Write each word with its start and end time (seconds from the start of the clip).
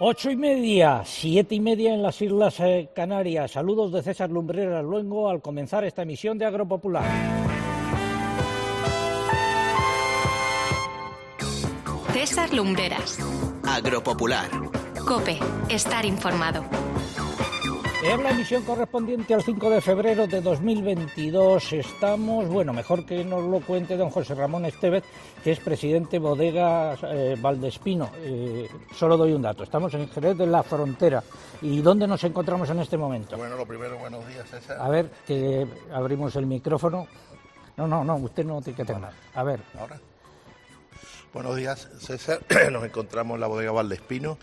Ocho 0.00 0.28
y 0.28 0.34
media, 0.34 1.02
siete 1.04 1.54
y 1.54 1.60
media 1.60 1.94
en 1.94 2.02
las 2.02 2.20
Islas 2.20 2.58
eh, 2.58 2.90
Canarias. 2.92 3.52
Saludos 3.52 3.92
de 3.92 4.02
César 4.02 4.28
Lumbreras 4.28 4.82
Luengo 4.82 5.30
al 5.30 5.40
comenzar 5.40 5.84
esta 5.84 6.02
emisión 6.02 6.36
de 6.36 6.46
Agropopular. 6.46 7.04
César 12.12 12.52
Lumbreras. 12.52 13.20
Agropopular. 13.62 14.50
Cope, 15.06 15.38
estar 15.68 16.04
informado. 16.04 16.64
En 18.06 18.22
la 18.22 18.32
emisión 18.32 18.62
correspondiente 18.64 19.32
al 19.32 19.42
5 19.42 19.70
de 19.70 19.80
febrero 19.80 20.26
de 20.26 20.42
2022 20.42 21.72
estamos, 21.72 22.46
bueno, 22.48 22.74
mejor 22.74 23.06
que 23.06 23.24
nos 23.24 23.42
lo 23.42 23.60
cuente 23.60 23.96
don 23.96 24.10
José 24.10 24.34
Ramón 24.34 24.66
Estevez, 24.66 25.04
que 25.42 25.52
es 25.52 25.58
presidente 25.58 26.18
Bodega 26.18 26.98
eh, 27.02 27.34
Valdespino. 27.40 28.10
Eh, 28.18 28.68
solo 28.94 29.16
doy 29.16 29.32
un 29.32 29.40
dato, 29.40 29.62
estamos 29.62 29.94
en 29.94 30.06
Jerez 30.10 30.36
de 30.36 30.46
la 30.46 30.62
Frontera. 30.62 31.24
¿Y 31.62 31.80
dónde 31.80 32.06
nos 32.06 32.22
encontramos 32.24 32.68
en 32.68 32.80
este 32.80 32.98
momento? 32.98 33.38
Bueno, 33.38 33.56
lo 33.56 33.64
primero, 33.64 33.96
buenos 33.98 34.28
días, 34.28 34.50
César. 34.50 34.76
A 34.78 34.88
ver, 34.90 35.10
que 35.26 35.66
abrimos 35.90 36.36
el 36.36 36.44
micrófono. 36.44 37.06
No, 37.78 37.88
no, 37.88 38.04
no, 38.04 38.16
usted 38.16 38.44
no 38.44 38.60
tiene 38.60 38.76
que 38.76 38.84
tener. 38.84 39.10
A 39.34 39.42
ver. 39.42 39.60
¿Ahora? 39.80 39.98
Buenos 41.34 41.56
días, 41.56 41.88
César. 41.98 42.42
Nos 42.70 42.84
encontramos 42.84 43.34
en 43.34 43.40
la 43.40 43.48
bodega 43.48 43.72
Valdespino 43.72 44.38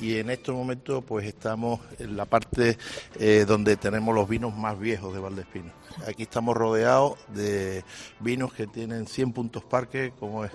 y 0.00 0.18
en 0.18 0.30
estos 0.30 0.54
momentos 0.54 1.02
pues 1.04 1.26
estamos 1.26 1.80
en 1.98 2.16
la 2.16 2.24
parte 2.24 2.78
eh, 3.18 3.44
donde 3.48 3.76
tenemos 3.76 4.14
los 4.14 4.28
vinos 4.28 4.54
más 4.54 4.78
viejos 4.78 5.12
de 5.12 5.18
Valdespino. 5.18 5.72
Aquí 6.06 6.22
estamos 6.22 6.56
rodeados 6.56 7.18
de 7.34 7.82
vinos 8.20 8.52
que 8.52 8.68
tienen 8.68 9.08
100 9.08 9.32
puntos 9.32 9.64
parque, 9.64 10.12
como 10.20 10.44
es 10.44 10.52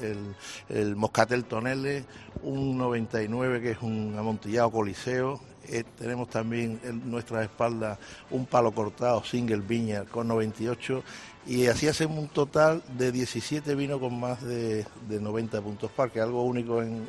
el, 0.00 0.34
el, 0.70 0.96
Moscatel 0.96 1.44
Tonele, 1.44 2.06
un 2.42 2.78
99 2.78 3.60
que 3.60 3.72
es 3.72 3.82
un 3.82 4.16
amontillado 4.18 4.70
coliseo, 4.70 5.42
eh, 5.68 5.84
tenemos 5.98 6.28
también 6.28 6.80
en 6.84 7.10
nuestra 7.10 7.42
espalda 7.42 7.98
un 8.30 8.46
palo 8.46 8.72
cortado 8.72 9.22
single 9.24 9.58
viña 9.58 10.04
con 10.04 10.28
98 10.28 11.02
y 11.46 11.66
así 11.66 11.88
hacemos 11.88 12.18
un 12.18 12.28
total 12.28 12.82
de 12.96 13.12
17 13.12 13.74
vinos 13.74 14.00
con 14.00 14.18
más 14.18 14.42
de, 14.42 14.86
90 15.08 15.60
puntos 15.60 15.90
parque, 15.90 16.20
algo 16.20 16.42
único 16.42 16.82
en, 16.82 17.06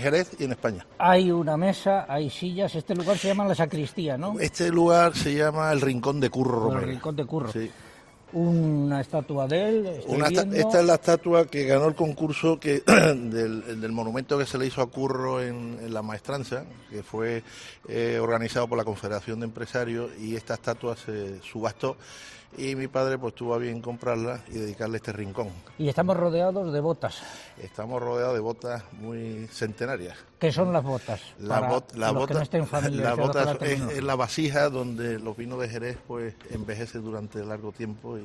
Jerez 0.00 0.36
y 0.38 0.44
en 0.44 0.52
España. 0.52 0.86
Hay 0.98 1.30
una 1.30 1.56
mesa, 1.56 2.04
hay 2.08 2.28
sillas, 2.28 2.74
este 2.74 2.94
lugar 2.94 3.16
se 3.16 3.28
llama 3.28 3.46
la 3.46 3.54
sacristía, 3.54 4.18
¿no? 4.18 4.38
Este 4.38 4.70
lugar 4.70 5.14
se 5.16 5.34
llama 5.34 5.72
el 5.72 5.80
Rincón 5.80 6.20
de 6.20 6.28
Curro 6.28 6.60
Romero. 6.60 6.80
El 6.82 6.88
Rincón 6.88 7.16
de 7.16 7.24
Curro. 7.24 7.50
Sí. 7.50 7.70
Una 8.32 9.00
estatua 9.00 9.46
de 9.46 9.68
él. 9.68 9.86
esta 10.54 10.80
es 10.80 10.86
la 10.86 10.94
estatua 10.94 11.46
que 11.46 11.64
ganó 11.64 11.88
el 11.88 11.94
concurso 11.94 12.60
que 12.60 12.80
del, 12.86 13.92
monumento 13.92 14.36
que 14.36 14.44
se 14.44 14.58
le 14.58 14.66
hizo 14.66 14.82
a 14.82 14.90
Curro 14.90 15.42
en, 15.42 15.92
la 15.92 16.02
maestranza, 16.02 16.64
que 16.90 17.02
fue 17.02 17.42
eh, 17.88 18.18
organizado 18.20 18.68
por 18.68 18.76
la 18.76 18.84
Confederación 18.84 19.40
de 19.40 19.46
Empresarios, 19.46 20.10
y 20.20 20.36
esta 20.36 20.54
estatua 20.54 20.96
se 20.96 21.40
subastó 21.40 21.96
y 22.56 22.74
mi 22.74 22.88
padre 22.88 23.18
pues 23.18 23.34
tuvo 23.34 23.54
a 23.54 23.58
bien 23.58 23.80
comprarla 23.80 24.40
y 24.48 24.52
dedicarle 24.52 24.96
este 24.96 25.12
rincón. 25.12 25.48
Y 25.78 25.88
estamos 25.88 26.16
rodeados 26.16 26.72
de 26.72 26.80
botas. 26.80 27.22
Estamos 27.60 28.00
rodeados 28.02 28.34
de 28.34 28.40
botas 28.40 28.82
muy 28.92 29.46
centenarias. 29.48 30.16
¿Qué 30.38 30.52
son 30.52 30.72
las 30.72 30.82
botas? 30.82 31.20
La, 31.38 31.60
la 31.94 32.12
bota, 32.12 32.42
es, 33.60 34.02
la 34.02 34.14
vasija 34.14 34.70
donde 34.70 35.18
los 35.18 35.36
vinos 35.36 35.60
de 35.60 35.68
Jerez 35.68 35.98
pues 36.06 36.34
envejecen 36.50 37.02
durante 37.02 37.44
largo 37.44 37.72
tiempo 37.72 38.18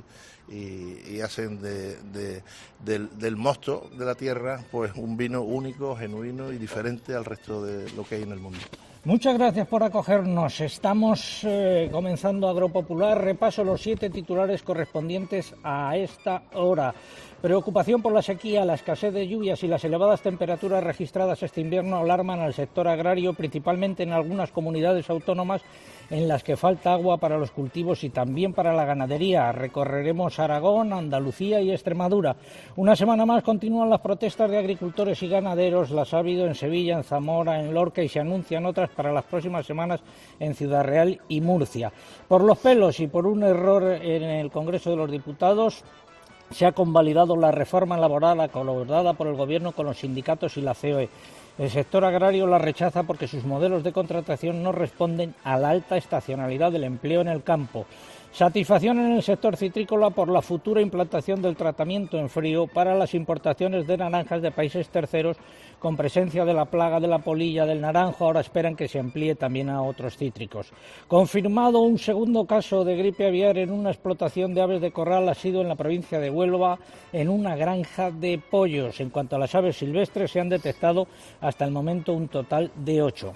y, 0.49 1.19
hacen 1.21 1.61
del, 1.61 2.41
del 2.83 3.35
mosto 3.35 3.89
de 3.97 4.05
la 4.05 4.15
tierra 4.15 4.63
pues 4.71 4.91
un 4.95 5.17
vino 5.17 5.41
único, 5.41 5.95
genuino 5.95 6.51
y 6.51 6.57
diferente 6.57 7.15
al 7.15 7.25
resto 7.25 7.63
de 7.63 7.89
lo 7.91 8.03
que 8.03 8.15
hay 8.15 8.23
en 8.23 8.31
el 8.31 8.39
mundo. 8.39 8.59
Muchas 9.05 9.37
gracias 9.37 9.67
por 9.67 9.83
acogernos. 9.83 10.61
Estamos 10.61 11.41
eh, 11.43 11.89
comenzando 11.91 12.47
Agropopular. 12.47 13.21
Repaso 13.21 13.61
los 13.65 13.81
siete 13.81 14.09
titulares 14.09 14.63
correspondientes 14.63 15.53
a 15.61 15.97
esta 15.97 16.43
hora. 16.53 16.95
Preocupación 17.41 18.01
por 18.01 18.13
la 18.13 18.21
sequía, 18.21 18.63
la 18.63 18.75
escasez 18.75 19.13
de 19.13 19.27
lluvias 19.27 19.61
y 19.61 19.67
las 19.67 19.83
elevadas 19.83 20.21
temperaturas 20.21 20.81
registradas 20.81 21.43
este 21.43 21.59
invierno 21.59 21.97
alarman 21.97 22.39
al 22.39 22.53
sector 22.53 22.87
agrario, 22.87 23.33
principalmente 23.33 24.03
en 24.03 24.13
algunas 24.13 24.53
comunidades 24.53 25.09
autónomas 25.09 25.61
en 26.13 26.27
las 26.27 26.43
que 26.43 26.55
falta 26.55 26.93
agua 26.93 27.17
para 27.17 27.39
los 27.39 27.49
cultivos 27.49 28.03
y 28.03 28.11
también 28.11 28.53
para 28.53 28.73
la 28.73 28.85
ganadería. 28.85 29.51
Recorreremos 29.51 30.37
Aragón, 30.37 30.93
Andalucía 30.93 31.59
y 31.59 31.71
Extremadura. 31.71 32.35
Una 32.75 32.95
semana 32.95 33.25
más 33.25 33.41
continúan 33.41 33.89
las 33.89 33.99
protestas 33.99 34.51
de 34.51 34.59
agricultores 34.59 35.23
y 35.23 35.27
ganaderos. 35.27 35.89
Las 35.89 36.13
ha 36.13 36.19
habido 36.19 36.45
en 36.45 36.53
Sevilla, 36.53 36.97
en 36.97 37.03
Zamora, 37.03 37.59
en 37.59 37.73
Lorca 37.73 38.03
y 38.03 38.09
se 38.09 38.19
anuncian 38.19 38.67
otras 38.67 38.91
para 38.91 39.11
las 39.11 39.25
próximas 39.25 39.65
semanas 39.65 40.01
en 40.39 40.53
Ciudad 40.53 40.83
Real 40.83 41.19
y 41.29 41.41
Murcia. 41.41 41.91
Por 42.27 42.43
los 42.43 42.59
pelos 42.59 42.99
y 42.99 43.07
por 43.07 43.25
un 43.25 43.41
error 43.41 43.83
en 43.83 44.21
el 44.21 44.51
Congreso 44.51 44.91
de 44.91 44.97
los 44.97 45.09
Diputados, 45.09 45.83
se 46.53 46.65
ha 46.65 46.71
convalidado 46.71 47.35
la 47.35 47.51
reforma 47.51 47.97
laboral 47.97 48.39
acordada 48.39 49.13
por 49.13 49.27
el 49.27 49.35
Gobierno 49.35 49.71
con 49.71 49.85
los 49.85 49.99
sindicatos 49.99 50.57
y 50.57 50.61
la 50.61 50.75
COE. 50.75 51.09
El 51.57 51.69
sector 51.69 52.03
agrario 52.03 52.47
la 52.47 52.57
rechaza 52.57 53.03
porque 53.03 53.27
sus 53.27 53.43
modelos 53.43 53.83
de 53.83 53.91
contratación 53.91 54.63
no 54.63 54.71
responden 54.71 55.35
a 55.43 55.57
la 55.57 55.69
alta 55.69 55.97
estacionalidad 55.97 56.71
del 56.71 56.83
empleo 56.83 57.21
en 57.21 57.27
el 57.27 57.43
campo. 57.43 57.85
Satisfacción 58.33 58.97
en 58.97 59.11
el 59.11 59.21
sector 59.21 59.55
citrícola 59.55 60.09
por 60.09 60.27
la 60.27 60.41
futura 60.41 60.81
implantación 60.81 61.39
del 61.39 61.55
tratamiento 61.55 62.17
en 62.17 62.29
frío 62.29 62.65
para 62.65 62.95
las 62.95 63.13
importaciones 63.13 63.85
de 63.85 63.95
naranjas 63.95 64.41
de 64.41 64.49
países 64.49 64.89
terceros 64.89 65.37
con 65.77 65.95
presencia 65.95 66.43
de 66.43 66.55
la 66.55 66.65
plaga 66.65 66.99
de 66.99 67.07
la 67.07 67.19
polilla 67.19 67.67
del 67.67 67.79
naranjo. 67.79 68.25
Ahora 68.25 68.39
esperan 68.39 68.75
que 68.75 68.87
se 68.87 68.97
amplíe 68.97 69.35
también 69.35 69.69
a 69.69 69.83
otros 69.83 70.17
cítricos. 70.17 70.73
Confirmado 71.07 71.81
un 71.81 71.99
segundo 71.99 72.45
caso 72.45 72.83
de 72.83 72.95
gripe 72.95 73.27
aviar 73.27 73.59
en 73.59 73.69
una 73.69 73.91
explotación 73.91 74.55
de 74.55 74.63
aves 74.63 74.81
de 74.81 74.89
corral 74.89 75.29
ha 75.29 75.35
sido 75.35 75.61
en 75.61 75.67
la 75.67 75.75
provincia 75.75 76.19
de 76.19 76.31
Huelva 76.31 76.79
en 77.11 77.29
una 77.29 77.55
granja 77.55 78.09
de 78.09 78.41
pollos. 78.49 78.99
En 78.99 79.11
cuanto 79.11 79.35
a 79.35 79.39
las 79.39 79.53
aves 79.53 79.77
silvestres 79.77 80.31
se 80.31 80.39
han 80.39 80.49
detectado 80.49 81.05
hasta 81.39 81.65
el 81.65 81.71
momento 81.71 82.13
un 82.13 82.27
total 82.29 82.71
de 82.77 82.99
ocho. 82.99 83.33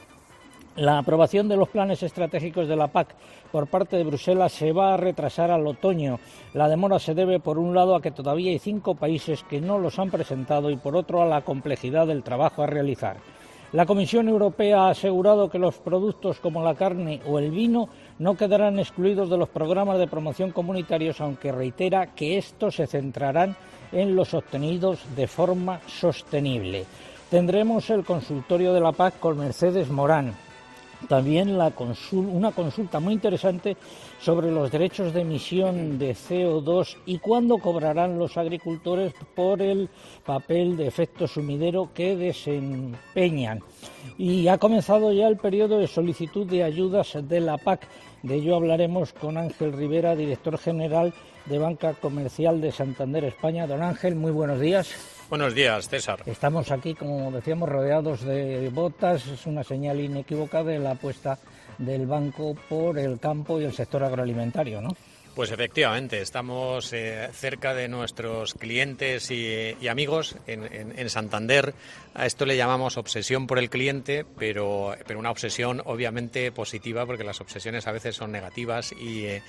La 0.77 0.99
aprobación 0.99 1.49
de 1.49 1.57
los 1.57 1.69
planes 1.69 2.03
estratégicos 2.03 2.67
de 2.67 2.75
la 2.75 2.87
PAC 2.87 3.07
por 3.51 3.65
parte 3.65 3.97
de 3.97 4.03
Bruselas 4.03 4.51
se 4.53 4.71
va 4.73 4.93
a 4.93 4.97
retrasar 4.97 5.49
al 5.49 5.65
otoño. 5.65 6.19
La 6.53 6.69
demora 6.69 6.99
se 6.99 7.15
debe, 7.15 7.39
por 7.39 7.57
un 7.57 7.73
lado, 7.73 7.95
a 7.95 8.01
que 8.01 8.11
todavía 8.11 8.51
hay 8.51 8.59
cinco 8.59 8.93
países 8.93 9.43
que 9.49 9.59
no 9.59 9.79
los 9.79 9.97
han 9.97 10.11
presentado 10.11 10.69
y, 10.69 10.75
por 10.75 10.95
otro, 10.95 11.23
a 11.23 11.25
la 11.25 11.41
complejidad 11.41 12.05
del 12.05 12.21
trabajo 12.21 12.61
a 12.61 12.67
realizar. 12.67 13.17
La 13.73 13.87
Comisión 13.87 14.29
Europea 14.29 14.83
ha 14.83 14.89
asegurado 14.91 15.49
que 15.49 15.57
los 15.57 15.79
productos 15.79 16.39
como 16.39 16.63
la 16.63 16.75
carne 16.75 17.21
o 17.25 17.39
el 17.39 17.49
vino 17.49 17.89
no 18.19 18.37
quedarán 18.37 18.77
excluidos 18.77 19.31
de 19.31 19.37
los 19.37 19.49
programas 19.49 19.97
de 19.97 20.07
promoción 20.07 20.51
comunitarios, 20.51 21.19
aunque 21.21 21.51
reitera 21.51 22.13
que 22.13 22.37
estos 22.37 22.75
se 22.75 22.85
centrarán 22.85 23.55
en 23.91 24.15
los 24.15 24.35
obtenidos 24.35 24.99
de 25.15 25.25
forma 25.25 25.81
sostenible. 25.87 26.85
Tendremos 27.31 27.89
el 27.89 28.05
consultorio 28.05 28.73
de 28.73 28.79
la 28.79 28.91
PAC 28.91 29.19
con 29.19 29.39
Mercedes 29.39 29.89
Morán, 29.89 30.33
también 31.07 31.49
una 31.51 32.51
consulta 32.51 32.99
muy 32.99 33.13
interesante 33.13 33.77
sobre 34.19 34.51
los 34.51 34.71
derechos 34.71 35.13
de 35.13 35.21
emisión 35.21 35.97
de 35.99 36.15
CO2 36.15 36.97
y 37.05 37.19
cuándo 37.19 37.59
cobrarán 37.59 38.17
los 38.17 38.37
agricultores 38.37 39.13
por 39.35 39.61
el 39.61 39.89
papel 40.25 40.75
de 40.75 40.87
efecto 40.87 41.27
sumidero 41.27 41.89
que 41.93 42.15
desempeñan. 42.15 43.61
Y 44.17 44.47
ha 44.47 44.57
comenzado 44.57 45.11
ya 45.13 45.27
el 45.27 45.37
periodo 45.37 45.77
de 45.79 45.87
solicitud 45.87 46.47
de 46.47 46.63
ayudas 46.63 47.17
de 47.21 47.39
la 47.39 47.57
PAC. 47.57 47.87
De 48.23 48.35
ello 48.35 48.55
hablaremos 48.55 49.13
con 49.13 49.37
Ángel 49.37 49.73
Rivera, 49.73 50.15
director 50.15 50.57
general 50.57 51.13
de 51.45 51.59
Banca 51.59 51.93
Comercial 51.93 52.59
de 52.59 52.71
Santander, 52.71 53.23
España. 53.25 53.67
Don 53.67 53.83
Ángel, 53.83 54.15
muy 54.15 54.31
buenos 54.31 54.59
días. 54.59 55.16
Buenos 55.29 55.53
días, 55.53 55.89
César. 55.89 56.23
Estamos 56.25 56.71
aquí, 56.71 56.93
como 56.93 57.31
decíamos, 57.31 57.67
rodeados 57.67 58.23
de 58.23 58.69
botas. 58.69 59.27
Es 59.27 59.45
una 59.45 59.61
señal 59.61 59.99
inequívoca 59.99 60.63
de 60.63 60.79
la 60.79 60.91
apuesta 60.91 61.37
del 61.77 62.07
banco 62.07 62.55
por 62.69 62.97
el 62.97 63.19
campo 63.19 63.59
y 63.59 63.65
el 63.65 63.73
sector 63.73 64.05
agroalimentario, 64.05 64.81
¿no? 64.81 64.89
Pues 65.37 65.51
efectivamente, 65.51 66.19
estamos 66.19 66.91
eh, 66.93 67.29
cerca 67.31 67.75
de 67.75 67.87
nuestros 67.87 68.55
clientes 68.55 69.29
y, 69.29 69.87
amigos 69.87 70.35
en, 70.47 71.09
Santander. 71.11 71.75
A 72.15 72.25
esto 72.25 72.47
le 72.47 72.57
llamamos 72.57 72.97
obsesión 72.97 73.45
por 73.45 73.59
el 73.59 73.69
cliente, 73.69 74.25
pero, 74.39 74.95
pero 75.05 75.19
una 75.19 75.29
obsesión 75.29 75.83
obviamente 75.85 76.51
positiva, 76.51 77.05
porque 77.05 77.23
las 77.23 77.39
obsesiones 77.39 77.85
a 77.85 77.91
veces 77.91 78.15
son 78.15 78.31
negativas 78.31 78.93
y, 78.93 79.25
eh, 79.25 79.43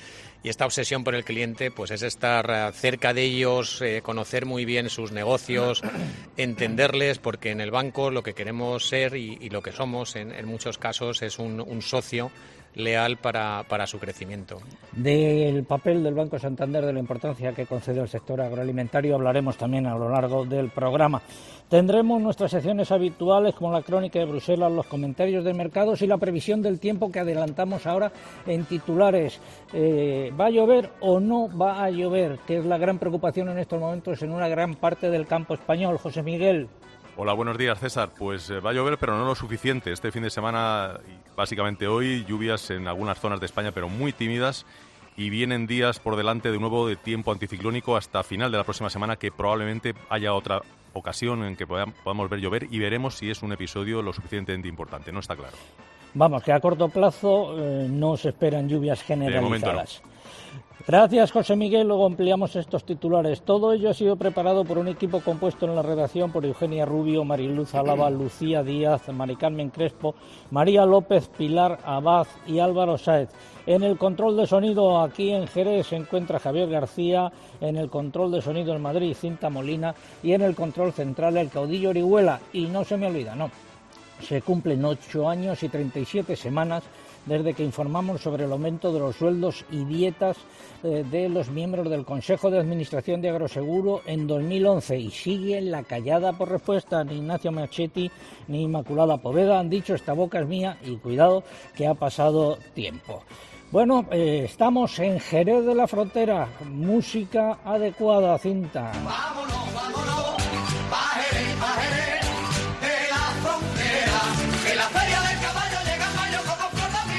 esta 0.45 0.67
obsesión 0.67 1.05
por 1.05 1.15
el 1.15 1.25
cliente 1.25 1.71
pues 1.71 1.91
es 1.91 2.03
estar 2.03 2.51
eh, 2.51 2.73
cerca 2.75 3.15
de 3.15 3.23
ellos, 3.23 3.83
conocer 4.03 4.45
muy 4.45 4.67
bien 4.67 4.91
sus 4.91 5.11
negocios, 5.11 5.81
entenderles, 6.37 7.19
porque 7.19 7.51
en 7.51 7.63
el 7.63 7.71
banco 7.71 8.11
lo 8.11 8.23
que 8.23 8.35
queremos 8.35 8.87
ser 8.87 9.17
y, 9.17 9.49
lo 9.49 9.63
que 9.63 9.73
somos 9.73 10.17
en, 10.17 10.45
muchos 10.45 10.77
casos 10.77 11.23
es 11.23 11.39
un 11.39 11.81
socio 11.81 12.31
leal 12.79 13.19
para, 13.19 13.65
para 13.69 13.87
su 13.87 13.99
crecimiento. 13.99 14.59
Del 14.93 15.65
papel 15.65 16.03
del 16.03 16.15
Banco 16.15 16.39
Santander, 16.39 16.87
de 16.87 16.93
la 16.93 17.01
importancia 17.01 17.53
que 17.53 17.67
concede 17.67 18.01
al 18.01 18.09
sector 18.09 18.41
agroalimentario, 18.41 19.17
hablaremos 19.17 19.57
también 19.57 19.87
a 19.87 19.97
lo 19.97 20.09
largo 20.09 20.45
del 20.45 20.71
programa. 20.71 21.21
Tendremos 21.69 22.23
nuestras 22.23 22.53
secciones 22.53 22.91
habituales 22.91 23.55
como 23.55 23.73
la 23.73 23.83
crónica 23.83 24.19
de 24.19 24.25
Bruselas, 24.25 24.73
los 24.73 24.87
comentarios 24.87 25.45
de 25.45 25.53
mercados 25.53 26.01
y 26.01 26.07
la 26.07 26.17
previsión 26.17 26.63
del 26.63 26.81
tiempo 26.81 27.13
que 27.13 27.19
adelantamos 27.19 27.87
ahora 27.87 28.11
en 28.47 28.65
titulares. 28.65 29.39
Eh, 29.75 30.33
¿Va 30.39 30.47
a 30.47 30.51
llover 30.51 30.91
o 31.01 31.21
no 31.21 31.49
va 31.55 31.85
a 31.85 31.91
llover? 31.91 32.39
Que 32.47 32.59
es 32.59 32.65
la 32.65 32.79
gran 32.79 32.99
preocupación 32.99 33.51
en 33.51 33.59
estos 33.59 33.79
momentos 33.79 34.23
en 34.23 34.33
una 34.33 34.49
gran 34.49 34.77
parte 34.77 35.11
del 35.11 35.27
campo 35.27 35.55
español. 35.55 35.99
José 35.99 36.23
Miguel. 36.23 36.69
Hola, 37.21 37.33
buenos 37.33 37.59
días, 37.59 37.81
César. 37.81 38.11
Pues 38.17 38.49
eh, 38.49 38.61
va 38.61 38.71
a 38.71 38.73
llover, 38.73 38.97
pero 38.97 39.19
no 39.19 39.25
lo 39.25 39.35
suficiente. 39.35 39.91
Este 39.91 40.13
fin 40.13 40.23
de 40.23 40.31
semana, 40.31 41.01
básicamente 41.35 41.89
hoy, 41.89 42.25
lluvias 42.25 42.71
en 42.71 42.87
algunas 42.87 43.19
zonas 43.19 43.41
de 43.41 43.47
España, 43.47 43.73
pero 43.73 43.89
muy 43.89 44.13
tímidas. 44.13 44.67
Y 45.17 45.29
vienen 45.29 45.67
días 45.67 45.99
por 45.99 46.15
delante 46.15 46.53
de 46.53 46.61
nuevo 46.61 46.87
de 46.87 46.95
tiempo 46.95 47.33
anticiclónico 47.33 47.97
hasta 47.97 48.23
final 48.23 48.53
de 48.53 48.59
la 48.59 48.63
próxima 48.63 48.89
semana, 48.89 49.17
que 49.17 49.33
probablemente 49.33 49.97
haya 50.09 50.33
otra 50.33 50.63
ocasión 50.93 51.43
en 51.43 51.57
que 51.57 51.67
podamos 51.67 52.31
ver 52.31 52.39
llover 52.39 52.69
y 52.71 52.79
veremos 52.79 53.17
si 53.17 53.29
es 53.29 53.43
un 53.43 53.51
episodio 53.51 54.01
lo 54.01 54.13
suficientemente 54.13 54.69
importante. 54.69 55.11
No 55.11 55.19
está 55.19 55.35
claro. 55.35 55.57
Vamos, 56.15 56.45
que 56.45 56.53
a 56.53 56.61
corto 56.61 56.89
plazo 56.89 57.59
eh, 57.59 57.89
no 57.91 58.17
se 58.17 58.29
esperan 58.29 58.69
lluvias 58.69 59.03
generalizadas. 59.03 60.03
Gracias, 60.89 61.33
José 61.33 61.55
Miguel. 61.55 61.87
Luego 61.87 62.07
ampliamos 62.07 62.57
estos 62.57 62.83
titulares. 62.83 63.43
Todo 63.43 63.75
ello 63.75 63.91
ha 63.91 63.95
sido 63.95 64.17
preparado 64.17 64.65
por 64.65 64.79
un 64.79 64.89
equipo 64.89 65.21
compuesto 65.21 65.67
en 65.67 65.77
la 65.77 65.83
redacción 65.83 66.33
por 66.33 66.47
Eugenia 66.47 66.87
Rubio, 66.87 67.25
Mariluz 67.25 67.75
Alaba, 67.75 68.09
Lucía 68.09 68.63
Díaz, 68.63 69.07
Mari 69.13 69.37
Carmen 69.37 69.69
Crespo, 69.69 70.15
María 70.51 70.87
López, 70.87 71.29
Pilar 71.37 71.79
Abad 71.85 72.27
y 72.47 72.59
Álvaro 72.61 72.97
Sáez. 72.97 73.29
En 73.67 73.83
el 73.83 73.99
control 73.99 74.39
de 74.39 74.47
sonido 74.47 75.03
aquí 75.03 75.31
en 75.31 75.47
Jerez 75.47 75.89
se 75.89 75.97
encuentra 75.97 76.39
Javier 76.39 76.71
García, 76.71 77.31
en 77.61 77.77
el 77.77 77.91
control 77.91 78.33
de 78.33 78.41
sonido 78.41 78.75
en 78.75 78.81
Madrid 78.81 79.15
Cinta 79.15 79.51
Molina 79.51 79.95
y 80.23 80.33
en 80.33 80.41
el 80.41 80.55
control 80.55 80.95
central 80.95 81.37
el 81.37 81.51
caudillo 81.51 81.91
Orihuela. 81.91 82.41
Y 82.55 82.65
no 82.65 82.83
se 82.83 82.97
me 82.97 83.09
olvida, 83.09 83.35
no, 83.35 83.51
se 84.27 84.41
cumplen 84.41 84.83
ocho 84.87 85.29
años 85.29 85.63
y 85.63 85.69
37 85.69 86.35
semanas 86.35 86.83
desde 87.27 87.55
que 87.55 87.65
informamos 87.65 88.21
sobre 88.23 88.45
el 88.45 88.53
aumento 88.53 88.93
de 88.93 89.01
los 89.01 89.17
sueldos 89.17 89.65
y 89.71 89.85
dietas 89.85 90.37
eh, 90.83 91.05
de 91.11 91.29
los 91.29 91.51
miembros 91.51 91.91
del 91.91 92.05
Consejo 92.05 92.51
de 92.51 92.59
Administración 92.59 93.21
de 93.21 93.31
Agroseguro 93.31 94.03
en 94.07 94.27
2011 94.27 94.99
y 94.99 95.11
sigue 95.11 95.61
la 95.61 95.83
callada 95.83 96.33
por 96.33 96.49
respuesta. 96.51 97.05
Ni 97.05 97.17
Ignacio 97.17 97.53
Machetti 97.53 98.11
ni 98.49 98.63
Inmaculada 98.63 99.19
Poveda 99.19 99.59
han 99.59 99.71
dicho 99.71 99.95
esta 99.95 100.13
boca 100.13 100.41
es 100.41 100.47
mía 100.47 100.79
y 100.85 100.97
cuidado 100.97 101.43
que 101.75 101.87
ha 101.87 101.95
pasado 101.95 102.59
tiempo. 102.75 103.23
Bueno, 103.71 104.07
eh, 104.11 104.45
estamos 104.47 104.99
en 104.99 105.21
Jerez 105.21 105.67
de 105.67 105.75
la 105.75 105.87
Frontera, 105.87 106.49
música 106.65 107.59
adecuada, 107.65 108.39
cinta. 108.39 108.93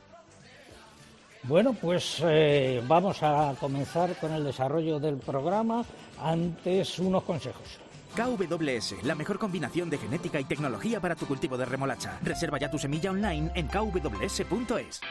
Bueno, 1.43 1.73
pues 1.79 2.21
eh, 2.25 2.83
vamos 2.87 3.21
a 3.21 3.53
comenzar 3.59 4.15
con 4.15 4.33
el 4.33 4.43
desarrollo 4.43 4.99
del 4.99 5.17
programa. 5.17 5.85
Antes, 6.21 6.99
unos 6.99 7.23
consejos. 7.23 7.79
KWS, 8.15 9.03
la 9.03 9.13
mejor 9.13 9.37
combinación 9.37 9.89
de 9.89 9.97
genética 9.97 10.39
y 10.39 10.45
tecnología 10.45 10.99
para 10.99 11.15
tu 11.15 11.25
cultivo 11.27 11.57
de 11.57 11.65
remolacha. 11.65 12.17
Reserva 12.23 12.57
ya 12.57 12.71
tu 12.71 12.79
semilla 12.79 13.11
online 13.11 13.51
en 13.55 13.67
kws.es. 13.67 15.01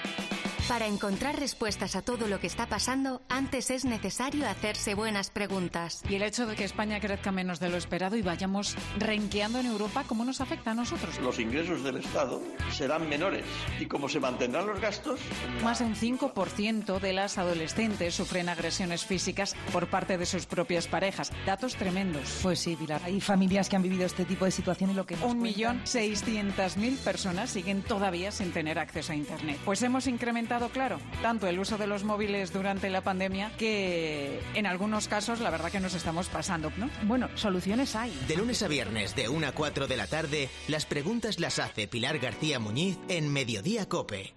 Para 0.69 0.87
encontrar 0.87 1.38
respuestas 1.38 1.94
a 1.94 2.00
todo 2.00 2.26
lo 2.26 2.40
que 2.40 2.46
está 2.46 2.66
pasando, 2.66 3.20
antes 3.28 3.70
es 3.70 3.84
necesario 3.84 4.49
hacerse 4.49 4.94
buenas 4.94 5.28
preguntas. 5.28 6.02
Y 6.08 6.14
el 6.14 6.22
hecho 6.22 6.46
de 6.46 6.56
que 6.56 6.64
España 6.64 7.00
crezca 7.00 7.31
menos 7.32 7.61
de 7.61 7.69
lo 7.69 7.76
esperado 7.76 8.16
y 8.16 8.22
vayamos 8.22 8.75
renqueando 8.99 9.58
en 9.58 9.66
Europa, 9.66 10.05
¿cómo 10.08 10.25
nos 10.25 10.40
afecta 10.40 10.70
a 10.70 10.75
nosotros? 10.75 11.19
Los 11.20 11.38
ingresos 11.38 11.84
del 11.84 11.99
Estado 11.99 12.40
serán 12.72 13.06
menores 13.10 13.44
y 13.79 13.84
cómo 13.84 14.08
se 14.08 14.20
mantendrán 14.20 14.67
los 14.67 14.81
gastos. 14.81 15.20
Más 15.62 15.81
de 15.81 15.84
un 15.84 15.94
5% 15.96 16.98
de 16.98 17.12
las 17.12 17.36
adolescentes 17.36 18.15
sufren 18.15 18.48
agresiones 18.48 19.05
físicas 19.05 19.55
por 19.70 19.89
parte 19.89 20.17
de 20.17 20.24
sus 20.24 20.46
propias 20.46 20.86
parejas. 20.86 21.31
Datos 21.44 21.77
tremendos. 21.77 22.39
Pues 22.43 22.60
sí, 22.60 22.74
Pilar. 22.74 23.03
Hay 23.05 23.20
familias 23.20 23.69
que 23.69 23.77
han 23.77 23.82
vivido 23.82 24.06
este 24.06 24.24
tipo 24.24 24.46
de 24.46 24.50
situación 24.50 24.93
y 24.93 24.94
lo 24.94 25.05
que 25.05 25.17
Un 25.17 25.43
millón 25.43 25.82
seiscientas 25.84 26.79
mil 26.79 26.96
personas 26.96 27.50
siguen 27.50 27.82
todavía 27.82 28.32
sin 28.32 28.50
tener 28.50 28.79
acceso 28.79 29.12
a 29.12 29.17
Internet. 29.17 29.58
Pues 29.67 29.82
hemos 29.82 30.06
incrementado 30.06 30.54
claro, 30.73 31.01
tanto 31.23 31.46
el 31.46 31.58
uso 31.58 31.79
de 31.79 31.87
los 31.87 32.05
móviles 32.05 32.53
durante 32.53 32.89
la 32.91 33.03
pandemia 33.03 33.51
que 33.56 34.41
en 34.55 34.67
algunos 34.67 35.08
casos 35.08 35.41
la 35.41 35.51
verdad 35.51 35.70
que 35.70 35.81
nos 35.81 35.94
estamos 35.94 36.29
pasando, 36.29 36.73
¿no? 36.77 36.89
Bueno, 37.05 37.29
soluciones 37.34 37.96
hay. 37.96 38.13
De 38.29 38.37
lunes 38.37 38.63
a 38.63 38.69
viernes 38.69 39.15
de 39.17 39.29
1 39.29 39.46
a 39.46 39.53
4 39.53 39.87
de 39.87 39.96
la 39.96 40.06
tarde, 40.06 40.49
las 40.69 40.87
preguntas 40.87 41.41
las 41.41 41.58
hace 41.58 41.89
Pilar 41.89 42.19
García 42.19 42.58
Muñiz 42.58 42.99
en 43.08 43.32
Mediodía 43.32 43.89
Cope. 43.89 44.34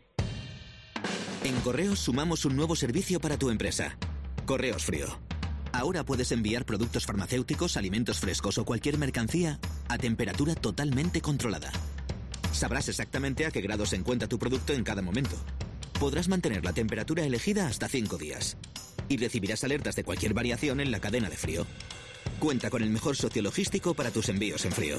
En 1.44 1.56
Correos 1.62 2.00
sumamos 2.00 2.46
un 2.46 2.56
nuevo 2.56 2.76
servicio 2.76 3.20
para 3.20 3.38
tu 3.38 3.50
empresa. 3.50 3.98
Correos 4.46 4.84
Frío. 4.84 5.20
Ahora 5.72 6.04
puedes 6.04 6.32
enviar 6.32 6.66
productos 6.66 7.06
farmacéuticos, 7.06 7.78
alimentos 7.78 8.20
frescos 8.20 8.58
o 8.58 8.66
cualquier 8.66 8.98
mercancía 8.98 9.60
a 9.88 9.98
temperatura 9.98 10.56
totalmente 10.56 11.22
controlada. 11.22 11.72
Sabrás 12.52 12.90
exactamente 12.90 13.46
a 13.46 13.52
qué 13.52 13.62
grado 13.62 13.86
se 13.86 13.98
encuentra 13.98 14.28
tu 14.28 14.40
producto 14.40 14.74
en 14.74 14.84
cada 14.84 15.02
momento 15.04 15.36
podrás 15.98 16.28
mantener 16.28 16.64
la 16.64 16.74
temperatura 16.74 17.24
elegida 17.24 17.68
hasta 17.68 17.88
5 17.88 18.18
días 18.18 18.58
y 19.10 19.18
recibirás 19.18 19.64
alertas 19.64 19.96
de 19.96 20.04
cualquier 20.04 20.34
variación 20.34 20.80
en 20.80 20.92
la 20.92 21.00
cadena 21.00 21.30
de 21.30 21.38
frío. 21.38 21.66
Cuenta 22.40 22.70
con 22.70 22.84
el 22.84 22.90
mejor 22.90 23.16
socio 23.16 23.42
logístico 23.42 23.94
para 23.94 24.12
tus 24.12 24.30
envíos 24.30 24.66
en 24.66 24.72
frío. 24.72 24.98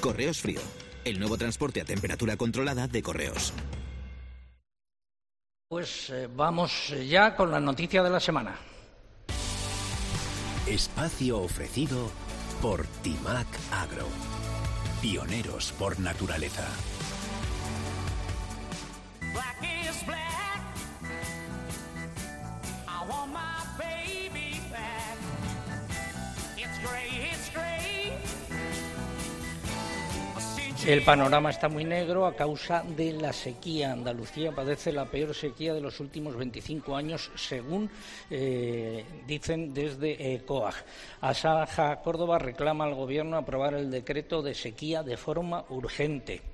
Correos 0.00 0.40
Frío, 0.40 0.60
el 1.04 1.18
nuevo 1.18 1.38
transporte 1.38 1.80
a 1.80 1.84
temperatura 1.84 2.36
controlada 2.36 2.88
de 2.88 3.02
correos. 3.02 3.52
Pues 5.68 6.10
eh, 6.10 6.28
vamos 6.34 6.92
ya 7.08 7.34
con 7.36 7.50
la 7.50 7.60
noticia 7.60 8.02
de 8.02 8.10
la 8.10 8.20
semana. 8.20 8.58
Espacio 10.66 11.40
ofrecido 11.40 12.10
por 12.60 12.86
Timac 13.02 13.46
Agro. 13.70 14.06
Pioneros 15.00 15.72
por 15.72 15.98
naturaleza. 15.98 16.68
El 30.86 31.02
panorama 31.02 31.50
está 31.50 31.68
muy 31.68 31.84
negro 31.84 32.26
a 32.26 32.34
causa 32.34 32.82
de 32.82 33.12
la 33.12 33.32
sequía. 33.32 33.92
Andalucía 33.92 34.50
padece 34.50 34.92
la 34.92 35.04
peor 35.04 35.32
sequía 35.32 35.74
de 35.74 35.80
los 35.80 36.00
últimos 36.00 36.36
25 36.36 36.96
años, 36.96 37.30
según 37.36 37.88
eh, 38.28 39.04
dicen 39.24 39.72
desde 39.72 40.34
eh, 40.34 40.42
COAG. 40.44 40.74
Asaja 41.20 42.02
Córdoba 42.02 42.40
reclama 42.40 42.84
al 42.84 42.96
Gobierno 42.96 43.36
aprobar 43.36 43.74
el 43.74 43.92
decreto 43.92 44.42
de 44.42 44.54
sequía 44.54 45.04
de 45.04 45.16
forma 45.16 45.64
urgente. 45.68 46.51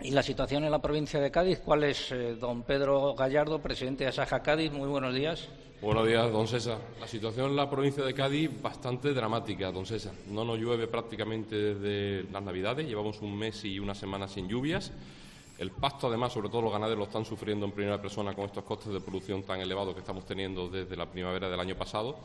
Y 0.00 0.10
la 0.10 0.22
situación 0.22 0.64
en 0.64 0.70
la 0.70 0.82
provincia 0.82 1.20
de 1.20 1.30
Cádiz, 1.30 1.60
¿cuál 1.64 1.84
es, 1.84 2.12
eh, 2.12 2.34
don 2.34 2.62
Pedro 2.64 3.14
Gallardo, 3.14 3.60
presidente 3.60 4.04
de 4.04 4.10
Asaja 4.10 4.42
Cádiz? 4.42 4.70
Muy 4.70 4.88
buenos 4.88 5.14
días. 5.14 5.48
Buenos 5.80 6.06
días, 6.06 6.30
don 6.30 6.46
César. 6.46 6.78
La 7.00 7.08
situación 7.08 7.50
en 7.50 7.56
la 7.56 7.70
provincia 7.70 8.04
de 8.04 8.12
Cádiz 8.12 8.50
bastante 8.60 9.14
dramática, 9.14 9.72
don 9.72 9.86
César. 9.86 10.12
No 10.28 10.44
nos 10.44 10.58
llueve 10.58 10.86
prácticamente 10.86 11.56
desde 11.56 12.30
las 12.30 12.42
Navidades, 12.42 12.86
llevamos 12.86 13.22
un 13.22 13.38
mes 13.38 13.64
y 13.64 13.78
una 13.78 13.94
semana 13.94 14.28
sin 14.28 14.48
lluvias. 14.48 14.92
El 15.58 15.70
pasto, 15.70 16.08
además, 16.08 16.34
sobre 16.34 16.50
todo 16.50 16.60
los 16.60 16.72
ganaderos 16.72 16.98
lo 16.98 17.04
están 17.04 17.24
sufriendo 17.24 17.64
en 17.64 17.72
primera 17.72 18.00
persona 18.00 18.34
con 18.34 18.44
estos 18.44 18.64
costes 18.64 18.92
de 18.92 19.00
producción 19.00 19.44
tan 19.44 19.60
elevados 19.60 19.94
que 19.94 20.00
estamos 20.00 20.26
teniendo 20.26 20.68
desde 20.68 20.94
la 20.94 21.06
primavera 21.06 21.48
del 21.48 21.58
año 21.58 21.74
pasado 21.74 22.16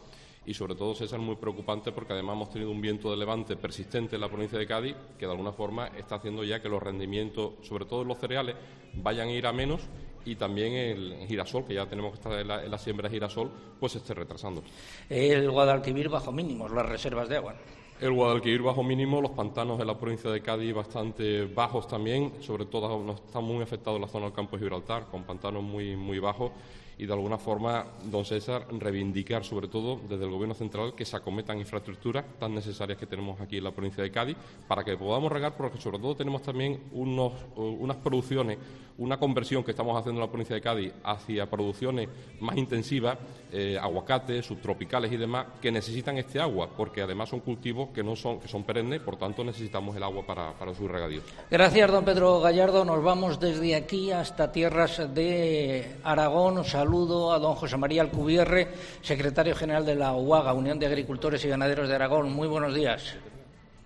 y 0.45 0.53
sobre 0.53 0.75
todo 0.75 0.95
César 0.95 1.19
muy 1.19 1.35
preocupante 1.35 1.91
porque 1.91 2.13
además 2.13 2.35
hemos 2.35 2.49
tenido 2.49 2.71
un 2.71 2.81
viento 2.81 3.11
de 3.11 3.17
levante 3.17 3.55
persistente 3.55 4.15
en 4.15 4.21
la 4.21 4.29
provincia 4.29 4.57
de 4.57 4.65
Cádiz 4.65 4.95
que 5.17 5.25
de 5.25 5.31
alguna 5.31 5.51
forma 5.51 5.87
está 5.97 6.15
haciendo 6.15 6.43
ya 6.43 6.61
que 6.61 6.69
los 6.69 6.81
rendimientos, 6.81 7.53
sobre 7.61 7.85
todo 7.85 8.01
en 8.01 8.07
los 8.07 8.17
cereales, 8.17 8.55
vayan 8.93 9.27
a 9.27 9.31
ir 9.31 9.45
a 9.45 9.53
menos 9.53 9.81
y 10.25 10.35
también 10.35 10.73
el 10.73 11.25
girasol, 11.27 11.65
que 11.65 11.73
ya 11.73 11.87
tenemos 11.87 12.11
que 12.11 12.15
estar 12.15 12.33
en 12.33 12.47
la, 12.47 12.77
siembra 12.77 13.09
de 13.09 13.15
girasol, 13.15 13.49
pues 13.79 13.93
se 13.93 13.97
esté 13.97 14.13
retrasando. 14.13 14.63
El 15.09 15.49
Guadalquivir 15.49 16.09
bajo 16.09 16.31
mínimos, 16.31 16.71
las 16.71 16.85
reservas 16.85 17.27
de 17.27 17.37
agua. 17.37 17.55
El 17.99 18.13
Guadalquivir 18.13 18.61
bajo 18.61 18.83
mínimo, 18.83 19.21
los 19.21 19.31
pantanos 19.31 19.79
en 19.79 19.87
la 19.87 19.97
provincia 19.97 20.29
de 20.29 20.41
Cádiz 20.41 20.73
bastante 20.73 21.45
bajos 21.45 21.87
también, 21.87 22.33
sobre 22.41 22.65
todo 22.65 23.01
nos 23.03 23.21
está 23.21 23.39
muy 23.39 23.61
afectado 23.63 23.97
la 23.99 24.07
zona 24.07 24.25
del 24.25 24.33
campo 24.33 24.57
de 24.57 24.63
Gibraltar, 24.63 25.07
con 25.09 25.23
pantanos 25.23 25.63
muy, 25.63 25.95
muy 25.95 26.19
bajos 26.19 26.51
y 26.97 27.05
de 27.05 27.13
alguna 27.13 27.37
forma, 27.37 27.85
don 28.05 28.25
César, 28.25 28.67
reivindicar 28.71 29.43
sobre 29.43 29.67
todo 29.67 29.99
desde 30.07 30.25
el 30.25 30.31
Gobierno 30.31 30.53
central 30.53 30.93
que 30.95 31.05
se 31.05 31.15
acometan 31.15 31.57
infraestructuras 31.57 32.25
tan 32.39 32.53
necesarias 32.53 32.97
que 32.97 33.05
tenemos 33.05 33.39
aquí 33.41 33.57
en 33.57 33.63
la 33.63 33.71
provincia 33.71 34.03
de 34.03 34.11
Cádiz 34.11 34.37
para 34.67 34.83
que 34.83 34.95
podamos 34.97 35.31
regar, 35.31 35.55
porque 35.55 35.79
sobre 35.79 35.99
todo 35.99 36.15
tenemos 36.15 36.41
también 36.41 36.79
unos, 36.91 37.33
unas 37.55 37.97
producciones, 37.97 38.57
una 38.97 39.17
conversión 39.17 39.63
que 39.63 39.71
estamos 39.71 39.97
haciendo 39.97 40.21
en 40.21 40.27
la 40.27 40.31
provincia 40.31 40.55
de 40.55 40.61
Cádiz 40.61 40.93
hacia 41.03 41.49
producciones 41.49 42.07
más 42.39 42.55
intensivas, 42.57 43.17
eh, 43.51 43.77
aguacates, 43.81 44.45
subtropicales 44.45 45.11
y 45.11 45.17
demás, 45.17 45.47
que 45.61 45.71
necesitan 45.71 46.17
este 46.17 46.39
agua, 46.39 46.69
porque 46.75 47.01
además 47.01 47.29
son 47.29 47.39
cultivos 47.39 47.89
que 47.89 48.03
no 48.03 48.15
son, 48.15 48.39
que 48.39 48.47
son 48.47 48.63
perennes, 48.63 49.01
por 49.01 49.17
tanto 49.17 49.43
necesitamos 49.43 49.95
el 49.95 50.03
agua 50.03 50.25
para, 50.25 50.53
para 50.53 50.73
su 50.73 50.87
regadío. 50.87 51.21
Gracias, 51.49 51.91
don 51.91 52.05
Pedro 52.05 52.39
Gallardo. 52.41 52.85
Nos 52.85 53.03
vamos 53.03 53.39
desde 53.39 53.75
aquí 53.75 54.11
hasta 54.11 54.51
tierras 54.51 55.13
de 55.13 55.95
Aragón. 56.03 56.63
Saludo 56.81 57.31
a 57.31 57.37
don 57.37 57.53
José 57.53 57.77
María 57.77 58.01
Alcubierre, 58.01 58.67
secretario 59.03 59.53
general 59.53 59.85
de 59.85 59.93
la 59.93 60.13
UAGA, 60.13 60.51
Unión 60.53 60.79
de 60.79 60.87
Agricultores 60.87 61.45
y 61.45 61.47
Ganaderos 61.47 61.87
de 61.87 61.93
Aragón. 61.93 62.33
Muy 62.33 62.47
buenos 62.47 62.73
días. 62.73 63.15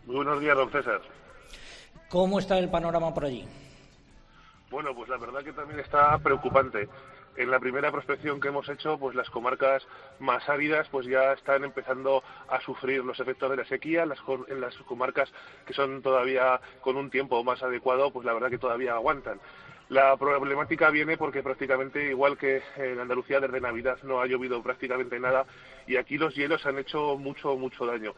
Muy 0.05 0.15
buenos 0.15 0.39
días, 0.39 0.55
don 0.55 0.71
César. 0.71 1.01
¿Cómo 2.07 2.39
está 2.39 2.57
el 2.57 2.69
panorama 2.69 3.13
por 3.13 3.25
allí? 3.25 3.45
Bueno, 4.71 4.95
pues 4.95 5.09
la 5.09 5.17
verdad 5.17 5.43
que 5.43 5.51
también 5.51 5.81
está 5.81 6.17
preocupante. 6.19 6.87
En 7.35 7.51
la 7.51 7.59
primera 7.59 7.91
prospección 7.91 8.39
que 8.39 8.47
hemos 8.47 8.69
hecho, 8.69 8.97
pues 8.97 9.13
las 9.13 9.29
comarcas 9.29 9.85
más 10.19 10.47
áridas 10.47 10.87
pues 10.89 11.05
ya 11.05 11.33
están 11.33 11.65
empezando 11.65 12.23
a 12.47 12.61
sufrir 12.61 13.03
los 13.03 13.19
efectos 13.19 13.51
de 13.51 13.57
la 13.57 13.65
sequía. 13.65 14.03
en 14.03 14.61
las 14.61 14.77
comarcas 14.87 15.29
que 15.65 15.73
son 15.73 16.01
todavía 16.01 16.61
con 16.79 16.95
un 16.95 17.09
tiempo 17.09 17.43
más 17.43 17.61
adecuado, 17.61 18.09
pues 18.11 18.25
la 18.25 18.31
verdad 18.31 18.49
que 18.49 18.57
todavía 18.57 18.93
aguantan. 18.93 19.41
La 19.89 20.17
problemática 20.17 20.89
viene 20.89 21.15
porque 21.15 21.43
prácticamente, 21.43 22.09
igual 22.09 22.37
que 22.37 22.63
en 22.75 22.99
Andalucía 22.99 23.39
desde 23.39 23.61
Navidad 23.61 23.99
no 24.01 24.19
ha 24.19 24.25
llovido 24.25 24.63
prácticamente 24.63 25.19
nada 25.19 25.45
y 25.85 25.97
aquí 25.97 26.17
los 26.17 26.33
hielos 26.33 26.65
han 26.65 26.79
hecho 26.79 27.17
mucho, 27.17 27.55
mucho 27.55 27.85
daño. 27.85 28.13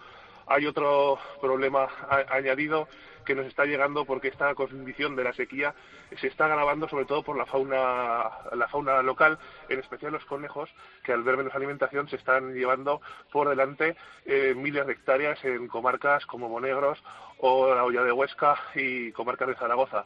Hay 0.45 0.65
otro 0.65 1.19
problema 1.41 1.89
añadido 2.29 2.87
que 3.25 3.35
nos 3.35 3.45
está 3.47 3.65
llegando 3.65 4.05
porque 4.05 4.29
esta 4.29 4.55
condición 4.55 5.17
de 5.17 5.25
la 5.25 5.33
sequía 5.33 5.75
se 6.21 6.27
está 6.27 6.45
agravando 6.45 6.87
sobre 6.87 7.03
todo 7.03 7.21
por 7.21 7.37
la 7.37 7.45
fauna, 7.45 8.29
la 8.53 8.69
fauna 8.69 9.01
local, 9.01 9.37
en 9.67 9.79
especial 9.81 10.13
los 10.13 10.23
conejos, 10.23 10.69
que 11.03 11.11
al 11.11 11.23
ver 11.23 11.35
menos 11.35 11.53
alimentación 11.53 12.07
se 12.07 12.15
están 12.15 12.53
llevando 12.53 13.01
por 13.29 13.49
delante 13.49 13.97
eh, 14.25 14.53
miles 14.55 14.87
de 14.87 14.93
hectáreas 14.93 15.43
en 15.43 15.67
comarcas 15.67 16.25
como 16.25 16.47
Monegros 16.47 17.03
o 17.39 17.75
la 17.75 17.83
Olla 17.83 18.03
de 18.03 18.13
Huesca 18.13 18.55
y 18.73 19.11
comarcas 19.11 19.49
de 19.49 19.55
Zaragoza. 19.55 20.05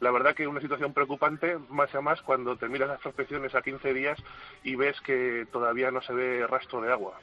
La 0.00 0.10
verdad 0.10 0.34
que 0.34 0.46
una 0.46 0.60
situación 0.60 0.92
preocupante, 0.92 1.58
más 1.70 1.94
a 1.94 2.00
más 2.00 2.20
cuando 2.22 2.56
terminas 2.56 2.88
las 2.88 3.00
prospecciones 3.00 3.54
a 3.54 3.62
15 3.62 3.94
días 3.94 4.18
y 4.62 4.76
ves 4.76 5.00
que 5.00 5.46
todavía 5.50 5.90
no 5.90 6.02
se 6.02 6.12
ve 6.12 6.46
rastro 6.46 6.82
de 6.82 6.92
agua. 6.92 7.18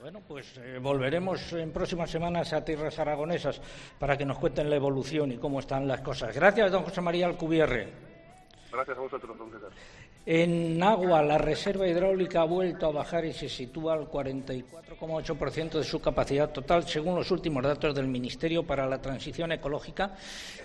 Bueno, 0.00 0.20
pues 0.26 0.56
eh, 0.58 0.78
volveremos 0.80 1.52
en 1.52 1.72
próximas 1.72 2.08
semanas 2.08 2.52
a 2.52 2.64
tierras 2.64 2.98
aragonesas 3.00 3.60
para 3.98 4.16
que 4.16 4.24
nos 4.24 4.38
cuenten 4.38 4.70
la 4.70 4.76
evolución 4.76 5.32
y 5.32 5.38
cómo 5.38 5.58
están 5.58 5.88
las 5.88 6.00
cosas. 6.02 6.34
Gracias, 6.34 6.70
don 6.70 6.84
José 6.84 7.00
María 7.00 7.26
Alcubierre. 7.26 7.88
Gracias 8.70 8.96
a 8.96 9.00
vosotros, 9.00 9.36
don 9.36 9.50
César. 9.50 9.70
En 10.30 10.82
agua, 10.82 11.22
la 11.22 11.38
reserva 11.38 11.88
hidráulica 11.88 12.42
ha 12.42 12.44
vuelto 12.44 12.84
a 12.84 12.92
bajar 12.92 13.24
y 13.24 13.32
se 13.32 13.48
sitúa 13.48 13.94
al 13.94 14.10
44,8% 14.10 15.78
de 15.78 15.84
su 15.84 16.02
capacidad 16.02 16.50
total, 16.50 16.86
según 16.86 17.14
los 17.14 17.30
últimos 17.30 17.62
datos 17.62 17.94
del 17.94 18.08
Ministerio 18.08 18.62
para 18.62 18.86
la 18.86 19.00
Transición 19.00 19.52
Ecológica. 19.52 20.16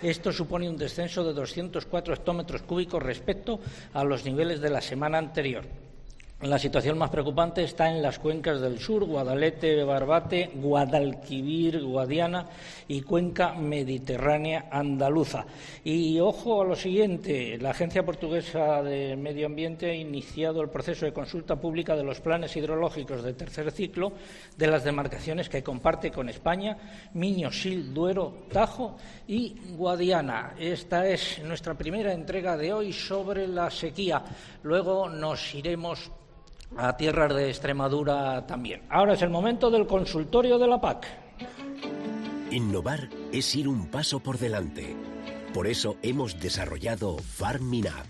Esto 0.02 0.32
supone 0.32 0.68
un 0.68 0.76
descenso 0.76 1.24
de 1.24 1.32
204 1.32 2.12
hectómetros 2.12 2.60
cúbicos 2.60 3.02
respecto 3.02 3.58
a 3.94 4.04
los 4.04 4.26
niveles 4.26 4.60
de 4.60 4.68
la 4.68 4.82
semana 4.82 5.16
anterior. 5.16 5.64
La 6.44 6.58
situación 6.58 6.98
más 6.98 7.08
preocupante 7.08 7.64
está 7.64 7.90
en 7.90 8.02
las 8.02 8.18
cuencas 8.18 8.60
del 8.60 8.78
sur, 8.78 9.06
Guadalete, 9.06 9.82
Barbate, 9.82 10.50
Guadalquivir, 10.56 11.82
Guadiana 11.82 12.44
y 12.86 13.00
cuenca 13.00 13.54
mediterránea 13.54 14.66
andaluza. 14.70 15.46
Y 15.82 16.20
ojo 16.20 16.60
a 16.60 16.66
lo 16.66 16.76
siguiente, 16.76 17.56
la 17.56 17.70
Agencia 17.70 18.04
Portuguesa 18.04 18.82
de 18.82 19.16
Medio 19.16 19.46
Ambiente 19.46 19.90
ha 19.90 19.94
iniciado 19.94 20.60
el 20.60 20.68
proceso 20.68 21.06
de 21.06 21.14
consulta 21.14 21.56
pública 21.56 21.96
de 21.96 22.04
los 22.04 22.20
planes 22.20 22.54
hidrológicos 22.54 23.22
de 23.22 23.32
tercer 23.32 23.70
ciclo 23.70 24.12
de 24.54 24.66
las 24.66 24.84
demarcaciones 24.84 25.48
que 25.48 25.62
comparte 25.62 26.10
con 26.10 26.28
España, 26.28 26.76
Miño, 27.14 27.50
Sil, 27.56 27.94
Duero, 27.94 28.44
Tajo 28.52 28.98
y 29.26 29.56
Guadiana. 29.78 30.52
Esta 30.58 31.08
es 31.08 31.42
nuestra 31.42 31.72
primera 31.72 32.12
entrega 32.12 32.54
de 32.58 32.70
hoy 32.70 32.92
sobre 32.92 33.48
la 33.48 33.70
sequía. 33.70 34.22
Luego 34.62 35.08
nos 35.08 35.54
iremos 35.54 36.10
a 36.76 36.96
tierras 36.96 37.34
de 37.34 37.48
Extremadura 37.48 38.46
también. 38.46 38.82
Ahora 38.88 39.14
es 39.14 39.22
el 39.22 39.30
momento 39.30 39.70
del 39.70 39.86
consultorio 39.86 40.58
de 40.58 40.66
la 40.66 40.80
PAC. 40.80 41.06
Innovar 42.50 43.08
es 43.32 43.54
ir 43.54 43.68
un 43.68 43.88
paso 43.88 44.20
por 44.20 44.38
delante. 44.38 44.96
Por 45.52 45.66
eso 45.66 45.96
hemos 46.02 46.40
desarrollado 46.40 47.18
FarmInApp, 47.18 48.06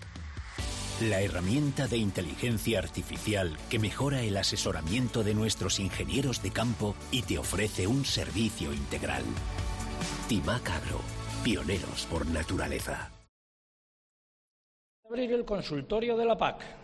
la 1.03 1.21
herramienta 1.21 1.87
de 1.89 1.99
inteligencia 1.99 2.79
artificial 2.79 3.57
que 3.69 3.79
mejora 3.79 4.23
el 4.23 4.37
asesoramiento 4.37 5.23
de 5.23 5.35
nuestros 5.35 5.79
ingenieros 5.79 6.43
de 6.43 6.51
campo 6.51 6.95
y 7.11 7.23
te 7.23 7.39
ofrece 7.39 7.87
un 7.87 8.05
servicio 8.05 8.73
integral. 8.73 9.25
Timac 10.29 10.71
Agro, 10.71 11.01
pioneros 11.43 12.07
por 12.11 12.27
naturaleza. 12.27 13.11
Abrir 15.07 15.33
el 15.33 15.45
consultorio 15.45 16.17
de 16.17 16.25
la 16.25 16.37
PAC. 16.39 16.84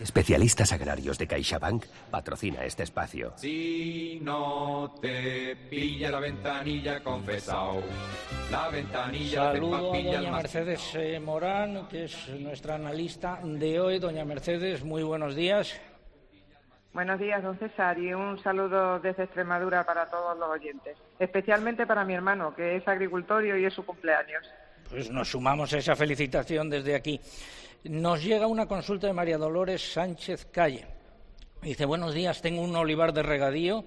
Especialistas 0.00 0.72
agrarios 0.72 1.18
de 1.18 1.26
CaixaBank 1.26 1.84
patrocina 2.10 2.64
este 2.64 2.84
espacio. 2.84 3.34
Si 3.36 4.18
no 4.22 4.94
te 4.98 5.54
pilla 5.68 6.10
la 6.10 6.20
ventanilla, 6.20 7.00
confesao. 7.00 7.82
La 8.50 8.70
ventanilla 8.70 9.52
Saludo 9.52 9.76
a 9.76 9.80
doña 9.80 10.32
Mercedes 10.32 10.94
eh, 10.94 11.20
Morán, 11.20 11.86
que 11.88 12.04
es 12.04 12.28
nuestra 12.30 12.76
analista 12.76 13.40
de 13.44 13.78
hoy. 13.78 13.98
Doña 13.98 14.24
Mercedes, 14.24 14.82
muy 14.82 15.02
buenos 15.02 15.36
días. 15.36 15.78
Buenos 16.94 17.20
días, 17.20 17.42
don 17.42 17.58
César, 17.58 17.98
y 17.98 18.14
un 18.14 18.42
saludo 18.42 18.98
desde 19.00 19.24
Extremadura 19.24 19.84
para 19.84 20.06
todos 20.06 20.36
los 20.38 20.48
oyentes, 20.48 20.96
especialmente 21.18 21.86
para 21.86 22.04
mi 22.04 22.14
hermano, 22.14 22.54
que 22.54 22.76
es 22.76 22.88
agricultor 22.88 23.44
y 23.44 23.52
hoy 23.52 23.64
es 23.66 23.74
su 23.74 23.84
cumpleaños. 23.84 24.44
Pues 24.88 25.10
nos 25.10 25.30
sumamos 25.30 25.72
a 25.74 25.78
esa 25.78 25.94
felicitación 25.94 26.68
desde 26.68 26.96
aquí. 26.96 27.20
Nos 27.84 28.22
llega 28.22 28.46
una 28.46 28.66
consulta 28.66 29.06
de 29.06 29.14
María 29.14 29.38
Dolores 29.38 29.94
Sánchez 29.94 30.44
Calle. 30.52 30.86
Dice, 31.62 31.86
buenos 31.86 32.12
días, 32.12 32.42
tengo 32.42 32.60
un 32.60 32.76
olivar 32.76 33.14
de 33.14 33.22
regadío 33.22 33.84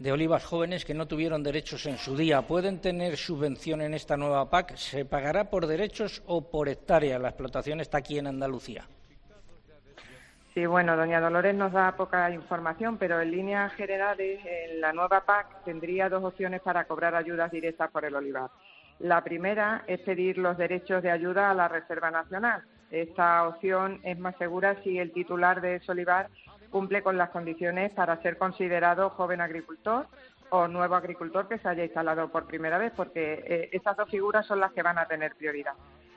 de 0.00 0.10
olivas 0.10 0.44
jóvenes 0.44 0.84
que 0.84 0.94
no 0.94 1.06
tuvieron 1.06 1.44
derechos 1.44 1.86
en 1.86 1.96
su 1.96 2.16
día. 2.16 2.42
¿Pueden 2.42 2.80
tener 2.80 3.16
subvención 3.16 3.82
en 3.82 3.94
esta 3.94 4.16
nueva 4.16 4.50
PAC? 4.50 4.74
¿Se 4.74 5.04
pagará 5.04 5.48
por 5.48 5.68
derechos 5.68 6.24
o 6.26 6.50
por 6.50 6.68
hectárea? 6.68 7.20
La 7.20 7.28
explotación 7.28 7.80
está 7.80 7.98
aquí 7.98 8.18
en 8.18 8.26
Andalucía. 8.26 8.84
Sí, 10.52 10.66
bueno, 10.66 10.96
doña 10.96 11.20
Dolores 11.20 11.54
nos 11.54 11.70
da 11.70 11.92
poca 11.92 12.28
información, 12.32 12.98
pero 12.98 13.20
en 13.20 13.30
líneas 13.30 13.72
generales, 13.74 14.40
en 14.44 14.80
la 14.80 14.92
nueva 14.92 15.24
PAC 15.24 15.62
tendría 15.64 16.08
dos 16.08 16.24
opciones 16.24 16.62
para 16.62 16.84
cobrar 16.86 17.14
ayudas 17.14 17.52
directas 17.52 17.92
por 17.92 18.04
el 18.04 18.16
olivar. 18.16 18.50
La 18.98 19.22
primera 19.22 19.84
es 19.86 20.00
pedir 20.00 20.36
los 20.36 20.58
derechos 20.58 21.00
de 21.02 21.12
ayuda 21.12 21.48
a 21.50 21.54
la 21.54 21.68
Reserva 21.68 22.10
Nacional. 22.10 22.64
Esta 22.90 23.48
opción 23.48 24.00
es 24.02 24.18
más 24.18 24.36
segura 24.36 24.76
si 24.82 24.98
el 24.98 25.12
titular 25.12 25.60
de 25.60 25.80
Solivar 25.80 26.28
cumple 26.70 27.02
con 27.02 27.16
las 27.16 27.30
condiciones 27.30 27.92
para 27.92 28.20
ser 28.22 28.38
considerado 28.38 29.10
joven 29.10 29.40
agricultor 29.40 30.06
o 30.50 30.68
nuevo 30.68 30.94
agricultor 30.94 31.48
que 31.48 31.58
se 31.58 31.68
haya 31.68 31.84
instalado 31.84 32.28
por 32.28 32.46
primera 32.46 32.78
vez, 32.78 32.92
porque 32.94 33.44
eh, 33.46 33.68
estas 33.72 33.96
dos 33.96 34.08
figuras 34.08 34.46
son 34.46 34.60
las 34.60 34.72
que 34.72 34.82
van 34.82 34.98
a 34.98 35.06
tener 35.06 35.34
prioridad. 35.34 35.74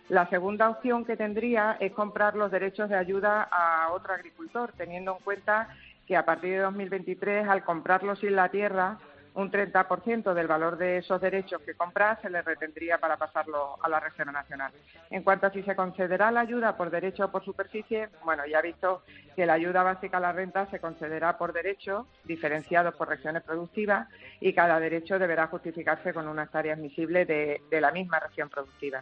La 0.10 0.28
segunda 0.30 0.70
opción 0.70 1.06
que 1.06 1.18
tendría 1.18 1.78
es 1.80 1.92
comprar 1.92 2.36
los 2.36 2.52
derechos 2.52 2.90
de 2.90 2.96
ayuda 2.96 3.48
a 3.52 3.92
otro 3.92 4.14
agricultor, 4.14 4.72
teniendo 4.76 5.16
en 5.18 5.24
cuenta 5.24 5.70
que 6.08 6.18
a 6.18 6.26
partir 6.26 6.52
de 6.52 6.58
2023, 6.60 7.48
al 7.48 7.64
comprarlos 7.64 8.20
sin 8.20 8.36
la 8.36 8.50
tierra, 8.50 8.98
un 9.36 9.52
30% 9.52 10.34
del 10.34 10.48
valor 10.48 10.78
de 10.78 10.98
esos 10.98 11.22
derechos 11.22 11.62
que 11.62 11.76
compra 11.76 12.20
se 12.22 12.30
le 12.30 12.42
retendría 12.42 12.98
para 12.98 13.18
pasarlo 13.18 13.78
a 13.82 13.90
la 13.90 14.00
Reserva 14.00 14.32
Nacional. 14.32 14.72
En 15.10 15.24
cuanto 15.24 15.48
a 15.48 15.52
si 15.52 15.64
se 15.64 15.76
concederá 15.76 16.32
la 16.32 16.42
ayuda 16.42 16.76
por 16.76 16.90
derecho 16.90 17.26
o 17.26 17.32
por 17.32 17.46
superficie, 17.46 18.10
bueno, 18.24 18.46
ya 18.46 18.60
ha 18.60 18.62
visto 18.62 19.04
que 19.36 19.46
la 19.46 19.54
ayuda 19.54 19.84
básica 19.84 20.18
a 20.18 20.20
la 20.22 20.34
renta 20.34 20.68
se 20.70 20.80
concederá 20.80 21.38
por 21.38 21.54
derecho, 21.54 22.08
diferenciado 22.26 22.92
por 22.92 23.08
regiones 23.08 23.44
productivas, 23.44 24.08
y 24.40 24.54
cada 24.54 24.80
derecho 24.80 25.20
deberá 25.20 25.48
justificarse 25.48 26.14
con 26.14 26.28
una 26.28 26.44
hectárea 26.44 26.74
admisible 26.74 27.26
de, 27.26 27.62
la 27.72 27.92
misma 27.92 28.20
región 28.20 28.50
productiva. 28.50 29.02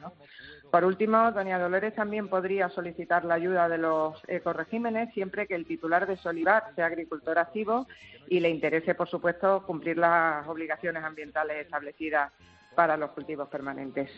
Por 0.71 0.83
último, 0.83 1.31
doña 1.31 1.57
Dolores 1.57 1.95
también 1.95 2.27
podría 2.27 2.69
solicitar 2.69 3.25
la 3.25 3.35
ayuda 3.35 3.69
de 3.69 3.77
los 3.77 4.21
ecoregímenes 4.27 5.13
siempre 5.13 5.47
que 5.47 5.55
el 5.55 5.65
titular 5.65 6.05
de 6.05 6.17
Solivar 6.17 6.65
sea 6.75 6.85
agricultor 6.85 7.39
activo 7.39 7.87
y 8.29 8.39
le 8.39 8.49
interese, 8.49 8.93
por 8.93 9.07
supuesto, 9.07 9.63
cumplir 9.65 9.97
obligaciones 10.47 11.03
ambientales 11.03 11.65
establecidas 11.65 12.31
para 12.75 12.97
los 12.97 13.11
cultivos 13.11 13.47
permanentes. 13.49 14.09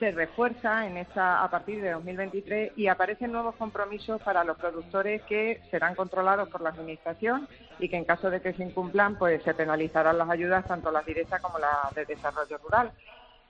se 0.01 0.11
refuerza 0.11 0.85
en 0.89 0.97
esta, 0.97 1.45
a 1.45 1.49
partir 1.49 1.81
de 1.81 1.93
2023 1.93 2.73
y 2.77 2.89
aparecen 2.89 3.31
nuevos 3.31 3.55
compromisos 3.55 4.21
para 4.23 4.43
los 4.43 4.57
productores 4.57 5.23
que 5.23 5.61
serán 5.71 5.95
controlados 5.95 6.49
por 6.49 6.63
la 6.63 6.71
Administración 6.71 7.47
y 7.79 7.89
que 7.89 7.97
en 7.97 8.05
caso 8.05 8.29
de 8.29 8.41
que 8.41 8.55
se 8.55 8.65
incumplan 8.65 9.17
pues 9.17 9.41
se 9.45 9.55
penalizarán 9.55 10.19
las 10.19 10.29
ayudas 10.29 10.67
tanto 10.67 10.91
las 10.91 11.07
directas 11.07 11.41
como 11.41 11.61
las 11.61 11.95
de 11.95 12.05
desarrollo 12.07 12.59
rural. 12.59 12.91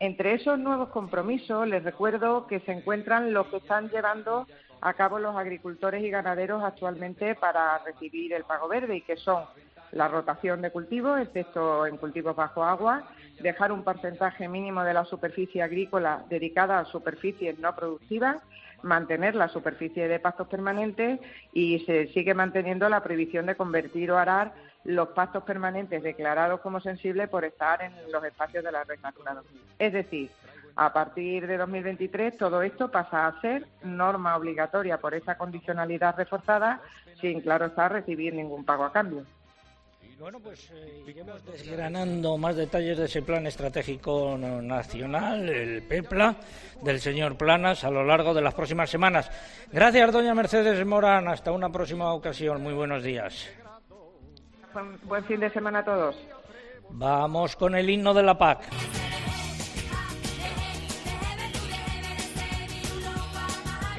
Entre 0.02 0.34
esos 0.34 0.58
nuevos 0.58 0.88
compromisos 0.88 1.64
les 1.68 1.84
recuerdo 1.84 2.48
que 2.48 2.58
se 2.58 2.72
encuentran 2.72 3.32
los 3.32 3.46
que 3.46 3.58
están 3.58 3.88
llevando 3.88 4.48
a 4.80 4.94
cabo 4.94 5.20
los 5.20 5.36
agricultores 5.36 6.02
y 6.02 6.10
ganaderos 6.10 6.64
actualmente 6.64 7.36
para 7.36 7.78
recibir 7.84 8.32
el 8.32 8.42
pago 8.42 8.66
verde 8.66 8.96
y 8.96 9.02
que 9.02 9.16
son 9.16 9.44
la 9.92 10.08
rotación 10.08 10.60
de 10.60 10.72
cultivos, 10.72 11.20
excepto 11.20 11.86
en 11.86 11.98
cultivos 11.98 12.34
bajo 12.34 12.64
agua, 12.64 13.04
dejar 13.38 13.70
un 13.70 13.84
porcentaje 13.84 14.48
mínimo 14.48 14.82
de 14.82 14.92
la 14.92 15.04
superficie 15.04 15.62
agrícola 15.62 16.24
dedicada 16.28 16.80
a 16.80 16.84
superficies 16.86 17.60
no 17.60 17.72
productivas, 17.76 18.38
mantener 18.82 19.36
la 19.36 19.46
superficie 19.46 20.08
de 20.08 20.18
pastos 20.18 20.48
permanentes 20.48 21.20
y 21.52 21.78
se 21.86 22.08
sigue 22.08 22.34
manteniendo 22.34 22.88
la 22.88 23.04
prohibición 23.04 23.46
de 23.46 23.54
convertir 23.54 24.10
o 24.10 24.18
arar 24.18 24.52
los 24.84 25.08
pastos 25.08 25.44
permanentes 25.44 26.02
declarados 26.02 26.60
como 26.60 26.80
sensibles 26.80 27.28
por 27.28 27.44
estar 27.44 27.82
en 27.82 27.92
los 28.10 28.24
espacios 28.24 28.64
de 28.64 28.72
la 28.72 28.84
red 28.84 28.98
Natura 29.00 29.34
2000. 29.34 29.62
Es 29.78 29.92
decir, 29.92 30.30
a 30.76 30.92
partir 30.92 31.46
de 31.46 31.56
2023 31.56 32.36
todo 32.36 32.62
esto 32.62 32.90
pasa 32.90 33.26
a 33.26 33.40
ser 33.40 33.66
norma 33.82 34.36
obligatoria 34.36 34.98
por 34.98 35.14
esa 35.14 35.36
condicionalidad 35.36 36.16
reforzada 36.16 36.80
sin, 37.20 37.40
claro 37.40 37.66
está, 37.66 37.88
recibir 37.88 38.34
ningún 38.34 38.64
pago 38.64 38.84
a 38.84 38.92
cambio. 38.92 39.24
Bueno, 40.18 40.38
pues 40.38 40.70
eh, 40.72 41.02
desgranando 41.50 42.38
más 42.38 42.54
detalles 42.54 42.96
de 42.96 43.06
ese 43.06 43.22
plan 43.22 43.44
estratégico 43.44 44.38
nacional, 44.38 45.48
el 45.48 45.82
PEPLA, 45.82 46.36
del 46.80 47.00
señor 47.00 47.36
Planas, 47.36 47.82
a 47.82 47.90
lo 47.90 48.04
largo 48.04 48.32
de 48.32 48.40
las 48.40 48.54
próximas 48.54 48.88
semanas. 48.88 49.28
Gracias, 49.72 50.12
doña 50.12 50.32
Mercedes 50.32 50.86
Morán. 50.86 51.26
Hasta 51.26 51.50
una 51.50 51.70
próxima 51.70 52.12
ocasión. 52.12 52.62
Muy 52.62 52.72
buenos 52.72 53.02
días. 53.02 53.48
Buen, 55.04 55.24
fin 55.24 55.40
de 55.40 55.50
semana 55.50 55.80
a 55.80 55.84
todos. 55.84 56.16
Vamos 56.90 57.56
con 57.56 57.74
el 57.74 57.88
himno 57.88 58.14
de 58.14 58.22
la 58.22 58.36
PAC. 58.38 59.01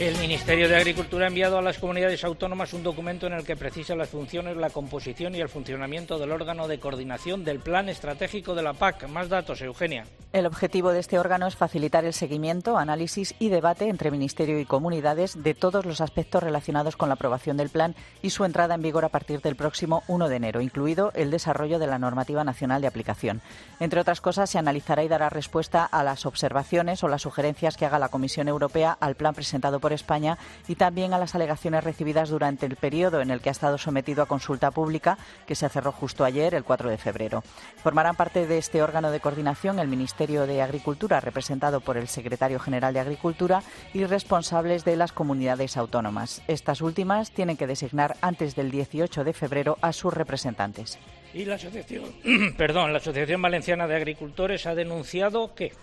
El 0.04 0.18
Ministerio 0.18 0.68
de 0.68 0.76
Agricultura 0.76 1.24
ha 1.24 1.28
enviado 1.30 1.58
a 1.58 1.62
las 1.62 1.78
comunidades 1.78 2.26
autónomas 2.26 2.74
un 2.74 2.84
documento 2.84 3.26
en 3.26 3.32
el 3.32 3.46
que 3.46 3.56
precisa 3.56 3.96
las 3.96 4.10
funciones, 4.10 4.58
la 4.58 4.70
composición 4.70 5.34
y 5.34 5.40
el 5.40 5.48
funcionamiento 5.48 6.20
del 6.20 6.34
órgano 6.34 6.68
de 6.68 6.78
coordinación 6.78 7.46
del 7.46 7.62
Plan 7.62 7.88
Estratégico 7.88 8.54
de 8.54 8.64
la 8.64 8.74
PAC. 8.74 9.08
Más 9.08 9.30
datos, 9.30 9.62
Eugenia. 9.62 10.04
El 10.34 10.48
objetivo 10.48 10.92
de 10.92 11.00
este 11.00 11.20
órgano 11.20 11.46
es 11.46 11.56
facilitar 11.56 12.06
el 12.06 12.14
seguimiento, 12.14 12.80
análisis 12.80 13.36
y 13.38 13.50
debate 13.50 13.88
entre 13.88 14.10
Ministerio 14.10 14.60
y 14.60 14.66
comunidades 14.66 15.42
de 15.42 15.54
todos 15.54 15.86
los 15.86 16.02
aspectos 16.02 16.42
relacionados 16.42 16.98
con 16.98 17.08
la 17.08 17.14
aprobación 17.14 17.56
del 17.56 17.70
plan 17.70 17.96
y 18.24 18.32
su 18.32 18.44
entrada 18.44 18.74
en 18.74 18.82
vigor 18.82 19.06
a 19.06 19.10
partir 19.10 19.42
del 19.42 19.56
próximo 19.56 20.02
1 20.08 20.28
de 20.28 20.36
enero, 20.36 20.60
incluido 20.60 21.12
el 21.14 21.30
desarrollo 21.30 21.78
de 21.78 21.86
la 21.86 22.00
normativa 22.00 22.44
nacional 22.44 22.82
de 22.82 22.88
aplicación. 22.88 23.42
Entre 23.80 24.02
otras 24.02 24.22
cosas, 24.22 24.50
se 24.50 24.58
analizará 24.58 25.04
y 25.04 25.08
dará 25.08 25.30
respuesta 25.30 25.86
a 25.86 26.04
las 26.04 26.26
observaciones 26.26 27.04
o 27.04 27.08
las 27.08 27.22
sugerencias 27.22 27.78
que 27.78 27.86
haga 27.86 28.00
la 28.00 28.10
Comisión 28.10 28.48
Europea 28.48 28.98
al 29.00 29.14
plan 29.14 29.36
presentado 29.36 29.80
por 29.80 29.93
España 29.94 30.38
y 30.68 30.76
también 30.76 31.14
a 31.14 31.18
las 31.18 31.36
alegaciones 31.36 31.84
recibidas 31.84 32.30
durante 32.30 32.66
el 32.66 32.76
periodo 32.76 33.22
en 33.22 33.32
el 33.32 33.42
que 33.42 33.50
ha 33.50 33.52
estado 33.52 33.78
sometido 33.78 34.24
a 34.24 34.28
consulta 34.28 34.72
pública, 34.72 35.18
que 35.46 35.56
se 35.56 35.70
cerró 35.70 35.92
justo 35.92 36.26
ayer, 36.26 36.54
el 36.56 36.64
4 36.64 36.90
de 36.90 36.98
febrero. 36.98 37.44
Formarán 37.78 38.16
parte 38.16 38.48
de 38.48 38.58
este 38.58 38.82
órgano 38.82 39.12
de 39.12 39.20
coordinación 39.20 39.80
el 39.80 39.88
Ministerio 39.88 40.48
de 40.48 40.62
Agricultura, 40.62 41.20
representado 41.20 41.82
por 41.82 41.98
el 41.98 42.08
Secretario 42.08 42.60
General 42.60 42.94
de 42.94 43.00
Agricultura, 43.00 43.64
y 43.94 44.06
responsables 44.06 44.86
de 44.86 44.96
las 44.96 45.12
comunidades 45.12 45.78
autónomas. 45.78 46.42
Estas 46.48 46.82
últimas 46.82 47.32
tienen 47.32 47.58
que 47.58 47.68
designar 47.68 48.16
antes 48.22 48.56
del 48.56 48.72
18 48.72 49.24
de 49.24 49.34
febrero 49.34 49.78
a 49.82 49.94
sus 49.94 50.14
representantes. 50.14 51.00
Y 51.34 51.46
la 51.46 51.56
Asociación, 51.56 52.04
perdón, 52.58 52.94
la 52.94 53.00
Asociación 53.00 53.42
Valenciana 53.42 53.88
de 53.88 53.96
Agricultores 53.96 54.66
ha 54.68 54.76
denunciado 54.76 55.56
que 55.56 55.74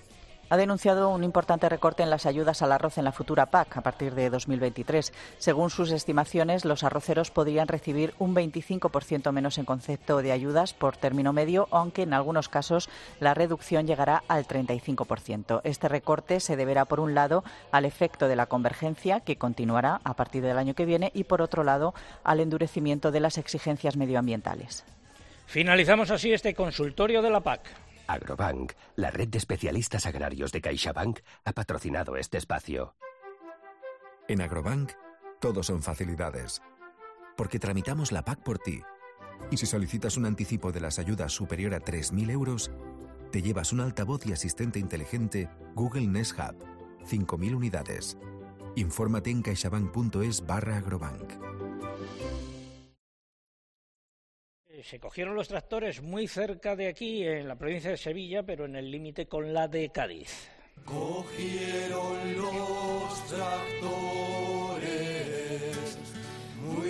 ha 0.51 0.57
denunciado 0.57 1.09
un 1.09 1.23
importante 1.23 1.69
recorte 1.69 2.03
en 2.03 2.11
las 2.11 2.27
ayudas 2.27 2.61
al 2.61 2.73
arroz 2.73 2.99
en 2.99 3.05
la 3.05 3.13
futura 3.13 3.47
PAC 3.47 3.77
a 3.77 3.81
partir 3.81 4.15
de 4.15 4.31
2023. 4.31 5.13
Según 5.39 5.71
sus 5.71 5.93
estimaciones, 5.93 6.65
los 6.65 6.83
arroceros 6.83 7.31
podrían 7.31 7.69
recibir 7.69 8.15
un 8.19 8.35
25% 8.35 9.31
menos 9.31 9.59
en 9.59 9.65
concepto 9.65 10.21
de 10.23 10.33
ayudas 10.33 10.75
por 10.75 10.97
término 10.97 11.33
medio, 11.33 11.69
aunque 11.71 12.03
en 12.03 12.13
algunos 12.13 12.49
casos 12.49 12.91
la 13.21 13.33
reducción 13.33 13.87
llegará 13.87 14.25
al 14.27 14.47
35%. 14.47 15.61
Este 15.63 15.89
recorte 15.89 16.41
se 16.41 16.57
deberá, 16.57 16.85
por 16.85 16.99
un 16.99 17.15
lado, 17.15 17.45
al 17.71 17.85
efecto 17.85 18.27
de 18.27 18.37
la 18.37 18.47
convergencia, 18.47 19.21
que 19.21 19.37
continuará 19.37 20.01
a 20.03 20.15
partir 20.15 20.43
del 20.43 20.59
año 20.59 20.75
que 20.75 20.85
viene, 20.85 21.13
y, 21.15 21.25
por 21.25 21.43
otro 21.43 21.63
lado, 21.63 21.95
al 22.25 22.41
endurecimiento 22.41 23.13
de 23.13 23.21
las 23.21 23.39
exigencias 23.39 23.97
medioambientales. 23.97 24.85
Finalizamos 25.47 26.11
así 26.11 26.33
este 26.33 26.55
consultorio 26.55 27.23
de 27.23 27.31
la 27.31 27.41
PAC. 27.41 27.90
Agrobank, 28.13 28.73
la 28.97 29.11
red 29.11 29.29
de 29.29 29.39
especialistas 29.39 30.07
agrarios 30.07 30.53
de 30.53 30.61
CaixaBank, 30.61 31.21
ha 31.45 31.53
patrocinado 31.53 32.17
este 32.17 32.39
espacio. 32.39 32.95
En 34.29 34.41
Agrobank, 34.41 34.93
todo 35.41 35.63
son 35.63 35.83
facilidades. 35.83 36.63
Porque 37.37 37.59
tramitamos 37.59 38.13
la 38.13 38.25
PAC 38.25 38.43
por 38.43 38.59
ti. 38.59 38.83
Y 39.51 39.57
si 39.57 39.67
solicitas 39.67 40.17
un 40.17 40.27
anticipo 40.27 40.73
de 40.73 40.81
las 40.81 40.99
ayudas 40.99 41.33
superior 41.33 41.75
a 41.75 41.81
3.000 41.81 42.31
euros, 42.31 42.71
te 43.31 43.43
llevas 43.43 43.73
un 43.73 43.81
altavoz 43.81 44.27
y 44.27 44.33
asistente 44.33 44.79
inteligente 44.79 45.49
Google 45.75 46.07
Nest 46.07 46.39
Hub. 46.39 46.57
5.000 47.07 47.55
unidades. 47.55 48.19
Infórmate 48.77 49.31
en 49.31 49.43
caixabank.es 49.43 50.47
barra 50.47 50.77
agrobank. 50.77 51.60
Eh, 54.73 54.85
se 54.85 55.01
cogieron 55.01 55.35
los 55.35 55.49
tractores 55.49 56.01
muy 56.01 56.29
cerca 56.29 56.77
de 56.77 56.87
aquí, 56.87 57.27
en 57.27 57.49
la 57.49 57.57
provincia 57.57 57.91
de 57.91 57.97
Sevilla, 57.97 58.45
pero 58.45 58.67
en 58.67 58.77
el 58.77 58.89
límite 58.89 59.27
con 59.27 59.53
la 59.53 59.67
de 59.67 59.89
Cádiz. 59.89 60.49
Cogieron 60.85 62.37
los 62.37 63.27
tractores 63.27 63.99
muy 66.63 66.89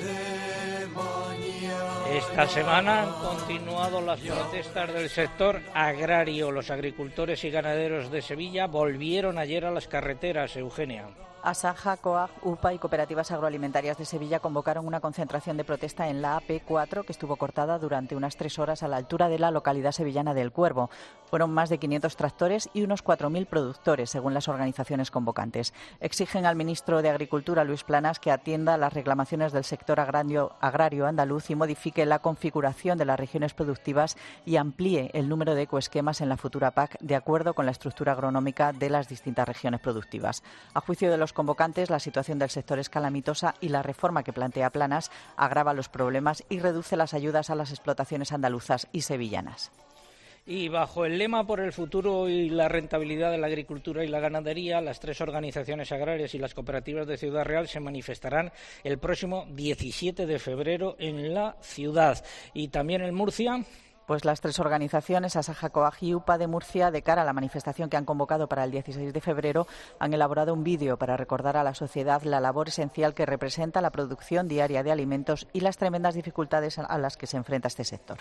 de 0.00 0.86
mañana. 0.94 2.08
Esta 2.16 2.48
semana 2.48 3.02
han 3.02 3.12
continuado 3.12 4.00
las 4.00 4.18
protestas 4.20 4.94
del 4.94 5.10
sector 5.10 5.60
agrario. 5.74 6.50
Los 6.50 6.70
agricultores 6.70 7.44
y 7.44 7.50
ganaderos 7.50 8.10
de 8.10 8.22
Sevilla 8.22 8.66
volvieron 8.66 9.36
ayer 9.36 9.66
a 9.66 9.70
las 9.70 9.88
carreteras, 9.88 10.56
Eugenia. 10.56 11.06
Asaja, 11.46 11.96
COAG, 11.96 12.30
UPA 12.42 12.74
y 12.74 12.78
cooperativas 12.78 13.30
agroalimentarias 13.30 13.96
de 13.96 14.04
Sevilla 14.04 14.40
convocaron 14.40 14.84
una 14.84 14.98
concentración 14.98 15.56
de 15.56 15.62
protesta 15.62 16.08
en 16.08 16.20
la 16.20 16.40
AP4 16.40 17.04
que 17.04 17.12
estuvo 17.12 17.36
cortada 17.36 17.78
durante 17.78 18.16
unas 18.16 18.36
tres 18.36 18.58
horas 18.58 18.82
a 18.82 18.88
la 18.88 18.96
altura 18.96 19.28
de 19.28 19.38
la 19.38 19.52
localidad 19.52 19.92
sevillana 19.92 20.34
del 20.34 20.50
Cuervo. 20.50 20.90
Fueron 21.30 21.52
más 21.52 21.68
de 21.68 21.78
500 21.78 22.16
tractores 22.16 22.68
y 22.74 22.82
unos 22.82 23.04
4.000 23.04 23.46
productores, 23.46 24.10
según 24.10 24.34
las 24.34 24.48
organizaciones 24.48 25.12
convocantes. 25.12 25.72
Exigen 26.00 26.46
al 26.46 26.56
ministro 26.56 27.00
de 27.00 27.10
Agricultura, 27.10 27.62
Luis 27.62 27.84
Planas, 27.84 28.18
que 28.18 28.32
atienda 28.32 28.76
las 28.76 28.92
reclamaciones 28.92 29.52
del 29.52 29.62
sector 29.62 30.00
agrario, 30.00 30.52
agrario 30.60 31.06
andaluz 31.06 31.50
y 31.50 31.54
modifique 31.54 32.06
la 32.06 32.18
configuración 32.18 32.98
de 32.98 33.04
las 33.04 33.20
regiones 33.20 33.54
productivas 33.54 34.16
y 34.44 34.56
amplíe 34.56 35.12
el 35.14 35.28
número 35.28 35.54
de 35.54 35.62
ecoesquemas 35.62 36.20
en 36.20 36.28
la 36.28 36.38
futura 36.38 36.72
PAC 36.72 36.98
de 36.98 37.14
acuerdo 37.14 37.54
con 37.54 37.66
la 37.66 37.72
estructura 37.72 38.12
agronómica 38.12 38.72
de 38.72 38.90
las 38.90 39.08
distintas 39.08 39.46
regiones 39.46 39.78
productivas. 39.78 40.42
A 40.74 40.80
juicio 40.80 41.08
de 41.08 41.18
los 41.18 41.35
convocantes, 41.36 41.90
la 41.90 42.00
situación 42.00 42.40
del 42.40 42.50
sector 42.50 42.80
es 42.80 42.88
calamitosa 42.88 43.54
y 43.60 43.68
la 43.68 43.84
reforma 43.84 44.24
que 44.24 44.32
plantea 44.32 44.70
Planas 44.70 45.12
agrava 45.36 45.74
los 45.74 45.88
problemas 45.88 46.42
y 46.48 46.58
reduce 46.58 46.96
las 46.96 47.14
ayudas 47.14 47.50
a 47.50 47.54
las 47.54 47.70
explotaciones 47.70 48.32
andaluzas 48.32 48.88
y 48.90 49.02
sevillanas. 49.02 49.70
Y 50.48 50.68
bajo 50.68 51.04
el 51.04 51.18
lema 51.18 51.44
por 51.44 51.58
el 51.58 51.72
futuro 51.72 52.28
y 52.28 52.48
la 52.48 52.68
rentabilidad 52.68 53.32
de 53.32 53.38
la 53.38 53.48
agricultura 53.48 54.04
y 54.04 54.08
la 54.08 54.20
ganadería, 54.20 54.80
las 54.80 55.00
tres 55.00 55.20
organizaciones 55.20 55.90
agrarias 55.90 56.34
y 56.36 56.38
las 56.38 56.54
cooperativas 56.54 57.08
de 57.08 57.16
Ciudad 57.16 57.44
Real 57.44 57.66
se 57.66 57.80
manifestarán 57.80 58.52
el 58.84 58.98
próximo 58.98 59.46
17 59.50 60.24
de 60.24 60.38
febrero 60.38 60.94
en 61.00 61.34
la 61.34 61.56
ciudad. 61.60 62.24
Y 62.54 62.68
también 62.68 63.02
en 63.02 63.12
Murcia 63.12 63.64
pues 64.06 64.24
las 64.24 64.40
tres 64.40 64.58
organizaciones, 64.60 65.36
Asaja, 65.36 65.70
Coag 65.70 65.94
y 66.00 66.14
UPA 66.14 66.38
de 66.38 66.46
Murcia, 66.46 66.90
de 66.90 67.02
cara 67.02 67.22
a 67.22 67.24
la 67.24 67.32
manifestación 67.32 67.90
que 67.90 67.96
han 67.96 68.04
convocado 68.04 68.48
para 68.48 68.64
el 68.64 68.70
16 68.70 69.12
de 69.12 69.20
febrero, 69.20 69.66
han 69.98 70.14
elaborado 70.14 70.54
un 70.54 70.64
vídeo 70.64 70.96
para 70.96 71.16
recordar 71.16 71.56
a 71.56 71.64
la 71.64 71.74
sociedad 71.74 72.22
la 72.22 72.40
labor 72.40 72.68
esencial 72.68 73.14
que 73.14 73.26
representa 73.26 73.80
la 73.80 73.90
producción 73.90 74.48
diaria 74.48 74.82
de 74.82 74.92
alimentos 74.92 75.48
y 75.52 75.60
las 75.60 75.76
tremendas 75.76 76.14
dificultades 76.14 76.78
a 76.78 76.98
las 76.98 77.16
que 77.16 77.26
se 77.26 77.36
enfrenta 77.36 77.68
este 77.68 77.84
sector. 77.84 78.18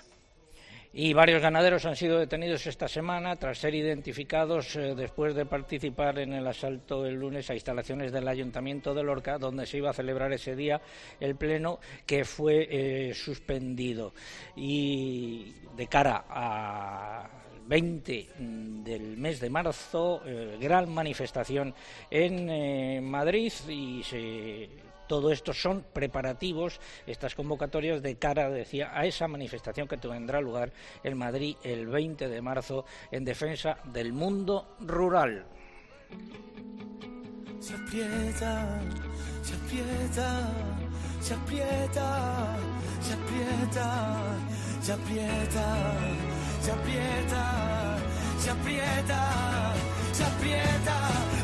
Y 0.98 1.12
varios 1.12 1.42
ganaderos 1.42 1.86
han 1.86 1.98
sido 1.98 2.20
detenidos 2.20 2.66
esta 2.68 2.88
semana 2.88 3.36
tras 3.36 3.58
ser 3.58 3.76
identificados 3.76 4.78
eh, 4.78 4.96
después 4.96 5.36
de 5.36 5.46
participar 5.46 6.20
en 6.20 6.32
el 6.32 6.48
asalto 6.48 7.06
el 7.06 7.16
lunes 7.16 7.50
a 7.50 7.54
instalaciones 7.54 8.14
del 8.14 8.26
Ayuntamiento 8.26 8.94
de 8.94 9.04
Lorca, 9.04 9.38
donde 9.38 9.66
se 9.66 9.80
iba 9.80 9.90
a 9.90 9.94
celebrar 9.94 10.32
ese 10.32 10.56
día 10.56 10.80
el 11.20 11.36
pleno 11.36 11.80
que 12.06 12.24
fue 12.24 12.70
eh, 12.72 13.14
suspendido. 13.14 14.14
Y 14.56 15.54
de 15.76 15.88
cara 15.88 16.24
a 16.30 17.30
20 17.68 18.30
del 18.86 19.18
mes 19.18 19.42
de 19.42 19.50
marzo, 19.50 20.22
eh, 20.26 20.58
gran 20.62 20.90
manifestación 20.94 21.76
en 22.10 23.04
Madrid 23.04 23.52
y 23.68 24.02
se 24.02 24.85
todo 25.08 25.32
esto 25.32 25.54
son 25.54 25.86
preparativos, 25.94 26.82
estas 27.06 27.36
convocatorias 27.36 28.02
de 28.02 28.18
cara, 28.18 28.50
decía, 28.50 28.90
a 28.94 29.06
esa 29.06 29.28
manifestación 29.28 29.88
que 29.88 29.98
tendrá 29.98 30.42
lugar 30.42 30.74
en 31.04 31.18
Madrid 31.18 31.58
el 31.64 31.88
20 31.88 32.30
de 32.30 32.42
marzo 32.42 32.86
en 33.12 33.26
defensa 33.26 33.78
del 33.86 34.14
mundo 34.14 34.76
rural. 34.80 35.46
Se 37.60 37.74
aprieta, 37.74 38.80
se 39.42 39.56
aprieta, 39.56 40.54
se 41.20 41.34
aprieta, 41.34 42.56
se 43.02 43.14
aprieta, 43.14 44.38
se 44.82 44.94
aprieta, 44.94 45.76
se 46.62 46.72
aprieta, 46.72 48.02
se 50.12 50.24
aprieta, 50.24 51.35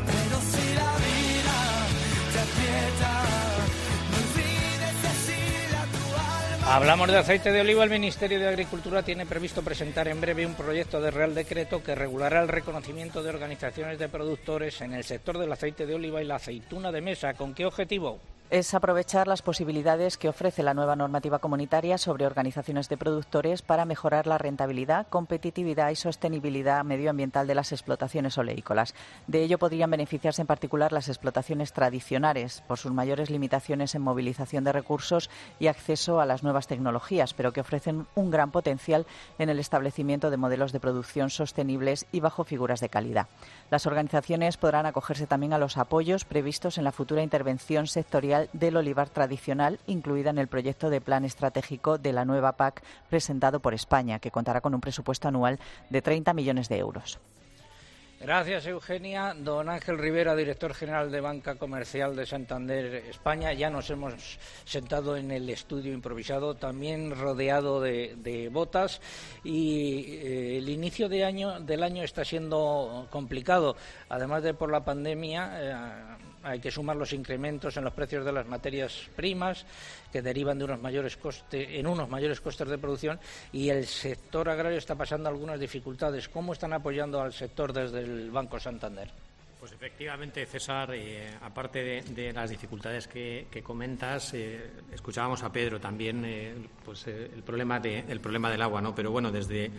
Hablamos 6.74 7.10
de 7.10 7.18
aceite 7.18 7.52
de 7.52 7.60
oliva. 7.60 7.84
El 7.84 7.90
Ministerio 7.90 8.40
de 8.40 8.48
Agricultura 8.48 9.04
tiene 9.04 9.26
previsto 9.26 9.62
presentar 9.62 10.08
en 10.08 10.22
breve 10.22 10.46
un 10.46 10.54
proyecto 10.54 11.02
de 11.02 11.12
Real 11.12 11.36
Decreto 11.36 11.84
que 11.84 11.96
regulará 11.96 12.42
el 12.42 12.48
reconocimiento 12.48 13.22
de 13.22 13.30
organizaciones 13.30 14.00
de 14.00 14.08
productores 14.08 14.80
en 14.80 14.94
el 14.94 15.04
sector 15.04 15.38
del 15.38 15.52
aceite 15.52 15.86
de 15.86 15.96
oliva 15.96 16.24
y 16.24 16.26
la 16.26 16.36
aceituna 16.36 16.90
de 16.94 17.02
mesa. 17.02 17.34
¿Con 17.34 17.54
qué 17.54 17.66
objetivo? 17.66 18.22
Es 18.52 18.74
aprovechar 18.74 19.30
las 19.30 19.42
posibilidades 19.42 20.18
que 20.18 20.28
ofrece 20.28 20.62
la 20.62 20.74
nueva 20.74 20.98
normativa 20.98 21.40
comunitaria 21.40 21.98
sobre 21.98 22.26
organizaciones 22.26 22.90
de 22.90 22.98
productores 22.98 23.62
para 23.62 23.86
mejorar 23.86 24.28
la 24.28 24.38
rentabilidad, 24.38 25.08
competitividad 25.08 25.90
y 25.90 25.96
sostenibilidad 25.96 26.84
medioambiental 26.84 27.48
de 27.48 27.56
las 27.56 27.72
explotaciones 27.72 28.38
oleícolas. 28.38 28.94
De 29.26 29.42
ello 29.42 29.58
podrían 29.58 29.90
beneficiarse 29.90 30.42
en 30.42 30.48
particular 30.48 30.92
las 30.92 31.08
explotaciones 31.08 31.72
tradicionales 31.72 32.62
por 32.68 32.78
sus 32.78 32.92
mayores 32.92 33.30
limitaciones 33.30 33.96
en 33.96 34.02
movilización 34.02 34.66
de 34.66 34.74
recursos 34.74 35.30
y 35.58 35.68
acceso 35.68 36.20
a 36.20 36.26
las 36.26 36.44
nuevas 36.44 36.68
tecnologías, 36.68 37.34
pero 37.34 37.54
que 37.54 37.62
ofrecen 37.62 38.06
un 38.16 38.32
gran 38.32 38.52
potencial 38.52 39.06
en 39.40 39.48
el 39.48 39.60
establecimiento 39.60 40.30
de 40.30 40.36
modelos 40.36 40.74
de 40.74 40.82
producción 40.82 41.30
sostenibles 41.30 42.06
y 42.12 42.20
bajo 42.20 42.44
figuras 42.44 42.82
de 42.82 42.90
calidad. 42.90 43.30
Las 43.70 43.86
organizaciones 43.86 44.58
podrán 44.58 44.86
acogerse 44.86 45.26
también 45.26 45.54
a 45.54 45.58
los 45.58 45.78
apoyos 45.78 46.26
previstos 46.26 46.78
en 46.78 46.84
la 46.84 46.92
futura 46.92 47.24
intervención 47.24 47.88
sectorial 47.88 48.41
del 48.54 48.78
olivar 48.78 49.10
tradicional, 49.10 49.80
incluida 49.88 50.30
en 50.30 50.38
el 50.38 50.48
proyecto 50.48 50.90
de 50.90 51.02
plan 51.02 51.26
estratégico 51.26 51.98
de 51.98 52.14
la 52.14 52.26
nueva 52.26 52.54
PAC 52.54 52.84
presentado 53.10 53.60
por 53.60 53.74
España, 53.74 54.20
que 54.20 54.32
contará 54.32 54.62
con 54.62 54.74
un 54.74 54.82
presupuesto 54.82 55.28
anual 55.28 55.60
de 55.90 56.02
30 56.02 56.34
millones 56.34 56.70
de 56.70 56.78
euros. 56.78 57.20
Gracias, 58.22 58.68
Eugenia. 58.68 59.34
Don 59.36 59.68
Ángel 59.68 59.98
Rivera, 59.98 60.36
director 60.36 60.76
general 60.76 61.10
de 61.10 61.22
Banca 61.22 61.56
Comercial 61.56 62.16
de 62.16 62.28
Santander, 62.28 62.94
España. 63.10 63.52
Ya 63.52 63.72
nos 63.72 63.90
hemos 63.90 64.38
sentado 64.64 65.18
en 65.18 65.32
el 65.32 65.50
estudio 65.50 65.92
improvisado, 65.92 66.54
también 66.54 67.16
rodeado 67.16 67.82
de, 67.82 68.50
botas. 68.52 69.02
Y 69.44 70.18
eh, 70.18 70.58
el 70.60 70.70
inicio 70.70 71.10
de 71.10 71.26
año, 71.26 71.62
del 71.62 71.82
año 71.82 72.04
está 72.04 72.24
siendo 72.24 73.08
complicado, 73.10 73.76
además 74.08 74.44
de 74.44 74.54
por 74.54 74.72
la 74.72 74.86
pandemia. 74.86 75.52
Eh, 75.60 76.31
hay 76.44 76.60
que 76.60 76.72
sumar 76.72 76.96
los 76.96 77.14
incrementos 77.14 77.78
en 77.78 77.84
los 77.84 77.94
precios 77.94 78.26
de 78.26 78.32
las 78.32 78.48
materias 78.48 79.10
primas 79.16 79.66
que 80.12 80.22
derivan 80.22 80.58
de 80.58 80.66
unos 80.66 80.82
mayores 80.82 81.18
costes, 81.18 81.68
en 81.70 81.88
unos 81.88 82.10
mayores 82.10 82.42
costes 82.42 82.68
de 82.68 82.78
producción 82.78 83.20
y 83.52 83.70
el 83.70 83.86
sector 83.86 84.50
agrario 84.50 84.78
está 84.78 84.96
pasando 84.96 85.30
algunas 85.30 85.60
dificultades. 85.60 86.30
¿Cómo 86.30 86.54
están 86.54 86.74
apoyando 86.74 87.22
al 87.22 87.34
sector 87.34 87.74
desde 87.74 88.00
el 88.00 88.32
Banco 88.32 88.60
Santander? 88.60 89.12
Pues 89.62 89.74
efectivamente, 89.74 90.44
César, 90.48 90.92
eh, 90.96 91.38
aparte 91.40 92.02
de, 92.02 92.34
las 92.34 92.50
dificultades 92.50 93.08
que, 93.08 93.62
comentas, 93.64 94.34
eh, 94.34 94.72
escuchábamos 94.92 95.44
a 95.44 95.52
Pedro 95.52 95.80
también 95.80 96.26
eh, 96.26 96.56
pues, 96.84 97.06
el, 97.06 97.44
problema 97.44 97.78
el 97.78 98.20
problema 98.20 98.50
del 98.50 98.64
agua, 98.64 98.82
¿no? 98.82 98.96
Pero 98.96 99.12
bueno, 99.12 99.32
desde, 99.32 99.70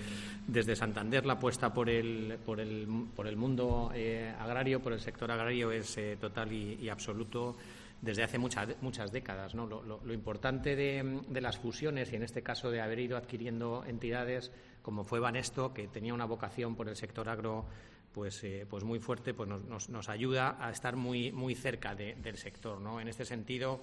desde 0.46 0.76
Santander 0.76 1.26
la 1.26 1.32
apuesta 1.32 1.74
por 1.74 1.90
el, 1.90 2.38
por 2.46 2.60
el, 2.60 2.86
por 3.16 3.26
el 3.26 3.36
mundo 3.36 3.90
agrario, 4.38 4.80
por 4.80 4.92
el 4.92 5.00
sector 5.00 5.32
agrario 5.32 5.72
es 5.72 5.98
total 6.20 6.52
y, 6.52 6.88
absoluto 6.88 7.56
desde 8.00 8.22
hace 8.22 8.38
muchas, 8.38 8.68
muchas 8.82 9.10
décadas. 9.10 9.52
¿no? 9.56 9.66
Lo, 9.66 9.82
lo, 9.82 10.12
importante 10.14 10.76
de, 10.76 11.22
de, 11.26 11.40
las 11.40 11.58
fusiones 11.58 12.12
y 12.12 12.16
en 12.16 12.22
este 12.22 12.44
caso 12.44 12.70
de 12.70 12.80
haber 12.80 13.00
ido 13.00 13.16
adquiriendo 13.16 13.82
entidades 13.84 14.52
como 14.80 15.02
fue 15.02 15.18
Banesto, 15.18 15.74
que 15.74 15.88
tenía 15.88 16.14
una 16.14 16.24
vocación 16.24 16.76
por 16.76 16.88
el 16.88 16.94
sector 16.94 17.28
agro 17.28 17.64
pues, 18.12 18.42
eh, 18.44 18.66
pues 18.68 18.84
muy 18.84 18.98
fuerte, 18.98 19.34
pues 19.34 19.48
nos, 19.48 19.88
nos, 19.88 20.08
ayuda 20.08 20.56
a 20.60 20.70
estar 20.70 20.96
muy, 20.96 21.32
muy 21.32 21.54
cerca 21.54 21.94
del 21.94 22.36
sector. 22.36 22.80
¿no? 22.80 23.00
En 23.00 23.08
este 23.08 23.24
sentido, 23.24 23.80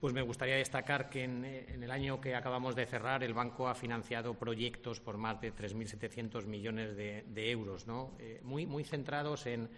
pues 0.00 0.12
me 0.12 0.22
gustaría 0.22 0.56
destacar 0.56 1.08
que 1.08 1.24
en, 1.24 1.44
el 1.44 1.90
año 1.90 2.20
que 2.20 2.34
acabamos 2.34 2.74
de 2.74 2.86
cerrar 2.86 3.22
el 3.22 3.34
banco 3.34 3.68
ha 3.68 3.74
financiado 3.74 4.34
proyectos 4.34 5.00
por 5.00 5.16
más 5.16 5.40
de 5.40 5.54
3.700 5.54 6.46
millones 6.46 6.96
de, 6.96 7.50
euros, 7.50 7.86
¿no? 7.86 8.12
Eh, 8.18 8.40
muy, 8.42 8.66
muy 8.66 8.84
centrados 8.84 9.46
en, 9.46 9.68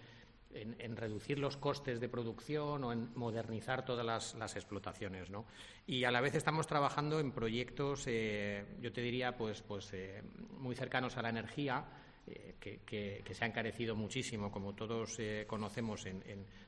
en, 0.53 0.95
reducir 0.97 1.39
los 1.39 1.57
costes 1.57 1.99
de 1.99 2.09
producción 2.09 2.83
o 2.83 2.91
en 2.91 3.09
modernizar 3.15 3.85
todas 3.85 4.35
las, 4.35 4.55
explotaciones. 4.55 5.29
¿no? 5.29 5.45
Y 5.87 6.03
a 6.03 6.11
la 6.11 6.21
vez 6.21 6.35
estamos 6.35 6.67
trabajando 6.67 7.19
en 7.19 7.31
proyectos, 7.31 8.03
eh, 8.07 8.65
yo 8.81 8.91
te 8.91 9.01
diría, 9.01 9.37
pues, 9.37 9.61
pues 9.61 9.93
muy 10.57 10.75
cercanos 10.75 11.17
a 11.17 11.21
la 11.21 11.29
energía, 11.29 11.85
eh, 12.29 12.55
que, 12.59 13.33
se 13.33 13.43
ha 13.43 13.47
encarecido 13.47 13.95
muchísimo, 13.95 14.51
como 14.51 14.73
todos 14.73 15.17
eh, 15.19 15.45
conocemos, 15.47 16.05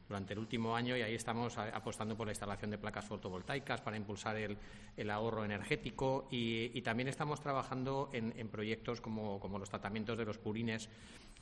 durante 0.08 0.34
el 0.34 0.40
último 0.40 0.76
año 0.76 0.98
y 0.98 1.02
ahí 1.02 1.16
estamos 1.16 1.58
apostando 1.58 2.18
por 2.18 2.28
la 2.28 2.32
instalación 2.32 2.72
de 2.72 2.78
placas 2.78 3.06
fotovoltaicas 3.06 3.82
para 3.82 3.98
impulsar 3.98 4.36
el, 4.38 5.10
ahorro 5.10 5.46
energético 5.46 6.28
y, 6.32 6.82
también 6.82 7.08
estamos 7.08 7.40
trabajando 7.40 8.10
en, 8.12 8.48
proyectos 8.50 9.02
como, 9.02 9.40
los 9.60 9.70
tratamientos 9.70 10.18
de 10.18 10.26
los 10.26 10.38
purines 10.38 10.90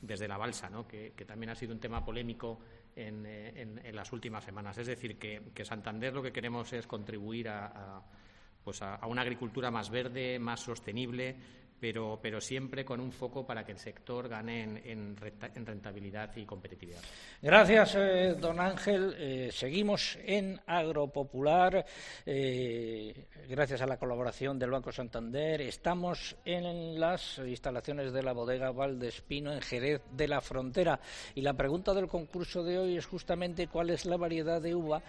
desde 0.00 0.28
la 0.28 0.36
balsa, 0.36 0.70
que, 0.88 1.12
también 1.26 1.50
ha 1.50 1.54
sido 1.54 1.72
un 1.72 1.80
tema 1.80 2.04
polémico 2.04 2.60
en, 2.94 3.80
las 3.92 4.12
últimas 4.12 4.44
semanas. 4.44 4.78
Es 4.78 4.86
decir, 4.86 5.18
que, 5.18 5.64
Santander 5.64 6.12
lo 6.12 6.22
que 6.22 6.32
queremos 6.32 6.72
es 6.72 6.86
contribuir 6.86 7.48
a 7.48 8.02
pues 8.64 8.82
a 8.82 9.06
una 9.06 9.22
agricultura 9.22 9.70
más 9.70 9.90
verde, 9.90 10.38
más 10.38 10.60
sostenible, 10.60 11.36
pero, 11.80 12.18
pero 12.22 12.40
siempre 12.40 12.84
con 12.84 13.00
un 13.00 13.10
foco 13.10 13.46
para 13.46 13.64
que 13.64 13.72
el 13.72 13.78
sector 13.78 14.28
gane 14.28 14.62
en, 14.62 14.76
en, 14.84 15.16
en 15.54 15.66
rentabilidad 15.66 16.36
y 16.36 16.44
competitividad. 16.44 17.00
Gracias, 17.40 17.94
eh, 17.96 18.36
don 18.38 18.60
Ángel. 18.60 19.14
Eh, 19.18 19.50
seguimos 19.52 20.18
en 20.24 20.60
Agropopular, 20.66 21.84
eh, 22.26 23.26
gracias 23.48 23.80
a 23.80 23.86
la 23.86 23.96
colaboración 23.96 24.58
del 24.58 24.70
Banco 24.70 24.92
Santander. 24.92 25.62
Estamos 25.62 26.36
en 26.44 27.00
las 27.00 27.38
instalaciones 27.38 28.12
de 28.12 28.22
la 28.22 28.32
bodega 28.32 28.70
Valdespino, 28.70 29.52
en 29.52 29.62
Jerez 29.62 30.02
de 30.12 30.28
la 30.28 30.40
Frontera. 30.40 31.00
Y 31.34 31.40
la 31.40 31.54
pregunta 31.54 31.94
del 31.94 32.08
concurso 32.08 32.62
de 32.62 32.78
hoy 32.78 32.96
es 32.96 33.06
justamente 33.06 33.68
cuál 33.68 33.90
es 33.90 34.04
la 34.04 34.16
variedad 34.16 34.60
de 34.60 34.74
uva 34.74 35.02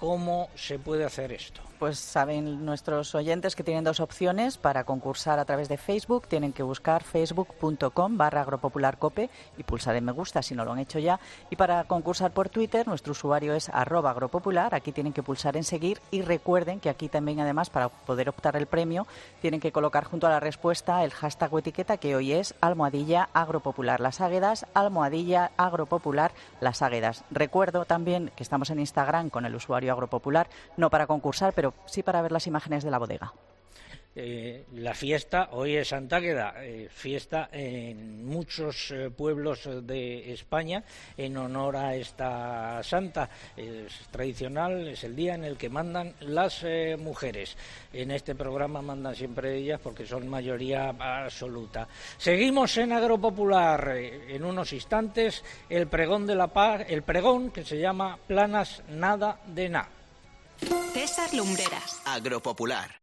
cómo 0.03 0.49
se 0.55 0.79
puede 0.79 1.05
hacer 1.05 1.31
esto. 1.31 1.61
Pues 1.79 1.97
saben 1.97 2.65
nuestros 2.65 3.15
oyentes 3.15 3.55
que 3.55 3.63
tienen 3.63 3.85
dos 3.85 4.01
opciones 4.01 4.57
para 4.57 4.83
concursar 4.83 5.39
a 5.39 5.45
través 5.45 5.69
de 5.69 5.77
Facebook. 5.77 6.27
Tienen 6.27 6.51
que 6.51 6.63
buscar 6.63 7.03
facebook.com 7.03 8.17
barra 8.17 8.41
agropopularcope 8.41 9.29
y 9.57 9.63
pulsar 9.63 9.95
en 9.95 10.05
me 10.05 10.11
gusta 10.11 10.41
si 10.41 10.55
no 10.55 10.65
lo 10.65 10.73
han 10.73 10.79
hecho 10.79 10.99
ya. 10.99 11.19
Y 11.49 11.55
para 11.55 11.85
concursar 11.85 12.31
por 12.31 12.49
Twitter, 12.49 12.85
nuestro 12.87 13.11
usuario 13.11 13.53
es 13.53 13.69
arroba 13.69 14.11
agropopular. 14.11 14.75
Aquí 14.75 14.91
tienen 14.91 15.13
que 15.13 15.23
pulsar 15.23 15.55
en 15.55 15.63
seguir 15.63 15.99
y 16.11 16.21
recuerden 16.21 16.81
que 16.81 16.89
aquí 16.89 17.07
también 17.07 17.39
además 17.39 17.69
para 17.69 17.87
poder 17.87 18.27
optar 18.27 18.57
el 18.57 18.65
premio 18.65 19.07
tienen 19.41 19.61
que 19.61 19.71
colocar 19.71 20.03
junto 20.03 20.27
a 20.27 20.31
la 20.31 20.39
respuesta 20.41 21.03
el 21.03 21.11
hashtag 21.11 21.53
o 21.53 21.59
etiqueta 21.59 21.97
que 21.97 22.15
hoy 22.15 22.33
es 22.33 22.55
almohadilla 22.61 23.29
agropopular 23.33 23.99
las 23.99 24.21
águedas, 24.21 24.65
almohadilla 24.73 25.51
agropopular 25.57 26.33
las 26.61 26.81
águedas. 26.81 27.23
Recuerdo 27.31 27.85
también 27.85 28.31
que 28.35 28.43
estamos 28.43 28.69
en 28.69 28.79
Instagram 28.79 29.29
con 29.29 29.45
el 29.45 29.55
usuario 29.55 29.92
agropopular, 29.93 30.47
no 30.77 30.89
para 30.89 31.07
concursar, 31.07 31.53
pero 31.53 31.73
sí 31.85 32.03
para 32.03 32.21
ver 32.21 32.31
las 32.31 32.47
imágenes 32.47 32.83
de 32.83 32.91
la 32.91 32.99
bodega. 32.99 33.33
Eh, 34.15 34.65
la 34.73 34.93
fiesta 34.93 35.49
hoy 35.53 35.75
es 35.75 35.87
Santa 35.87 36.21
Queda, 36.21 36.53
eh, 36.57 36.87
fiesta 36.93 37.49
en 37.51 38.23
muchos 38.23 38.91
eh, 38.91 39.09
pueblos 39.09 39.67
de 39.87 40.31
España 40.31 40.83
en 41.17 41.35
honor 41.37 41.77
a 41.77 41.95
esta 41.95 42.83
santa. 42.83 43.27
Es 43.57 44.07
tradicional, 44.11 44.87
es 44.87 45.03
el 45.03 45.15
día 45.15 45.33
en 45.33 45.43
el 45.43 45.57
que 45.57 45.69
mandan 45.69 46.13
las 46.21 46.63
mujeres. 46.99 47.57
En 47.91 48.11
este 48.11 48.35
programa 48.35 48.81
mandan 48.81 49.15
siempre 49.15 49.57
ellas 49.57 49.79
porque 49.83 50.05
son 50.05 50.27
mayoría 50.27 50.89
absoluta. 50.89 51.87
Seguimos 52.17 52.77
en 52.77 52.93
Agropopular. 52.93 53.97
En 53.97 54.43
unos 54.45 54.73
instantes 54.73 55.43
el 55.69 55.87
pregón 55.87 56.27
de 56.27 56.35
la 56.35 56.47
paz, 56.47 56.85
el 56.87 57.01
pregón 57.03 57.51
que 57.51 57.63
se 57.63 57.79
llama 57.79 58.17
Planas 58.27 58.83
Nada 58.89 59.39
de 59.47 59.69
Na. 59.69 59.89
César 60.93 61.33
Lumbreras. 61.33 62.01
Agropopular. 62.05 63.02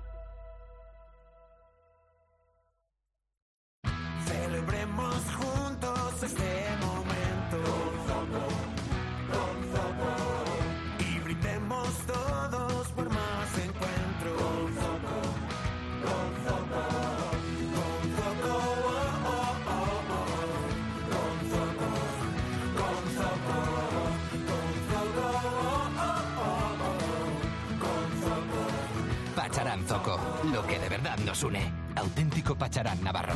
Zoco. 29.85 30.19
Lo 30.51 30.65
que 30.65 30.79
de 30.79 30.89
verdad 30.89 31.17
nos 31.19 31.43
une. 31.43 31.71
Auténtico 31.95 32.55
Pacharán 32.55 33.03
Navarro. 33.03 33.33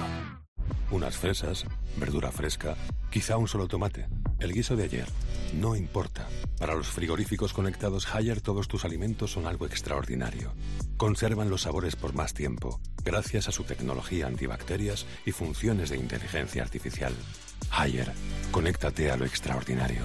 Unas 0.91 1.17
fresas, 1.17 1.65
verdura 1.97 2.31
fresca, 2.31 2.75
quizá 3.10 3.38
un 3.38 3.47
solo 3.47 3.67
tomate. 3.67 4.08
El 4.39 4.53
guiso 4.53 4.75
de 4.75 4.84
ayer. 4.84 5.08
No 5.53 5.75
importa. 5.75 6.27
Para 6.60 6.75
los 6.75 6.88
frigoríficos 6.88 7.53
conectados 7.53 8.13
Haier 8.13 8.41
todos 8.41 8.67
tus 8.67 8.86
alimentos 8.86 9.31
son 9.31 9.47
algo 9.47 9.65
extraordinario. 9.65 10.53
Conservan 10.97 11.49
los 11.49 11.63
sabores 11.63 11.95
por 11.95 12.13
más 12.13 12.34
tiempo, 12.34 12.79
gracias 13.03 13.47
a 13.47 13.51
su 13.51 13.63
tecnología 13.63 14.27
antibacterias 14.27 15.05
y 15.25 15.31
funciones 15.31 15.89
de 15.89 15.97
inteligencia 15.97 16.62
artificial. 16.62 17.13
Haier, 17.71 18.12
conéctate 18.51 19.12
a 19.12 19.17
lo 19.17 19.25
extraordinario. 19.25 20.03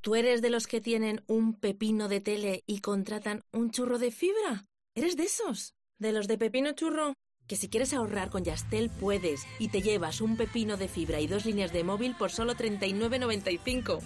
¿Tú 0.00 0.14
eres 0.14 0.42
de 0.42 0.50
los 0.50 0.66
que 0.66 0.80
tienen 0.80 1.22
un 1.26 1.54
pepino 1.54 2.08
de 2.08 2.20
tele 2.20 2.62
y 2.66 2.80
contratan 2.80 3.42
un 3.52 3.70
churro 3.70 3.98
de 3.98 4.10
fibra? 4.12 4.67
¿Eres 4.98 5.16
de 5.16 5.22
esos? 5.22 5.76
¿De 6.00 6.10
los 6.10 6.26
de 6.26 6.38
pepino 6.38 6.72
churro? 6.72 7.14
Que 7.46 7.54
si 7.54 7.68
quieres 7.68 7.94
ahorrar 7.94 8.30
con 8.30 8.42
Yastel 8.42 8.90
puedes 8.90 9.46
y 9.60 9.68
te 9.68 9.80
llevas 9.80 10.20
un 10.20 10.36
pepino 10.36 10.76
de 10.76 10.88
fibra 10.88 11.20
y 11.20 11.28
dos 11.28 11.46
líneas 11.46 11.72
de 11.72 11.84
móvil 11.84 12.16
por 12.16 12.32
solo 12.32 12.56
39.95. 12.56 14.00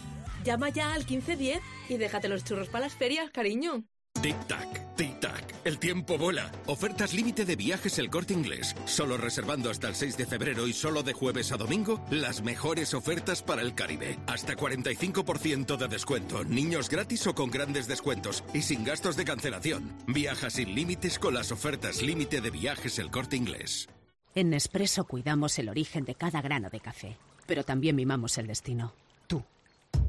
Llama 0.44 0.68
ya 0.68 0.92
al 0.92 1.06
1510 1.06 1.62
y 1.88 1.96
déjate 1.96 2.28
los 2.28 2.44
churros 2.44 2.68
para 2.68 2.84
las 2.84 2.94
ferias, 2.94 3.30
cariño. 3.30 3.84
Tic-tac, 4.20 4.94
tic-tac. 4.94 5.51
El 5.64 5.78
tiempo 5.78 6.18
vuela. 6.18 6.50
Ofertas 6.66 7.14
límite 7.14 7.44
de 7.44 7.54
viajes 7.54 7.98
el 8.00 8.10
corte 8.10 8.34
inglés. 8.34 8.74
Solo 8.84 9.16
reservando 9.16 9.70
hasta 9.70 9.86
el 9.86 9.94
6 9.94 10.16
de 10.16 10.26
febrero 10.26 10.66
y 10.66 10.72
solo 10.72 11.04
de 11.04 11.12
jueves 11.12 11.52
a 11.52 11.56
domingo, 11.56 12.04
las 12.10 12.42
mejores 12.42 12.94
ofertas 12.94 13.42
para 13.42 13.62
el 13.62 13.74
Caribe. 13.74 14.18
Hasta 14.26 14.56
45% 14.56 15.76
de 15.76 15.86
descuento. 15.86 16.42
Niños 16.44 16.88
gratis 16.88 17.28
o 17.28 17.34
con 17.34 17.50
grandes 17.50 17.86
descuentos. 17.86 18.42
Y 18.52 18.62
sin 18.62 18.82
gastos 18.82 19.16
de 19.16 19.24
cancelación. 19.24 19.92
Viaja 20.08 20.50
sin 20.50 20.74
límites 20.74 21.20
con 21.20 21.34
las 21.34 21.52
ofertas 21.52 22.02
límite 22.02 22.40
de 22.40 22.50
viajes 22.50 22.98
el 22.98 23.12
corte 23.12 23.36
inglés. 23.36 23.88
En 24.34 24.50
Nespresso 24.50 25.04
cuidamos 25.04 25.58
el 25.60 25.68
origen 25.68 26.04
de 26.04 26.16
cada 26.16 26.42
grano 26.42 26.70
de 26.70 26.80
café, 26.80 27.18
pero 27.46 27.64
también 27.64 27.94
mimamos 27.94 28.36
el 28.38 28.48
destino. 28.48 28.94
Tú. 29.28 29.44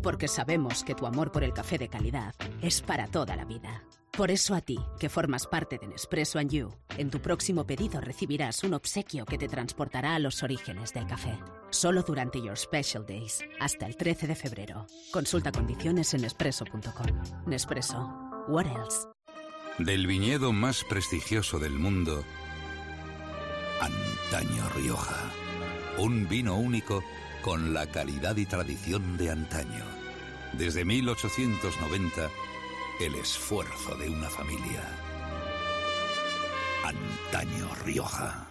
Porque 0.01 0.27
sabemos 0.27 0.83
que 0.83 0.95
tu 0.95 1.05
amor 1.05 1.31
por 1.31 1.43
el 1.43 1.53
café 1.53 1.77
de 1.77 1.89
calidad 1.89 2.33
es 2.61 2.81
para 2.81 3.07
toda 3.07 3.35
la 3.35 3.45
vida. 3.45 3.83
Por 4.15 4.29
eso 4.29 4.53
a 4.53 4.61
ti, 4.61 4.77
que 4.99 5.09
formas 5.09 5.47
parte 5.47 5.79
de 5.79 5.87
Nespresso 5.87 6.37
and 6.37 6.51
You, 6.51 6.69
en 6.99 7.09
tu 7.09 7.19
próximo 7.19 7.65
pedido 7.65 7.99
recibirás 7.99 8.63
un 8.63 8.75
obsequio 8.75 9.25
que 9.25 9.39
te 9.39 9.47
transportará 9.47 10.13
a 10.13 10.19
los 10.19 10.43
orígenes 10.43 10.93
del 10.93 11.07
café. 11.07 11.35
Solo 11.71 12.03
durante 12.03 12.39
Your 12.39 12.55
Special 12.55 13.07
Days, 13.07 13.43
hasta 13.59 13.87
el 13.87 13.97
13 13.97 14.27
de 14.27 14.35
febrero. 14.35 14.85
Consulta 15.11 15.51
condiciones 15.51 16.13
en 16.13 16.21
nespresso.com. 16.21 17.47
Nespresso. 17.47 18.07
What 18.49 18.67
else? 18.67 19.07
Del 19.79 20.05
viñedo 20.05 20.53
más 20.53 20.83
prestigioso 20.83 21.57
del 21.57 21.73
mundo, 21.73 22.23
Antaño 23.81 24.69
Rioja. 24.75 25.23
Un 25.97 26.29
vino 26.29 26.55
único 26.55 27.03
con 27.41 27.73
la 27.73 27.87
calidad 27.87 28.37
y 28.37 28.45
tradición 28.45 29.17
de 29.17 29.31
antaño. 29.31 29.83
Desde 30.55 30.85
1890, 30.85 32.29
el 32.99 33.15
esfuerzo 33.15 33.95
de 33.95 34.09
una 34.09 34.29
familia. 34.29 34.81
Antaño 36.83 37.69
Rioja. 37.83 38.47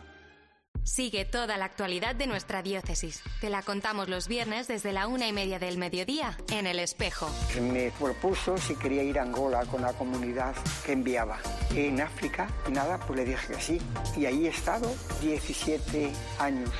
Sigue 0.84 1.24
toda 1.24 1.56
la 1.56 1.66
actualidad 1.66 2.16
de 2.16 2.26
nuestra 2.26 2.60
diócesis. 2.60 3.22
Te 3.40 3.50
la 3.50 3.62
contamos 3.62 4.08
los 4.08 4.26
viernes 4.26 4.66
desde 4.66 4.92
la 4.92 5.06
una 5.06 5.28
y 5.28 5.32
media 5.32 5.60
del 5.60 5.78
mediodía 5.78 6.36
en 6.50 6.66
El 6.66 6.80
Espejo. 6.80 7.30
Me 7.60 7.92
propuso 7.92 8.58
si 8.58 8.74
quería 8.74 9.04
ir 9.04 9.18
a 9.20 9.22
Angola 9.22 9.64
con 9.66 9.82
la 9.82 9.92
comunidad 9.92 10.56
que 10.84 10.92
enviaba. 10.92 11.38
En 11.76 12.00
África, 12.00 12.48
y 12.68 12.72
nada, 12.72 12.98
pues 12.98 13.20
le 13.20 13.24
dije 13.24 13.54
que 13.54 13.60
sí. 13.60 13.80
Y 14.16 14.26
ahí 14.26 14.46
he 14.46 14.50
estado 14.50 14.92
17 15.20 16.12
años. 16.40 16.70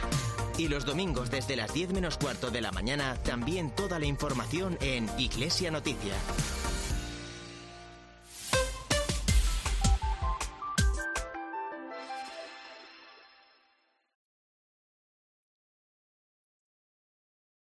Y 0.59 0.66
los 0.66 0.85
domingos 0.85 1.31
desde 1.31 1.55
las 1.55 1.72
10 1.72 1.92
menos 1.92 2.18
cuarto 2.18 2.51
de 2.51 2.61
la 2.61 2.72
mañana, 2.72 3.16
también 3.22 3.70
toda 3.70 4.01
la 4.01 4.07
información 4.07 4.77
en 4.81 5.09
Iglesia 5.16 5.70
Noticia. 5.70 6.14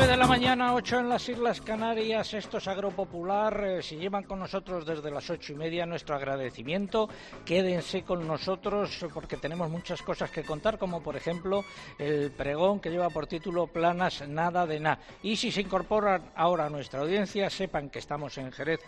9 0.00 0.12
de 0.12 0.18
la 0.18 0.26
mañana, 0.26 0.72
8 0.72 1.00
en 1.00 1.08
las 1.10 1.28
Islas 1.28 1.60
Canarias, 1.60 2.32
esto 2.32 2.56
es 2.56 2.66
Agropopular. 2.66 3.64
Eh, 3.64 3.82
si 3.82 3.96
llevan 3.96 4.24
con 4.24 4.38
nosotros 4.38 4.86
desde 4.86 5.10
las 5.10 5.28
ocho 5.28 5.52
y 5.52 5.56
media, 5.56 5.84
nuestro 5.84 6.16
agradecimiento. 6.16 7.06
Quédense 7.44 8.02
con 8.02 8.26
nosotros 8.26 9.04
porque 9.12 9.36
tenemos 9.36 9.68
muchas 9.68 10.00
cosas 10.00 10.30
que 10.30 10.42
contar, 10.42 10.78
como 10.78 11.02
por 11.02 11.16
ejemplo 11.16 11.66
el 11.98 12.30
pregón 12.30 12.80
que 12.80 12.88
lleva 12.88 13.10
por 13.10 13.26
título 13.26 13.66
Planas 13.66 14.26
Nada 14.26 14.66
de 14.66 14.80
Nada. 14.80 15.00
Y 15.22 15.36
si 15.36 15.52
se 15.52 15.60
incorporan 15.60 16.30
ahora 16.34 16.64
a 16.64 16.70
nuestra 16.70 17.00
audiencia, 17.00 17.50
sepan 17.50 17.90
que 17.90 17.98
estamos 17.98 18.38
en 18.38 18.52
Jerez 18.52 18.80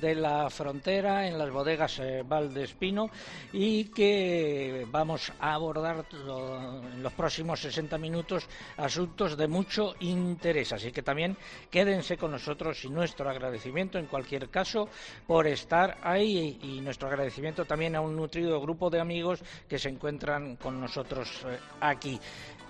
de 0.00 0.14
la 0.14 0.50
Frontera, 0.50 1.26
en 1.26 1.36
las 1.36 1.50
bodegas 1.50 1.98
eh, 1.98 2.22
Valdespino, 2.24 3.10
y 3.52 3.86
que 3.86 4.86
vamos 4.88 5.32
a 5.40 5.54
abordar 5.54 6.04
en 6.12 7.02
los 7.02 7.12
próximos 7.14 7.58
60 7.58 7.98
minutos 7.98 8.46
asuntos 8.76 9.36
de 9.36 9.48
mucho 9.48 9.96
interés. 9.98 10.59
Así 10.60 10.92
que 10.92 11.02
también 11.02 11.36
quédense 11.70 12.16
con 12.16 12.32
nosotros 12.32 12.84
y 12.84 12.90
nuestro 12.90 13.28
agradecimiento 13.28 13.98
en 13.98 14.06
cualquier 14.06 14.48
caso 14.48 14.88
por 15.26 15.46
estar 15.46 15.98
ahí 16.02 16.58
y 16.62 16.80
nuestro 16.80 17.08
agradecimiento 17.08 17.64
también 17.64 17.96
a 17.96 18.00
un 18.00 18.14
nutrido 18.14 18.60
grupo 18.60 18.90
de 18.90 19.00
amigos 19.00 19.42
que 19.68 19.78
se 19.78 19.88
encuentran 19.88 20.56
con 20.56 20.80
nosotros 20.80 21.44
eh, 21.46 21.58
aquí. 21.80 22.20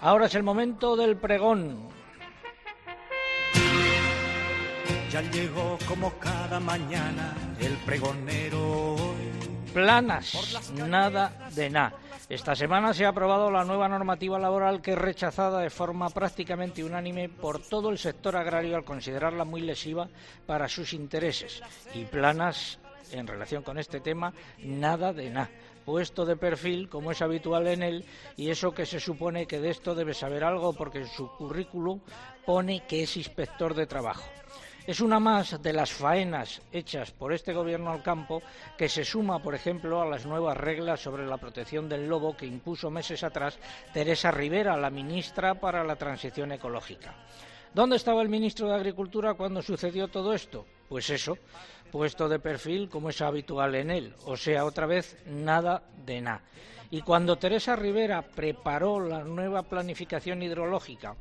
Ahora 0.00 0.26
es 0.26 0.34
el 0.34 0.42
momento 0.42 0.96
del 0.96 1.16
pregón. 1.16 1.88
Ya 5.10 5.22
llegó 5.22 5.76
como 5.88 6.16
cada 6.20 6.60
mañana 6.60 7.34
el 7.58 7.76
pregonero. 7.78 9.29
Planas, 9.72 10.72
nada 10.74 11.50
de 11.54 11.70
nada. 11.70 11.96
Esta 12.28 12.54
semana 12.54 12.92
se 12.92 13.04
ha 13.04 13.10
aprobado 13.10 13.50
la 13.50 13.64
nueva 13.64 13.88
normativa 13.88 14.38
laboral 14.38 14.80
que 14.80 14.92
es 14.92 14.98
rechazada 14.98 15.60
de 15.60 15.70
forma 15.70 16.08
prácticamente 16.10 16.84
unánime 16.84 17.28
por 17.28 17.60
todo 17.60 17.90
el 17.90 17.98
sector 17.98 18.36
agrario 18.36 18.76
al 18.76 18.84
considerarla 18.84 19.44
muy 19.44 19.60
lesiva 19.60 20.08
para 20.46 20.68
sus 20.68 20.92
intereses. 20.92 21.62
Y 21.94 22.04
Planas, 22.04 22.78
en 23.12 23.26
relación 23.26 23.62
con 23.62 23.78
este 23.78 24.00
tema, 24.00 24.32
nada 24.58 25.12
de 25.12 25.30
nada. 25.30 25.50
Puesto 25.84 26.24
de 26.24 26.36
perfil, 26.36 26.88
como 26.88 27.10
es 27.10 27.22
habitual 27.22 27.66
en 27.66 27.82
él, 27.82 28.04
y 28.36 28.50
eso 28.50 28.72
que 28.72 28.86
se 28.86 29.00
supone 29.00 29.46
que 29.46 29.60
de 29.60 29.70
esto 29.70 29.94
debe 29.94 30.14
saber 30.14 30.44
algo 30.44 30.72
porque 30.72 30.98
en 30.98 31.08
su 31.08 31.28
currículum 31.36 32.00
pone 32.44 32.84
que 32.86 33.02
es 33.02 33.16
inspector 33.16 33.74
de 33.74 33.86
trabajo. 33.86 34.24
Es 34.86 35.00
una 35.00 35.20
más 35.20 35.62
de 35.62 35.72
las 35.72 35.92
faenas 35.92 36.62
hechas 36.72 37.10
por 37.10 37.32
este 37.32 37.52
gobierno 37.52 37.90
al 37.90 38.02
campo 38.02 38.42
que 38.78 38.88
se 38.88 39.04
suma, 39.04 39.38
por 39.38 39.54
ejemplo, 39.54 40.00
a 40.00 40.06
las 40.06 40.24
nuevas 40.24 40.56
reglas 40.56 41.00
sobre 41.00 41.26
la 41.26 41.36
protección 41.36 41.88
del 41.88 42.08
lobo 42.08 42.36
que 42.36 42.46
impuso 42.46 42.90
meses 42.90 43.22
atrás 43.22 43.58
Teresa 43.92 44.30
Rivera, 44.30 44.76
la 44.76 44.90
ministra 44.90 45.54
para 45.54 45.84
la 45.84 45.96
Transición 45.96 46.52
Ecológica. 46.52 47.14
¿Dónde 47.74 47.96
estaba 47.96 48.22
el 48.22 48.28
ministro 48.28 48.68
de 48.68 48.74
Agricultura 48.74 49.34
cuando 49.34 49.62
sucedió 49.62 50.08
todo 50.08 50.32
esto? 50.32 50.66
Pues 50.88 51.10
eso, 51.10 51.36
puesto 51.92 52.28
de 52.28 52.38
perfil 52.38 52.88
como 52.88 53.10
es 53.10 53.20
habitual 53.20 53.74
en 53.74 53.90
él, 53.90 54.14
o 54.24 54.36
sea, 54.36 54.64
otra 54.64 54.86
vez 54.86 55.16
nada 55.26 55.82
de 56.04 56.20
nada. 56.20 56.42
Y 56.90 57.02
cuando 57.02 57.36
Teresa 57.36 57.76
Rivera 57.76 58.22
preparó 58.22 58.98
la 58.98 59.22
nueva 59.22 59.62
planificación 59.62 60.42
hidrológica 60.42 61.14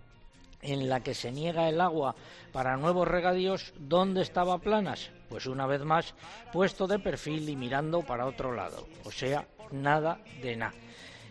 en 0.62 0.90
la 0.90 1.02
que 1.02 1.14
se 1.14 1.32
niega 1.32 1.70
el 1.70 1.82
agua 1.82 2.16
para 2.52 2.78
nuevos 2.78 3.08
regadíos, 3.08 3.74
¿dónde 3.78 4.22
estaba 4.22 4.58
Planas? 4.58 5.12
Pues 5.30 5.46
una 5.46 5.68
vez 5.68 5.84
más, 5.84 6.16
puesto 6.52 6.88
de 6.88 7.00
perfil 7.00 7.48
y 7.50 7.56
mirando 7.56 8.02
para 8.02 8.26
otro 8.26 8.54
lado, 8.54 8.88
o 9.06 9.12
sea, 9.12 9.48
nada 9.72 10.20
de 10.42 10.56
nada. 10.56 10.74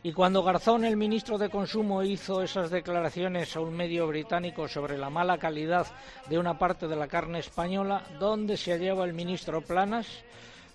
Y 0.02 0.12
cuando 0.12 0.44
Garzón, 0.44 0.84
el 0.84 0.96
ministro 0.96 1.38
de 1.38 1.50
Consumo, 1.50 2.04
hizo 2.04 2.40
esas 2.40 2.70
declaraciones 2.70 3.56
a 3.56 3.60
un 3.60 3.76
medio 3.76 4.06
británico 4.06 4.68
sobre 4.68 4.96
la 4.96 5.10
mala 5.10 5.38
calidad 5.38 5.88
de 6.28 6.38
una 6.38 6.56
parte 6.56 6.86
de 6.86 6.94
la 6.94 7.08
carne 7.08 7.40
española, 7.40 8.04
¿dónde 8.20 8.56
se 8.56 8.72
hallaba 8.72 9.04
el 9.04 9.12
ministro 9.12 9.60
Planas? 9.60 10.06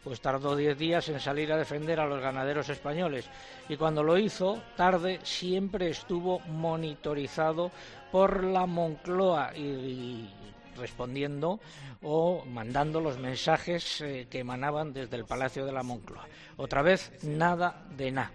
Pues 0.03 0.19
tardó 0.19 0.57
diez 0.57 0.77
días 0.77 1.07
en 1.07 1.21
salir 1.21 1.53
a 1.53 1.57
defender 1.57 2.01
a 2.01 2.05
los 2.05 2.19
ganaderos 2.19 2.67
españoles. 2.67 3.29
Y 3.69 3.77
cuando 3.77 4.03
lo 4.03 4.17
hizo, 4.17 4.61
tarde, 4.75 5.21
siempre 5.23 5.89
estuvo 5.89 6.39
monitorizado 6.41 7.71
por 8.13 8.43
la 8.43 8.67
Moncloa 8.67 9.57
y, 9.57 10.29
respondiendo 10.77 11.59
o 12.03 12.45
mandando 12.45 13.01
los 13.01 13.17
mensajes 13.17 14.01
eh, 14.01 14.27
que 14.29 14.37
emanaban 14.37 14.93
desde 14.93 15.15
el 15.15 15.25
Palacio 15.25 15.65
de 15.65 15.71
la 15.71 15.81
Moncloa. 15.81 16.27
Otra 16.57 16.83
vez, 16.83 17.11
nada 17.23 17.87
de 17.97 18.11
nada. 18.11 18.31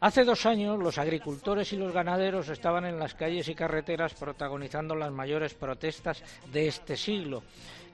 Hace 0.00 0.24
dos 0.24 0.44
años 0.44 0.78
los 0.78 0.98
agricultores 0.98 1.72
y 1.72 1.78
los 1.78 1.94
ganaderos 1.94 2.50
estaban 2.50 2.84
en 2.84 2.98
las 2.98 3.14
calles 3.14 3.48
y 3.48 3.54
carreteras 3.54 4.12
protagonizando 4.12 4.94
las 4.94 5.10
mayores 5.10 5.54
protestas 5.54 6.22
de 6.52 6.68
este 6.68 6.94
siglo. 6.98 7.42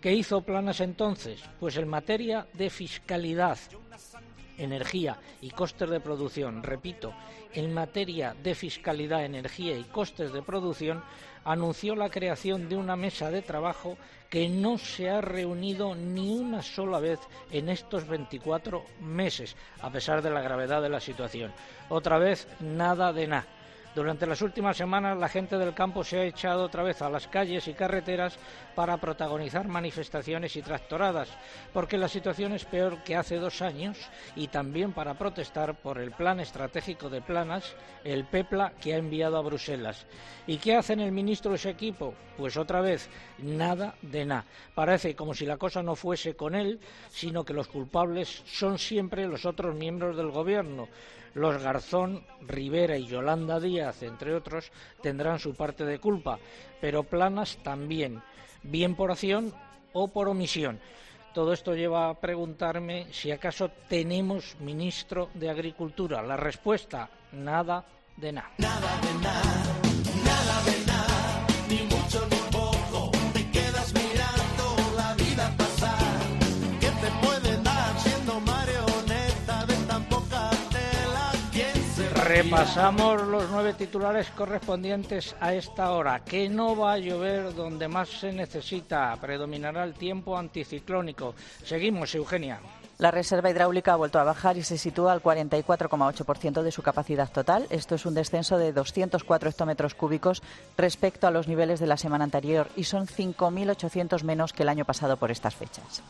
¿Qué 0.01 0.13
hizo 0.13 0.41
Planas 0.41 0.81
entonces? 0.81 1.41
Pues 1.61 1.77
en 1.77 1.87
materia 1.87 2.49
de 2.55 2.69
fiscalidad, 2.69 3.57
energía 4.59 5.19
y 5.41 5.51
costes 5.51 5.89
de 5.91 6.01
producción, 6.01 6.63
repito, 6.63 7.13
en 7.55 7.73
materia 7.73 8.35
de 8.43 8.55
fiscalidad, 8.55 9.25
energía 9.25 9.77
y 9.77 9.85
costes 9.85 10.33
de 10.33 10.43
producción, 10.43 11.03
anunció 11.45 11.97
la 11.97 12.11
creación 12.11 12.69
de 12.69 12.77
una 12.77 12.97
mesa 12.97 13.31
de 13.31 13.43
trabajo 13.43 13.97
que 14.31 14.49
no 14.49 14.79
se 14.79 15.11
ha 15.11 15.21
reunido 15.21 15.95
ni 15.95 16.39
una 16.39 16.63
sola 16.63 17.01
vez 17.01 17.21
en 17.51 17.69
estos 17.69 18.07
24 18.07 18.85
meses, 19.01 19.57
a 19.81 19.91
pesar 19.91 20.23
de 20.23 20.31
la 20.31 20.41
gravedad 20.41 20.81
de 20.81 20.89
la 20.89 21.01
situación. 21.01 21.53
Otra 21.89 22.19
vez, 22.19 22.49
nada 22.61 23.13
de 23.13 23.27
nada. 23.27 23.62
Durante 23.95 24.27
las 24.27 24.41
últimas 24.41 24.79
semanas 24.79 25.19
la 25.19 25.29
gente 25.29 25.59
del 25.59 25.75
campo 25.75 26.03
se 26.03 26.19
ha 26.19 26.25
echado 26.25 26.65
otra 26.65 26.83
vez 26.83 27.03
a 27.03 27.11
las 27.11 27.29
calles 27.29 27.69
y 27.69 27.75
carreteras 27.75 28.39
para 28.75 28.97
protagonizar 28.97 29.69
manifestaciones 29.69 30.57
y 30.57 30.63
tractoradas, 30.63 31.29
porque 31.75 31.99
la 31.99 32.09
situación 32.09 32.55
es 32.55 32.65
peor 32.65 33.03
que 33.05 33.17
hace 33.17 33.37
dos 33.37 33.61
años 33.61 33.99
y 34.35 34.49
también 34.49 34.93
para 34.95 35.13
protestar 35.13 35.75
por 35.75 35.99
el 35.99 36.11
plan 36.13 36.41
estratégico 36.41 37.11
de 37.11 37.21
Planas, 37.21 37.77
el 38.03 38.25
PEPLA, 38.25 38.73
que 38.81 38.95
ha 38.95 38.97
enviado 38.97 39.37
a 39.37 39.43
Bruselas. 39.43 40.07
¿Y 40.47 40.57
qué 40.57 40.75
hacen 40.75 41.01
el 41.01 41.13
ministro 41.13 41.55
y 41.55 41.59
su 41.59 41.69
equipo? 41.69 42.15
Pues 42.39 42.57
otra 42.57 42.81
vez, 42.81 43.11
nada 43.39 43.95
de 44.01 44.25
nada. 44.25 44.47
Parece 44.75 45.15
como 45.15 45.35
si 45.35 45.45
la 45.45 45.59
cosa 45.59 45.83
no 45.83 45.97
fuese 45.97 46.35
con 46.35 46.55
él, 46.55 46.81
sino 47.11 47.45
que 47.45 47.53
los 47.53 47.69
culpables 47.69 48.43
son 48.47 48.79
siempre 48.79 49.27
los 49.27 49.45
otros 49.45 49.75
miembros 49.75 50.17
del 50.17 50.31
gobierno. 50.31 50.89
Los 51.35 51.63
Garzón, 51.63 52.25
Rivera 52.43 52.97
y 52.97 53.07
Yolanda 53.07 53.59
Díaz, 53.61 54.03
entre 54.03 54.35
otros, 54.35 54.71
tendrán 55.03 55.39
su 55.39 55.55
parte 55.55 55.85
de 55.85 55.99
culpa, 55.99 56.39
pero 56.81 57.05
Planas 57.05 57.59
también, 57.63 58.23
bien 58.63 58.95
por 58.95 59.11
acción 59.11 59.55
o 59.93 60.09
por 60.09 60.29
omisión. 60.29 60.81
Todo 61.33 61.55
esto 61.55 61.75
lleva 61.75 62.11
a 62.11 62.21
preguntarme 62.21 63.07
si 63.11 63.31
acaso 63.31 63.71
tenemos 63.89 64.57
ministro 64.61 65.31
de 65.35 65.49
Agricultura. 65.49 66.23
La 66.23 66.37
respuesta, 66.37 67.09
nada 67.33 67.85
de 68.17 68.33
nada. 68.33 68.51
Repasamos 82.35 83.29
los 83.29 83.51
nueve 83.51 83.75
titulares 83.75 84.31
correspondientes 84.31 85.37
a 85.39 85.53
esta 85.53 85.91
hora. 85.91 86.25
Que 86.25 86.49
no 86.49 86.75
va 86.75 86.95
a 86.95 86.99
llover 86.99 87.55
donde 87.55 87.89
más 87.89 88.09
se 88.09 88.33
necesita. 88.33 89.15
Predominará 89.21 89.85
el 89.85 89.93
tiempo 89.93 90.39
anticiclónico. 90.39 91.35
Seguimos, 91.63 92.15
Eugenia. 92.15 92.59
La 93.03 93.11
reserva 93.11 93.51
hidráulica 93.51 93.95
ha 93.95 93.97
vuelto 93.97 94.21
a 94.21 94.23
bajar 94.23 94.57
y 94.57 94.63
se 94.63 94.79
sitúa 94.79 95.13
al 95.13 95.21
44,8% 95.21 96.63
de 96.63 96.71
su 96.71 96.83
capacidad 96.83 97.29
total. 97.29 97.67
Esto 97.69 97.97
es 97.97 98.07
un 98.07 98.15
descenso 98.15 98.59
de 98.59 98.73
204 98.73 99.51
hectómetros 99.51 99.97
cúbicos 99.97 100.41
respecto 100.77 101.27
a 101.27 101.33
los 101.33 101.49
niveles 101.49 101.81
de 101.81 101.89
la 101.89 101.97
semana 101.97 102.23
anterior 102.23 102.69
y 102.77 102.85
son 102.85 103.09
5.800 103.09 104.23
menos 104.23 104.53
que 104.53 104.63
el 104.63 104.69
año 104.69 104.85
pasado 104.85 105.17
por 105.17 105.33
estas 105.33 105.57
fechas. 105.57 106.01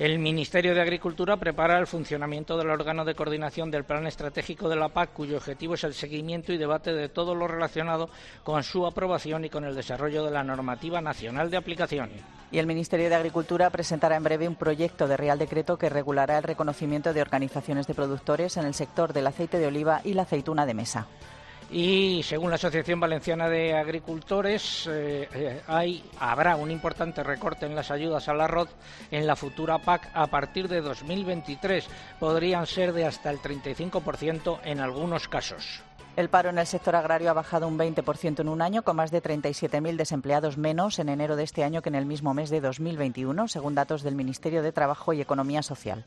El 0.00 0.18
Ministerio 0.18 0.74
de 0.74 0.80
Agricultura 0.80 1.36
prepara 1.36 1.78
el 1.78 1.86
funcionamiento 1.86 2.56
del 2.56 2.70
órgano 2.70 3.04
de 3.04 3.14
coordinación 3.14 3.70
del 3.70 3.84
Plan 3.84 4.08
Estratégico 4.08 4.68
de 4.68 4.74
la 4.74 4.88
PAC, 4.88 5.12
cuyo 5.12 5.36
objetivo 5.36 5.74
es 5.74 5.84
el 5.84 5.94
seguimiento 5.94 6.52
y 6.52 6.58
debate 6.58 6.92
de 6.94 7.10
todo 7.10 7.34
lo 7.34 7.46
relacionado 7.46 8.08
con 8.42 8.64
su 8.64 8.86
aprobación 8.86 9.44
y 9.44 9.50
con 9.50 9.64
el 9.64 9.76
desarrollo 9.76 10.24
de 10.24 10.30
la 10.32 10.42
normativa 10.42 11.00
nacional 11.00 11.48
de 11.48 11.58
aplicación. 11.58 12.10
Y 12.50 12.58
el 12.58 12.66
Ministerio 12.66 13.08
de 13.08 13.14
Agricultura 13.14 13.70
presentará 13.70 14.16
en 14.16 14.24
breve 14.24 14.48
un 14.48 14.56
proyecto 14.56 15.06
de 15.06 15.16
Real 15.16 15.38
Decreto 15.38 15.76
que 15.76 15.88
regulará 15.88 16.39
el 16.40 16.44
reconocimiento 16.44 17.12
de 17.12 17.22
organizaciones 17.22 17.86
de 17.86 17.94
productores 17.94 18.56
en 18.56 18.66
el 18.66 18.74
sector 18.74 19.12
del 19.12 19.26
aceite 19.26 19.58
de 19.58 19.68
oliva 19.68 20.00
y 20.04 20.14
la 20.14 20.22
aceituna 20.22 20.66
de 20.66 20.74
mesa. 20.74 21.06
Y 21.72 22.22
según 22.24 22.50
la 22.50 22.56
Asociación 22.56 22.98
Valenciana 22.98 23.48
de 23.48 23.74
Agricultores, 23.76 24.88
eh, 24.90 25.28
eh, 25.32 26.02
habrá 26.18 26.56
un 26.56 26.72
importante 26.72 27.22
recorte 27.22 27.66
en 27.66 27.76
las 27.76 27.92
ayudas 27.92 28.28
al 28.28 28.40
arroz 28.40 28.70
en 29.12 29.24
la 29.24 29.36
futura 29.36 29.78
PAC 29.78 30.10
a 30.12 30.26
partir 30.26 30.66
de 30.66 30.80
2023. 30.80 31.86
Podrían 32.18 32.66
ser 32.66 32.92
de 32.92 33.04
hasta 33.04 33.30
el 33.30 33.38
35% 33.38 34.58
en 34.64 34.80
algunos 34.80 35.28
casos. 35.28 35.84
El 36.20 36.28
paro 36.28 36.50
en 36.50 36.58
el 36.58 36.66
sector 36.66 36.94
agrario 36.96 37.30
ha 37.30 37.32
bajado 37.32 37.66
un 37.66 37.78
20% 37.78 38.40
en 38.40 38.48
un 38.50 38.60
año, 38.60 38.82
con 38.82 38.94
más 38.94 39.10
de 39.10 39.22
37.000 39.22 39.96
desempleados 39.96 40.58
menos 40.58 40.98
en 40.98 41.08
enero 41.08 41.34
de 41.34 41.44
este 41.44 41.64
año 41.64 41.80
que 41.80 41.88
en 41.88 41.94
el 41.94 42.04
mismo 42.04 42.34
mes 42.34 42.50
de 42.50 42.60
2021, 42.60 43.48
según 43.48 43.74
datos 43.74 44.02
del 44.02 44.16
Ministerio 44.16 44.62
de 44.62 44.70
Trabajo 44.70 45.14
y 45.14 45.22
Economía 45.22 45.62
Social. 45.62 46.04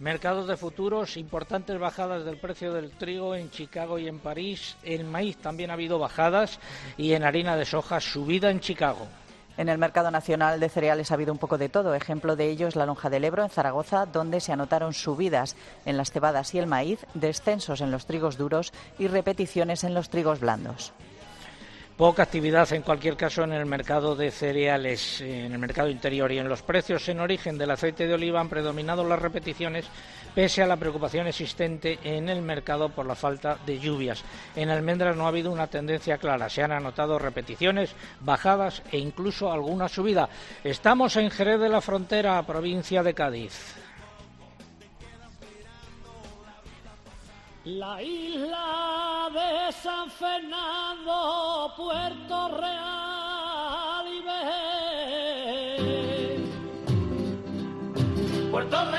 Mercados 0.00 0.48
de 0.48 0.56
futuros, 0.56 1.16
importantes 1.16 1.78
bajadas 1.78 2.24
del 2.24 2.38
precio 2.38 2.72
del 2.72 2.90
trigo 2.90 3.36
en 3.36 3.48
Chicago 3.52 4.00
y 4.00 4.08
en 4.08 4.18
París. 4.18 4.76
En 4.82 5.08
maíz 5.08 5.36
también 5.36 5.70
ha 5.70 5.74
habido 5.74 6.00
bajadas 6.00 6.58
y 6.96 7.12
en 7.12 7.22
harina 7.22 7.54
de 7.54 7.64
soja 7.64 8.00
subida 8.00 8.50
en 8.50 8.58
Chicago. 8.58 9.06
En 9.58 9.68
el 9.68 9.76
mercado 9.76 10.12
nacional 10.12 10.60
de 10.60 10.68
cereales 10.68 11.10
ha 11.10 11.14
habido 11.14 11.32
un 11.32 11.38
poco 11.38 11.58
de 11.58 11.68
todo. 11.68 11.92
Ejemplo 11.92 12.36
de 12.36 12.48
ello 12.48 12.68
es 12.68 12.76
la 12.76 12.86
lonja 12.86 13.10
del 13.10 13.24
Ebro 13.24 13.42
en 13.42 13.50
Zaragoza, 13.50 14.06
donde 14.06 14.38
se 14.38 14.52
anotaron 14.52 14.94
subidas 14.94 15.56
en 15.84 15.96
las 15.96 16.12
cebadas 16.12 16.54
y 16.54 16.60
el 16.60 16.68
maíz, 16.68 17.04
descensos 17.14 17.80
en 17.80 17.90
los 17.90 18.06
trigos 18.06 18.38
duros 18.38 18.72
y 19.00 19.08
repeticiones 19.08 19.82
en 19.82 19.94
los 19.94 20.10
trigos 20.10 20.38
blandos. 20.38 20.92
Poca 21.98 22.22
actividad 22.22 22.72
en 22.74 22.82
cualquier 22.82 23.16
caso 23.16 23.42
en 23.42 23.52
el 23.52 23.66
mercado 23.66 24.14
de 24.14 24.30
cereales, 24.30 25.20
en 25.20 25.52
el 25.52 25.58
mercado 25.58 25.88
interior 25.88 26.30
y 26.30 26.38
en 26.38 26.48
los 26.48 26.62
precios 26.62 27.08
en 27.08 27.18
origen 27.18 27.58
del 27.58 27.72
aceite 27.72 28.06
de 28.06 28.14
oliva 28.14 28.40
han 28.40 28.48
predominado 28.48 29.02
las 29.02 29.20
repeticiones 29.20 29.84
pese 30.32 30.62
a 30.62 30.68
la 30.68 30.76
preocupación 30.76 31.26
existente 31.26 31.98
en 32.04 32.28
el 32.28 32.40
mercado 32.40 32.88
por 32.88 33.04
la 33.04 33.16
falta 33.16 33.58
de 33.66 33.80
lluvias. 33.80 34.22
En 34.54 34.70
almendras 34.70 35.16
no 35.16 35.24
ha 35.24 35.30
habido 35.30 35.50
una 35.50 35.66
tendencia 35.66 36.18
clara, 36.18 36.48
se 36.48 36.62
han 36.62 36.70
anotado 36.70 37.18
repeticiones, 37.18 37.90
bajadas 38.20 38.80
e 38.92 38.98
incluso 38.98 39.50
alguna 39.50 39.88
subida. 39.88 40.28
Estamos 40.62 41.16
en 41.16 41.32
Jerez 41.32 41.58
de 41.58 41.68
la 41.68 41.80
Frontera, 41.80 42.40
provincia 42.46 43.02
de 43.02 43.12
Cádiz. 43.12 43.87
La 47.76 48.02
isla 48.02 49.28
de 49.30 49.70
San 49.72 50.10
Fernando, 50.10 51.70
Puerto 51.76 52.48
Real 52.56 54.06
y 54.08 54.20
ve. 54.22 54.88
Puerto 58.50 58.90
Real 58.90 58.97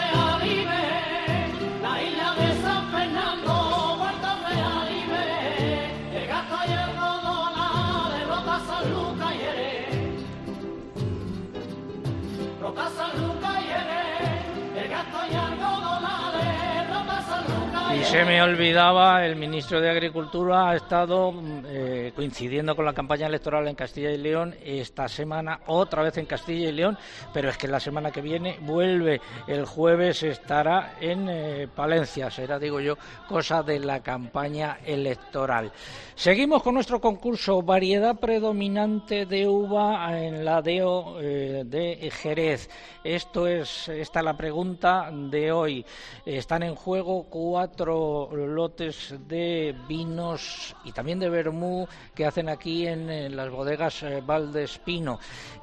Y 17.91 18.03
se 18.03 18.23
me 18.23 18.39
olvidaba, 18.39 19.25
el 19.25 19.35
ministro 19.35 19.81
de 19.81 19.89
Agricultura 19.89 20.69
ha 20.69 20.75
estado 20.75 21.33
eh, 21.65 22.11
coincidiendo 22.15 22.75
con 22.75 22.85
la 22.85 22.93
campaña 22.93 23.25
electoral 23.25 23.67
en 23.67 23.73
Castilla 23.73 24.11
y 24.11 24.17
León 24.17 24.55
esta 24.63 25.07
semana, 25.07 25.61
otra 25.65 26.03
vez 26.03 26.15
en 26.17 26.27
Castilla 26.27 26.69
y 26.69 26.71
León, 26.71 26.99
pero 27.33 27.49
es 27.49 27.57
que 27.57 27.67
la 27.67 27.79
semana 27.79 28.11
que 28.11 28.21
viene 28.21 28.59
vuelve, 28.61 29.19
el 29.47 29.65
jueves 29.65 30.21
estará 30.21 30.97
en 31.01 31.29
eh, 31.29 31.67
Palencia, 31.75 32.29
será, 32.29 32.59
digo 32.59 32.79
yo, 32.79 32.95
cosa 33.27 33.63
de 33.63 33.79
la 33.79 34.03
campaña 34.03 34.77
electoral. 34.85 35.71
Seguimos 36.13 36.61
con 36.61 36.75
nuestro 36.75 37.01
concurso, 37.01 37.63
variedad 37.63 38.19
predominante 38.19 39.25
de 39.25 39.47
uva 39.47 40.15
en 40.19 40.45
la 40.45 40.61
DEO 40.61 41.19
eh, 41.21 41.63
de 41.65 42.11
Jerez. 42.11 42.69
Esto 43.03 43.47
es, 43.47 43.87
esta 43.87 44.19
es 44.19 44.25
la 44.25 44.37
pregunta 44.37 45.09
de 45.11 45.51
hoy. 45.51 45.85
Están 46.25 46.63
en 46.63 46.75
juego 46.75 47.23
cuatro 47.29 47.78
lotes 47.86 49.15
de 49.27 49.75
vinos 49.88 50.75
y 50.84 50.91
también 50.91 51.19
de 51.19 51.30
vermú 51.30 51.88
que 52.13 52.25
hacen 52.25 52.49
aquí 52.49 52.88
en, 52.88 53.36
las 53.36 53.49
bodegas 53.49 54.03
eh, 54.03 54.21
Valdespino 54.25 55.19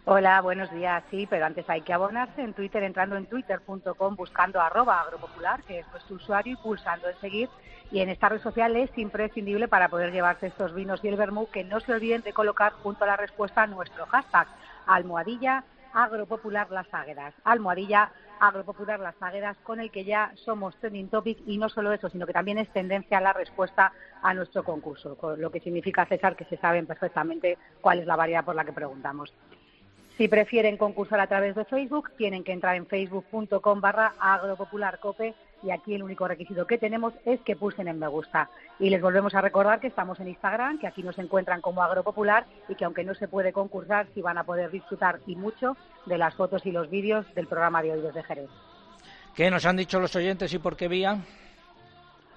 Hola, 0.09 0.39
buenos 0.39 0.71
días. 0.71 1.03
Sí, 1.11 1.27
pero 1.29 1.45
antes 1.45 1.69
hay 1.69 1.81
que 1.81 1.91
abonarse 1.91 2.41
en 2.41 2.53
Twitter 2.53 2.81
entrando 2.81 3.17
en 3.17 3.25
twitter.com 3.25 4.15
buscando 4.15 4.61
arroba 4.61 5.01
agropopular, 5.01 5.61
que 5.63 5.79
es 5.79 5.87
nuestro 5.89 6.15
usuario, 6.15 6.53
y 6.53 6.55
pulsando 6.55 7.09
en 7.09 7.19
seguir. 7.19 7.49
Y 7.91 7.99
en 7.99 8.07
esta 8.07 8.29
red 8.29 8.39
social 8.39 8.77
es 8.77 8.89
imprescindible 8.97 9.67
para 9.67 9.89
poder 9.89 10.13
llevarse 10.13 10.47
estos 10.47 10.73
vinos 10.73 11.03
y 11.03 11.09
el 11.09 11.17
vermú 11.17 11.49
que 11.49 11.65
no 11.65 11.81
se 11.81 11.91
olviden 11.91 12.21
de 12.21 12.31
colocar 12.31 12.71
junto 12.83 13.03
a 13.03 13.07
la 13.07 13.17
respuesta 13.17 13.67
nuestro 13.67 14.05
hashtag 14.05 14.47
almohadilla 14.85 15.65
agropopular 15.93 16.71
las 16.71 16.87
águedas. 16.93 17.33
Almohadilla 17.43 18.09
agropopular 18.39 19.01
las 19.01 19.21
águedas 19.21 19.57
con 19.63 19.81
el 19.81 19.91
que 19.91 20.05
ya 20.05 20.31
somos 20.35 20.77
trending 20.77 21.09
topic 21.09 21.39
y 21.45 21.57
no 21.57 21.67
solo 21.67 21.91
eso, 21.91 22.07
sino 22.09 22.25
que 22.25 22.31
también 22.31 22.59
es 22.59 22.69
tendencia 22.69 23.19
la 23.19 23.33
respuesta 23.33 23.91
a 24.21 24.33
nuestro 24.33 24.63
concurso, 24.63 25.17
con 25.17 25.41
lo 25.41 25.51
que 25.51 25.59
significa 25.59 26.05
César 26.05 26.37
que 26.37 26.45
se 26.45 26.55
saben 26.55 26.87
perfectamente 26.87 27.57
cuál 27.81 27.99
es 27.99 28.05
la 28.05 28.15
variedad 28.15 28.45
por 28.45 28.55
la 28.55 28.63
que 28.63 28.71
preguntamos. 28.71 29.33
Si 30.17 30.27
prefieren 30.27 30.77
concursar 30.77 31.19
a 31.19 31.27
través 31.27 31.53
de 31.53 31.63
Facebook, 31.65 32.09
tienen 32.17 32.43
que 32.43 32.51
entrar 32.51 32.75
en 32.75 32.87
facebook.com 32.87 33.81
barra 33.81 34.15
agropopularcope 34.19 35.35
y 35.61 35.69
aquí 35.69 35.93
el 35.93 36.01
único 36.01 36.27
requisito 36.27 36.65
que 36.65 36.79
tenemos 36.79 37.13
es 37.23 37.39
que 37.41 37.55
pulsen 37.55 37.87
en 37.87 37.99
me 37.99 38.07
gusta. 38.07 38.49
Y 38.79 38.89
les 38.89 38.99
volvemos 38.99 39.35
a 39.35 39.41
recordar 39.41 39.79
que 39.79 39.87
estamos 39.87 40.19
en 40.19 40.29
Instagram, 40.29 40.79
que 40.79 40.87
aquí 40.87 41.03
nos 41.03 41.19
encuentran 41.19 41.61
como 41.61 41.83
agropopular 41.83 42.47
y 42.67 42.73
que 42.73 42.85
aunque 42.85 43.03
no 43.03 43.13
se 43.13 43.27
puede 43.27 43.53
concursar, 43.53 44.07
sí 44.15 44.21
van 44.23 44.39
a 44.39 44.43
poder 44.43 44.71
disfrutar 44.71 45.19
y 45.27 45.35
mucho 45.35 45.77
de 46.07 46.17
las 46.17 46.33
fotos 46.33 46.65
y 46.65 46.71
los 46.71 46.89
vídeos 46.89 47.25
del 47.35 47.45
programa 47.45 47.83
de 47.83 47.91
hoy 47.91 48.01
desde 48.01 48.23
Jerez. 48.23 48.49
¿Qué 49.35 49.51
nos 49.51 49.67
han 49.67 49.77
dicho 49.77 49.99
los 49.99 50.15
oyentes 50.15 50.51
y 50.51 50.57
por 50.57 50.75
qué 50.75 50.87
vía? 50.87 51.19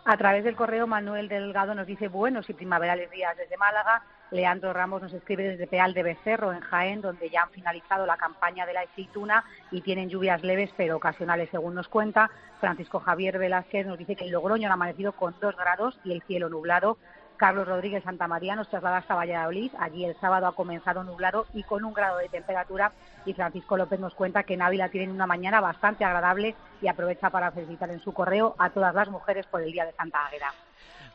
A 0.05 0.17
través 0.17 0.45
del 0.45 0.57
correo, 0.57 0.87
Manuel 0.87 1.29
Delgado 1.29 1.75
nos 1.75 1.87
dice 1.87 2.09
buenos 2.09 2.49
y 2.49 2.55
primaverales 2.55 3.11
días 3.11 3.37
desde 3.37 3.59
Málaga. 3.59 4.03
Leandro 4.31 4.73
Ramos 4.73 5.03
nos 5.03 5.13
escribe 5.13 5.43
desde 5.43 5.67
Peal 5.67 5.93
de 5.93 6.03
Becerro, 6.03 6.53
en 6.53 6.61
Jaén, 6.61 7.03
donde 7.03 7.29
ya 7.29 7.43
han 7.43 7.51
finalizado 7.51 8.07
la 8.07 8.17
campaña 8.17 8.65
de 8.65 8.73
la 8.73 8.81
aceituna 8.81 9.45
y 9.71 9.83
tienen 9.83 10.09
lluvias 10.09 10.43
leves 10.43 10.71
pero 10.77 10.97
ocasionales, 10.97 11.51
según 11.51 11.75
nos 11.75 11.89
cuenta. 11.89 12.31
Francisco 12.61 13.01
Javier 13.01 13.39
Velázquez 13.39 13.87
nos 13.87 13.99
dice 13.99 14.17
que 14.17 14.25
en 14.25 14.33
Logroño 14.33 14.69
han 14.69 14.73
amanecido 14.73 15.13
con 15.13 15.35
dos 15.39 15.55
grados 15.57 16.01
y 16.03 16.13
el 16.13 16.23
cielo 16.23 16.49
nublado. 16.49 16.97
Carlos 17.41 17.67
Rodríguez 17.67 18.05
Santamaría 18.05 18.55
nos 18.55 18.69
traslada 18.69 18.99
hasta 18.99 19.15
Valladolid. 19.15 19.73
Allí 19.79 20.05
el 20.05 20.15
sábado 20.21 20.47
ha 20.47 20.55
comenzado 20.55 21.03
nublado 21.03 21.47
y 21.55 21.63
con 21.63 21.87
un 21.87 21.95
grado 21.95 22.19
de 22.19 22.29
temperatura. 22.29 22.93
Y 23.25 23.33
Francisco 23.33 23.79
López 23.79 23.99
nos 23.99 24.13
cuenta 24.13 24.43
que 24.43 24.53
en 24.53 24.61
Ávila 24.61 24.91
tienen 24.91 25.11
una 25.11 25.27
mañana 25.27 25.59
bastante 25.59 26.05
agradable 26.05 26.55
y 26.83 26.89
aprovecha 26.89 27.31
para 27.31 27.51
felicitar 27.51 27.89
en 27.89 28.01
su 28.01 28.13
correo 28.13 28.55
a 28.59 28.69
todas 28.69 28.95
las 28.95 29.09
mujeres 29.09 29.47
por 29.47 29.63
el 29.63 29.73
Día 29.73 29.87
de 29.87 29.93
Santa 29.93 30.27
Águeda. 30.27 30.53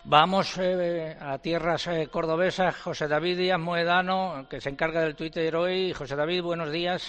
Vamos 0.04 0.58
eh, 0.58 1.16
a 1.22 1.38
tierras 1.38 1.86
eh, 1.86 2.08
cordobesas. 2.12 2.76
José 2.76 3.08
David 3.08 3.38
Díaz 3.38 3.60
Moedano, 3.60 4.48
que 4.50 4.60
se 4.62 4.70
encarga 4.70 5.02
del 5.02 5.16
Twitter 5.16 5.56
hoy. 5.56 5.94
José 5.94 6.16
David, 6.16 6.42
buenos 6.42 6.72
días. 6.72 7.08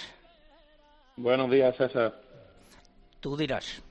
Buenos 1.15 1.49
días, 1.49 1.75
César. 1.75 2.13
Tú 3.19 3.35
dirás. 3.35 3.81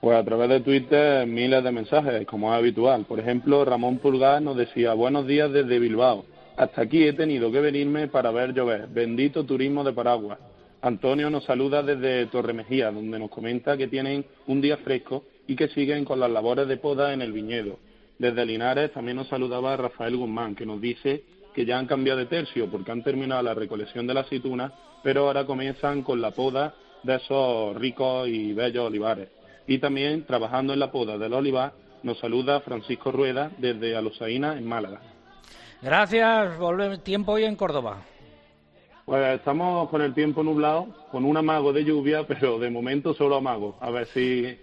Pues 0.00 0.16
a 0.16 0.24
través 0.24 0.48
de 0.48 0.60
Twitter 0.60 1.26
miles 1.26 1.62
de 1.62 1.70
mensajes, 1.70 2.26
como 2.26 2.50
es 2.50 2.58
habitual. 2.58 3.04
Por 3.04 3.20
ejemplo, 3.20 3.66
Ramón 3.66 3.98
Pulgar 3.98 4.40
nos 4.40 4.56
decía, 4.56 4.94
buenos 4.94 5.26
días 5.26 5.52
desde 5.52 5.78
Bilbao. 5.78 6.24
Hasta 6.56 6.80
aquí 6.80 7.06
he 7.06 7.12
tenido 7.12 7.52
que 7.52 7.60
venirme 7.60 8.08
para 8.08 8.30
ver 8.30 8.54
llover. 8.54 8.88
Bendito 8.88 9.44
turismo 9.44 9.84
de 9.84 9.92
Paraguas. 9.92 10.38
Antonio 10.80 11.28
nos 11.28 11.44
saluda 11.44 11.82
desde 11.82 12.24
Torremejía, 12.26 12.90
donde 12.90 13.18
nos 13.18 13.28
comenta 13.28 13.76
que 13.76 13.88
tienen 13.88 14.24
un 14.46 14.62
día 14.62 14.78
fresco 14.78 15.24
y 15.46 15.54
que 15.54 15.68
siguen 15.68 16.06
con 16.06 16.18
las 16.18 16.30
labores 16.30 16.66
de 16.66 16.78
poda 16.78 17.12
en 17.12 17.20
el 17.20 17.32
viñedo. 17.32 17.78
Desde 18.18 18.46
Linares 18.46 18.92
también 18.92 19.18
nos 19.18 19.28
saludaba 19.28 19.76
Rafael 19.76 20.16
Guzmán, 20.16 20.54
que 20.54 20.64
nos 20.64 20.80
dice 20.80 21.24
que 21.54 21.66
ya 21.66 21.78
han 21.78 21.86
cambiado 21.86 22.20
de 22.20 22.26
tercio 22.26 22.70
porque 22.70 22.90
han 22.90 23.02
terminado 23.02 23.42
la 23.42 23.52
recolección 23.52 24.06
de 24.06 24.14
la 24.14 24.20
aceituna, 24.20 24.72
pero 25.02 25.26
ahora 25.26 25.44
comienzan 25.44 26.02
con 26.02 26.22
la 26.22 26.30
poda 26.30 26.74
de 27.02 27.16
esos 27.16 27.76
ricos 27.76 28.28
y 28.28 28.54
bellos 28.54 28.86
olivares. 28.86 29.28
Y 29.66 29.78
también 29.78 30.24
trabajando 30.24 30.72
en 30.72 30.80
la 30.80 30.90
poda 30.90 31.18
del 31.18 31.32
olivar 31.32 31.72
nos 32.02 32.18
saluda 32.18 32.60
Francisco 32.60 33.12
Rueda 33.12 33.50
desde 33.58 33.96
Alosaína, 33.96 34.56
en 34.56 34.66
Málaga. 34.66 35.00
Gracias. 35.82 36.58
Volvemos 36.58 37.02
tiempo 37.02 37.32
hoy 37.32 37.44
en 37.44 37.56
Córdoba. 37.56 37.98
Pues 39.04 39.38
estamos 39.38 39.88
con 39.88 40.02
el 40.02 40.14
tiempo 40.14 40.42
nublado, 40.42 40.86
con 41.10 41.24
un 41.24 41.36
amago 41.36 41.72
de 41.72 41.84
lluvia, 41.84 42.26
pero 42.26 42.58
de 42.58 42.70
momento 42.70 43.12
solo 43.12 43.36
amago. 43.36 43.76
A 43.80 43.90
ver 43.90 44.06
si 44.06 44.56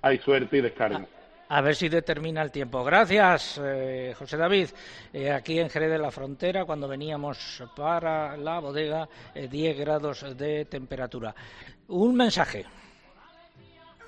hay 0.00 0.18
suerte 0.18 0.58
y 0.58 0.60
descarga. 0.60 1.06
A 1.48 1.60
ver 1.60 1.76
si 1.76 1.90
determina 1.90 2.40
el 2.40 2.50
tiempo. 2.50 2.82
Gracias, 2.82 3.60
eh, 3.62 4.14
José 4.18 4.38
David. 4.38 4.68
Eh, 5.12 5.30
aquí 5.30 5.58
en 5.58 5.68
Jerez 5.68 5.90
de 5.90 5.98
la 5.98 6.10
Frontera, 6.10 6.64
cuando 6.64 6.88
veníamos 6.88 7.62
para 7.76 8.36
la 8.38 8.58
bodega, 8.58 9.06
eh, 9.34 9.48
10 9.48 9.78
grados 9.78 10.36
de 10.38 10.64
temperatura. 10.64 11.34
Un 11.88 12.14
mensaje. 12.14 12.64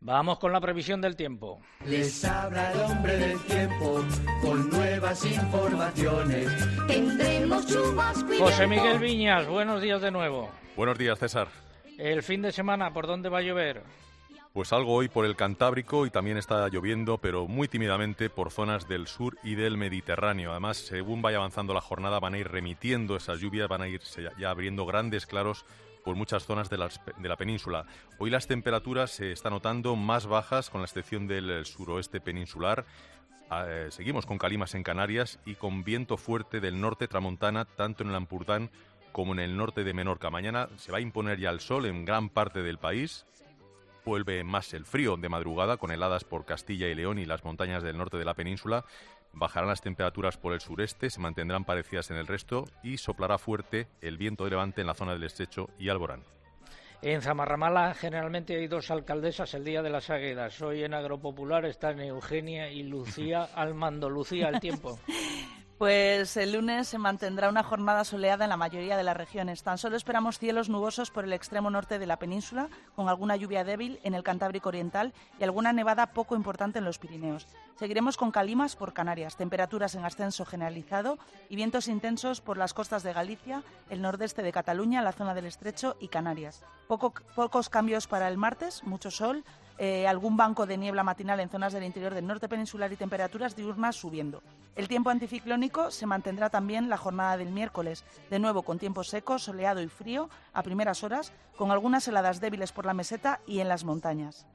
Vamos 0.00 0.38
con 0.38 0.52
la 0.52 0.60
previsión 0.60 1.00
del 1.00 1.16
tiempo. 1.16 1.60
Les 1.86 2.24
habla 2.24 2.72
el 2.72 2.80
hombre 2.80 3.16
del 3.16 3.38
tiempo 3.40 4.04
con 4.42 4.68
nuevas 4.70 5.24
informaciones. 5.24 6.48
Tendremos 6.86 7.66
chubasco 7.66 8.32
y 8.34 8.38
José. 8.38 8.66
Miguel 8.66 8.98
Viñas, 8.98 9.48
buenos 9.48 9.80
días 9.82 10.00
de 10.02 10.10
nuevo. 10.10 10.50
Buenos 10.76 10.98
días, 10.98 11.18
César. 11.18 11.48
El 11.98 12.22
fin 12.22 12.42
de 12.42 12.52
semana, 12.52 12.92
¿por 12.92 13.06
dónde 13.06 13.30
va 13.30 13.38
a 13.38 13.42
llover? 13.42 13.82
Pues 14.52 14.72
algo 14.72 14.94
hoy 14.94 15.08
por 15.08 15.24
el 15.26 15.34
Cantábrico 15.36 16.06
y 16.06 16.10
también 16.10 16.36
está 16.38 16.68
lloviendo, 16.68 17.18
pero 17.18 17.46
muy 17.46 17.66
tímidamente 17.68 18.30
por 18.30 18.50
zonas 18.50 18.86
del 18.88 19.06
sur 19.06 19.36
y 19.42 19.54
del 19.54 19.76
Mediterráneo. 19.76 20.50
Además, 20.50 20.76
según 20.78 21.20
vaya 21.20 21.38
avanzando 21.38 21.74
la 21.74 21.80
jornada, 21.80 22.20
van 22.20 22.34
a 22.34 22.38
ir 22.38 22.48
remitiendo 22.48 23.16
esas 23.16 23.40
lluvias, 23.40 23.68
van 23.68 23.82
a 23.82 23.88
irse 23.88 24.22
ya- 24.22 24.32
ya 24.38 24.50
abriendo 24.50 24.86
grandes 24.86 25.26
claros 25.26 25.64
por 26.06 26.14
muchas 26.14 26.46
zonas 26.46 26.70
de, 26.70 26.78
las- 26.78 27.00
de 27.18 27.28
la 27.28 27.36
península. 27.36 27.84
Hoy 28.20 28.30
las 28.30 28.46
temperaturas 28.46 29.10
se 29.10 29.32
están 29.32 29.52
notando 29.52 29.96
más 29.96 30.28
bajas, 30.28 30.70
con 30.70 30.80
la 30.80 30.84
excepción 30.86 31.26
del 31.26 31.66
suroeste 31.66 32.20
peninsular. 32.20 32.86
Ah, 33.50 33.64
eh, 33.68 33.88
seguimos 33.90 34.24
con 34.24 34.38
calimas 34.38 34.76
en 34.76 34.84
Canarias 34.84 35.40
y 35.44 35.56
con 35.56 35.82
viento 35.82 36.16
fuerte 36.16 36.60
del 36.60 36.80
norte 36.80 37.08
tramontana, 37.08 37.64
tanto 37.64 38.04
en 38.04 38.10
el 38.10 38.14
Ampurdán 38.14 38.70
como 39.10 39.32
en 39.32 39.40
el 39.40 39.56
norte 39.56 39.82
de 39.82 39.94
Menorca. 39.94 40.30
Mañana 40.30 40.68
se 40.76 40.92
va 40.92 40.98
a 40.98 41.00
imponer 41.00 41.40
ya 41.40 41.50
el 41.50 41.58
sol 41.58 41.86
en 41.86 42.04
gran 42.04 42.28
parte 42.28 42.62
del 42.62 42.78
país. 42.78 43.26
Vuelve 44.04 44.44
más 44.44 44.72
el 44.74 44.84
frío 44.86 45.16
de 45.16 45.28
madrugada, 45.28 45.76
con 45.76 45.90
heladas 45.90 46.22
por 46.22 46.44
Castilla 46.44 46.86
y 46.86 46.94
León 46.94 47.18
y 47.18 47.24
las 47.24 47.42
montañas 47.42 47.82
del 47.82 47.98
norte 47.98 48.16
de 48.16 48.24
la 48.24 48.34
península. 48.34 48.84
Bajarán 49.38 49.68
las 49.68 49.82
temperaturas 49.82 50.38
por 50.38 50.54
el 50.54 50.60
sureste, 50.60 51.10
se 51.10 51.20
mantendrán 51.20 51.66
parecidas 51.66 52.10
en 52.10 52.16
el 52.16 52.26
resto 52.26 52.64
y 52.82 52.96
soplará 52.96 53.36
fuerte 53.36 53.86
el 54.00 54.16
viento 54.16 54.44
de 54.44 54.50
levante 54.50 54.80
en 54.80 54.86
la 54.86 54.94
zona 54.94 55.12
del 55.12 55.24
estrecho 55.24 55.68
y 55.78 55.90
Alborán. 55.90 56.22
En 57.02 57.20
Zamarramala 57.20 57.92
generalmente 57.92 58.56
hay 58.56 58.66
dos 58.66 58.90
alcaldesas 58.90 59.52
el 59.52 59.62
día 59.62 59.82
de 59.82 59.90
las 59.90 60.08
águilas. 60.08 60.62
Hoy 60.62 60.84
en 60.84 60.94
Agropopular 60.94 61.66
están 61.66 62.00
Eugenia 62.00 62.70
y 62.70 62.82
Lucía 62.82 63.42
al 63.54 63.74
mando. 63.74 64.08
Lucía, 64.08 64.48
el 64.48 64.58
tiempo. 64.58 64.98
Pues 65.78 66.38
el 66.38 66.52
lunes 66.52 66.88
se 66.88 66.96
mantendrá 66.96 67.50
una 67.50 67.62
jornada 67.62 68.02
soleada 68.04 68.46
en 68.46 68.48
la 68.48 68.56
mayoría 68.56 68.96
de 68.96 69.02
las 69.02 69.14
regiones. 69.16 69.62
Tan 69.62 69.76
solo 69.76 69.96
esperamos 69.96 70.38
cielos 70.38 70.70
nubosos 70.70 71.10
por 71.10 71.24
el 71.24 71.34
extremo 71.34 71.68
norte 71.68 71.98
de 71.98 72.06
la 72.06 72.18
península, 72.18 72.70
con 72.94 73.10
alguna 73.10 73.36
lluvia 73.36 73.62
débil 73.62 74.00
en 74.02 74.14
el 74.14 74.22
Cantábrico 74.22 74.70
Oriental 74.70 75.12
y 75.38 75.44
alguna 75.44 75.74
nevada 75.74 76.06
poco 76.14 76.34
importante 76.34 76.78
en 76.78 76.86
los 76.86 76.98
Pirineos. 76.98 77.46
Seguiremos 77.78 78.16
con 78.16 78.30
calimas 78.30 78.74
por 78.74 78.94
Canarias, 78.94 79.36
temperaturas 79.36 79.94
en 79.94 80.06
ascenso 80.06 80.46
generalizado 80.46 81.18
y 81.50 81.56
vientos 81.56 81.88
intensos 81.88 82.40
por 82.40 82.56
las 82.56 82.72
costas 82.72 83.02
de 83.02 83.12
Galicia, 83.12 83.62
el 83.90 84.00
nordeste 84.00 84.42
de 84.42 84.52
Cataluña, 84.52 85.02
la 85.02 85.12
zona 85.12 85.34
del 85.34 85.44
Estrecho 85.44 85.98
y 86.00 86.08
Canarias. 86.08 86.62
Poco- 86.88 87.12
pocos 87.34 87.68
cambios 87.68 88.06
para 88.06 88.28
el 88.28 88.38
martes, 88.38 88.82
mucho 88.84 89.10
sol, 89.10 89.44
eh, 89.78 90.06
algún 90.06 90.36
banco 90.36 90.66
de 90.66 90.78
niebla 90.78 91.02
matinal 91.02 91.40
en 91.40 91.48
zonas 91.48 91.72
del 91.72 91.84
interior 91.84 92.14
del 92.14 92.26
norte 92.26 92.48
peninsular 92.48 92.92
y 92.92 92.96
temperaturas 92.96 93.56
diurnas 93.56 93.96
subiendo. 93.96 94.42
El 94.74 94.88
tiempo 94.88 95.10
anticiclónico 95.10 95.90
se 95.90 96.06
mantendrá 96.06 96.50
también 96.50 96.88
la 96.88 96.96
jornada 96.96 97.36
del 97.36 97.50
miércoles, 97.50 98.04
de 98.30 98.38
nuevo 98.38 98.62
con 98.62 98.78
tiempo 98.78 99.04
seco, 99.04 99.38
soleado 99.38 99.82
y 99.82 99.88
frío 99.88 100.28
a 100.52 100.62
primeras 100.62 101.04
horas, 101.04 101.32
con 101.56 101.70
algunas 101.70 102.06
heladas 102.08 102.40
débiles 102.40 102.72
por 102.72 102.86
la 102.86 102.94
meseta 102.94 103.40
y 103.46 103.60
en 103.60 103.68
las 103.68 103.84
montañas. 103.84 104.46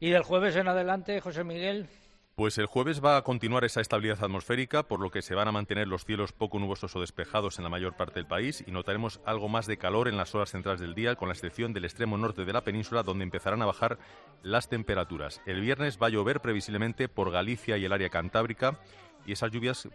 Y 0.00 0.10
del 0.10 0.22
jueves 0.22 0.56
en 0.56 0.68
adelante, 0.68 1.20
José 1.20 1.44
Miguel. 1.44 1.88
Pues 2.36 2.58
el 2.58 2.66
jueves 2.66 3.02
va 3.02 3.16
a 3.16 3.22
continuar 3.22 3.64
esa 3.64 3.80
estabilidad 3.80 4.22
atmosférica, 4.22 4.82
por 4.82 5.00
lo 5.00 5.10
que 5.10 5.22
se 5.22 5.34
van 5.34 5.48
a 5.48 5.52
mantener 5.52 5.88
los 5.88 6.04
cielos 6.04 6.32
poco 6.32 6.58
nubosos 6.58 6.94
o 6.94 7.00
despejados 7.00 7.56
en 7.56 7.64
la 7.64 7.70
mayor 7.70 7.96
parte 7.96 8.16
del 8.16 8.26
país 8.26 8.62
y 8.66 8.72
notaremos 8.72 9.22
algo 9.24 9.48
más 9.48 9.66
de 9.66 9.78
calor 9.78 10.06
en 10.06 10.18
las 10.18 10.34
horas 10.34 10.50
centrales 10.50 10.82
del 10.82 10.94
día, 10.94 11.16
con 11.16 11.28
la 11.28 11.32
excepción 11.32 11.72
del 11.72 11.86
extremo 11.86 12.18
norte 12.18 12.44
de 12.44 12.52
la 12.52 12.60
península, 12.60 13.02
donde 13.02 13.24
empezarán 13.24 13.62
a 13.62 13.64
bajar 13.64 13.98
las 14.42 14.68
temperaturas. 14.68 15.40
El 15.46 15.62
viernes 15.62 15.98
va 15.98 16.08
a 16.08 16.10
llover 16.10 16.42
previsiblemente 16.42 17.08
por 17.08 17.30
Galicia 17.30 17.78
y 17.78 17.86
el 17.86 17.92
área 17.94 18.10
cantábrica 18.10 18.80
y 19.24 19.32
esas 19.32 19.50
lluvias 19.50 19.88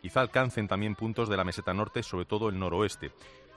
quizá 0.00 0.20
alcancen 0.20 0.68
también 0.68 0.94
puntos 0.94 1.28
de 1.28 1.36
la 1.36 1.42
meseta 1.42 1.74
norte, 1.74 2.04
sobre 2.04 2.26
todo 2.26 2.48
el 2.48 2.60
noroeste. 2.60 3.10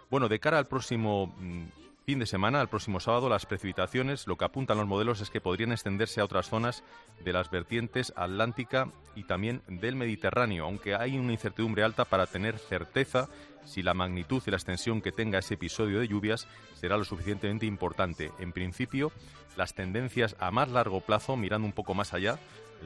Bueno, 0.10 0.30
de 0.30 0.40
cara 0.40 0.58
al 0.58 0.66
próximo 0.66 1.28
mm, 1.38 1.66
fin 2.06 2.20
de 2.20 2.26
semana, 2.26 2.62
al 2.62 2.70
próximo 2.70 3.00
sábado, 3.00 3.30
las 3.30 3.46
precipitaciones, 3.46 4.28
lo 4.28 4.38
que 4.38 4.46
apuntan 4.46 4.78
los 4.78 4.88
modelos 4.88 5.22
es 5.22 5.30
que 5.30 5.42
podrían 5.42 5.72
extenderse 5.72 6.22
a 6.22 6.26
otras 6.26 6.50
zonas 6.50 6.84
de 7.24 7.34
las 7.34 7.52
vertientes 7.52 8.14
atlántica 8.16 8.92
y 9.16 9.24
también 9.24 9.62
del 9.68 9.96
Mediterráneo, 9.96 10.66
aunque 10.66 10.96
hay 10.96 11.18
una 11.18 11.34
incertidumbre 11.34 11.84
alta 11.84 12.06
para 12.06 12.28
tener 12.28 12.58
certeza 12.58 13.30
si 13.66 13.84
la 13.84 13.94
magnitud 13.94 14.42
y 14.46 14.52
la 14.52 14.58
extensión 14.58 15.02
que 15.02 15.12
tenga 15.12 15.40
ese 15.40 15.54
episodio 15.54 16.00
de 16.00 16.08
lluvias 16.08 16.48
será 16.74 16.98
lo 16.98 17.04
suficientemente 17.04 17.66
importante. 17.66 18.32
En 18.40 18.52
principio, 18.52 19.12
las 19.56 19.76
tendencias 19.76 20.36
a 20.40 20.50
más 20.50 20.70
largo 20.70 21.02
plazo, 21.02 21.38
mirando 21.38 21.68
un 21.68 21.74
poco 21.74 21.94
más 21.94 22.14
allá, 22.14 22.40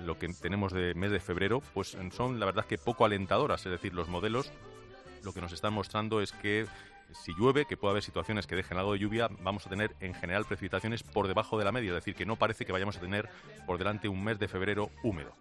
lo 0.06 0.20
que 0.20 0.28
tenemos 0.28 0.74
de 0.74 0.94
mes 0.94 1.12
de 1.12 1.22
febrero, 1.22 1.62
pues 1.74 1.98
son 2.12 2.40
la 2.40 2.46
verdad 2.46 2.66
que 2.66 2.78
poco 2.78 3.06
alentadoras, 3.06 3.66
es 3.66 3.72
decir, 3.72 3.94
los 3.94 4.10
modelos 4.10 4.52
lo 5.24 5.34
que 5.34 5.42
nos 5.42 5.54
están 5.54 5.74
mostrando 5.74 6.22
es 6.22 6.32
que 6.32 6.68
si 7.12 7.34
llueve, 7.34 7.66
que 7.66 7.78
puede 7.78 7.92
haber 7.92 8.04
situaciones 8.04 8.48
que 8.48 8.56
dejen 8.56 8.78
algo 8.78 8.94
de 8.94 9.00
lluvia, 9.00 9.30
vamos 9.42 9.66
a 9.66 9.70
tener 9.70 9.96
en 10.00 10.14
general 10.14 10.46
precipitaciones 10.46 11.04
por 11.04 11.28
debajo 11.28 11.58
de 11.58 11.66
la 11.66 11.72
media, 11.72 11.90
es 11.90 11.96
decir, 11.96 12.16
que 12.16 12.26
no 12.26 12.36
parece 12.36 12.66
que 12.66 12.72
vayamos 12.72 12.98
a 12.98 13.00
tener 13.00 13.30
por 13.66 13.78
delante 13.78 14.08
un 14.08 14.24
mes 14.24 14.40
de 14.40 14.48
febrero 14.48 14.90
húmedo. 15.04 15.34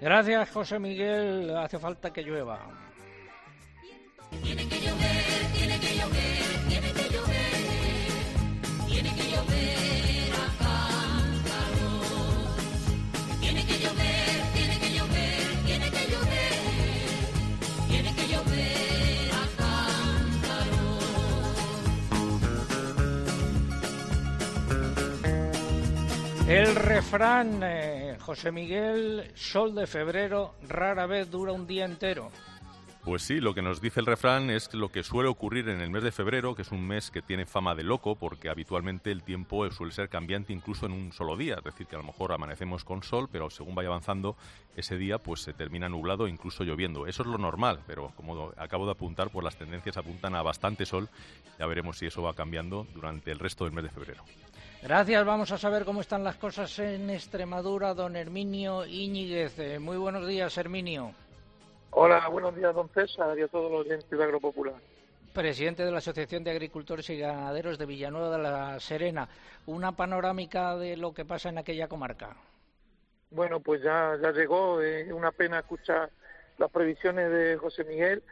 Gracias, 0.00 0.50
José 0.50 0.78
Miguel. 0.78 1.56
Hace 1.56 1.78
falta 1.78 2.12
que 2.12 2.22
llueva. 2.22 2.58
El 26.50 26.74
refrán, 26.74 27.60
eh, 27.62 28.16
José 28.18 28.50
Miguel, 28.50 29.30
sol 29.36 29.72
de 29.72 29.86
febrero 29.86 30.56
rara 30.66 31.06
vez 31.06 31.30
dura 31.30 31.52
un 31.52 31.64
día 31.64 31.84
entero. 31.84 32.32
Pues 33.10 33.22
sí, 33.22 33.40
lo 33.40 33.54
que 33.54 33.60
nos 33.60 33.80
dice 33.80 33.98
el 33.98 34.06
refrán 34.06 34.50
es 34.50 34.72
lo 34.72 34.90
que 34.90 35.02
suele 35.02 35.28
ocurrir 35.28 35.68
en 35.68 35.80
el 35.80 35.90
mes 35.90 36.04
de 36.04 36.12
febrero, 36.12 36.54
que 36.54 36.62
es 36.62 36.70
un 36.70 36.86
mes 36.86 37.10
que 37.10 37.22
tiene 37.22 37.44
fama 37.44 37.74
de 37.74 37.82
loco, 37.82 38.14
porque 38.14 38.48
habitualmente 38.48 39.10
el 39.10 39.24
tiempo 39.24 39.68
suele 39.72 39.90
ser 39.90 40.08
cambiante 40.08 40.52
incluso 40.52 40.86
en 40.86 40.92
un 40.92 41.12
solo 41.12 41.36
día, 41.36 41.56
es 41.56 41.64
decir, 41.64 41.88
que 41.88 41.96
a 41.96 41.98
lo 41.98 42.04
mejor 42.04 42.30
amanecemos 42.30 42.84
con 42.84 43.02
sol, 43.02 43.28
pero 43.28 43.50
según 43.50 43.74
vaya 43.74 43.88
avanzando 43.88 44.36
ese 44.76 44.96
día, 44.96 45.18
pues 45.18 45.40
se 45.40 45.52
termina 45.52 45.88
nublado 45.88 46.28
e 46.28 46.30
incluso 46.30 46.62
lloviendo. 46.62 47.08
Eso 47.08 47.24
es 47.24 47.28
lo 47.28 47.36
normal, 47.36 47.80
pero 47.84 48.12
como 48.14 48.52
acabo 48.56 48.86
de 48.86 48.92
apuntar, 48.92 49.28
pues 49.30 49.42
las 49.42 49.56
tendencias 49.56 49.96
apuntan 49.96 50.36
a 50.36 50.42
bastante 50.42 50.86
sol. 50.86 51.08
Ya 51.58 51.66
veremos 51.66 51.98
si 51.98 52.06
eso 52.06 52.22
va 52.22 52.34
cambiando 52.34 52.86
durante 52.94 53.32
el 53.32 53.40
resto 53.40 53.64
del 53.64 53.72
mes 53.72 53.82
de 53.82 53.90
febrero. 53.90 54.22
Gracias, 54.84 55.26
vamos 55.26 55.50
a 55.50 55.58
saber 55.58 55.84
cómo 55.84 56.00
están 56.00 56.22
las 56.22 56.36
cosas 56.36 56.78
en 56.78 57.10
Extremadura, 57.10 57.92
don 57.92 58.14
Herminio 58.14 58.86
Íñiguez. 58.86 59.58
Eh, 59.58 59.80
Muy 59.80 59.96
buenos 59.96 60.28
días, 60.28 60.56
Herminio. 60.56 61.12
Hola, 61.92 62.28
buenos 62.28 62.54
días, 62.54 62.72
don 62.72 62.88
César, 62.90 63.36
y 63.36 63.42
a 63.42 63.48
todos 63.48 63.70
los 63.70 63.80
oyentes 63.80 64.08
de 64.08 64.22
Agropopular. 64.22 64.76
Presidente 65.34 65.84
de 65.84 65.90
la 65.90 65.98
Asociación 65.98 66.44
de 66.44 66.52
Agricultores 66.52 67.10
y 67.10 67.18
Ganaderos 67.18 67.78
de 67.78 67.86
Villanueva 67.86 68.30
de 68.30 68.42
la 68.42 68.78
Serena. 68.78 69.28
Una 69.66 69.92
panorámica 69.92 70.76
de 70.76 70.96
lo 70.96 71.12
que 71.12 71.24
pasa 71.24 71.48
en 71.48 71.58
aquella 71.58 71.88
comarca. 71.88 72.36
Bueno, 73.30 73.58
pues 73.58 73.82
ya, 73.82 74.16
ya 74.22 74.30
llegó, 74.30 74.80
es 74.80 75.10
una 75.12 75.32
pena 75.32 75.58
escuchar 75.58 76.10
las 76.58 76.70
previsiones 76.70 77.28
de 77.30 77.56
José 77.56 77.82
Miguel, 77.82 78.22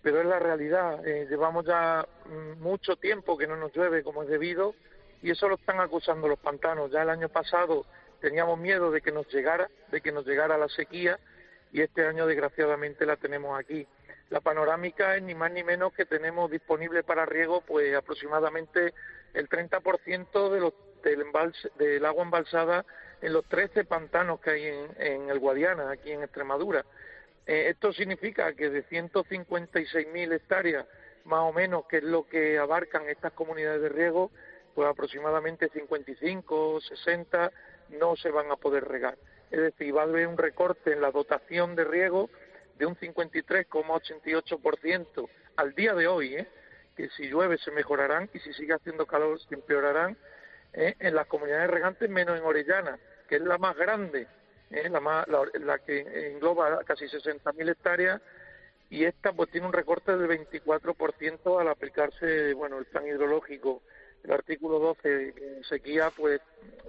pero 0.00 0.20
es 0.20 0.26
la 0.26 0.38
realidad. 0.38 1.06
Eh, 1.06 1.26
llevamos 1.28 1.66
ya 1.66 2.06
mm, 2.26 2.62
mucho 2.62 2.96
tiempo 2.96 3.36
que 3.36 3.46
no 3.46 3.56
nos 3.56 3.74
llueve 3.74 4.02
como 4.02 4.22
es 4.22 4.28
debido 4.30 4.74
y 5.22 5.30
eso 5.30 5.48
lo 5.48 5.56
están 5.56 5.80
acusando 5.80 6.28
los 6.28 6.38
pantanos. 6.38 6.90
Ya 6.90 7.02
el 7.02 7.10
año 7.10 7.28
pasado 7.28 7.84
teníamos 8.22 8.58
miedo 8.58 8.90
de 8.90 9.02
que 9.02 9.12
nos 9.12 9.26
llegara, 9.32 9.68
de 9.90 10.00
que 10.00 10.12
nos 10.12 10.26
llegara 10.26 10.56
la 10.56 10.68
sequía 10.68 11.18
y 11.72 11.80
este 11.80 12.06
año 12.06 12.26
desgraciadamente 12.26 13.06
la 13.06 13.16
tenemos 13.16 13.58
aquí. 13.58 13.86
La 14.30 14.40
panorámica 14.40 15.16
es 15.16 15.22
ni 15.22 15.34
más 15.34 15.50
ni 15.50 15.64
menos 15.64 15.92
que 15.92 16.04
tenemos 16.04 16.50
disponible 16.50 17.02
para 17.02 17.26
riego 17.26 17.62
pues 17.62 17.94
aproximadamente 17.94 18.94
el 19.34 19.48
30% 19.48 20.50
de 20.50 20.60
los, 20.60 20.74
del, 21.02 21.22
embalse, 21.22 21.70
del 21.78 22.04
agua 22.04 22.24
embalsada 22.24 22.84
en 23.20 23.32
los 23.32 23.44
13 23.46 23.84
pantanos 23.84 24.40
que 24.40 24.50
hay 24.50 24.66
en, 24.98 25.30
el 25.30 25.38
Guadiana, 25.38 25.90
aquí 25.90 26.12
en 26.12 26.22
Extremadura. 26.22 26.84
Eh, 27.46 27.68
esto 27.68 27.92
significa 27.92 28.52
que 28.54 28.68
de 28.68 28.84
156.000 28.84 30.32
hectáreas, 30.32 30.86
más 31.24 31.40
o 31.40 31.52
menos, 31.52 31.86
que 31.86 31.98
es 31.98 32.02
lo 32.02 32.26
que 32.26 32.58
abarcan 32.58 33.08
estas 33.08 33.32
comunidades 33.32 33.82
de 33.82 33.88
riego, 33.88 34.30
pues 34.74 34.88
aproximadamente 34.88 35.68
55 35.68 36.74
o 36.74 36.80
60 36.80 37.52
no 38.00 38.16
se 38.16 38.30
van 38.30 38.50
a 38.50 38.56
poder 38.56 38.84
regar. 38.86 39.16
Es 39.52 39.60
decir, 39.60 39.94
va 39.94 40.00
a 40.00 40.04
haber 40.04 40.26
un 40.26 40.38
recorte 40.38 40.92
en 40.92 41.02
la 41.02 41.10
dotación 41.10 41.76
de 41.76 41.84
riego 41.84 42.30
de 42.78 42.86
un 42.86 42.96
53,88% 42.96 45.28
al 45.56 45.74
día 45.74 45.92
de 45.94 46.08
hoy, 46.08 46.36
¿eh? 46.36 46.48
que 46.96 47.10
si 47.10 47.28
llueve 47.28 47.58
se 47.58 47.70
mejorarán 47.70 48.30
y 48.32 48.38
si 48.38 48.54
sigue 48.54 48.72
haciendo 48.72 49.04
calor 49.04 49.38
se 49.40 49.54
empeorarán 49.54 50.16
¿eh? 50.72 50.94
en 50.98 51.14
las 51.14 51.26
comunidades 51.26 51.68
regantes 51.70 52.08
menos 52.08 52.38
en 52.38 52.44
Orellana, 52.44 52.98
que 53.28 53.36
es 53.36 53.42
la 53.42 53.58
más 53.58 53.76
grande, 53.76 54.26
¿eh? 54.70 54.88
la, 54.88 55.00
más, 55.00 55.28
la, 55.28 55.78
que 55.80 56.30
engloba 56.32 56.82
casi 56.84 57.04
60.000 57.04 57.70
hectáreas 57.70 58.22
y 58.88 59.04
esta 59.04 59.34
pues 59.34 59.50
tiene 59.50 59.66
un 59.66 59.74
recorte 59.74 60.16
del 60.16 60.30
24% 60.30 61.60
al 61.60 61.68
aplicarse 61.68 62.54
bueno 62.54 62.78
el 62.78 62.86
plan 62.86 63.06
hidrológico 63.06 63.82
el 64.24 64.32
artículo 64.32 64.78
12 64.78 65.08
de 65.08 65.62
sequía 65.64 66.10
pues 66.16 66.40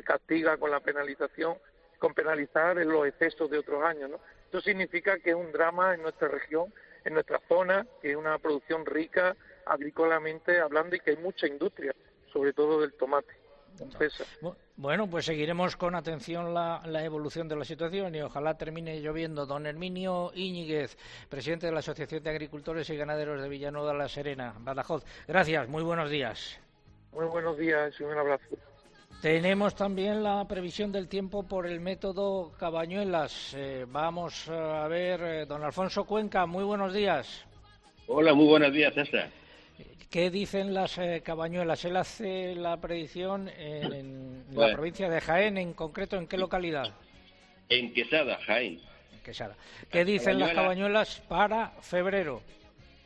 castiga 0.06 0.56
con 0.58 0.72
la 0.72 0.80
penalización 0.80 1.58
con 2.04 2.14
penalizar 2.14 2.78
en 2.80 2.90
los 2.90 3.08
excesos 3.08 3.50
de 3.50 3.60
otros 3.60 3.82
años 3.82 4.10
¿no? 4.10 4.20
esto 4.44 4.60
significa 4.60 5.20
que 5.20 5.30
es 5.30 5.36
un 5.38 5.54
drama 5.54 5.94
en 5.94 6.02
nuestra 6.02 6.28
región 6.28 6.74
en 7.06 7.14
nuestra 7.14 7.40
zona 7.48 7.88
que 8.02 8.12
es 8.12 8.18
una 8.18 8.38
producción 8.40 8.86
rica 8.86 9.38
agrícolamente 9.66 10.60
hablando 10.60 10.98
y 10.98 11.00
que 11.00 11.12
hay 11.12 11.18
mucha 11.18 11.48
industria 11.48 11.96
sobre 12.34 12.52
todo 12.52 12.82
del 12.82 12.92
tomate. 12.94 13.34
Bueno, 14.76 15.10
pues 15.10 15.26
seguiremos 15.26 15.78
con 15.78 15.96
atención 15.96 16.54
la, 16.54 16.82
la, 16.86 17.06
evolución 17.06 17.48
de 17.48 17.56
la 17.56 17.64
situación 17.64 18.14
y 18.16 18.22
ojalá 18.22 18.58
termine 18.58 19.00
lloviendo. 19.00 19.46
Don 19.46 19.66
Herminio 19.66 20.32
Íñiguez, 20.34 20.98
presidente 21.30 21.68
de 21.68 21.72
la 21.72 21.80
Asociación 21.80 22.22
de 22.22 22.30
Agricultores 22.32 22.90
y 22.90 22.98
Ganaderos 22.98 23.42
de 23.42 23.50
Villanueva 23.50 23.94
la 23.94 24.10
Serena, 24.10 24.56
Badajoz. 24.60 25.06
Gracias, 25.28 25.70
muy 25.70 25.84
buenos 25.84 26.10
días. 26.10 26.60
Muy 27.14 27.28
buenos 27.28 27.58
días 27.58 27.94
y 28.00 28.04
un 28.04 28.18
abrazo. 28.18 28.58
Tenemos 29.24 29.74
también 29.74 30.22
la 30.22 30.46
previsión 30.50 30.92
del 30.92 31.08
tiempo 31.08 31.48
por 31.48 31.66
el 31.66 31.80
método 31.80 32.52
Cabañuelas. 32.60 33.54
Eh, 33.58 33.86
vamos 33.88 34.50
a 34.50 34.86
ver, 34.90 35.22
eh, 35.24 35.46
don 35.46 35.64
Alfonso 35.64 36.04
Cuenca, 36.04 36.46
muy 36.46 36.66
buenos 36.66 36.94
días. 36.94 37.46
Hola, 38.08 38.34
muy 38.34 38.48
buenos 38.48 38.74
días, 38.74 38.94
César. 38.94 39.30
¿Qué 40.10 40.30
dicen 40.30 40.74
las 40.74 40.98
eh, 40.98 41.22
cabañuelas? 41.24 41.86
Él 41.86 41.96
hace 41.96 42.54
la 42.54 42.76
predicción 42.82 43.48
en, 43.58 43.94
en 43.94 44.44
bueno. 44.52 44.68
la 44.68 44.76
provincia 44.76 45.10
de 45.10 45.22
Jaén, 45.22 45.58
en 45.58 45.72
concreto, 45.72 46.18
¿en 46.18 46.28
qué 46.28 46.38
localidad? 46.38 46.94
En 47.70 47.94
Quesada, 47.94 48.38
Jaén. 48.46 48.82
Quesada. 49.24 49.56
¿Qué 49.90 50.04
dicen 50.04 50.38
las 50.38 50.52
cabañuelas 50.52 51.22
para 51.30 51.70
febrero? 51.80 52.42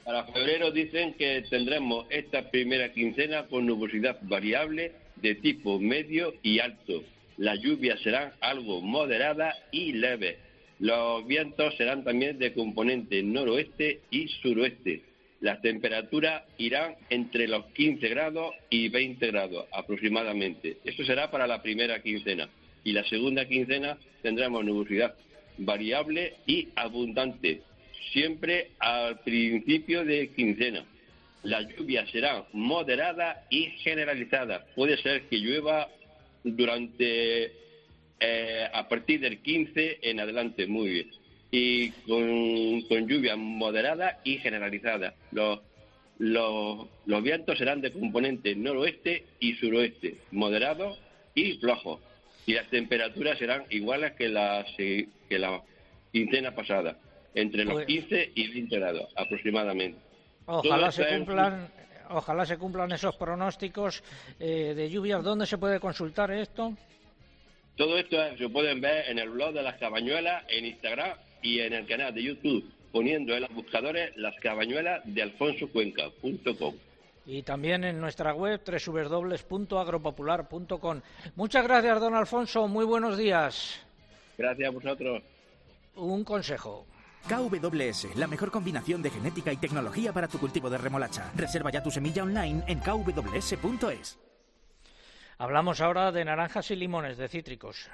Para 0.03 0.23
febrero 0.23 0.71
dicen 0.71 1.13
que 1.13 1.43
tendremos 1.47 2.07
esta 2.09 2.49
primera 2.49 2.91
quincena 2.91 3.45
con 3.45 3.67
nubosidad 3.67 4.17
variable 4.23 5.05
de 5.21 5.35
tipo 5.35 5.79
medio 5.79 6.33
y 6.43 6.59
alto. 6.59 7.03
Las 7.37 7.59
lluvias 7.59 7.99
serán 8.01 8.31
algo 8.41 8.81
moderadas 8.81 9.55
y 9.71 9.93
leves. 9.93 10.37
Los 10.79 11.25
vientos 11.27 11.75
serán 11.75 12.03
también 12.03 12.37
de 12.39 12.53
componente 12.53 13.21
noroeste 13.23 14.01
y 14.11 14.27
suroeste 14.27 15.01
las 15.39 15.61
temperaturas 15.61 16.43
irán 16.57 16.95
entre 17.09 17.47
los 17.47 17.65
15 17.67 18.07
grados 18.09 18.55
y 18.69 18.89
20 18.89 19.27
grados 19.27 19.65
aproximadamente. 19.71 20.77
Eso 20.83 21.03
será 21.03 21.29
para 21.29 21.47
la 21.47 21.61
primera 21.61 22.01
quincena. 22.01 22.49
Y 22.83 22.93
la 22.93 23.03
segunda 23.03 23.45
quincena 23.45 23.97
tendremos 24.21 24.65
nubosidad 24.65 25.15
variable 25.59 26.35
y 26.45 26.69
abundante, 26.75 27.61
siempre 28.13 28.71
al 28.79 29.19
principio 29.19 30.05
de 30.05 30.29
quincena. 30.29 30.85
Las 31.43 31.67
lluvias 31.75 32.09
serán 32.09 32.43
moderadas 32.53 33.37
y 33.49 33.67
generalizadas. 33.79 34.63
Puede 34.75 34.97
ser 34.97 35.23
que 35.23 35.37
llueva 35.37 35.87
durante 36.43 37.53
eh, 38.19 38.67
a 38.73 38.87
partir 38.87 39.19
del 39.19 39.39
15 39.39 39.99
en 40.01 40.19
adelante, 40.19 40.67
muy 40.67 40.89
bien 40.89 41.11
y 41.51 41.91
con, 42.07 42.81
con 42.83 43.07
lluvia 43.07 43.35
moderada 43.35 44.19
y 44.23 44.37
generalizada. 44.37 45.15
Los, 45.31 45.59
los, 46.19 46.87
los, 47.05 47.23
vientos 47.23 47.57
serán 47.57 47.81
de 47.81 47.91
componente 47.91 48.55
noroeste 48.55 49.23
y 49.39 49.53
suroeste, 49.53 50.15
moderados 50.31 50.99
y 51.35 51.53
flojos. 51.53 52.01
Y 52.45 52.53
las 52.53 52.69
temperaturas 52.69 53.37
serán 53.37 53.65
iguales 53.69 54.13
que 54.13 54.29
la, 54.29 54.65
que 54.77 55.39
la 55.39 55.61
quincena 56.11 56.55
pasada, 56.55 56.97
entre 57.35 57.65
los 57.65 57.85
15 57.85 58.31
y 58.35 58.47
20 58.47 58.79
grados 58.79 59.09
aproximadamente. 59.15 59.99
Ojalá 60.47 60.91
se 60.91 61.07
cumplan. 61.07 61.69
Ojalá 62.09 62.45
se 62.45 62.57
cumplan 62.57 62.91
esos 62.93 63.15
pronósticos 63.15 64.03
eh, 64.39 64.73
de 64.75 64.89
lluvias. 64.89 65.23
¿Dónde 65.23 65.45
se 65.45 65.57
puede 65.57 65.79
consultar 65.79 66.31
esto? 66.31 66.73
Todo 67.75 67.97
esto 67.97 68.17
se 68.37 68.49
pueden 68.49 68.81
ver 68.81 69.09
en 69.09 69.19
el 69.19 69.29
blog 69.29 69.53
de 69.53 69.61
las 69.61 69.77
cabañuelas, 69.77 70.43
en 70.47 70.65
Instagram 70.65 71.17
y 71.41 71.59
en 71.59 71.73
el 71.73 71.85
canal 71.85 72.13
de 72.13 72.23
YouTube 72.23 72.71
poniendo 72.91 73.35
en 73.35 73.41
los 73.41 73.53
buscadores 73.53 74.15
las 74.17 74.35
cabañuelas 74.37 75.01
de 75.05 75.21
alfonsocuenca.com. 75.21 76.75
Y 77.25 77.43
también 77.43 77.83
en 77.83 77.99
nuestra 77.99 78.33
web 78.33 78.61
www.agropopular.com. 78.65 81.01
Muchas 81.35 81.63
gracias, 81.63 81.99
don 81.99 82.15
Alfonso. 82.15 82.67
Muy 82.67 82.85
buenos 82.85 83.17
días. 83.17 83.81
Gracias 84.37 84.67
a 84.67 84.71
vosotros. 84.71 85.21
Un 85.95 86.23
consejo. 86.23 86.85
KWS, 87.27 88.15
la 88.15 88.27
mejor 88.27 88.51
combinación 88.51 89.01
de 89.01 89.09
genética 89.09 89.51
y 89.51 89.57
tecnología 89.57 90.13
para 90.13 90.27
tu 90.27 90.39
cultivo 90.39 90.69
de 90.69 90.77
remolacha. 90.77 91.31
Reserva 91.35 91.71
ya 91.71 91.83
tu 91.83 91.91
semilla 91.91 92.23
online 92.23 92.63
en 92.67 92.79
kws.es. 92.79 94.19
Hablamos 95.37 95.81
ahora 95.81 96.11
de 96.11 96.25
naranjas 96.25 96.71
y 96.71 96.75
limones, 96.75 97.17
de 97.17 97.27
cítricos. 97.27 97.89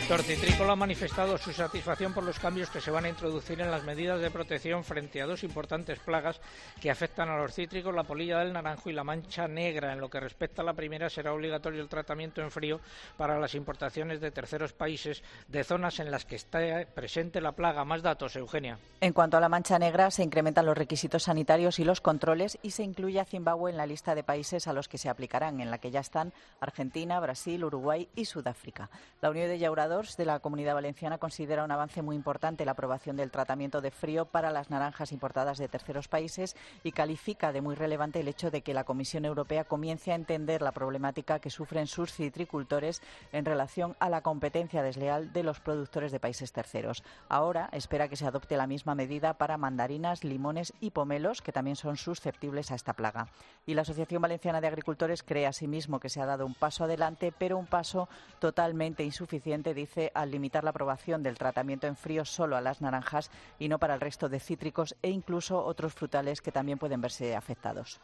Sector 0.00 0.22
citrícola 0.24 0.72
ha 0.72 0.76
manifestado 0.76 1.38
su 1.38 1.52
satisfacción 1.52 2.12
por 2.12 2.24
los 2.24 2.40
cambios 2.40 2.68
que 2.68 2.80
se 2.80 2.90
van 2.90 3.04
a 3.04 3.08
introducir 3.08 3.60
en 3.60 3.70
las 3.70 3.84
medidas 3.84 4.20
de 4.20 4.28
protección 4.28 4.82
frente 4.82 5.22
a 5.22 5.26
dos 5.26 5.44
importantes 5.44 6.00
plagas 6.00 6.40
que 6.80 6.90
afectan 6.90 7.28
a 7.28 7.38
los 7.38 7.54
cítricos, 7.54 7.94
la 7.94 8.02
polilla 8.02 8.40
del 8.40 8.52
naranjo 8.52 8.90
y 8.90 8.92
la 8.92 9.04
mancha 9.04 9.46
negra. 9.46 9.92
En 9.92 10.00
lo 10.00 10.10
que 10.10 10.18
respecta 10.18 10.62
a 10.62 10.64
la 10.64 10.72
primera, 10.72 11.08
será 11.08 11.32
obligatorio 11.32 11.80
el 11.80 11.88
tratamiento 11.88 12.42
en 12.42 12.50
frío 12.50 12.80
para 13.16 13.38
las 13.38 13.54
importaciones 13.54 14.20
de 14.20 14.32
terceros 14.32 14.72
países 14.72 15.22
de 15.46 15.62
zonas 15.62 16.00
en 16.00 16.10
las 16.10 16.24
que 16.24 16.34
está 16.34 16.58
presente 16.92 17.40
la 17.40 17.52
plaga. 17.52 17.84
Más 17.84 18.02
datos, 18.02 18.34
Eugenia. 18.34 18.80
En 19.00 19.12
cuanto 19.12 19.36
a 19.36 19.40
la 19.40 19.48
mancha 19.48 19.78
negra, 19.78 20.10
se 20.10 20.24
incrementan 20.24 20.66
los 20.66 20.76
requisitos 20.76 21.22
sanitarios 21.22 21.78
y 21.78 21.84
los 21.84 22.00
controles 22.00 22.58
y 22.62 22.72
se 22.72 22.82
incluye 22.82 23.20
a 23.20 23.24
Zimbabue 23.24 23.70
en 23.70 23.76
la 23.76 23.86
lista 23.86 24.16
de 24.16 24.24
países 24.24 24.66
a 24.66 24.72
los 24.72 24.88
que 24.88 24.98
se 24.98 25.08
aplicarán, 25.08 25.60
en 25.60 25.70
la 25.70 25.78
que 25.78 25.92
ya 25.92 26.00
están 26.00 26.32
Argentina, 26.58 27.20
Brasil, 27.20 27.64
Uruguay 27.64 28.08
y 28.16 28.24
Sudáfrica. 28.24 28.90
La 29.20 29.30
Unión 29.30 29.46
de 29.46 29.58
Llauradores 29.84 30.16
de 30.16 30.24
la 30.24 30.40
Comunidad 30.40 30.72
Valenciana 30.72 31.18
considera 31.18 31.62
un 31.62 31.70
avance 31.70 32.00
muy 32.00 32.16
importante 32.16 32.64
la 32.64 32.72
aprobación 32.72 33.16
del 33.16 33.30
tratamiento 33.30 33.82
de 33.82 33.90
frío 33.90 34.24
para 34.24 34.50
las 34.50 34.70
naranjas 34.70 35.12
importadas 35.12 35.58
de 35.58 35.68
terceros 35.68 36.08
países 36.08 36.56
y 36.82 36.92
califica 36.92 37.52
de 37.52 37.60
muy 37.60 37.74
relevante 37.74 38.20
el 38.20 38.28
hecho 38.28 38.50
de 38.50 38.62
que 38.62 38.72
la 38.72 38.84
Comisión 38.84 39.26
Europea 39.26 39.64
comience 39.64 40.10
a 40.10 40.14
entender 40.14 40.62
la 40.62 40.72
problemática 40.72 41.38
que 41.38 41.50
sufren 41.50 41.86
sus 41.86 42.14
citricultores 42.14 43.02
en 43.30 43.44
relación 43.44 43.94
a 44.00 44.08
la 44.08 44.22
competencia 44.22 44.82
desleal 44.82 45.34
de 45.34 45.42
los 45.42 45.60
productores 45.60 46.12
de 46.12 46.20
países 46.20 46.50
terceros. 46.50 47.04
Ahora 47.28 47.68
espera 47.70 48.08
que 48.08 48.16
se 48.16 48.26
adopte 48.26 48.56
la 48.56 48.66
misma 48.66 48.94
medida 48.94 49.34
para 49.34 49.58
mandarinas, 49.58 50.24
limones 50.24 50.72
y 50.80 50.92
pomelos, 50.92 51.42
que 51.42 51.52
también 51.52 51.76
son 51.76 51.98
susceptibles 51.98 52.70
a 52.70 52.74
esta 52.74 52.94
plaga. 52.94 53.28
Y 53.66 53.74
la 53.74 53.82
Asociación 53.82 54.22
Valenciana 54.22 54.62
de 54.62 54.68
Agricultores 54.68 55.22
cree 55.22 55.46
asimismo 55.46 56.00
que 56.00 56.08
se 56.08 56.22
ha 56.22 56.26
dado 56.26 56.46
un 56.46 56.54
paso 56.54 56.84
adelante, 56.84 57.34
pero 57.36 57.58
un 57.58 57.66
paso 57.66 58.08
totalmente 58.38 59.04
insuficiente 59.04 59.73
dice 59.74 60.10
al 60.14 60.30
limitar 60.30 60.64
la 60.64 60.70
aprobación 60.70 61.22
del 61.22 61.36
tratamiento 61.38 61.86
en 61.86 61.96
frío 61.96 62.24
solo 62.24 62.56
a 62.56 62.60
las 62.60 62.80
naranjas 62.80 63.30
y 63.58 63.68
no 63.68 63.78
para 63.78 63.94
el 63.94 64.00
resto 64.00 64.28
de 64.28 64.40
cítricos 64.40 64.94
e 65.02 65.10
incluso 65.10 65.62
otros 65.64 65.92
frutales 65.92 66.40
que 66.40 66.52
también 66.52 66.78
pueden 66.78 67.00
verse 67.00 67.36
afectados. 67.36 68.00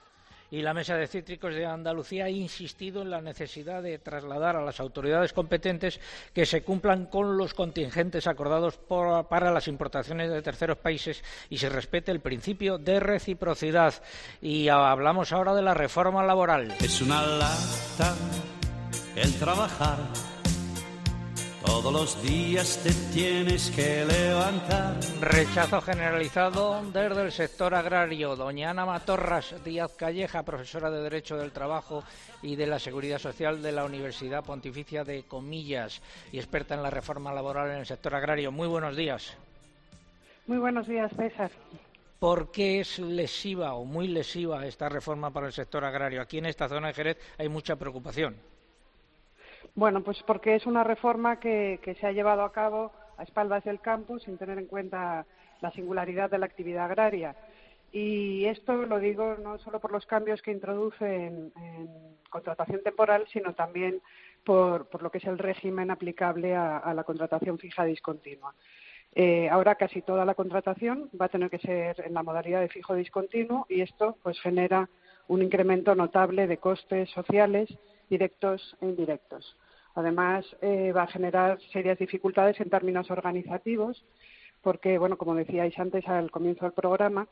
Y 0.52 0.62
la 0.62 0.74
Mesa 0.74 0.96
de 0.96 1.06
Cítricos 1.06 1.54
de 1.54 1.64
Andalucía 1.64 2.24
ha 2.24 2.28
insistido 2.28 3.02
en 3.02 3.10
la 3.10 3.20
necesidad 3.20 3.84
de 3.84 4.00
trasladar 4.00 4.56
a 4.56 4.64
las 4.64 4.80
autoridades 4.80 5.32
competentes 5.32 6.00
que 6.34 6.44
se 6.44 6.64
cumplan 6.64 7.06
con 7.06 7.36
los 7.36 7.54
contingentes 7.54 8.26
acordados 8.26 8.76
por- 8.76 9.28
para 9.28 9.52
las 9.52 9.68
importaciones 9.68 10.28
de 10.28 10.42
terceros 10.42 10.78
países 10.78 11.22
y 11.50 11.58
se 11.58 11.68
respete 11.68 12.10
el 12.10 12.18
principio 12.18 12.78
de 12.78 12.98
reciprocidad. 12.98 13.94
Y 14.42 14.66
hablamos 14.66 15.30
ahora 15.32 15.54
de 15.54 15.62
la 15.62 15.74
reforma 15.74 16.24
laboral. 16.24 16.74
Es 16.80 17.00
una 17.00 17.22
lata 17.24 18.16
el 19.14 19.32
trabajar. 19.38 19.98
Todos 21.64 21.92
los 21.92 22.22
días 22.22 22.80
te 22.82 22.90
tienes 23.12 23.70
que 23.70 24.04
levantar. 24.04 24.98
Rechazo 25.20 25.80
generalizado 25.80 26.82
desde 26.92 27.22
el 27.22 27.32
sector 27.32 27.74
agrario. 27.74 28.34
Doña 28.34 28.70
Ana 28.70 28.86
Matorras 28.86 29.54
Díaz 29.62 29.94
Calleja, 29.94 30.42
profesora 30.42 30.90
de 30.90 31.02
Derecho 31.02 31.36
del 31.36 31.52
Trabajo 31.52 32.02
y 32.42 32.56
de 32.56 32.66
la 32.66 32.78
Seguridad 32.78 33.18
Social 33.18 33.62
de 33.62 33.72
la 33.72 33.84
Universidad 33.84 34.44
Pontificia 34.44 35.04
de 35.04 35.24
Comillas 35.24 36.00
y 36.32 36.38
experta 36.38 36.74
en 36.74 36.82
la 36.82 36.90
reforma 36.90 37.32
laboral 37.32 37.70
en 37.70 37.78
el 37.78 37.86
sector 37.86 38.14
agrario. 38.14 38.50
Muy 38.50 38.66
buenos 38.66 38.96
días. 38.96 39.36
Muy 40.46 40.58
buenos 40.58 40.88
días, 40.88 41.12
César. 41.16 41.50
¿Por 42.18 42.50
qué 42.50 42.80
es 42.80 42.98
lesiva 42.98 43.74
o 43.74 43.84
muy 43.84 44.08
lesiva 44.08 44.66
esta 44.66 44.88
reforma 44.88 45.30
para 45.30 45.46
el 45.46 45.52
sector 45.52 45.84
agrario? 45.84 46.20
Aquí 46.20 46.38
en 46.38 46.46
esta 46.46 46.68
zona 46.68 46.88
de 46.88 46.94
Jerez 46.94 47.18
hay 47.38 47.48
mucha 47.48 47.76
preocupación. 47.76 48.36
Bueno, 49.74 50.02
pues 50.02 50.22
porque 50.26 50.54
es 50.56 50.66
una 50.66 50.84
reforma 50.84 51.38
que, 51.38 51.80
se 52.00 52.06
ha 52.06 52.12
llevado 52.12 52.42
a 52.42 52.52
cabo 52.52 52.92
a 53.16 53.22
espaldas 53.22 53.64
del 53.64 53.80
campo 53.80 54.18
sin 54.18 54.38
tener 54.38 54.58
en 54.58 54.66
cuenta 54.66 55.26
la 55.60 55.70
singularidad 55.72 56.30
de 56.30 56.38
la 56.38 56.46
actividad 56.46 56.86
agraria. 56.86 57.36
Y 57.92 58.44
esto 58.44 58.74
lo 58.74 58.98
digo 58.98 59.36
no 59.42 59.58
solo 59.58 59.80
por 59.80 59.92
los 59.92 60.06
cambios 60.06 60.42
que 60.42 60.52
introduce 60.52 61.26
en, 61.26 61.52
contratación 62.30 62.80
temporal, 62.84 63.26
sino 63.32 63.54
también 63.54 64.00
por, 64.44 64.86
lo 65.02 65.10
que 65.10 65.18
es 65.18 65.24
el 65.24 65.38
régimen 65.38 65.90
aplicable 65.90 66.54
a, 66.54 66.78
a 66.78 66.94
la 66.94 67.02
contratación 67.02 67.58
fija 67.58 67.84
discontinua. 67.84 68.54
Eh, 69.12 69.48
ahora 69.48 69.74
casi 69.74 70.02
toda 70.02 70.24
la 70.24 70.34
contratación 70.34 71.10
va 71.20 71.26
a 71.26 71.30
tener 71.30 71.50
que 71.50 71.58
ser 71.58 72.00
en 72.06 72.14
la 72.14 72.22
modalidad 72.22 72.60
de 72.60 72.68
fijo 72.68 72.94
discontinuo 72.94 73.66
y 73.68 73.80
esto 73.80 74.16
pues 74.22 74.40
genera 74.40 74.88
un 75.26 75.42
incremento 75.42 75.96
notable 75.96 76.46
de 76.46 76.58
costes 76.58 77.10
sociales 77.10 77.68
directos 78.11 78.76
e 78.80 78.86
indirectos. 78.86 79.56
Además, 79.94 80.44
eh, 80.61 80.92
va 80.92 81.04
a 81.04 81.06
generar 81.06 81.58
serias 81.72 81.98
dificultades 81.98 82.61
en 82.61 82.70
términos 82.70 83.11
organizativos 83.11 84.04
porque, 84.62 84.98
bueno, 84.98 85.16
como 85.16 85.34
decíais 85.34 85.78
antes 85.78 86.06
al 86.06 86.30
comienzo 86.30 86.66
del 86.66 86.74
programa, 86.74 87.26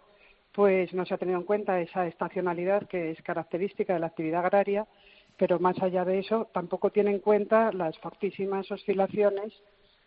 pues 0.52 0.92
no 0.94 1.04
se 1.04 1.14
ha 1.14 1.18
tenido 1.18 1.38
en 1.38 1.44
cuenta 1.44 1.80
esa 1.80 2.06
estacionalidad 2.06 2.88
que 2.88 3.10
es 3.10 3.22
característica 3.22 3.92
de 3.92 4.00
la 4.00 4.06
actividad 4.06 4.44
agraria, 4.44 4.86
pero 5.36 5.60
más 5.60 5.80
allá 5.82 6.04
de 6.04 6.20
eso, 6.20 6.48
tampoco 6.52 6.90
tiene 6.90 7.10
en 7.10 7.20
cuenta 7.20 7.70
las 7.72 7.98
fortísimas 7.98 8.70
oscilaciones 8.70 9.52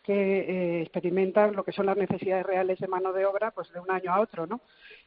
que 0.03 0.13
eh, 0.13 0.81
experimentan 0.81 1.55
lo 1.55 1.63
que 1.63 1.71
son 1.71 1.85
las 1.85 1.97
necesidades 1.97 2.45
reales 2.45 2.79
de 2.79 2.87
mano 2.87 3.13
de 3.13 3.25
obra 3.25 3.51
pues 3.51 3.71
de 3.71 3.79
un 3.79 3.91
año 3.91 4.13
a 4.13 4.21
otro, 4.21 4.47
¿no? 4.47 4.61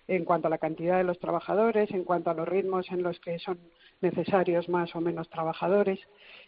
En 0.06 0.24
cuanto 0.24 0.46
a 0.46 0.50
la 0.50 0.58
cantidad 0.58 0.98
de 0.98 1.04
los 1.04 1.18
trabajadores, 1.18 1.90
en 1.90 2.04
cuanto 2.04 2.30
a 2.30 2.34
los 2.34 2.46
ritmos 2.46 2.90
en 2.90 3.02
los 3.02 3.18
que 3.20 3.38
son 3.38 3.58
necesarios 4.00 4.68
más 4.68 4.94
o 4.94 5.00
menos 5.00 5.28
trabajadores 5.28 5.98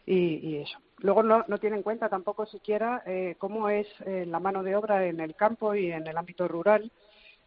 y, 0.04 0.36
y 0.46 0.56
eso. 0.58 0.78
Luego 0.98 1.22
no, 1.22 1.44
no 1.48 1.58
tiene 1.58 1.76
en 1.76 1.82
cuenta 1.82 2.08
tampoco 2.08 2.46
siquiera 2.46 3.02
eh, 3.06 3.34
cómo 3.38 3.68
es 3.68 3.86
eh, 4.04 4.24
la 4.26 4.40
mano 4.40 4.62
de 4.62 4.76
obra 4.76 5.06
en 5.06 5.20
el 5.20 5.34
campo 5.34 5.74
y 5.74 5.90
en 5.90 6.06
el 6.06 6.16
ámbito 6.16 6.46
rural. 6.48 6.90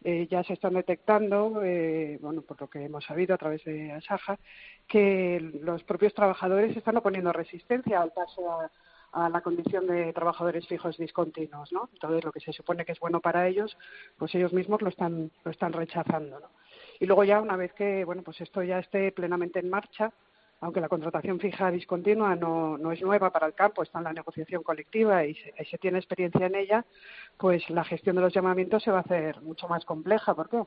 Eh, 0.02 0.26
ya 0.30 0.42
se 0.44 0.54
están 0.54 0.72
detectando, 0.74 1.60
eh, 1.62 2.18
bueno, 2.22 2.40
por 2.40 2.58
lo 2.58 2.70
que 2.70 2.84
hemos 2.84 3.04
sabido 3.04 3.34
a 3.34 3.38
través 3.38 3.62
de 3.64 3.92
Asaja, 3.92 4.38
que 4.88 5.38
los 5.62 5.84
propios 5.84 6.14
trabajadores 6.14 6.74
están 6.74 6.96
oponiendo 6.96 7.34
resistencia 7.34 8.00
al 8.00 8.10
paso 8.10 8.50
a, 8.50 8.70
a 9.12 9.28
la 9.28 9.40
condición 9.40 9.86
de 9.86 10.12
trabajadores 10.12 10.66
fijos 10.66 10.96
discontinuos, 10.96 11.72
¿no? 11.72 11.88
Entonces, 11.92 12.24
lo 12.24 12.32
que 12.32 12.40
se 12.40 12.52
supone 12.52 12.84
que 12.84 12.92
es 12.92 13.00
bueno 13.00 13.20
para 13.20 13.48
ellos, 13.48 13.76
pues 14.16 14.34
ellos 14.34 14.52
mismos 14.52 14.82
lo 14.82 14.88
están, 14.88 15.30
lo 15.44 15.50
están 15.50 15.72
rechazando, 15.72 16.40
¿no? 16.40 16.48
Y 17.00 17.06
luego 17.06 17.24
ya, 17.24 17.40
una 17.40 17.56
vez 17.56 17.72
que, 17.72 18.04
bueno, 18.04 18.22
pues 18.22 18.40
esto 18.40 18.62
ya 18.62 18.78
esté 18.78 19.10
plenamente 19.12 19.58
en 19.58 19.70
marcha, 19.70 20.12
aunque 20.60 20.80
la 20.80 20.88
contratación 20.88 21.40
fija 21.40 21.70
discontinua 21.70 22.36
no, 22.36 22.76
no 22.76 22.92
es 22.92 23.00
nueva 23.00 23.30
para 23.30 23.46
el 23.46 23.54
campo, 23.54 23.82
está 23.82 23.98
en 23.98 24.04
la 24.04 24.12
negociación 24.12 24.62
colectiva 24.62 25.24
y 25.24 25.34
se, 25.34 25.54
y 25.58 25.64
se 25.64 25.78
tiene 25.78 25.98
experiencia 25.98 26.46
en 26.46 26.54
ella, 26.54 26.84
pues 27.38 27.68
la 27.70 27.84
gestión 27.84 28.16
de 28.16 28.22
los 28.22 28.34
llamamientos 28.34 28.82
se 28.82 28.90
va 28.90 28.98
a 28.98 29.02
hacer 29.02 29.40
mucho 29.40 29.66
más 29.68 29.84
compleja. 29.86 30.34
¿Por 30.34 30.50
qué? 30.50 30.62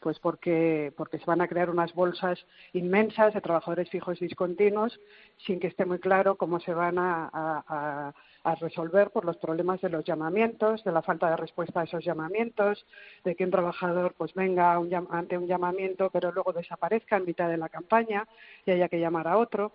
Pues 0.00 0.18
porque, 0.20 0.92
porque 0.96 1.18
se 1.18 1.24
van 1.24 1.40
a 1.40 1.48
crear 1.48 1.70
unas 1.70 1.92
bolsas 1.92 2.38
inmensas 2.72 3.34
de 3.34 3.40
trabajadores 3.40 3.90
fijos 3.90 4.20
discontinuos 4.20 5.00
sin 5.44 5.58
que 5.58 5.66
esté 5.66 5.84
muy 5.84 5.98
claro 5.98 6.36
cómo 6.36 6.60
se 6.60 6.72
van 6.72 6.98
a, 6.98 8.14
resolver 8.60 9.10
por 9.10 9.26
los 9.26 9.36
problemas 9.36 9.78
de 9.82 9.90
los 9.90 10.04
llamamientos, 10.04 10.82
de 10.82 10.90
la 10.90 11.02
falta 11.02 11.28
de 11.28 11.36
respuesta 11.36 11.80
a 11.80 11.84
esos 11.84 12.02
llamamientos, 12.02 12.86
de 13.22 13.34
que 13.34 13.44
un 13.44 13.50
trabajador 13.50 14.14
pues 14.16 14.32
venga 14.32 14.78
un 14.78 14.88
ante 15.10 15.36
un 15.36 15.46
llamamiento 15.46 16.08
pero 16.10 16.32
luego 16.32 16.54
desaparezca 16.54 17.18
en 17.18 17.26
mitad 17.26 17.50
de 17.50 17.58
la 17.58 17.68
campaña 17.68 18.26
y 18.64 18.70
haya 18.70 18.88
que 18.88 19.00
llamar 19.00 19.28
a 19.28 19.36
otro. 19.36 19.72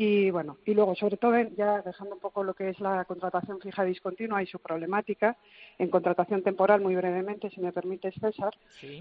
Y 0.00 0.30
bueno, 0.30 0.58
y 0.64 0.74
luego, 0.74 0.94
sobre 0.94 1.16
todo, 1.16 1.36
ya 1.56 1.82
dejando 1.82 2.14
un 2.14 2.20
poco 2.20 2.44
lo 2.44 2.54
que 2.54 2.68
es 2.68 2.78
la 2.78 3.04
contratación 3.04 3.58
fija 3.58 3.82
discontinua 3.82 4.40
y 4.40 4.46
su 4.46 4.60
problemática, 4.60 5.36
en 5.76 5.90
contratación 5.90 6.44
temporal, 6.44 6.80
muy 6.80 6.94
brevemente, 6.94 7.50
si 7.50 7.60
me 7.60 7.72
permites, 7.72 8.14
César, 8.20 8.56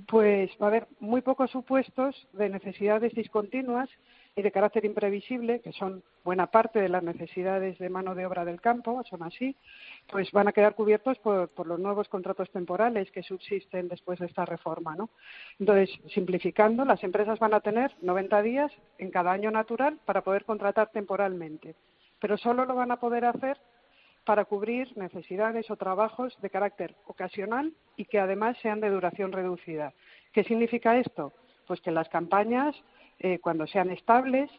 pues 0.08 0.50
va 0.60 0.66
a 0.66 0.70
haber 0.70 0.88
muy 1.00 1.22
pocos 1.22 1.52
supuestos 1.52 2.28
de 2.34 2.50
necesidades 2.50 3.14
discontinuas 3.14 3.88
y 4.38 4.44
de 4.44 4.52
carácter 4.52 4.86
imprevisible, 4.86 5.62
que 5.62 5.74
son 5.74 6.04
buena 6.24 6.46
parte 6.46 6.80
de 6.80 6.90
las 6.90 7.02
necesidades 7.02 7.80
de 7.80 7.90
mano 7.90 8.14
de 8.14 8.28
obra 8.28 8.46
del 8.46 8.62
campo, 8.62 9.04
son 9.10 9.24
así, 9.24 9.56
pues 10.12 10.32
van 10.32 10.48
a 10.48 10.52
quedar 10.52 10.76
cubiertos 10.76 11.18
por, 11.18 11.50
los 11.66 11.80
nuevos 11.80 12.08
contratos 12.08 12.52
temporales 12.52 13.10
que 13.12 13.24
subsisten 13.24 13.88
después 13.88 14.20
de 14.20 14.28
esta 14.28 14.46
reforma. 14.46 14.96
¿no? 14.96 15.10
Entonces, 15.60 15.90
simplificando, 16.14 16.86
las 16.86 17.04
empresas 17.04 17.40
van 17.40 17.56
a 17.56 17.62
tener 17.62 17.92
90 18.04 18.42
días 18.44 18.72
en 19.00 19.10
cada 19.10 19.32
año 19.32 19.50
natural 19.50 19.98
para 20.06 20.22
poder 20.22 20.46
contratar 20.46 20.92
temporalmente, 20.92 21.74
pero 22.20 22.38
solo 22.38 22.66
lo 22.66 22.76
van 22.76 22.92
a 22.92 23.00
poder 23.00 23.26
hacer 23.26 23.58
para 24.24 24.46
cubrir 24.46 24.96
necesidades 24.98 25.72
o 25.72 25.78
trabajos 25.78 26.38
de 26.44 26.52
carácter 26.52 26.94
ocasional 27.08 27.74
y 27.96 28.06
que 28.06 28.20
además 28.20 28.56
sean 28.62 28.82
de 28.82 28.92
duración 28.92 29.32
reducida. 29.32 29.94
¿Qué 30.32 30.44
significa 30.44 30.98
esto? 30.98 31.34
Pues 31.66 31.82
que 31.82 31.92
las 31.92 32.08
campañas, 32.10 32.76
eh, 33.20 33.40
cuando 33.40 33.68
sean 33.68 33.90
estables 33.92 34.50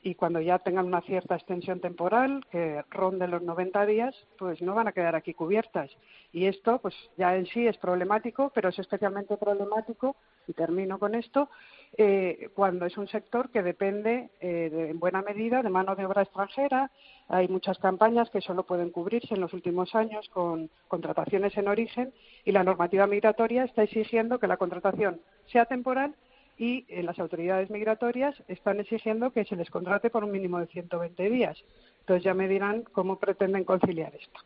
y 0.00 0.14
cuando 0.14 0.40
ya 0.40 0.60
tengan 0.60 0.86
una 0.86 1.00
cierta 1.00 1.34
extensión 1.34 1.80
temporal, 1.80 2.44
que 2.52 2.82
ronde 2.88 3.26
los 3.26 3.42
90 3.42 3.84
días, 3.84 4.14
pues 4.38 4.62
no 4.62 4.74
van 4.76 4.86
a 4.86 4.92
quedar 4.92 5.16
aquí 5.16 5.34
cubiertas. 5.34 5.90
Y 6.32 6.46
esto, 6.46 6.78
pues 6.78 6.94
ya 7.16 7.34
en 7.36 7.46
sí 7.46 7.66
es 7.66 7.76
problemático, 7.78 8.50
pero 8.54 8.68
es 8.68 8.78
especialmente 8.78 9.36
problemático, 9.36 10.14
y 10.46 10.52
termino 10.52 11.00
con 11.00 11.16
esto, 11.16 11.50
eh, 11.96 12.48
cuando 12.54 12.86
es 12.86 12.96
un 12.96 13.08
sector 13.08 13.50
que 13.50 13.62
depende 13.62 14.30
eh, 14.40 14.70
de- 14.70 14.90
en 14.90 15.00
buena 15.00 15.20
medida 15.20 15.62
de 15.64 15.68
mano 15.70 15.96
de 15.96 16.06
obra 16.06 16.22
extranjera. 16.22 16.92
Hay 17.28 17.48
muchas 17.48 17.78
campañas 17.78 18.30
que 18.30 18.40
solo 18.40 18.62
pueden 18.62 18.90
cubrirse 18.90 19.34
en 19.34 19.40
los 19.40 19.52
últimos 19.52 19.94
años 19.96 20.28
con 20.28 20.70
contrataciones 20.86 21.56
en 21.58 21.66
origen 21.66 22.14
y 22.44 22.52
la 22.52 22.62
normativa 22.62 23.06
migratoria 23.08 23.64
está 23.64 23.82
exigiendo 23.82 24.38
que 24.38 24.46
la 24.46 24.56
contratación 24.58 25.20
sea 25.46 25.64
temporal 25.66 26.14
y 26.58 26.84
eh, 26.88 27.02
las 27.02 27.18
autoridades 27.18 27.70
migratorias 27.70 28.34
están 28.48 28.80
exigiendo 28.80 29.30
que 29.30 29.44
se 29.44 29.56
les 29.56 29.70
contrate 29.70 30.10
por 30.10 30.24
un 30.24 30.32
mínimo 30.32 30.58
de 30.58 30.66
120 30.66 31.30
días. 31.30 31.56
Entonces 32.00 32.24
ya 32.24 32.34
me 32.34 32.48
dirán 32.48 32.82
cómo 32.92 33.18
pretenden 33.18 33.64
conciliar 33.64 34.14
esto. 34.14 34.40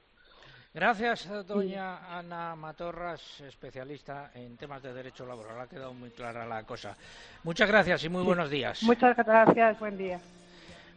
Gracias, 0.74 1.28
doña 1.46 2.18
Ana 2.18 2.56
Matorras, 2.56 3.40
especialista 3.42 4.30
en 4.34 4.56
temas 4.56 4.82
de 4.82 4.94
derecho 4.94 5.26
laboral. 5.26 5.60
Ha 5.60 5.66
quedado 5.66 5.92
muy 5.92 6.10
clara 6.10 6.46
la 6.46 6.64
cosa. 6.64 6.96
Muchas 7.44 7.68
gracias 7.68 8.04
y 8.04 8.08
muy 8.08 8.22
buenos 8.22 8.48
días. 8.48 8.82
Muchas 8.82 9.14
gracias, 9.16 9.78
buen 9.78 9.98
día. 9.98 10.18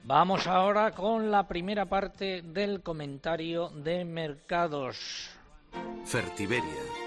Vamos 0.06 0.48
ahora 0.48 0.92
con 0.92 1.30
la 1.30 1.48
primera 1.48 1.86
parte 1.86 2.42
del 2.42 2.84
comentario 2.84 3.70
de 3.70 4.06
mercados. 4.06 5.30
Fertiberia, 6.06 6.84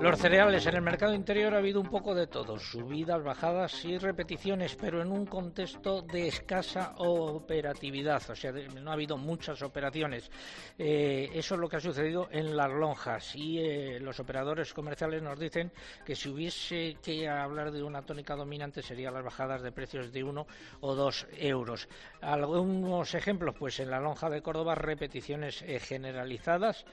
Los 0.00 0.20
cereales 0.20 0.64
en 0.64 0.76
el 0.76 0.82
mercado 0.82 1.12
interior 1.12 1.52
ha 1.54 1.58
habido 1.58 1.80
un 1.80 1.88
poco 1.88 2.14
de 2.14 2.28
todo, 2.28 2.56
subidas, 2.56 3.20
bajadas 3.20 3.84
y 3.84 3.98
repeticiones, 3.98 4.76
pero 4.76 5.02
en 5.02 5.10
un 5.10 5.26
contexto 5.26 6.02
de 6.02 6.28
escasa 6.28 6.94
operatividad, 6.98 8.22
o 8.30 8.36
sea, 8.36 8.52
no 8.52 8.90
ha 8.90 8.94
habido 8.94 9.16
muchas 9.16 9.60
operaciones. 9.60 10.30
Eh, 10.78 11.30
eso 11.34 11.56
es 11.56 11.60
lo 11.60 11.68
que 11.68 11.78
ha 11.78 11.80
sucedido 11.80 12.28
en 12.30 12.56
las 12.56 12.70
lonjas 12.70 13.34
y 13.34 13.58
eh, 13.58 13.98
los 13.98 14.20
operadores 14.20 14.72
comerciales 14.72 15.20
nos 15.20 15.36
dicen 15.36 15.72
que 16.06 16.14
si 16.14 16.28
hubiese 16.28 16.96
que 17.02 17.28
hablar 17.28 17.72
de 17.72 17.82
una 17.82 18.02
tónica 18.02 18.36
dominante 18.36 18.82
serían 18.82 19.14
las 19.14 19.24
bajadas 19.24 19.62
de 19.62 19.72
precios 19.72 20.12
de 20.12 20.22
uno 20.22 20.46
o 20.80 20.94
dos 20.94 21.26
euros. 21.36 21.88
Algunos 22.20 23.14
ejemplos, 23.14 23.56
pues 23.58 23.80
en 23.80 23.90
la 23.90 23.98
lonja 23.98 24.30
de 24.30 24.42
Córdoba 24.42 24.76
repeticiones 24.76 25.60
eh, 25.62 25.80
generalizadas 25.80 26.84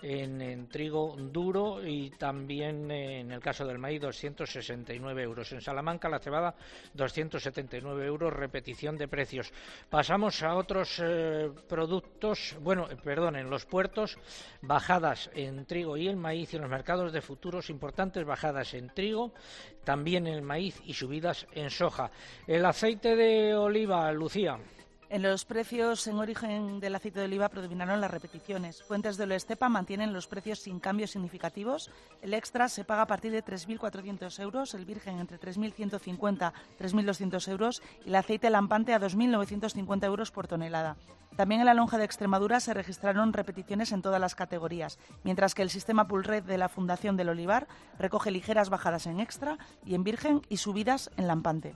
en, 0.00 0.40
en 0.40 0.66
trigo 0.68 1.14
duro 1.18 1.86
y 1.86 2.10
también 2.10 2.53
eh, 2.62 3.20
en 3.20 3.32
el 3.32 3.40
caso 3.40 3.66
del 3.66 3.78
maíz 3.78 4.00
269 4.00 5.22
euros. 5.22 5.52
En 5.52 5.60
Salamanca 5.60 6.08
la 6.08 6.18
cebada 6.18 6.54
279 6.94 8.06
euros, 8.06 8.32
repetición 8.32 8.96
de 8.96 9.08
precios. 9.08 9.52
Pasamos 9.88 10.42
a 10.42 10.54
otros 10.54 11.00
eh, 11.02 11.50
productos, 11.68 12.56
bueno, 12.60 12.88
eh, 12.90 12.96
perdón, 12.96 13.36
en 13.36 13.50
los 13.50 13.66
puertos, 13.66 14.18
bajadas 14.62 15.30
en 15.34 15.66
trigo 15.66 15.96
y 15.96 16.08
el 16.08 16.16
maíz 16.16 16.52
y 16.52 16.56
en 16.56 16.62
los 16.62 16.70
mercados 16.70 17.12
de 17.12 17.20
futuros, 17.20 17.70
importantes 17.70 18.24
bajadas 18.24 18.74
en 18.74 18.88
trigo, 18.94 19.32
también 19.84 20.26
en 20.26 20.34
el 20.34 20.42
maíz 20.42 20.80
y 20.84 20.94
subidas 20.94 21.46
en 21.52 21.70
soja. 21.70 22.10
El 22.46 22.64
aceite 22.64 23.16
de 23.16 23.54
oliva, 23.54 24.10
Lucía. 24.12 24.58
En 25.10 25.22
los 25.22 25.44
precios 25.44 26.06
en 26.06 26.18
origen 26.18 26.80
del 26.80 26.94
aceite 26.94 27.20
de 27.20 27.26
oliva 27.26 27.48
predominaron 27.48 28.00
las 28.00 28.10
repeticiones. 28.10 28.82
Fuentes 28.82 29.16
de 29.16 29.34
Estepa 29.34 29.68
mantienen 29.68 30.12
los 30.12 30.26
precios 30.26 30.60
sin 30.60 30.80
cambios 30.80 31.10
significativos. 31.10 31.90
El 32.22 32.34
extra 32.34 32.68
se 32.68 32.84
paga 32.84 33.02
a 33.02 33.06
partir 33.06 33.30
de 33.30 33.44
3.400 33.44 34.40
euros, 34.40 34.74
el 34.74 34.86
virgen 34.86 35.18
entre 35.18 35.38
3.150 35.38 36.52
y 36.78 36.82
3.200 36.82 37.48
euros 37.48 37.82
y 38.04 38.08
el 38.08 38.16
aceite 38.16 38.50
lampante 38.50 38.94
a 38.94 39.00
2.950 39.00 40.04
euros 40.04 40.30
por 40.30 40.48
tonelada. 40.48 40.96
También 41.36 41.60
en 41.60 41.66
la 41.66 41.74
lonja 41.74 41.98
de 41.98 42.04
Extremadura 42.04 42.60
se 42.60 42.74
registraron 42.74 43.32
repeticiones 43.32 43.92
en 43.92 44.02
todas 44.02 44.20
las 44.20 44.34
categorías, 44.34 44.98
mientras 45.24 45.54
que 45.54 45.62
el 45.62 45.70
sistema 45.70 46.06
Pulred 46.06 46.44
de 46.44 46.58
la 46.58 46.68
Fundación 46.68 47.16
del 47.16 47.28
Olivar 47.28 47.66
recoge 47.98 48.30
ligeras 48.30 48.70
bajadas 48.70 49.06
en 49.06 49.20
extra 49.20 49.58
y 49.84 49.96
en 49.96 50.04
virgen 50.04 50.42
y 50.48 50.58
subidas 50.58 51.10
en 51.16 51.26
lampante. 51.26 51.74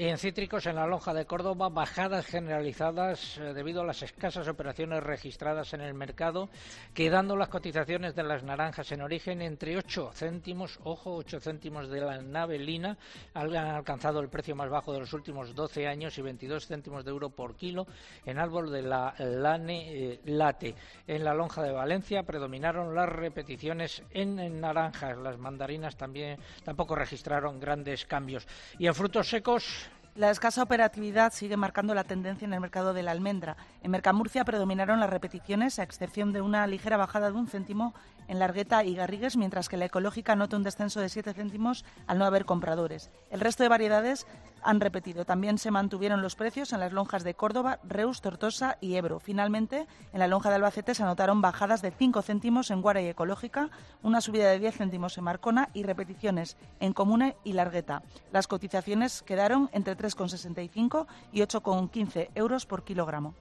En 0.00 0.16
cítricos, 0.16 0.64
en 0.66 0.76
la 0.76 0.86
lonja 0.86 1.12
de 1.12 1.26
Córdoba, 1.26 1.70
bajadas 1.70 2.24
generalizadas 2.24 3.36
eh, 3.38 3.52
debido 3.52 3.80
a 3.80 3.84
las 3.84 4.00
escasas 4.00 4.46
operaciones 4.46 5.02
registradas 5.02 5.74
en 5.74 5.80
el 5.80 5.92
mercado, 5.92 6.50
quedando 6.94 7.34
las 7.34 7.48
cotizaciones 7.48 8.14
de 8.14 8.22
las 8.22 8.44
naranjas 8.44 8.92
en 8.92 9.02
origen 9.02 9.42
entre 9.42 9.76
8 9.76 10.12
céntimos, 10.14 10.78
ojo, 10.84 11.16
8 11.16 11.40
céntimos 11.40 11.88
de 11.88 12.00
la 12.00 12.22
navelina, 12.22 12.96
han 13.34 13.56
alcanzado 13.56 14.20
el 14.20 14.28
precio 14.28 14.54
más 14.54 14.70
bajo 14.70 14.92
de 14.92 15.00
los 15.00 15.12
últimos 15.12 15.52
12 15.52 15.88
años 15.88 16.16
y 16.16 16.22
22 16.22 16.68
céntimos 16.68 17.04
de 17.04 17.10
euro 17.10 17.30
por 17.30 17.56
kilo 17.56 17.88
en 18.24 18.38
árbol 18.38 18.70
de 18.70 18.82
la 18.82 19.16
lane 19.18 20.12
eh, 20.12 20.20
late. 20.26 20.76
En 21.08 21.24
la 21.24 21.34
lonja 21.34 21.64
de 21.64 21.72
Valencia 21.72 22.22
predominaron 22.22 22.94
las 22.94 23.08
repeticiones 23.08 24.04
en, 24.12 24.38
en 24.38 24.60
naranjas, 24.60 25.18
las 25.18 25.38
mandarinas 25.38 25.96
también 25.96 26.38
tampoco 26.62 26.94
registraron 26.94 27.58
grandes 27.58 28.06
cambios. 28.06 28.46
Y 28.78 28.86
en 28.86 28.94
frutos 28.94 29.28
secos, 29.28 29.87
la 30.18 30.32
escasa 30.32 30.64
operatividad 30.64 31.32
sigue 31.32 31.56
marcando 31.56 31.94
la 31.94 32.02
tendencia 32.02 32.44
en 32.44 32.52
el 32.52 32.58
mercado 32.60 32.92
de 32.92 33.04
la 33.04 33.12
almendra. 33.12 33.56
En 33.84 33.92
Mercamurcia 33.92 34.44
predominaron 34.44 34.98
las 34.98 35.08
repeticiones, 35.08 35.78
a 35.78 35.84
excepción 35.84 36.32
de 36.32 36.40
una 36.40 36.66
ligera 36.66 36.96
bajada 36.96 37.30
de 37.30 37.36
un 37.36 37.46
céntimo 37.46 37.94
en 38.26 38.40
Largueta 38.40 38.82
y 38.82 38.96
Garrigues, 38.96 39.36
mientras 39.36 39.68
que 39.68 39.76
la 39.76 39.84
ecológica 39.84 40.34
nota 40.34 40.56
un 40.56 40.64
descenso 40.64 41.00
de 41.00 41.08
7 41.08 41.34
céntimos 41.34 41.84
al 42.08 42.18
no 42.18 42.24
haber 42.24 42.46
compradores. 42.46 43.12
El 43.30 43.38
resto 43.38 43.62
de 43.62 43.68
variedades 43.68 44.26
han 44.62 44.80
repetido. 44.80 45.24
También 45.24 45.58
se 45.58 45.70
mantuvieron 45.70 46.22
los 46.22 46.36
precios 46.36 46.72
en 46.72 46.80
las 46.80 46.92
lonjas 46.92 47.24
de 47.24 47.34
Córdoba, 47.34 47.80
Reus, 47.84 48.20
Tortosa 48.20 48.78
y 48.80 48.96
Ebro. 48.96 49.20
Finalmente, 49.20 49.86
en 50.12 50.18
la 50.18 50.28
lonja 50.28 50.48
de 50.48 50.56
Albacete 50.56 50.94
se 50.94 51.02
anotaron 51.02 51.40
bajadas 51.40 51.82
de 51.82 51.90
5 51.90 52.22
céntimos 52.22 52.70
en 52.70 52.82
Guara 52.82 53.02
y 53.02 53.08
Ecológica, 53.08 53.70
una 54.02 54.20
subida 54.20 54.50
de 54.50 54.58
10 54.58 54.76
céntimos 54.76 55.18
en 55.18 55.24
Marcona 55.24 55.70
y 55.74 55.82
repeticiones 55.82 56.56
en 56.80 56.92
Comune 56.92 57.36
y 57.44 57.52
Largueta. 57.52 58.02
Las 58.32 58.46
cotizaciones 58.46 59.22
quedaron 59.22 59.70
entre 59.72 59.96
3,65 59.96 61.06
y 61.32 61.40
8,15 61.40 62.30
euros 62.34 62.66
por 62.66 62.84
kilogramo. 62.84 63.34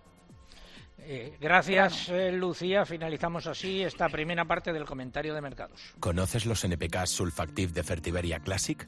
Eh, 0.99 1.37
gracias, 1.39 2.09
eh, 2.09 2.31
Lucía. 2.33 2.85
Finalizamos 2.85 3.47
así 3.47 3.81
esta 3.81 4.09
primera 4.09 4.45
parte 4.45 4.73
del 4.73 4.83
comentario 4.85 5.33
de 5.33 5.41
mercados. 5.41 5.93
¿Conoces 5.99 6.45
los 6.45 6.63
NPK 6.65 7.05
Sulfactive 7.05 7.71
de 7.71 7.83
Fertiberia 7.83 8.39
Classic? 8.39 8.87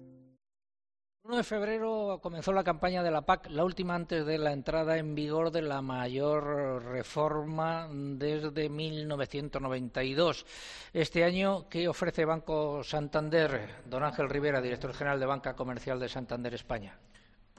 1 1.23 1.37
de 1.37 1.43
febrero 1.43 2.19
comenzó 2.21 2.51
la 2.51 2.63
campaña 2.63 3.03
de 3.03 3.11
la 3.11 3.21
PAC, 3.21 3.47
la 3.51 3.63
última 3.63 3.93
antes 3.93 4.25
de 4.25 4.39
la 4.39 4.51
entrada 4.51 4.97
en 4.97 5.13
vigor 5.13 5.51
de 5.51 5.61
la 5.61 5.81
mayor 5.81 6.83
reforma 6.83 7.87
desde 7.91 8.67
1992. 8.67 10.45
Este 10.91 11.23
año, 11.23 11.69
¿qué 11.69 11.87
ofrece 11.87 12.25
Banco 12.25 12.83
Santander? 12.83 13.83
Don 13.85 14.03
Ángel 14.03 14.29
Rivera, 14.29 14.61
director 14.61 14.93
general 14.93 15.19
de 15.19 15.27
Banca 15.27 15.55
Comercial 15.55 15.99
de 15.99 16.09
Santander 16.09 16.55
España. 16.55 16.97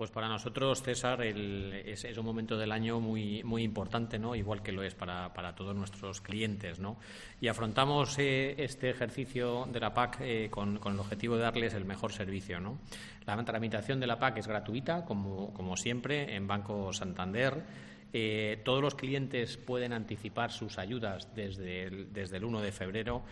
Pues 0.02 0.10
para 0.10 0.26
nosotros, 0.26 0.82
César, 0.82 1.22
es, 1.22 2.18
un 2.18 2.24
momento 2.24 2.58
del 2.58 2.72
año 2.72 2.98
muy, 2.98 3.44
muy 3.44 3.62
importante, 3.62 4.18
¿no? 4.18 4.34
igual 4.34 4.60
que 4.60 4.72
lo 4.72 4.82
es 4.82 4.96
para, 4.96 5.32
para 5.32 5.54
todos 5.54 5.76
nuestros 5.76 6.20
clientes. 6.20 6.80
¿no? 6.80 6.96
Y 7.40 7.46
afrontamos 7.46 8.18
eh, 8.18 8.56
este 8.58 8.90
ejercicio 8.90 9.64
de 9.70 9.78
la 9.78 9.94
PAC 9.94 10.16
eh, 10.22 10.48
con, 10.50 10.78
con, 10.78 10.94
el 10.94 10.98
objetivo 10.98 11.36
de 11.36 11.42
darles 11.42 11.74
el 11.74 11.84
mejor 11.84 12.12
servicio. 12.12 12.58
¿no? 12.58 12.80
La 13.26 13.44
tramitación 13.44 14.00
de 14.00 14.08
la 14.08 14.18
PAC 14.18 14.38
es 14.38 14.48
gratuita, 14.48 15.04
como, 15.04 15.54
como 15.54 15.76
siempre, 15.76 16.34
en 16.34 16.48
Banco 16.48 16.92
Santander. 16.92 17.62
Eh, 18.12 18.60
todos 18.64 18.82
los 18.82 18.96
clientes 18.96 19.56
pueden 19.56 19.92
anticipar 19.92 20.50
sus 20.50 20.78
ayudas 20.78 21.28
desde 21.36 21.84
el, 21.84 22.12
desde 22.12 22.38
el 22.38 22.44
1 22.44 22.60
de 22.60 22.72
febrero 22.72 23.22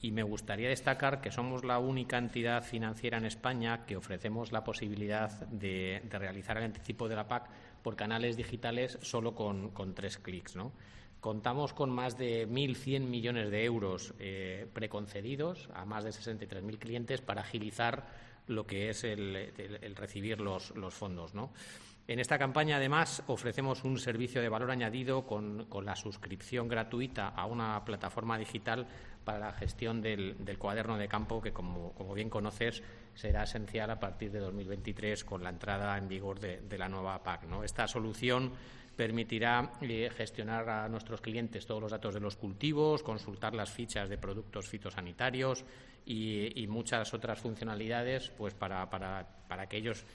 y 0.00 0.12
me 0.12 0.22
gustaría 0.22 0.68
destacar 0.68 1.20
que 1.20 1.30
somos 1.30 1.64
la 1.64 1.78
única 1.78 2.18
entidad 2.18 2.62
financiera 2.62 3.18
en 3.18 3.24
España 3.24 3.84
que 3.86 3.96
ofrecemos 3.96 4.52
la 4.52 4.64
posibilidad 4.64 5.30
de, 5.48 6.02
realizar 6.10 6.56
el 6.58 6.64
anticipo 6.64 7.08
de 7.08 7.16
la 7.16 7.26
PAC 7.26 7.48
por 7.82 7.96
canales 7.96 8.36
digitales 8.36 8.98
solo 9.02 9.34
con, 9.34 9.72
tres 9.94 10.18
clics. 10.18 10.56
Contamos 11.20 11.72
con 11.72 11.90
más 11.90 12.16
de 12.16 12.48
1.100 12.48 13.00
millones 13.00 13.50
de 13.50 13.64
euros 13.64 14.14
eh, 14.20 14.68
preconcedidos 14.72 15.68
a 15.74 15.84
más 15.84 16.04
de 16.04 16.10
63.000 16.10 16.78
clientes 16.78 17.20
para 17.20 17.40
agilizar 17.40 18.06
lo 18.46 18.66
que 18.66 18.90
es 18.90 19.04
el, 19.04 19.52
recibir 19.96 20.40
los, 20.40 20.72
fondos. 20.90 21.32
En 22.06 22.20
esta 22.20 22.38
campaña, 22.38 22.76
además, 22.76 23.22
ofrecemos 23.26 23.84
un 23.84 23.98
servicio 23.98 24.40
de 24.40 24.48
valor 24.48 24.70
añadido 24.70 25.26
con, 25.26 25.66
la 25.84 25.94
suscripción 25.94 26.66
gratuita 26.66 27.28
a 27.28 27.44
una 27.44 27.84
plataforma 27.84 28.38
digital 28.38 28.86
para 29.28 29.40
la 29.40 29.52
gestión 29.52 30.00
del, 30.00 30.56
cuaderno 30.56 30.96
de 30.96 31.06
campo, 31.06 31.42
que, 31.42 31.52
como, 31.52 31.92
bien 32.14 32.30
conoces, 32.30 32.82
será 33.14 33.42
esencial 33.42 33.90
a 33.90 34.00
partir 34.00 34.32
de 34.32 34.38
2023 34.38 35.22
con 35.22 35.44
la 35.44 35.50
entrada 35.50 35.98
en 35.98 36.08
vigor 36.08 36.40
de, 36.40 36.78
la 36.78 36.88
nueva 36.88 37.22
PAC. 37.22 37.42
Esta 37.62 37.86
solución 37.86 38.50
permitirá 38.96 39.72
eh, 39.82 40.08
gestionar 40.16 40.66
a 40.70 40.88
nuestros 40.88 41.20
clientes 41.20 41.66
todos 41.66 41.82
los 41.82 41.90
datos 41.90 42.14
de 42.14 42.20
los 42.20 42.36
cultivos, 42.36 43.02
consultar 43.02 43.54
las 43.54 43.70
fichas 43.70 44.08
de 44.08 44.16
productos 44.16 44.66
fitosanitarios 44.66 45.62
y, 46.06 46.62
y 46.62 46.66
muchas 46.66 47.12
otras 47.12 47.38
funcionalidades 47.38 48.30
pues 48.30 48.54
para, 48.54 48.88
para, 48.88 49.28
para 49.46 49.68
que 49.68 49.76
ellos 49.76 50.06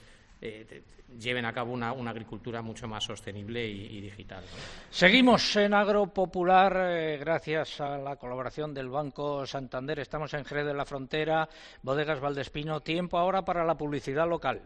eh, 0.44 0.82
lleven 1.18 1.44
a 1.46 1.52
cabo 1.52 1.72
una, 1.72 1.92
una, 1.92 2.10
agricultura 2.10 2.60
mucho 2.60 2.86
más 2.86 3.04
sostenible 3.04 3.66
y, 3.66 3.96
y 3.96 4.00
digital. 4.02 4.42
¿no? 4.42 4.58
Seguimos 4.90 5.56
en 5.56 5.72
Agropopular 5.72 6.76
eh, 6.76 7.16
gracias 7.18 7.80
a 7.80 7.96
la 7.96 8.16
colaboración 8.16 8.74
del 8.74 8.88
Banco 8.88 9.46
Santander. 9.46 10.00
Estamos 10.00 10.34
en 10.34 10.44
Jerez 10.44 10.66
de 10.66 10.74
la 10.74 10.84
Frontera, 10.84 11.48
Bodegas 11.82 12.20
Valdespino. 12.20 12.80
Tiempo 12.80 13.16
ahora 13.18 13.44
para 13.44 13.64
la 13.64 13.76
publicidad 13.76 14.28
local. 14.28 14.60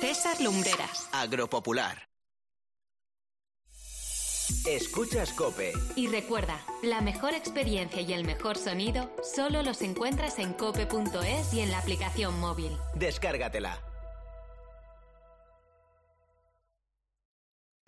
César 0.00 0.40
Lumbreras. 0.40 1.10
Agropopular. 1.12 2.08
Escuchas 4.64 5.32
Cope. 5.32 5.72
Y 5.96 6.06
recuerda, 6.06 6.60
la 6.82 7.00
mejor 7.00 7.34
experiencia 7.34 8.00
y 8.00 8.12
el 8.12 8.24
mejor 8.24 8.56
sonido 8.56 9.10
solo 9.22 9.62
los 9.62 9.82
encuentras 9.82 10.38
en 10.38 10.54
cope.es 10.54 11.52
y 11.52 11.60
en 11.60 11.70
la 11.70 11.78
aplicación 11.78 12.38
móvil. 12.38 12.72
Descárgatela. 12.94 13.85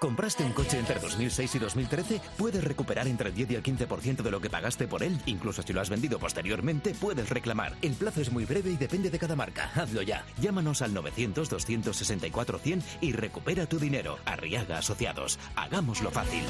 ¿Compraste 0.00 0.44
un 0.44 0.52
coche 0.52 0.78
entre 0.78 1.00
2006 1.00 1.54
y 1.56 1.58
2013? 1.58 2.20
Puedes 2.36 2.62
recuperar 2.62 3.08
entre 3.08 3.30
el 3.30 3.34
10 3.34 3.50
y 3.50 3.54
el 3.56 3.62
15% 3.64 4.22
de 4.22 4.30
lo 4.30 4.40
que 4.40 4.48
pagaste 4.48 4.86
por 4.86 5.02
él. 5.02 5.20
Incluso 5.26 5.62
si 5.62 5.72
lo 5.72 5.80
has 5.80 5.90
vendido 5.90 6.20
posteriormente, 6.20 6.94
puedes 6.94 7.28
reclamar. 7.30 7.74
El 7.82 7.94
plazo 7.94 8.20
es 8.20 8.30
muy 8.30 8.44
breve 8.44 8.70
y 8.70 8.76
depende 8.76 9.10
de 9.10 9.18
cada 9.18 9.34
marca. 9.34 9.72
Hazlo 9.74 10.02
ya. 10.02 10.24
Llámanos 10.40 10.82
al 10.82 10.94
900-264-100 10.94 12.82
y 13.00 13.12
recupera 13.12 13.66
tu 13.66 13.80
dinero. 13.80 14.18
Arriaga 14.24 14.78
Asociados. 14.78 15.38
Hagámoslo 15.56 16.12
fácil. 16.12 16.44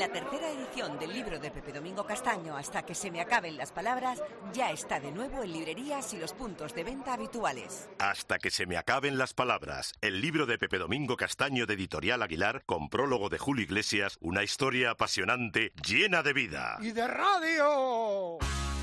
La 0.00 0.08
tercera 0.08 0.50
edición 0.50 0.98
del 0.98 1.12
libro 1.12 1.38
de 1.38 1.50
Pepe 1.50 1.74
Domingo 1.74 2.06
Castaño, 2.06 2.56
Hasta 2.56 2.86
que 2.86 2.94
se 2.94 3.10
me 3.10 3.20
acaben 3.20 3.58
las 3.58 3.70
palabras, 3.70 4.22
ya 4.50 4.70
está 4.70 4.98
de 4.98 5.12
nuevo 5.12 5.42
en 5.42 5.52
librerías 5.52 6.14
y 6.14 6.16
los 6.16 6.32
puntos 6.32 6.74
de 6.74 6.84
venta 6.84 7.12
habituales. 7.12 7.86
Hasta 7.98 8.38
que 8.38 8.50
se 8.50 8.64
me 8.64 8.78
acaben 8.78 9.18
las 9.18 9.34
palabras. 9.34 9.92
El 10.00 10.22
libro 10.22 10.46
de 10.46 10.56
Pepe 10.56 10.78
Domingo 10.78 11.18
Castaño 11.18 11.66
de 11.66 11.74
Editorial 11.74 12.22
Aguilar, 12.22 12.62
con 12.64 12.88
prólogo 12.88 13.28
de 13.28 13.36
Julio 13.36 13.62
Iglesias, 13.62 14.16
una 14.22 14.42
historia 14.42 14.92
apasionante, 14.92 15.74
llena 15.86 16.22
de 16.22 16.32
vida. 16.32 16.78
¡Y 16.80 16.92
de 16.92 17.06
radio! 17.06 18.38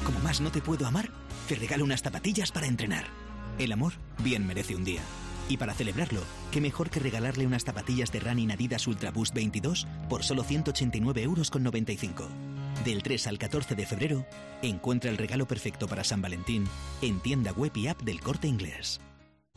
Como 0.05 0.19
más 0.21 0.39
no 0.39 0.51
te 0.51 0.61
puedo 0.61 0.85
amar, 0.85 1.09
te 1.47 1.55
regalo 1.55 1.83
unas 1.83 2.03
zapatillas 2.03 2.51
para 2.51 2.67
entrenar. 2.67 3.05
El 3.57 3.71
amor 3.71 3.93
bien 4.19 4.45
merece 4.45 4.75
un 4.75 4.83
día. 4.83 5.01
Y 5.49 5.57
para 5.57 5.73
celebrarlo, 5.73 6.21
qué 6.51 6.59
mejor 6.59 6.89
que 6.89 6.99
regalarle 6.99 7.47
unas 7.47 7.63
zapatillas 7.63 8.11
de 8.11 8.19
Running 8.19 8.51
Adidas 8.51 8.87
Ultra 8.87 9.11
Boost 9.11 9.33
22 9.33 9.87
por 10.09 10.23
solo 10.23 10.43
189 10.43 11.23
euros 11.23 11.49
con 11.49 11.63
95. 11.63 12.27
Del 12.83 13.01
3 13.01 13.27
al 13.27 13.37
14 13.37 13.75
de 13.75 13.85
febrero, 13.85 14.25
encuentra 14.61 15.09
el 15.09 15.17
regalo 15.17 15.47
perfecto 15.47 15.87
para 15.87 16.03
San 16.03 16.21
Valentín 16.21 16.65
en 17.01 17.19
tienda 17.19 17.51
web 17.53 17.71
y 17.75 17.87
app 17.87 18.01
del 18.01 18.19
Corte 18.19 18.47
Inglés. 18.47 18.99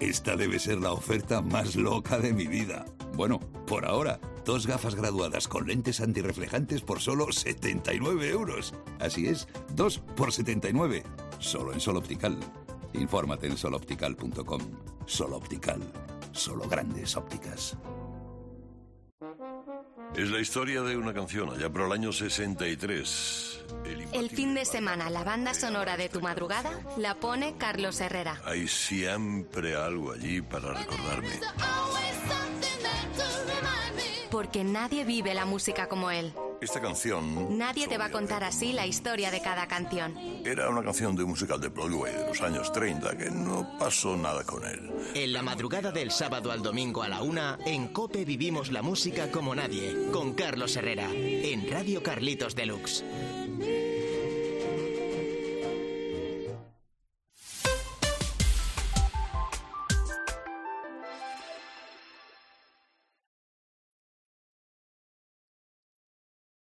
Esta 0.00 0.36
debe 0.36 0.58
ser 0.58 0.78
la 0.78 0.92
oferta 0.92 1.40
más 1.40 1.74
loca 1.74 2.18
de 2.18 2.34
mi 2.34 2.46
vida. 2.46 2.84
Bueno, 3.14 3.40
por 3.66 3.86
ahora, 3.86 4.20
dos 4.44 4.66
gafas 4.66 4.94
graduadas 4.94 5.48
con 5.48 5.66
lentes 5.66 6.02
antirreflejantes 6.02 6.82
por 6.82 7.00
solo 7.00 7.32
79 7.32 8.28
euros. 8.28 8.74
Así 9.00 9.26
es, 9.26 9.48
dos 9.74 9.98
por 9.98 10.32
79. 10.32 11.02
Solo 11.38 11.72
en 11.72 11.80
Sol 11.80 11.96
Optical. 11.96 12.38
Infórmate 12.92 13.46
en 13.46 13.56
soloptical.com. 13.56 14.60
Sol 15.06 15.32
Optical. 15.32 15.80
Solo 16.32 16.68
grandes 16.68 17.16
ópticas. 17.16 17.78
Es 20.14 20.30
la 20.30 20.40
historia 20.40 20.82
de 20.82 20.96
una 20.96 21.12
canción 21.12 21.50
allá 21.50 21.68
por 21.68 21.82
el 21.82 21.92
año 21.92 22.12
63. 22.12 23.64
El 23.84 24.06
El 24.12 24.30
fin 24.30 24.54
de 24.54 24.64
semana, 24.64 25.10
la 25.10 25.24
banda 25.24 25.52
sonora 25.54 25.96
de 25.96 26.08
tu 26.08 26.20
madrugada 26.20 26.70
la 26.96 27.16
pone 27.16 27.56
Carlos 27.58 28.00
Herrera. 28.00 28.40
Hay 28.44 28.68
siempre 28.68 29.74
algo 29.74 30.12
allí 30.12 30.40
para 30.40 30.72
recordarme. 30.72 31.40
Porque 34.46 34.62
nadie 34.62 35.04
vive 35.04 35.34
la 35.34 35.44
música 35.44 35.88
como 35.88 36.08
él. 36.08 36.32
Esta 36.60 36.80
canción 36.80 37.58
Nadie 37.58 37.88
te 37.88 37.98
va 37.98 38.04
a 38.04 38.10
contar 38.12 38.44
así 38.44 38.72
la 38.72 38.86
historia 38.86 39.32
de 39.32 39.42
cada 39.42 39.66
canción. 39.66 40.14
era 40.44 40.68
una 40.68 40.84
canción 40.84 41.16
de 41.16 41.24
un 41.24 41.30
musical 41.30 41.60
de 41.60 41.66
Broadway 41.66 42.14
de 42.14 42.28
los 42.28 42.40
años 42.42 42.70
30 42.70 43.18
que 43.18 43.28
no 43.28 43.76
pasó 43.76 44.16
nada 44.16 44.44
con 44.44 44.64
él. 44.64 44.88
En 45.14 45.32
la 45.32 45.42
madrugada 45.42 45.90
del 45.90 46.12
sábado 46.12 46.52
al 46.52 46.62
domingo 46.62 47.02
a 47.02 47.08
la 47.08 47.22
una, 47.22 47.58
en 47.66 47.88
Cope 47.88 48.24
vivimos 48.24 48.70
la 48.70 48.82
música 48.82 49.32
como 49.32 49.52
nadie, 49.52 50.10
con 50.12 50.34
Carlos 50.34 50.76
Herrera, 50.76 51.10
en 51.12 51.68
Radio 51.68 52.04
Carlitos 52.04 52.54
Deluxe. 52.54 53.04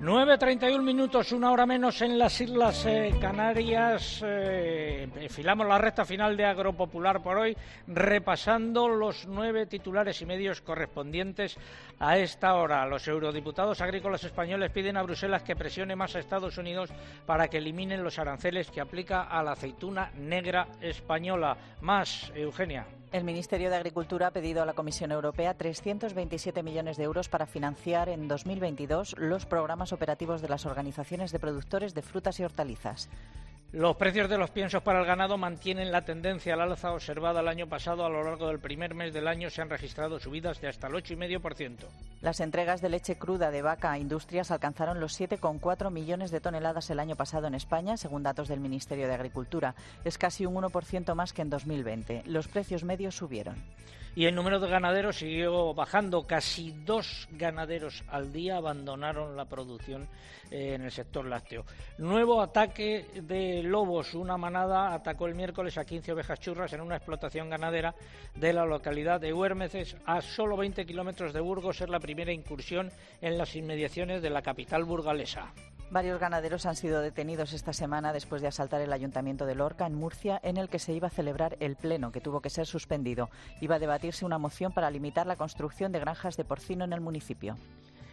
9.31 0.00 0.80
minutos, 0.80 1.32
una 1.32 1.50
hora 1.50 1.66
menos 1.66 2.00
en 2.02 2.20
las 2.20 2.40
Islas 2.40 2.86
eh, 2.86 3.12
Canarias. 3.20 4.22
Eh, 4.24 5.08
enfilamos 5.16 5.66
la 5.66 5.76
recta 5.76 6.04
final 6.04 6.36
de 6.36 6.44
Agropopular 6.44 7.20
por 7.20 7.36
hoy, 7.36 7.56
repasando 7.88 8.86
los 8.86 9.26
nueve 9.26 9.66
titulares 9.66 10.22
y 10.22 10.26
medios 10.26 10.60
correspondientes 10.60 11.58
a 11.98 12.16
esta 12.16 12.54
hora. 12.54 12.86
Los 12.86 13.08
eurodiputados 13.08 13.80
agrícolas 13.80 14.22
españoles 14.22 14.70
piden 14.70 14.96
a 14.96 15.02
Bruselas 15.02 15.42
que 15.42 15.56
presione 15.56 15.96
más 15.96 16.14
a 16.14 16.20
Estados 16.20 16.56
Unidos 16.58 16.90
para 17.26 17.48
que 17.48 17.58
eliminen 17.58 18.04
los 18.04 18.20
aranceles 18.20 18.70
que 18.70 18.80
aplica 18.80 19.22
a 19.22 19.42
la 19.42 19.52
aceituna 19.52 20.12
negra 20.14 20.68
española. 20.80 21.56
Más, 21.80 22.30
Eugenia. 22.36 22.86
El 23.10 23.24
Ministerio 23.24 23.70
de 23.70 23.76
Agricultura 23.76 24.26
ha 24.26 24.30
pedido 24.32 24.62
a 24.62 24.66
la 24.66 24.74
Comisión 24.74 25.12
Europea 25.12 25.54
327 25.54 26.62
millones 26.62 26.98
de 26.98 27.04
euros 27.04 27.30
para 27.30 27.46
financiar 27.46 28.10
en 28.10 28.28
2022 28.28 29.14
los 29.16 29.46
programas 29.46 29.94
operativos 29.94 30.42
de 30.42 30.50
las 30.50 30.66
organizaciones 30.66 31.32
de 31.32 31.38
productores 31.38 31.94
de 31.94 32.02
frutas 32.02 32.38
y 32.38 32.44
hortalizas. 32.44 33.08
Los 33.70 33.96
precios 33.96 34.30
de 34.30 34.38
los 34.38 34.48
piensos 34.48 34.82
para 34.82 35.00
el 35.00 35.04
ganado 35.04 35.36
mantienen 35.36 35.92
la 35.92 36.00
tendencia 36.00 36.54
al 36.54 36.62
alza 36.62 36.90
observada 36.90 37.40
el 37.40 37.48
año 37.48 37.68
pasado. 37.68 38.06
A 38.06 38.08
lo 38.08 38.24
largo 38.24 38.48
del 38.48 38.60
primer 38.60 38.94
mes 38.94 39.12
del 39.12 39.28
año 39.28 39.50
se 39.50 39.60
han 39.60 39.68
registrado 39.68 40.18
subidas 40.18 40.58
de 40.62 40.68
hasta 40.68 40.86
el 40.86 40.94
8,5%. 40.94 41.84
Las 42.22 42.40
entregas 42.40 42.80
de 42.80 42.88
leche 42.88 43.18
cruda 43.18 43.50
de 43.50 43.60
vaca 43.60 43.92
a 43.92 43.98
industrias 43.98 44.50
alcanzaron 44.50 45.00
los 45.00 45.20
7,4 45.20 45.90
millones 45.90 46.30
de 46.30 46.40
toneladas 46.40 46.88
el 46.88 46.98
año 46.98 47.14
pasado 47.14 47.46
en 47.46 47.54
España, 47.54 47.98
según 47.98 48.22
datos 48.22 48.48
del 48.48 48.60
Ministerio 48.60 49.06
de 49.06 49.14
Agricultura. 49.14 49.74
Es 50.02 50.16
casi 50.16 50.46
un 50.46 50.54
1% 50.54 51.14
más 51.14 51.34
que 51.34 51.42
en 51.42 51.50
2020. 51.50 52.22
Los 52.24 52.48
precios 52.48 52.84
medios 52.84 53.16
subieron. 53.16 53.56
Y 54.18 54.26
el 54.26 54.34
número 54.34 54.58
de 54.58 54.66
ganaderos 54.66 55.18
siguió 55.18 55.72
bajando. 55.74 56.26
Casi 56.26 56.72
dos 56.72 57.28
ganaderos 57.30 58.02
al 58.08 58.32
día 58.32 58.56
abandonaron 58.56 59.36
la 59.36 59.44
producción 59.44 60.08
eh, 60.50 60.74
en 60.74 60.82
el 60.82 60.90
sector 60.90 61.24
lácteo. 61.24 61.64
Nuevo 61.98 62.42
ataque 62.42 63.06
de 63.14 63.62
lobos. 63.62 64.14
Una 64.14 64.36
manada 64.36 64.92
atacó 64.92 65.28
el 65.28 65.36
miércoles 65.36 65.78
a 65.78 65.84
15 65.84 66.14
ovejas 66.14 66.40
churras 66.40 66.72
en 66.72 66.80
una 66.80 66.96
explotación 66.96 67.48
ganadera 67.48 67.94
de 68.34 68.52
la 68.52 68.66
localidad 68.66 69.20
de 69.20 69.32
Huérmeces, 69.32 69.96
a 70.04 70.20
solo 70.20 70.56
20 70.56 70.84
kilómetros 70.84 71.32
de 71.32 71.38
Burgos. 71.38 71.80
Es 71.80 71.88
la 71.88 72.00
primera 72.00 72.32
incursión 72.32 72.90
en 73.20 73.38
las 73.38 73.54
inmediaciones 73.54 74.20
de 74.20 74.30
la 74.30 74.42
capital 74.42 74.82
burgalesa. 74.82 75.52
Varios 75.90 76.20
ganaderos 76.20 76.66
han 76.66 76.76
sido 76.76 77.00
detenidos 77.00 77.54
esta 77.54 77.72
semana 77.72 78.12
después 78.12 78.42
de 78.42 78.48
asaltar 78.48 78.82
el 78.82 78.92
ayuntamiento 78.92 79.46
de 79.46 79.54
Lorca, 79.54 79.86
en 79.86 79.94
Murcia, 79.94 80.38
en 80.42 80.58
el 80.58 80.68
que 80.68 80.78
se 80.78 80.92
iba 80.92 81.06
a 81.06 81.10
celebrar 81.10 81.56
el 81.60 81.76
pleno, 81.76 82.12
que 82.12 82.20
tuvo 82.20 82.42
que 82.42 82.50
ser 82.50 82.66
suspendido. 82.66 83.30
Iba 83.62 83.76
a 83.76 83.78
debatirse 83.78 84.26
una 84.26 84.36
moción 84.36 84.72
para 84.72 84.90
limitar 84.90 85.26
la 85.26 85.36
construcción 85.36 85.90
de 85.90 86.00
granjas 86.00 86.36
de 86.36 86.44
porcino 86.44 86.84
en 86.84 86.92
el 86.92 87.00
municipio. 87.00 87.56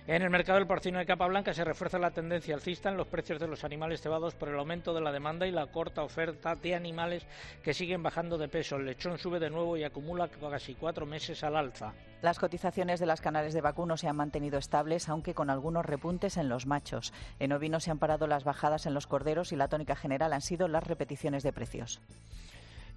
En 0.07 0.21
el 0.21 0.29
mercado 0.29 0.59
del 0.59 0.67
porcino 0.67 0.99
de 0.99 1.05
capa 1.07 1.25
blanca 1.25 1.51
se 1.51 1.63
refuerza 1.63 1.97
la 1.97 2.11
tendencia 2.11 2.53
alcista 2.53 2.89
en 2.89 2.97
los 2.97 3.07
precios 3.07 3.39
de 3.39 3.47
los 3.47 3.63
animales 3.63 4.01
cebados 4.01 4.35
por 4.35 4.49
el 4.49 4.59
aumento 4.59 4.93
de 4.93 5.01
la 5.01 5.11
demanda 5.11 5.47
y 5.47 5.51
la 5.51 5.65
corta 5.65 6.03
oferta 6.03 6.53
de 6.53 6.75
animales 6.75 7.25
que 7.63 7.73
siguen 7.73 8.03
bajando 8.03 8.37
de 8.37 8.47
peso. 8.47 8.75
El 8.75 8.85
lechón 8.85 9.17
sube 9.17 9.39
de 9.39 9.49
nuevo 9.49 9.77
y 9.77 9.83
acumula 9.83 10.27
casi 10.27 10.75
cuatro 10.75 11.07
meses 11.07 11.43
al 11.43 11.55
alza. 11.55 11.93
Las 12.21 12.37
cotizaciones 12.37 12.99
de 12.99 13.07
las 13.07 13.19
canales 13.19 13.55
de 13.55 13.61
vacuno 13.61 13.97
se 13.97 14.07
han 14.07 14.15
mantenido 14.15 14.59
estables, 14.59 15.09
aunque 15.09 15.33
con 15.33 15.49
algunos 15.49 15.83
repuntes 15.83 16.37
en 16.37 16.49
los 16.49 16.67
machos. 16.67 17.11
En 17.39 17.51
ovino 17.51 17.79
se 17.79 17.89
han 17.89 17.97
parado 17.97 18.27
las 18.27 18.43
bajadas 18.43 18.85
en 18.85 18.93
los 18.93 19.07
corderos 19.07 19.53
y 19.53 19.55
la 19.55 19.69
tónica 19.69 19.95
general 19.95 20.33
han 20.33 20.41
sido 20.41 20.67
las 20.67 20.83
repeticiones 20.83 21.41
de 21.41 21.51
precios. 21.51 21.99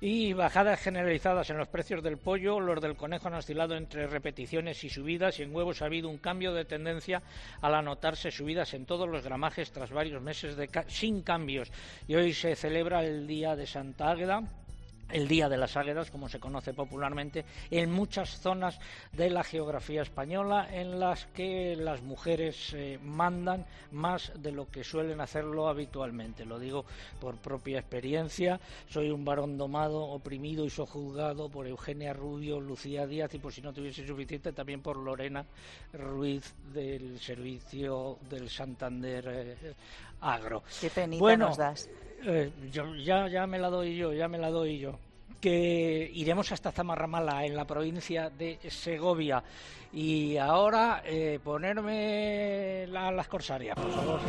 Y 0.01 0.33
bajadas 0.33 0.81
generalizadas 0.81 1.51
en 1.51 1.57
los 1.57 1.67
precios 1.67 2.05
del 2.05 2.19
pollo, 2.19 2.61
los 2.61 2.81
del 2.81 2.95
conejo 2.95 3.27
han 3.27 3.35
oscilado 3.35 3.75
entre 3.75 4.07
repeticiones 4.07 4.85
y 4.85 4.91
subidas 4.91 5.41
y 5.41 5.43
en 5.43 5.53
huevos 5.53 5.83
ha 5.83 5.87
habido 5.87 6.09
un 6.09 6.19
cambio 6.19 6.55
de 6.55 6.65
tendencia 6.65 7.21
al 7.61 7.75
anotarse 7.75 8.31
subidas 8.31 8.75
en 8.75 8.87
todos 8.87 9.09
los 9.09 9.25
gramajes 9.25 9.73
tras 9.73 9.91
varios 9.91 10.23
meses 10.23 10.57
de 10.57 10.71
sin 10.87 11.23
cambios. 11.23 11.73
Y 12.07 12.15
hoy 12.15 12.33
se 12.33 12.55
celebra 12.55 13.05
el 13.05 13.27
Día 13.27 13.57
de 13.57 13.67
Santa 13.67 14.13
Águeda, 14.13 14.45
el 15.11 15.29
Día 15.29 15.49
de 15.49 15.57
las 15.57 15.77
Águedas, 15.77 16.11
como 16.11 16.29
se 16.29 16.41
conoce 16.41 16.75
popularmente, 16.75 17.45
en 17.71 17.91
muchas 17.91 18.41
zonas 18.41 18.79
de 19.13 19.31
la 19.31 19.43
geografía 19.43 20.03
española 20.03 20.69
en 20.71 21.01
las 21.01 21.27
que 21.27 21.77
las 21.77 22.03
mujeres 22.03 22.73
eh, 22.75 22.99
mandan 23.03 23.67
más 23.93 24.33
de 24.37 24.53
lo 24.53 24.69
que 24.69 24.85
suelen 24.85 25.21
hacerlo 25.21 25.69
habitualmente. 25.69 26.45
Lo 26.45 26.59
digo 26.59 26.85
por 27.21 27.37
propia 27.37 27.79
experiencia. 27.79 28.61
Soy 28.89 29.11
un 29.11 29.25
varón 29.25 29.57
domado, 29.57 30.01
oprimido 30.01 30.65
y 30.65 30.71
sojuzgado 30.71 31.49
por 31.49 31.67
Eugenia 31.67 32.13
Rubio, 32.13 32.61
Lucía 32.61 33.07
Díaz 33.07 33.35
y 33.35 33.39
por 33.39 33.53
si 33.53 33.63
no 33.63 33.73
tuviese 33.73 34.07
suficiente 34.07 34.53
también 34.53 34.83
por 34.83 34.97
Lorena 34.97 35.45
Ruiz 35.93 36.55
del 36.73 37.19
servicio 37.19 38.19
del 38.29 38.51
Santander 38.51 39.25
eh, 39.29 39.75
Agro. 40.21 40.63
Qué 40.81 40.91
penita 40.91 41.21
bueno, 41.21 41.49
nos 41.49 41.57
das. 41.57 41.89
Eh, 42.25 42.51
yo, 42.73 42.95
ya, 42.97 43.47
me 43.47 43.59
la 43.59 43.69
doy 43.71 43.97
yo, 43.97 44.13
ya 44.13 44.29
me 44.29 44.39
la 44.39 44.51
doy 44.51 44.79
yo. 44.79 44.99
Que 45.41 46.11
iremos 46.15 46.51
hasta 46.51 46.73
Zamarramala, 46.73 47.45
en 47.45 47.55
la 47.55 47.65
provincia 47.67 48.29
de 48.31 48.59
Segovia. 48.69 49.43
Y 49.93 50.37
ahora 50.37 51.03
eh, 51.05 51.39
ponerme 51.43 52.87
la- 52.89 53.13
las 53.13 53.29
corsarias, 53.29 53.77
por 53.77 53.91
favor. 53.93 54.21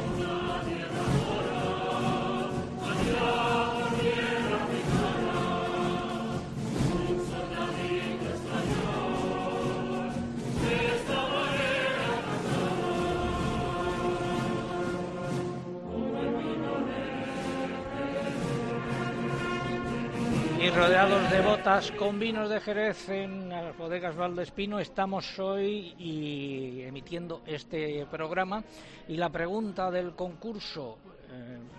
Rodeados 20.89 21.29
de 21.29 21.41
botas 21.41 21.91
con 21.91 22.17
vinos 22.17 22.49
de 22.49 22.59
Jerez 22.61 23.09
en 23.09 23.47
las 23.47 23.77
bodegas 23.77 24.15
Valdespino, 24.15 24.79
estamos 24.79 25.37
hoy 25.37 25.93
y 25.99 26.81
emitiendo 26.81 27.43
este 27.45 28.07
programa. 28.09 28.63
Y 29.07 29.15
la 29.17 29.29
pregunta 29.29 29.91
del 29.91 30.15
concurso, 30.15 30.97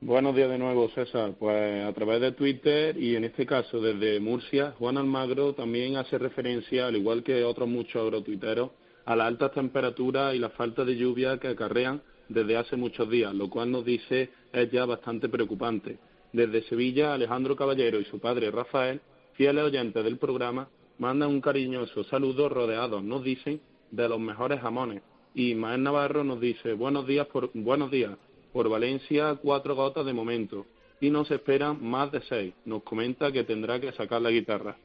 Buenos 0.00 0.36
días 0.36 0.48
de 0.48 0.58
nuevo, 0.58 0.88
César. 0.90 1.34
Pues 1.40 1.84
a 1.84 1.92
través 1.92 2.20
de 2.20 2.30
Twitter 2.30 2.96
y 2.96 3.16
en 3.16 3.24
este 3.24 3.44
caso 3.44 3.80
desde 3.80 4.20
Murcia, 4.20 4.72
Juan 4.78 4.96
Almagro 4.96 5.54
también 5.54 5.96
hace 5.96 6.18
referencia, 6.18 6.86
al 6.86 6.94
igual 6.94 7.24
que 7.24 7.42
otros 7.42 7.68
muchos 7.68 8.00
agrotuiteros, 8.00 8.70
a 9.04 9.16
las 9.16 9.26
altas 9.26 9.50
temperaturas 9.50 10.36
y 10.36 10.38
la 10.38 10.50
falta 10.50 10.84
de 10.84 10.96
lluvia 10.96 11.38
que 11.38 11.48
acarrean 11.48 12.00
desde 12.28 12.56
hace 12.56 12.76
muchos 12.76 13.10
días, 13.10 13.34
lo 13.34 13.50
cual 13.50 13.72
nos 13.72 13.84
dice 13.84 14.30
es 14.52 14.70
ya 14.70 14.84
bastante 14.84 15.28
preocupante. 15.28 15.98
Desde 16.32 16.62
Sevilla, 16.68 17.14
Alejandro 17.14 17.56
Caballero 17.56 17.98
y 17.98 18.04
su 18.04 18.20
padre 18.20 18.52
Rafael, 18.52 19.00
fieles 19.32 19.64
oyentes 19.64 20.04
del 20.04 20.18
programa, 20.18 20.68
mandan 20.98 21.30
un 21.30 21.40
cariñoso 21.40 22.04
saludo 22.04 22.48
rodeados, 22.48 23.02
nos 23.02 23.24
dicen, 23.24 23.60
de 23.90 24.08
los 24.08 24.20
mejores 24.20 24.60
jamones. 24.60 25.02
Y 25.34 25.50
Ismael 25.50 25.82
Navarro 25.82 26.22
nos 26.22 26.40
dice, 26.40 26.74
buenos 26.74 27.04
días, 27.04 27.26
por, 27.26 27.50
buenos 27.52 27.90
días, 27.90 28.12
por 28.52 28.68
Valencia 28.68 29.38
cuatro 29.40 29.74
gotas 29.74 30.06
de 30.06 30.12
momento 30.12 30.66
y 31.00 31.10
nos 31.10 31.30
esperan 31.30 31.82
más 31.82 32.10
de 32.10 32.20
seis. 32.22 32.54
Nos 32.64 32.82
comenta 32.82 33.30
que 33.30 33.44
tendrá 33.44 33.80
que 33.80 33.92
sacar 33.92 34.20
la 34.20 34.30
guitarra. 34.30 34.76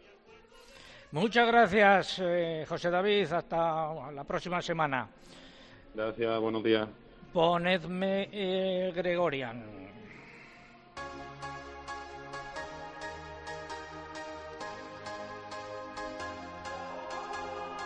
Muchas 1.11 1.47
gracias, 1.47 2.19
eh, 2.23 2.65
José 2.67 2.89
David. 2.89 3.31
Hasta 3.31 4.11
la 4.11 4.23
próxima 4.23 4.61
semana. 4.61 5.07
Gracias, 5.93 6.39
buenos 6.39 6.63
días. 6.63 6.87
Ponedme 7.31 8.29
eh, 8.31 8.91
Gregorian. 8.95 9.63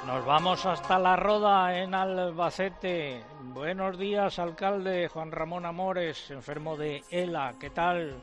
Nos 0.07 0.25
vamos 0.25 0.65
hasta 0.65 0.97
La 0.97 1.17
Roda, 1.17 1.77
en 1.77 1.93
Albacete. 1.93 3.21
Buenos 3.41 3.97
días, 3.97 4.39
alcalde 4.39 5.09
Juan 5.09 5.33
Ramón 5.33 5.65
Amores, 5.65 6.31
enfermo 6.31 6.77
de 6.77 7.03
ELA. 7.11 7.55
¿Qué 7.59 7.71
tal? 7.71 8.15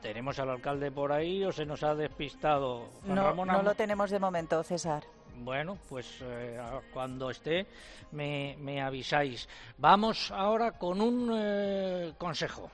¿Tenemos 0.00 0.38
al 0.38 0.48
alcalde 0.48 0.90
por 0.90 1.12
ahí 1.12 1.44
o 1.44 1.52
se 1.52 1.66
nos 1.66 1.82
ha 1.82 1.94
despistado? 1.94 2.88
Juan 3.04 3.16
No, 3.16 3.22
Ramón 3.22 3.48
no 3.48 3.62
lo 3.62 3.74
tenemos 3.74 4.08
de 4.08 4.18
momento, 4.18 4.62
César. 4.62 5.04
Bueno, 5.34 5.76
pues 5.86 6.22
eh, 6.22 6.58
cuando 6.94 7.28
esté 7.28 7.66
me, 8.12 8.56
me 8.58 8.80
avisáis. 8.80 9.46
Vamos 9.76 10.30
ahora 10.30 10.72
con 10.72 11.02
un 11.02 11.32
eh, 11.36 12.14
consejo. 12.16 12.70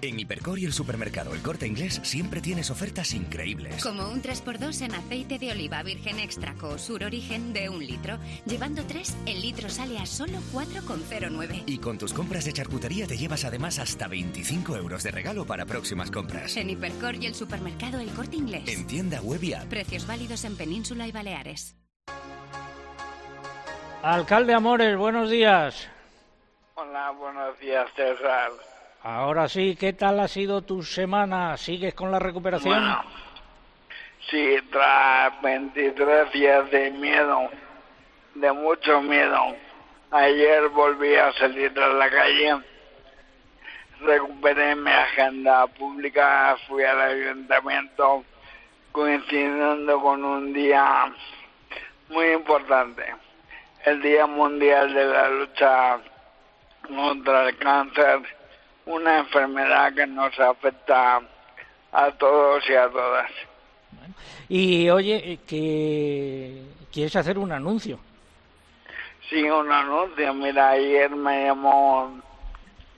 En 0.00 0.20
Hipercor 0.20 0.58
y 0.58 0.64
el 0.64 0.72
supermercado 0.72 1.34
El 1.34 1.42
Corte 1.42 1.66
Inglés 1.66 2.00
siempre 2.04 2.40
tienes 2.40 2.70
ofertas 2.70 3.12
increíbles. 3.14 3.82
Como 3.82 4.08
un 4.08 4.22
3x2 4.22 4.82
en 4.82 4.94
aceite 4.94 5.38
de 5.38 5.50
oliva 5.50 5.82
virgen 5.82 6.20
extra 6.20 6.54
Sur 6.78 7.04
Origen 7.04 7.52
de 7.52 7.68
un 7.68 7.84
litro. 7.84 8.18
Llevando 8.46 8.84
3, 8.84 9.16
el 9.26 9.40
litro 9.40 9.68
sale 9.68 9.98
a 9.98 10.06
solo 10.06 10.38
4,09. 10.52 11.64
Y 11.66 11.78
con 11.78 11.98
tus 11.98 12.12
compras 12.12 12.44
de 12.44 12.52
charcutería 12.52 13.06
te 13.06 13.16
llevas 13.16 13.44
además 13.44 13.78
hasta 13.78 14.06
25 14.06 14.76
euros 14.76 15.02
de 15.02 15.10
regalo 15.10 15.44
para 15.44 15.66
próximas 15.66 16.10
compras. 16.10 16.56
En 16.56 16.70
Hipercor 16.70 17.16
y 17.16 17.26
el 17.26 17.34
supermercado 17.34 17.98
El 18.00 18.10
Corte 18.10 18.36
Inglés. 18.36 18.64
En 18.66 18.86
tienda 18.86 19.20
web 19.20 19.42
y 19.42 19.54
app. 19.54 19.64
Precios 19.64 20.06
válidos 20.06 20.44
en 20.44 20.56
Península 20.56 21.06
y 21.06 21.12
Baleares. 21.12 21.76
Alcalde 24.02 24.54
Amores, 24.54 24.96
buenos 24.96 25.28
días. 25.28 25.88
Hola, 26.74 27.10
buenos 27.10 27.58
días, 27.58 27.88
César. 27.96 28.52
Ahora 29.02 29.48
sí, 29.48 29.76
¿qué 29.78 29.92
tal 29.92 30.20
ha 30.20 30.28
sido 30.28 30.62
tu 30.62 30.82
semana? 30.82 31.56
¿Sigues 31.56 31.94
con 31.94 32.10
la 32.10 32.18
recuperación? 32.18 32.84
Sí, 34.30 34.56
tras 34.70 35.40
23 35.40 36.32
días 36.32 36.70
de 36.70 36.90
miedo, 36.90 37.48
de 38.34 38.52
mucho 38.52 39.00
miedo, 39.00 39.56
ayer 40.10 40.68
volví 40.68 41.14
a 41.14 41.32
salir 41.34 41.78
a 41.78 41.88
la 41.88 42.10
calle 42.10 42.58
recuperé 44.00 44.76
mi 44.76 44.90
agenda 44.90 45.66
pública, 45.66 46.56
fui 46.66 46.84
al 46.84 47.00
ayuntamiento 47.00 48.24
coincidiendo 48.92 50.00
con 50.00 50.24
un 50.24 50.52
día 50.52 51.12
muy 52.08 52.26
importante, 52.32 53.14
el 53.84 54.00
Día 54.00 54.26
Mundial 54.26 54.94
de 54.94 55.04
la 55.04 55.28
Lucha 55.28 55.98
contra 56.86 57.48
el 57.48 57.58
Cáncer, 57.58 58.22
una 58.88 59.18
enfermedad 59.18 59.92
que 59.92 60.06
nos 60.06 60.38
afecta 60.40 61.20
a 61.92 62.10
todos 62.12 62.68
y 62.68 62.74
a 62.74 62.88
todas. 62.88 63.30
Y 64.48 64.88
oye, 64.88 65.32
eh, 65.32 65.38
que 65.46 66.62
quieres 66.90 67.14
hacer 67.16 67.38
un 67.38 67.52
anuncio. 67.52 68.00
Sí, 69.28 69.42
un 69.42 69.70
anuncio. 69.70 70.32
Mira, 70.32 70.70
ayer 70.70 71.10
me 71.10 71.44
llamó 71.44 72.18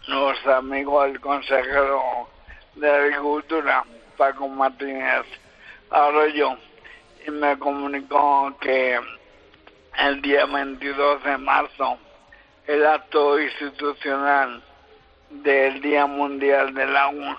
nuestro 0.06 0.54
amigo 0.54 1.04
el 1.04 1.20
consejero 1.20 2.28
de 2.76 2.88
Agricultura, 2.88 3.84
Paco 4.16 4.48
Martínez 4.48 5.26
Arroyo, 5.90 6.56
y 7.26 7.30
me 7.32 7.58
comunicó 7.58 8.56
que 8.60 9.00
el 9.98 10.22
día 10.22 10.46
22 10.46 11.24
de 11.24 11.36
marzo 11.36 11.98
el 12.68 12.86
acto 12.86 13.40
institucional 13.40 14.62
del 15.30 15.80
Día 15.80 16.06
Mundial 16.06 16.74
del 16.74 16.96
Agua 16.96 17.38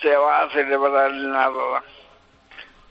se 0.00 0.16
va 0.16 0.42
a 0.42 0.50
celebrar 0.50 1.10
en 1.10 1.32
la 1.32 1.48
Roda. 1.48 1.82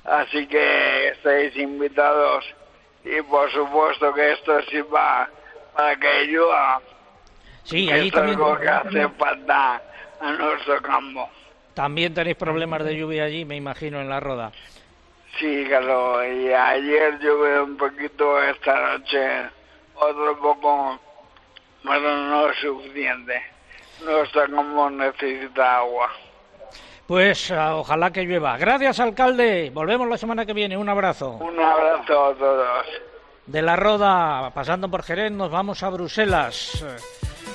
Así 0.06 0.48
que 0.48 1.10
estáis 1.10 1.56
invitados 1.58 2.46
y 3.04 3.22
por 3.24 3.52
supuesto 3.52 4.14
que 4.14 4.32
esto 4.34 4.62
sirva 4.64 5.30
para 5.76 5.96
que 5.98 6.08
ayuda. 6.08 6.82
Sí, 7.64 7.88
que 7.88 7.94
ahí 7.94 8.08
es 8.08 8.14
también. 8.14 8.38
algo 8.38 8.58
que 8.58 8.70
hace 8.70 9.10
falta 9.10 9.82
a 10.20 10.32
nuestro 10.32 10.82
campo. 10.82 11.30
También 11.74 12.14
tenéis 12.14 12.38
problemas 12.38 12.84
de 12.84 12.98
lluvia 12.98 13.26
allí, 13.26 13.46
me 13.46 13.56
imagino, 13.56 14.02
en 14.02 14.10
la 14.10 14.20
roda. 14.20 14.52
Sí, 15.40 15.66
claro, 15.68 16.26
y 16.26 16.52
ayer 16.54 17.20
llovió 17.20 17.64
un 17.64 17.78
poquito, 17.78 18.42
esta 18.44 18.98
noche 18.98 19.50
otro 19.96 20.38
poco, 20.40 21.00
pero 21.84 22.18
no 22.18 22.50
es 22.50 22.58
suficiente. 22.58 23.42
Nuestro 24.06 24.48
campo 24.50 24.90
necesita 24.90 25.78
agua. 25.78 26.10
Pues 27.08 27.52
ah, 27.52 27.76
ojalá 27.76 28.12
que 28.12 28.24
llueva. 28.24 28.58
Gracias, 28.58 29.00
alcalde. 29.00 29.70
Volvemos 29.74 30.08
la 30.08 30.18
semana 30.18 30.46
que 30.46 30.54
viene. 30.54 30.78
Un 30.78 30.90
abrazo. 30.90 31.32
Un 31.32 31.60
abrazo 31.60 32.26
a 32.26 32.36
todos. 32.36 32.86
De 33.46 33.62
la 33.62 33.76
Roda, 33.76 34.52
pasando 34.54 34.90
por 34.90 35.04
Jerez, 35.04 35.32
nos 35.32 35.52
vamos 35.52 35.84
a 35.84 35.90
Bruselas. 35.90 36.86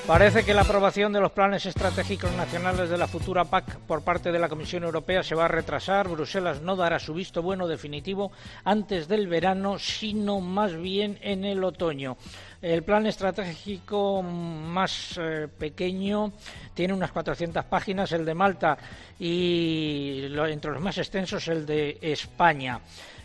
Parece 0.07 0.45
que 0.45 0.53
la 0.53 0.61
aprobación 0.61 1.11
de 1.11 1.19
los 1.19 1.33
planes 1.33 1.65
estratégicos 1.65 2.31
nacionales 2.31 2.89
de 2.89 2.97
la 2.97 3.09
futura 3.09 3.43
PAC 3.43 3.77
por 3.79 4.05
parte 4.05 4.31
de 4.31 4.39
la 4.39 4.47
Comisión 4.47 4.85
Europea 4.85 5.21
se 5.21 5.35
va 5.35 5.43
a 5.43 5.49
retrasar. 5.49 6.07
Bruselas 6.07 6.61
no 6.61 6.77
dará 6.77 6.97
su 6.97 7.13
visto 7.13 7.41
bueno 7.41 7.67
definitivo 7.67 8.31
antes 8.63 9.09
del 9.09 9.27
verano, 9.27 9.77
sino 9.77 10.39
más 10.39 10.73
bien 10.77 11.19
en 11.21 11.43
el 11.43 11.61
otoño. 11.61 12.15
El 12.61 12.83
plan 12.83 13.05
estratégico 13.05 14.23
más 14.23 15.19
eh, 15.21 15.49
pequeño 15.49 16.31
tiene 16.73 16.93
unas 16.93 17.11
400 17.11 17.65
páginas, 17.65 18.13
el 18.13 18.23
de 18.23 18.33
Malta, 18.33 18.77
y 19.19 20.21
entre 20.47 20.71
los 20.71 20.81
más 20.81 20.97
extensos 20.99 21.49
el 21.49 21.65
de 21.65 21.97
España. 22.01 22.79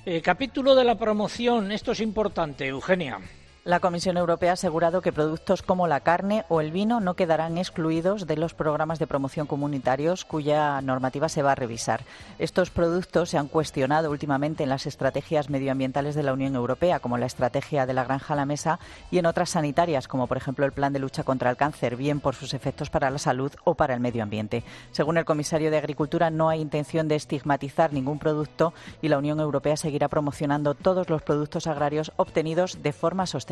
Eh, 0.04 0.20
capítulo 0.20 0.74
de 0.74 0.82
la 0.82 0.96
promoción, 0.96 1.70
esto 1.70 1.92
es 1.92 2.00
importante, 2.00 2.66
Eugenia. 2.66 3.20
La 3.64 3.78
Comisión 3.78 4.16
Europea 4.16 4.50
ha 4.50 4.54
asegurado 4.54 5.02
que 5.02 5.12
productos 5.12 5.62
como 5.62 5.86
la 5.86 6.00
carne 6.00 6.44
o 6.48 6.60
el 6.60 6.72
vino 6.72 6.98
no 6.98 7.14
quedarán 7.14 7.58
excluidos 7.58 8.26
de 8.26 8.36
los 8.36 8.54
programas 8.54 8.98
de 8.98 9.06
promoción 9.06 9.46
comunitarios 9.46 10.24
cuya 10.24 10.80
normativa 10.80 11.28
se 11.28 11.42
va 11.42 11.52
a 11.52 11.54
revisar. 11.54 12.00
Estos 12.40 12.70
productos 12.70 13.30
se 13.30 13.38
han 13.38 13.46
cuestionado 13.46 14.10
últimamente 14.10 14.64
en 14.64 14.68
las 14.68 14.86
estrategias 14.86 15.48
medioambientales 15.48 16.16
de 16.16 16.24
la 16.24 16.32
Unión 16.32 16.56
Europea, 16.56 16.98
como 16.98 17.18
la 17.18 17.26
estrategia 17.26 17.86
de 17.86 17.94
la 17.94 18.02
granja 18.02 18.34
a 18.34 18.36
la 18.36 18.46
mesa, 18.46 18.80
y 19.12 19.18
en 19.18 19.26
otras 19.26 19.50
sanitarias, 19.50 20.08
como 20.08 20.26
por 20.26 20.38
ejemplo 20.38 20.66
el 20.66 20.72
plan 20.72 20.92
de 20.92 20.98
lucha 20.98 21.22
contra 21.22 21.48
el 21.48 21.56
cáncer, 21.56 21.94
bien 21.94 22.18
por 22.18 22.34
sus 22.34 22.54
efectos 22.54 22.90
para 22.90 23.10
la 23.10 23.18
salud 23.18 23.52
o 23.62 23.76
para 23.76 23.94
el 23.94 24.00
medio 24.00 24.24
ambiente. 24.24 24.64
Según 24.90 25.18
el 25.18 25.24
comisario 25.24 25.70
de 25.70 25.78
Agricultura, 25.78 26.30
no 26.30 26.48
hay 26.48 26.60
intención 26.60 27.06
de 27.06 27.14
estigmatizar 27.14 27.92
ningún 27.92 28.18
producto 28.18 28.74
y 29.00 29.06
la 29.06 29.18
Unión 29.18 29.38
Europea 29.38 29.76
seguirá 29.76 30.08
promocionando 30.08 30.74
todos 30.74 31.08
los 31.08 31.22
productos 31.22 31.68
agrarios 31.68 32.10
obtenidos 32.16 32.82
de 32.82 32.92
forma 32.92 33.24
sostenible. 33.24 33.51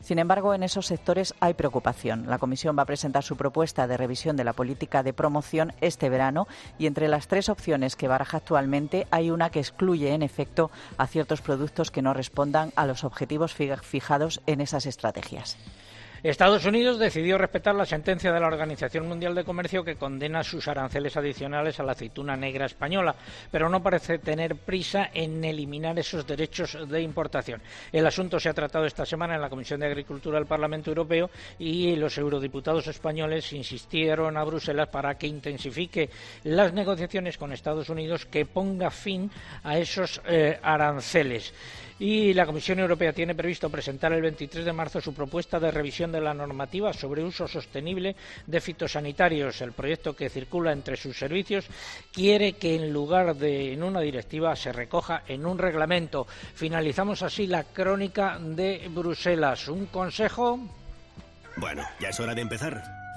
Sin 0.00 0.18
embargo, 0.18 0.54
en 0.54 0.62
esos 0.62 0.86
sectores 0.86 1.34
hay 1.40 1.54
preocupación. 1.54 2.26
La 2.28 2.38
Comisión 2.38 2.76
va 2.78 2.82
a 2.82 2.86
presentar 2.86 3.22
su 3.22 3.36
propuesta 3.36 3.86
de 3.86 3.96
revisión 3.96 4.36
de 4.36 4.44
la 4.44 4.52
política 4.52 5.02
de 5.02 5.12
promoción 5.12 5.72
este 5.80 6.08
verano 6.08 6.46
y 6.78 6.86
entre 6.86 7.08
las 7.08 7.28
tres 7.28 7.48
opciones 7.48 7.96
que 7.96 8.08
baraja 8.08 8.38
actualmente 8.38 9.06
hay 9.10 9.30
una 9.30 9.50
que 9.50 9.60
excluye, 9.60 10.12
en 10.12 10.22
efecto, 10.22 10.70
a 10.98 11.06
ciertos 11.06 11.40
productos 11.40 11.90
que 11.90 12.02
no 12.02 12.14
respondan 12.14 12.72
a 12.76 12.86
los 12.86 13.04
objetivos 13.04 13.52
fi- 13.54 13.70
fijados 13.82 14.40
en 14.46 14.60
esas 14.60 14.86
estrategias. 14.86 15.56
Estados 16.22 16.64
Unidos 16.64 16.98
decidió 16.98 17.38
respetar 17.38 17.74
la 17.74 17.86
sentencia 17.86 18.32
de 18.32 18.40
la 18.40 18.46
Organización 18.46 19.06
Mundial 19.06 19.34
de 19.34 19.44
Comercio 19.44 19.84
que 19.84 19.96
condena 19.96 20.42
sus 20.42 20.66
aranceles 20.68 21.16
adicionales 21.16 21.78
a 21.78 21.82
la 21.82 21.92
aceituna 21.92 22.36
negra 22.36 22.66
española, 22.66 23.14
pero 23.50 23.68
no 23.68 23.82
parece 23.82 24.18
tener 24.18 24.56
prisa 24.56 25.10
en 25.12 25.44
eliminar 25.44 25.98
esos 25.98 26.26
derechos 26.26 26.78
de 26.88 27.02
importación. 27.02 27.60
El 27.92 28.06
asunto 28.06 28.40
se 28.40 28.48
ha 28.48 28.54
tratado 28.54 28.86
esta 28.86 29.06
semana 29.06 29.34
en 29.34 29.40
la 29.40 29.50
Comisión 29.50 29.80
de 29.80 29.86
Agricultura 29.86 30.38
del 30.38 30.46
Parlamento 30.46 30.90
Europeo 30.90 31.30
y 31.58 31.94
los 31.96 32.16
eurodiputados 32.18 32.86
españoles 32.86 33.52
insistieron 33.52 34.36
a 34.36 34.44
Bruselas 34.44 34.88
para 34.88 35.16
que 35.16 35.26
intensifique 35.26 36.10
las 36.44 36.72
negociaciones 36.72 37.38
con 37.38 37.52
Estados 37.52 37.88
Unidos 37.88 38.26
que 38.26 38.46
ponga 38.46 38.90
fin 38.90 39.30
a 39.62 39.78
esos 39.78 40.20
eh, 40.26 40.58
aranceles. 40.62 41.52
Y 41.98 42.34
la 42.34 42.44
Comisión 42.44 42.78
Europea 42.78 43.12
tiene 43.14 43.34
previsto 43.34 43.70
presentar 43.70 44.12
el 44.12 44.20
23 44.20 44.66
de 44.66 44.72
marzo 44.72 45.00
su 45.00 45.14
propuesta 45.14 45.58
de 45.58 45.70
revisión 45.70 46.12
de 46.12 46.20
la 46.20 46.34
normativa 46.34 46.92
sobre 46.92 47.24
uso 47.24 47.48
sostenible 47.48 48.14
de 48.46 48.60
fitosanitarios. 48.60 49.62
El 49.62 49.72
proyecto 49.72 50.14
que 50.14 50.28
circula 50.28 50.72
entre 50.72 50.96
sus 50.96 51.18
servicios 51.18 51.66
quiere 52.12 52.52
que 52.54 52.74
en 52.74 52.92
lugar 52.92 53.34
de 53.36 53.72
en 53.72 53.82
una 53.82 54.00
directiva 54.00 54.54
se 54.56 54.72
recoja 54.72 55.22
en 55.26 55.46
un 55.46 55.56
reglamento. 55.56 56.26
Finalizamos 56.26 57.22
así 57.22 57.46
la 57.46 57.64
crónica 57.64 58.38
de 58.38 58.88
Bruselas. 58.90 59.68
Un 59.68 59.86
consejo. 59.86 60.60
Bueno, 61.56 61.82
ya 61.98 62.10
es 62.10 62.20
hora 62.20 62.34
de 62.34 62.42
empezar. 62.42 63.05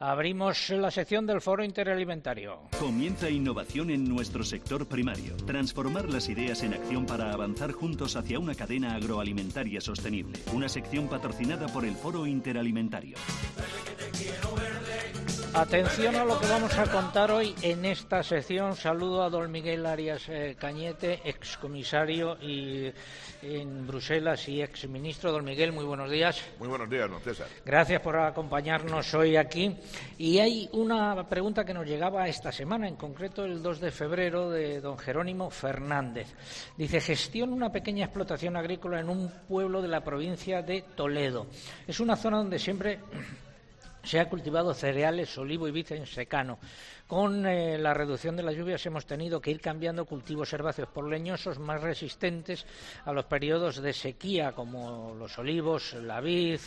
Abrimos 0.00 0.70
la 0.70 0.90
sección 0.90 1.24
del 1.24 1.40
Foro 1.40 1.64
Interalimentario. 1.64 2.62
Comienza 2.80 3.30
innovación 3.30 3.90
en 3.90 4.08
nuestro 4.08 4.42
sector 4.42 4.86
primario. 4.86 5.36
Transformar 5.46 6.10
las 6.10 6.28
ideas 6.28 6.64
en 6.64 6.74
acción 6.74 7.06
para 7.06 7.32
avanzar 7.32 7.70
juntos 7.70 8.16
hacia 8.16 8.40
una 8.40 8.56
cadena 8.56 8.96
agroalimentaria 8.96 9.80
sostenible. 9.80 10.40
Una 10.52 10.68
sección 10.68 11.08
patrocinada 11.08 11.68
por 11.68 11.84
el 11.84 11.94
Foro 11.94 12.26
Interalimentario. 12.26 13.16
Atención 15.54 16.16
a 16.16 16.24
lo 16.24 16.40
que 16.40 16.48
vamos 16.48 16.76
a 16.76 16.90
contar 16.90 17.30
hoy 17.30 17.54
en 17.62 17.84
esta 17.84 18.24
sección. 18.24 18.74
Saludo 18.74 19.22
a 19.22 19.30
don 19.30 19.52
Miguel 19.52 19.86
Arias 19.86 20.28
eh, 20.28 20.56
Cañete, 20.58 21.20
excomisario 21.24 22.36
y, 22.42 22.92
en 23.40 23.86
Bruselas 23.86 24.48
y 24.48 24.60
exministro. 24.60 25.30
Don 25.30 25.44
Miguel, 25.44 25.70
muy 25.70 25.84
buenos 25.84 26.10
días. 26.10 26.42
Muy 26.58 26.66
buenos 26.66 26.90
días, 26.90 27.08
don 27.08 27.20
César. 27.20 27.46
Gracias 27.64 28.00
por 28.00 28.16
acompañarnos 28.16 29.14
hoy 29.14 29.36
aquí. 29.36 29.76
Y 30.18 30.40
hay 30.40 30.68
una 30.72 31.24
pregunta 31.28 31.64
que 31.64 31.72
nos 31.72 31.86
llegaba 31.86 32.26
esta 32.26 32.50
semana, 32.50 32.88
en 32.88 32.96
concreto 32.96 33.44
el 33.44 33.62
2 33.62 33.80
de 33.80 33.92
febrero, 33.92 34.50
de 34.50 34.80
don 34.80 34.98
Jerónimo 34.98 35.50
Fernández. 35.50 36.34
Dice, 36.76 37.00
gestiona 37.00 37.52
una 37.52 37.70
pequeña 37.70 38.06
explotación 38.06 38.56
agrícola 38.56 38.98
en 38.98 39.08
un 39.08 39.30
pueblo 39.46 39.80
de 39.80 39.88
la 39.88 40.02
provincia 40.02 40.62
de 40.62 40.82
Toledo. 40.96 41.46
Es 41.86 42.00
una 42.00 42.16
zona 42.16 42.38
donde 42.38 42.58
siempre 42.58 42.98
se 44.04 44.20
ha 44.20 44.28
cultivado 44.28 44.74
cereales, 44.74 45.36
olivo 45.38 45.66
y 45.66 45.70
vid 45.70 45.92
en 45.92 46.06
secano. 46.06 46.58
Con 47.14 47.46
eh, 47.46 47.78
la 47.78 47.94
reducción 47.94 48.34
de 48.34 48.42
las 48.42 48.56
lluvias 48.56 48.84
hemos 48.86 49.06
tenido 49.06 49.40
que 49.40 49.52
ir 49.52 49.60
cambiando 49.60 50.04
cultivos 50.04 50.52
herbáceos 50.52 50.88
por 50.88 51.08
leñosos 51.08 51.60
más 51.60 51.80
resistentes 51.80 52.66
a 53.04 53.12
los 53.12 53.26
periodos 53.26 53.80
de 53.80 53.92
sequía, 53.92 54.50
como 54.50 55.14
los 55.14 55.38
olivos, 55.38 55.94
la 55.94 56.20
vid, 56.20 56.58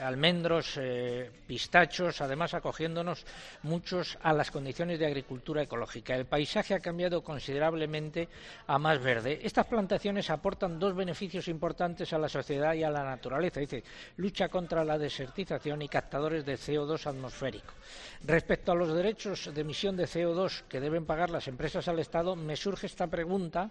almendros, 0.00 0.78
eh, 0.80 1.28
pistachos, 1.48 2.20
además 2.20 2.54
acogiéndonos 2.54 3.26
muchos 3.64 4.16
a 4.22 4.32
las 4.32 4.52
condiciones 4.52 5.00
de 5.00 5.06
agricultura 5.06 5.62
ecológica. 5.62 6.14
El 6.14 6.26
paisaje 6.26 6.74
ha 6.74 6.78
cambiado 6.78 7.24
considerablemente 7.24 8.28
a 8.68 8.78
más 8.78 9.02
verde. 9.02 9.40
Estas 9.42 9.66
plantaciones 9.66 10.30
aportan 10.30 10.78
dos 10.78 10.94
beneficios 10.94 11.48
importantes 11.48 12.12
a 12.12 12.18
la 12.18 12.28
sociedad 12.28 12.74
y 12.74 12.84
a 12.84 12.90
la 12.90 13.02
naturaleza. 13.02 13.58
Dice, 13.58 13.82
lucha 14.18 14.48
contra 14.48 14.84
la 14.84 14.96
desertización 14.96 15.82
y 15.82 15.88
captadores 15.88 16.46
de 16.46 16.54
CO2 16.54 17.04
atmosférico. 17.04 17.74
Respecto 18.22 18.70
a 18.70 18.76
los 18.76 18.94
derechos 18.94 19.50
de 19.52 19.60
emisión 19.60 19.87
de 19.96 20.06
CO2 20.06 20.62
que 20.68 20.80
deben 20.80 21.06
pagar 21.06 21.30
las 21.30 21.48
empresas 21.48 21.88
al 21.88 21.98
Estado, 21.98 22.36
me 22.36 22.56
surge 22.56 22.86
esta 22.86 23.06
pregunta 23.06 23.70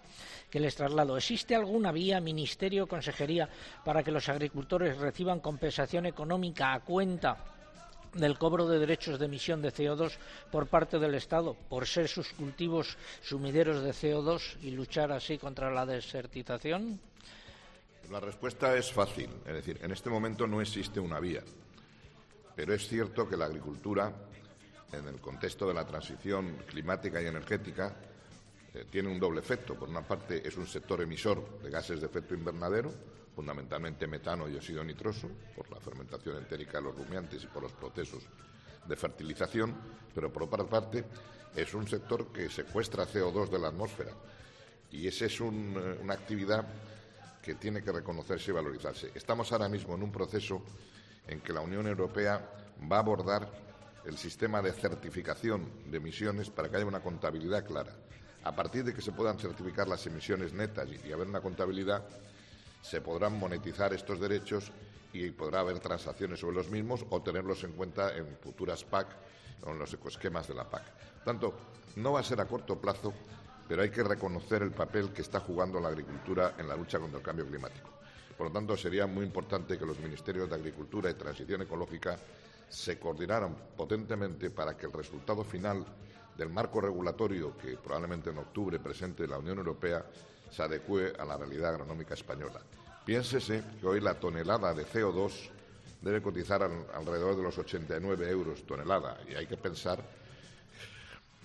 que 0.50 0.60
les 0.60 0.74
traslado. 0.74 1.16
¿Existe 1.16 1.54
alguna 1.54 1.92
vía, 1.92 2.20
Ministerio, 2.20 2.86
Consejería, 2.86 3.48
para 3.84 4.02
que 4.02 4.10
los 4.10 4.28
agricultores 4.28 4.98
reciban 4.98 5.40
compensación 5.40 6.06
económica 6.06 6.72
a 6.72 6.80
cuenta 6.80 7.36
del 8.14 8.38
cobro 8.38 8.66
de 8.66 8.78
derechos 8.78 9.18
de 9.18 9.26
emisión 9.26 9.62
de 9.62 9.72
CO2 9.72 10.12
por 10.50 10.66
parte 10.66 10.98
del 10.98 11.14
Estado 11.14 11.54
por 11.68 11.86
ser 11.86 12.08
sus 12.08 12.28
cultivos 12.30 12.96
sumideros 13.22 13.82
de 13.82 13.90
CO2 13.90 14.56
y 14.62 14.70
luchar 14.70 15.12
así 15.12 15.38
contra 15.38 15.70
la 15.70 15.84
desertización? 15.84 17.00
La 18.10 18.20
respuesta 18.20 18.74
es 18.76 18.90
fácil. 18.90 19.28
Es 19.46 19.54
decir, 19.54 19.78
en 19.82 19.92
este 19.92 20.08
momento 20.08 20.46
no 20.46 20.60
existe 20.60 20.98
una 20.98 21.20
vía. 21.20 21.42
Pero 22.56 22.74
es 22.74 22.88
cierto 22.88 23.28
que 23.28 23.36
la 23.36 23.44
agricultura 23.44 24.12
en 24.92 25.06
el 25.06 25.20
contexto 25.20 25.68
de 25.68 25.74
la 25.74 25.86
transición 25.86 26.56
climática 26.66 27.20
y 27.20 27.26
energética 27.26 27.94
eh, 28.74 28.86
tiene 28.90 29.08
un 29.08 29.20
doble 29.20 29.40
efecto. 29.40 29.74
Por 29.74 29.88
una 29.88 30.02
parte, 30.02 30.46
es 30.46 30.56
un 30.56 30.66
sector 30.66 31.00
emisor 31.02 31.60
de 31.62 31.70
gases 31.70 32.00
de 32.00 32.06
efecto 32.06 32.34
invernadero, 32.34 32.92
fundamentalmente 33.34 34.06
metano 34.06 34.48
y 34.48 34.56
óxido 34.56 34.82
nitroso, 34.82 35.28
por 35.54 35.70
la 35.70 35.80
fermentación 35.80 36.38
entérica 36.38 36.78
de 36.78 36.84
los 36.84 36.96
rumiantes 36.96 37.44
y 37.44 37.46
por 37.46 37.62
los 37.62 37.72
procesos 37.72 38.24
de 38.86 38.96
fertilización, 38.96 39.74
pero 40.14 40.32
por 40.32 40.44
otra 40.44 40.64
parte, 40.64 41.04
es 41.54 41.74
un 41.74 41.86
sector 41.86 42.32
que 42.32 42.48
secuestra 42.48 43.06
CO2 43.06 43.48
de 43.48 43.58
la 43.58 43.68
atmósfera. 43.68 44.12
Y 44.90 45.06
esa 45.06 45.26
es 45.26 45.40
eh, 45.40 45.44
una 45.44 46.14
actividad 46.14 46.66
que 47.42 47.54
tiene 47.54 47.82
que 47.82 47.92
reconocerse 47.92 48.50
y 48.50 48.54
valorizarse. 48.54 49.12
Estamos 49.14 49.52
ahora 49.52 49.68
mismo 49.68 49.94
en 49.94 50.02
un 50.02 50.12
proceso 50.12 50.62
en 51.26 51.40
que 51.40 51.52
la 51.52 51.60
Unión 51.60 51.86
Europea 51.86 52.50
va 52.90 52.96
a 52.96 53.00
abordar 53.00 53.67
el 54.08 54.16
sistema 54.16 54.62
de 54.62 54.72
certificación 54.72 55.68
de 55.90 55.98
emisiones 55.98 56.48
para 56.48 56.70
que 56.70 56.76
haya 56.76 56.86
una 56.86 57.02
contabilidad 57.02 57.66
clara. 57.66 57.92
A 58.42 58.56
partir 58.56 58.82
de 58.82 58.94
que 58.94 59.02
se 59.02 59.12
puedan 59.12 59.38
certificar 59.38 59.86
las 59.86 60.06
emisiones 60.06 60.54
netas 60.54 60.88
y 61.04 61.12
haber 61.12 61.28
una 61.28 61.42
contabilidad, 61.42 62.08
se 62.80 63.02
podrán 63.02 63.38
monetizar 63.38 63.92
estos 63.92 64.18
derechos 64.18 64.72
y 65.12 65.30
podrá 65.30 65.60
haber 65.60 65.80
transacciones 65.80 66.40
sobre 66.40 66.56
los 66.56 66.70
mismos 66.70 67.04
o 67.10 67.20
tenerlos 67.20 67.62
en 67.64 67.72
cuenta 67.72 68.16
en 68.16 68.38
futuras 68.38 68.82
PAC 68.82 69.08
o 69.66 69.72
en 69.72 69.78
los 69.78 69.92
ecoesquemas 69.92 70.48
de 70.48 70.54
la 70.54 70.64
PAC. 70.64 70.84
Por 71.16 71.24
tanto, 71.24 71.54
no 71.96 72.12
va 72.12 72.20
a 72.20 72.24
ser 72.24 72.40
a 72.40 72.46
corto 72.46 72.80
plazo, 72.80 73.12
pero 73.68 73.82
hay 73.82 73.90
que 73.90 74.02
reconocer 74.02 74.62
el 74.62 74.70
papel 74.70 75.10
que 75.12 75.20
está 75.20 75.40
jugando 75.40 75.80
la 75.80 75.88
agricultura 75.88 76.54
en 76.56 76.66
la 76.66 76.76
lucha 76.76 76.98
contra 76.98 77.18
el 77.18 77.24
cambio 77.24 77.46
climático. 77.46 77.90
Por 78.38 78.46
lo 78.46 78.52
tanto, 78.54 78.74
sería 78.74 79.06
muy 79.06 79.26
importante 79.26 79.76
que 79.76 79.84
los 79.84 79.98
ministerios 79.98 80.48
de 80.48 80.54
Agricultura 80.54 81.10
y 81.10 81.14
Transición 81.14 81.60
Ecológica 81.60 82.16
se 82.68 82.98
coordinaran 82.98 83.54
potentemente 83.76 84.50
para 84.50 84.76
que 84.76 84.86
el 84.86 84.92
resultado 84.92 85.44
final 85.44 85.84
del 86.36 86.50
marco 86.50 86.80
regulatorio 86.80 87.56
que 87.56 87.76
probablemente 87.76 88.30
en 88.30 88.38
octubre 88.38 88.78
presente 88.78 89.26
la 89.26 89.38
Unión 89.38 89.58
Europea 89.58 90.04
se 90.50 90.62
adecue 90.62 91.12
a 91.18 91.24
la 91.24 91.36
realidad 91.36 91.70
agronómica 91.70 92.14
española. 92.14 92.60
Piénsese 93.04 93.62
que 93.80 93.86
hoy 93.86 94.00
la 94.00 94.14
tonelada 94.14 94.72
de 94.74 94.86
CO2 94.86 95.50
debe 96.00 96.22
cotizar 96.22 96.62
alrededor 96.62 97.36
de 97.36 97.42
los 97.42 97.58
89 97.58 98.30
euros 98.30 98.64
tonelada 98.64 99.18
y 99.28 99.34
hay 99.34 99.46
que 99.46 99.56
pensar 99.56 100.02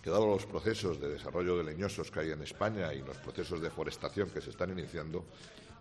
que 0.04 0.10
dado 0.10 0.28
los 0.28 0.46
procesos 0.46 1.00
de 1.00 1.10
desarrollo 1.10 1.58
de 1.58 1.64
leñosos 1.64 2.12
que 2.12 2.20
hay 2.20 2.32
en 2.32 2.44
España 2.44 2.94
y 2.94 3.02
los 3.02 3.18
procesos 3.18 3.62
de 3.62 3.70
forestación 3.70 4.30
que 4.30 4.42
se 4.42 4.50
están 4.50 4.70
iniciando, 4.72 5.24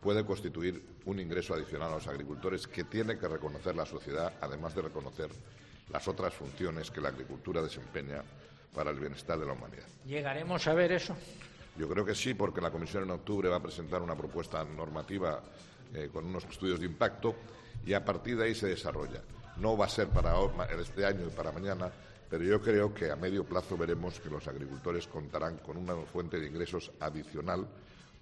puede 0.02 0.26
constituir 0.26 0.82
un 1.06 1.20
ingreso 1.20 1.54
adicional 1.54 1.92
a 1.92 1.94
los 1.94 2.08
agricultores 2.08 2.66
que 2.66 2.84
tiene 2.84 3.16
que 3.16 3.28
reconocer 3.28 3.76
la 3.76 3.86
sociedad, 3.86 4.34
además 4.40 4.74
de 4.74 4.82
reconocer 4.82 5.30
las 5.90 6.08
otras 6.08 6.34
funciones 6.34 6.90
que 6.90 7.00
la 7.00 7.10
agricultura 7.10 7.62
desempeña 7.62 8.22
para 8.74 8.90
el 8.90 8.98
bienestar 8.98 9.38
de 9.38 9.46
la 9.46 9.52
humanidad. 9.52 9.86
¿Llegaremos 10.04 10.66
a 10.66 10.74
ver 10.74 10.92
eso? 10.92 11.16
Yo 11.78 11.88
creo 11.88 12.04
que 12.04 12.16
sí, 12.16 12.34
porque 12.34 12.60
la 12.60 12.70
Comisión 12.70 13.04
en 13.04 13.12
octubre 13.12 13.48
va 13.48 13.56
a 13.56 13.62
presentar 13.62 14.02
una 14.02 14.16
propuesta 14.16 14.64
normativa 14.64 15.40
eh, 15.94 16.10
con 16.12 16.26
unos 16.26 16.44
estudios 16.44 16.80
de 16.80 16.86
impacto 16.86 17.36
y 17.86 17.92
a 17.92 18.04
partir 18.04 18.36
de 18.36 18.46
ahí 18.46 18.54
se 18.54 18.66
desarrolla. 18.66 19.22
No 19.56 19.76
va 19.76 19.86
a 19.86 19.88
ser 19.88 20.08
para 20.08 20.34
este 20.80 21.06
año 21.06 21.26
y 21.26 21.30
para 21.30 21.52
mañana, 21.52 21.92
pero 22.28 22.42
yo 22.42 22.60
creo 22.60 22.92
que 22.92 23.10
a 23.10 23.16
medio 23.16 23.44
plazo 23.44 23.76
veremos 23.76 24.18
que 24.18 24.30
los 24.30 24.48
agricultores 24.48 25.06
contarán 25.06 25.58
con 25.58 25.76
una 25.76 25.94
fuente 25.94 26.40
de 26.40 26.48
ingresos 26.48 26.90
adicional 26.98 27.68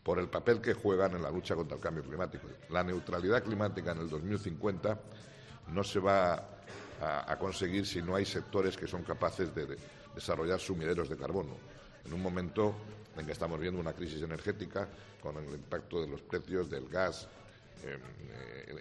por 0.03 0.19
el 0.19 0.29
papel 0.29 0.61
que 0.61 0.75
juegan 0.75 1.15
en 1.15 1.23
la 1.23 1.31
lucha 1.31 1.55
contra 1.55 1.77
el 1.77 1.83
cambio 1.83 2.03
climático. 2.03 2.49
La 2.71 2.83
neutralidad 2.83 3.43
climática 3.43 3.93
en 3.93 3.99
el 3.99 4.09
2050 4.09 4.99
no 5.69 5.85
se 5.85 6.01
va 6.01 6.61
a, 7.01 7.37
conseguir 7.39 7.87
si 7.87 8.03
no 8.03 8.15
hay 8.15 8.25
sectores 8.25 8.77
que 8.77 8.87
son 8.87 9.03
capaces 9.03 9.55
de, 9.55 9.77
desarrollar 10.15 10.59
sumideros 10.59 11.09
de 11.09 11.17
carbono. 11.17 11.57
En 12.05 12.13
un 12.13 12.23
momento 12.23 12.75
en 13.17 13.27
que 13.27 13.33
estamos 13.33 13.61
viendo 13.61 13.81
una 13.81 13.93
crisis 13.93 14.23
energética 14.23 14.89
con 15.23 15.37
el 15.37 15.51
impacto 15.51 16.01
de 16.01 16.09
los 16.09 16.23
precios 16.23 16.71
del 16.71 16.89
gas 16.89 17.29
eh, 17.85 17.99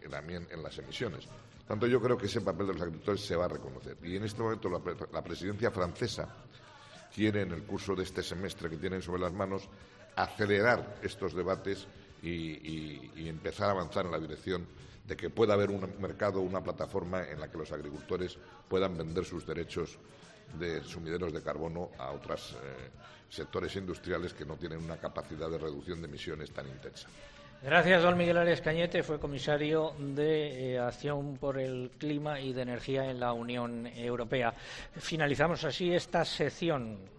también 0.10 0.48
en 0.52 0.64
las 0.64 0.78
emisiones. 0.80 1.28
Tanto 1.68 1.86
yo 1.86 2.02
creo 2.02 2.18
que 2.18 2.26
ese 2.26 2.41
papel 2.41 2.68
de 2.68 2.74
los 2.74 2.82
agricultores 2.82 3.22
se 3.22 3.36
va 3.36 3.46
a 3.46 3.50
reconocer. 3.50 3.98
Y 4.04 4.16
en 4.16 4.24
este 4.24 4.41
momento 4.41 4.70
la 5.12 5.24
presidencia 5.24 5.70
francesa 5.70 6.28
quiere, 7.14 7.41
en 7.41 7.52
el 7.52 7.64
curso 7.64 7.96
de 7.96 8.04
este 8.04 8.24
semestre 8.24 8.70
que 8.70 8.78
tienen 8.78 9.02
sobre 9.02 9.22
las 9.22 9.34
manos, 9.34 9.70
acelerar 10.24 10.98
estos 11.02 11.34
debates 11.34 11.88
y, 12.22 13.28
empezar 13.28 13.70
a 13.70 13.72
avanzar 13.72 14.06
en 14.06 14.12
la 14.12 14.20
dirección 14.20 14.68
de 15.08 15.16
que 15.16 15.30
pueda 15.30 15.54
haber 15.54 15.72
un 15.72 15.90
mercado, 16.00 16.41
una 16.41 16.62
plataforma 16.62 17.24
en 17.24 17.40
la 17.40 17.50
que 17.50 17.58
los 17.58 17.72
agricultores 17.72 18.38
puedan 18.68 18.98
vender 18.98 19.24
sus 19.24 19.46
derechos 19.46 19.98
de 20.58 20.84
sumideros 20.84 21.32
de 21.32 21.41
carbono 21.41 21.91
a 21.98 22.12
otros 22.12 22.58
eh, 22.62 22.90
sectores 23.30 23.76
industriales 23.76 24.34
que 24.34 24.46
no 24.46 24.58
tienen 24.58 24.84
una 24.84 24.98
capacidad 24.98 25.50
de 25.50 25.58
reducción 25.58 26.02
de 26.02 26.08
emisiones 26.08 26.52
tan 26.52 26.68
intensa. 26.68 27.08
Gracias, 27.62 28.02
don 28.02 28.18
Miguel 28.18 28.38
Arias 28.38 28.62
Cañete. 28.62 29.04
Fue 29.04 29.20
comisario 29.20 29.94
de 30.00 30.74
eh, 30.74 30.80
Acción 30.80 31.38
por 31.38 31.60
el 31.60 31.91
Clima 31.98 32.40
y 32.40 32.54
de 32.54 32.62
Energía 32.62 33.10
en 33.10 33.20
la 33.20 33.34
Unión 33.34 33.86
Europea. 33.88 34.54
Finalizamos 34.98 35.64
así 35.64 35.94
esta 35.94 36.26
sección 36.26 37.19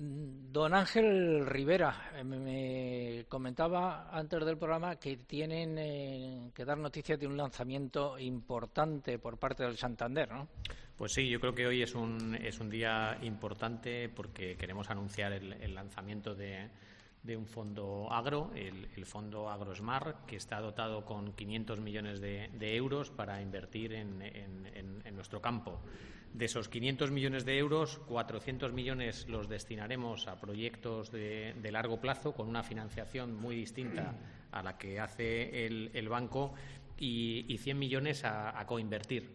Don 0.00 0.74
Ángel 0.74 1.44
Rivera 1.44 2.12
eh, 2.14 2.22
me 2.22 3.24
comentaba 3.28 4.08
antes 4.16 4.44
del 4.44 4.56
programa 4.56 4.94
que 4.94 5.16
tienen 5.16 5.76
eh, 5.76 6.52
que 6.54 6.64
dar 6.64 6.78
noticias 6.78 7.18
de 7.18 7.26
un 7.26 7.36
lanzamiento 7.36 8.16
importante 8.16 9.18
por 9.18 9.38
parte 9.38 9.64
del 9.64 9.76
Santander, 9.76 10.30
¿no? 10.30 10.46
Pues 10.96 11.12
sí, 11.12 11.28
yo 11.28 11.40
creo 11.40 11.52
que 11.52 11.66
hoy 11.66 11.82
es 11.82 11.96
un, 11.96 12.36
es 12.36 12.60
un 12.60 12.70
día 12.70 13.18
importante 13.22 14.08
porque 14.08 14.56
queremos 14.56 14.88
anunciar 14.88 15.32
el, 15.32 15.74
lanzamiento 15.74 16.32
de, 16.36 16.70
un 17.36 17.46
fondo 17.46 18.06
agro, 18.12 18.52
el, 18.54 19.04
fondo 19.04 19.50
AgroSmart, 19.50 20.26
que 20.26 20.36
está 20.36 20.60
dotado 20.60 21.04
con 21.04 21.32
500 21.32 21.80
millones 21.80 22.20
de, 22.20 22.76
euros 22.76 23.10
para 23.10 23.42
invertir 23.42 23.94
en, 23.94 24.22
en 24.22 25.14
nuestro 25.16 25.40
campo. 25.40 25.80
De 26.32 26.44
esos 26.44 26.68
500 26.68 27.10
millones 27.10 27.44
de 27.44 27.58
euros, 27.58 27.98
400 28.06 28.72
millones 28.72 29.26
los 29.28 29.48
destinaremos 29.48 30.28
a 30.28 30.40
proyectos 30.40 31.10
de, 31.10 31.54
largo 31.72 32.00
plazo 32.00 32.32
con 32.32 32.48
una 32.48 32.62
financiación 32.62 33.34
muy 33.34 33.56
distinta 33.56 34.14
a 34.52 34.62
la 34.62 34.78
que 34.78 35.00
hace 35.00 35.66
el, 35.66 36.08
banco 36.08 36.54
y, 36.98 37.56
100 37.58 37.78
millones 37.78 38.24
a, 38.24 38.64
coinvertir 38.66 39.30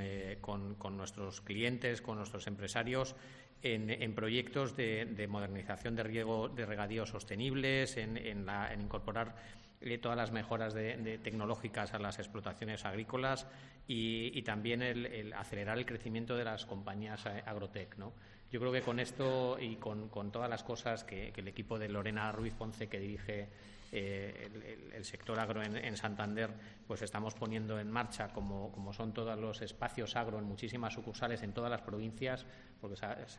eh, 0.00 0.38
con, 0.40 0.74
con, 0.76 0.96
nuestros 0.96 1.40
clientes, 1.40 2.02
con 2.02 2.16
nuestros 2.16 2.46
empresarios 2.46 3.14
en, 3.62 4.14
proyectos 4.14 4.76
de, 4.76 5.26
modernización 5.28 5.96
de 5.96 6.02
riego 6.02 6.48
de 6.48 6.66
regadíos 6.66 7.10
sostenibles, 7.10 7.96
en, 7.96 8.46
incorporar 8.80 9.34
eh, 9.80 9.98
todas 9.98 10.16
las 10.16 10.32
mejoras 10.32 10.74
tecnológicas 10.74 11.94
a 11.94 11.98
las 11.98 12.18
explotaciones 12.18 12.84
agrícolas 12.84 13.46
y, 13.86 14.42
también 14.42 14.82
el, 14.82 15.32
acelerar 15.32 15.78
el 15.78 15.86
crecimiento 15.86 16.36
de 16.36 16.44
las 16.44 16.66
compañías 16.66 17.24
eh, 17.26 17.42
agrotec. 17.46 17.96
¿no? 17.96 18.12
Yo 18.50 18.60
creo 18.60 18.72
que 18.72 18.82
con 18.82 19.00
esto 19.00 19.58
y 19.58 19.76
con, 19.76 20.10
todas 20.30 20.48
las 20.48 20.62
cosas 20.62 21.04
que, 21.04 21.32
el 21.34 21.48
equipo 21.48 21.78
de 21.78 21.88
Lorena 21.88 22.30
Ruiz 22.32 22.54
Ponce, 22.54 22.88
que 22.88 22.98
dirige 22.98 23.48
eh, 23.92 24.90
el, 24.94 25.04
sector 25.04 25.38
agro 25.38 25.62
en, 25.62 25.96
Santander, 25.96 26.50
pues 26.86 27.02
estamos 27.02 27.34
poniendo 27.34 27.78
en 27.78 27.90
marcha, 27.90 28.28
como, 28.28 28.70
como, 28.72 28.92
son 28.92 29.12
todos 29.14 29.38
los 29.38 29.62
espacios 29.62 30.16
agro 30.16 30.38
en 30.38 30.44
muchísimas 30.44 30.92
sucursales 30.92 31.42
en 31.42 31.52
todas 31.52 31.70
las 31.70 31.82
provincias, 31.82 32.46
porque 32.80 32.96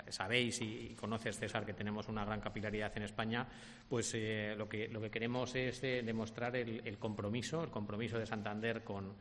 sabéis 0.09 0.61
y, 0.61 0.95
conoces, 0.99 1.37
César, 1.37 1.65
que 1.65 1.73
tenemos 1.73 2.07
una 2.07 2.25
gran 2.25 2.39
capilaridad 2.39 2.91
en 2.95 3.03
España, 3.03 3.47
pues 3.87 4.13
eh, 4.15 4.55
lo, 4.57 4.67
que, 4.67 4.87
lo 4.87 5.01
que 5.01 5.09
queremos 5.09 5.55
es 5.55 5.83
eh, 5.83 6.01
demostrar 6.03 6.55
el, 6.55 6.97
compromiso, 6.97 7.63
el 7.63 7.69
compromiso 7.69 8.19
de 8.19 8.25
Santander 8.25 8.83
con, 8.83 9.13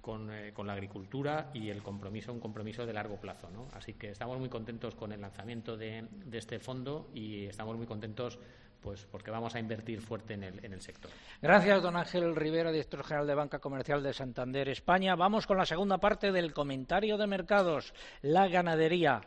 con, 0.00 0.30
con, 0.52 0.66
la 0.66 0.74
agricultura 0.74 1.50
y 1.54 1.70
el 1.70 1.82
compromiso, 1.82 2.32
un 2.32 2.40
compromiso 2.40 2.86
de 2.86 2.92
largo 2.92 3.20
plazo. 3.20 3.50
¿no? 3.50 3.68
Así 3.72 3.94
que 3.94 4.10
estamos 4.10 4.38
muy 4.38 4.48
contentos 4.48 4.94
con 4.94 5.12
el 5.12 5.20
lanzamiento 5.20 5.76
de, 5.76 6.06
de 6.10 6.38
este 6.38 6.58
fondo 6.58 7.10
y 7.14 7.46
estamos 7.46 7.76
muy 7.76 7.86
contentos 7.86 8.38
pues 8.84 9.06
porque 9.10 9.30
vamos 9.30 9.54
a 9.54 9.58
invertir 9.58 10.02
fuerte 10.02 10.34
en 10.34 10.44
el, 10.44 10.62
en 10.62 10.74
el 10.74 10.82
sector. 10.82 11.10
Gracias, 11.40 11.82
don 11.82 11.96
Ángel 11.96 12.36
Rivera, 12.36 12.70
director 12.70 13.02
general 13.02 13.26
de 13.26 13.34
Banca 13.34 13.58
Comercial 13.58 14.02
de 14.02 14.12
Santander, 14.12 14.68
España. 14.68 15.16
Vamos 15.16 15.46
con 15.46 15.56
la 15.56 15.64
segunda 15.64 15.96
parte 15.96 16.30
del 16.30 16.52
comentario 16.52 17.16
de 17.16 17.26
mercados, 17.26 17.94
la 18.20 18.46
ganadería. 18.46 19.22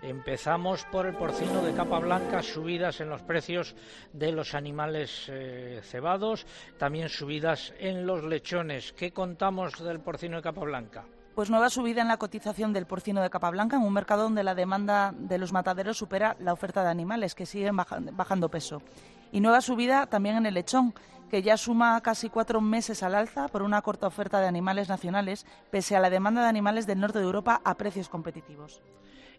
Empezamos 0.00 0.84
por 0.86 1.06
el 1.06 1.16
porcino 1.16 1.60
de 1.62 1.74
capa 1.74 1.98
blanca, 1.98 2.40
subidas 2.42 3.00
en 3.00 3.10
los 3.10 3.22
precios 3.22 3.74
de 4.12 4.30
los 4.30 4.54
animales 4.54 5.26
eh, 5.28 5.80
cebados, 5.82 6.46
también 6.78 7.08
subidas 7.08 7.74
en 7.80 8.06
los 8.06 8.22
lechones. 8.22 8.92
¿Qué 8.92 9.12
contamos 9.12 9.82
del 9.82 10.00
porcino 10.00 10.36
de 10.36 10.42
capa 10.42 10.62
blanca? 10.62 11.04
Pues 11.40 11.48
nueva 11.48 11.70
subida 11.70 12.02
en 12.02 12.08
la 12.08 12.18
cotización 12.18 12.74
del 12.74 12.84
porcino 12.84 13.22
de 13.22 13.30
capa 13.30 13.48
blanca 13.48 13.76
en 13.76 13.82
un 13.82 13.94
mercado 13.94 14.24
donde 14.24 14.44
la 14.44 14.54
demanda 14.54 15.14
de 15.16 15.38
los 15.38 15.54
mataderos 15.54 15.96
supera 15.96 16.36
la 16.38 16.52
oferta 16.52 16.82
de 16.82 16.90
animales, 16.90 17.34
que 17.34 17.46
siguen 17.46 17.76
bajando 17.76 18.50
peso. 18.50 18.82
Y 19.32 19.40
nueva 19.40 19.62
subida 19.62 20.06
también 20.06 20.36
en 20.36 20.44
el 20.44 20.52
lechón, 20.52 20.92
que 21.30 21.40
ya 21.40 21.56
suma 21.56 21.98
casi 22.02 22.28
cuatro 22.28 22.60
meses 22.60 23.02
al 23.02 23.14
alza 23.14 23.48
por 23.48 23.62
una 23.62 23.80
corta 23.80 24.06
oferta 24.06 24.38
de 24.38 24.48
animales 24.48 24.90
nacionales, 24.90 25.46
pese 25.70 25.96
a 25.96 26.00
la 26.00 26.10
demanda 26.10 26.42
de 26.42 26.48
animales 26.48 26.86
del 26.86 27.00
norte 27.00 27.20
de 27.20 27.24
Europa 27.24 27.62
a 27.64 27.74
precios 27.74 28.10
competitivos. 28.10 28.82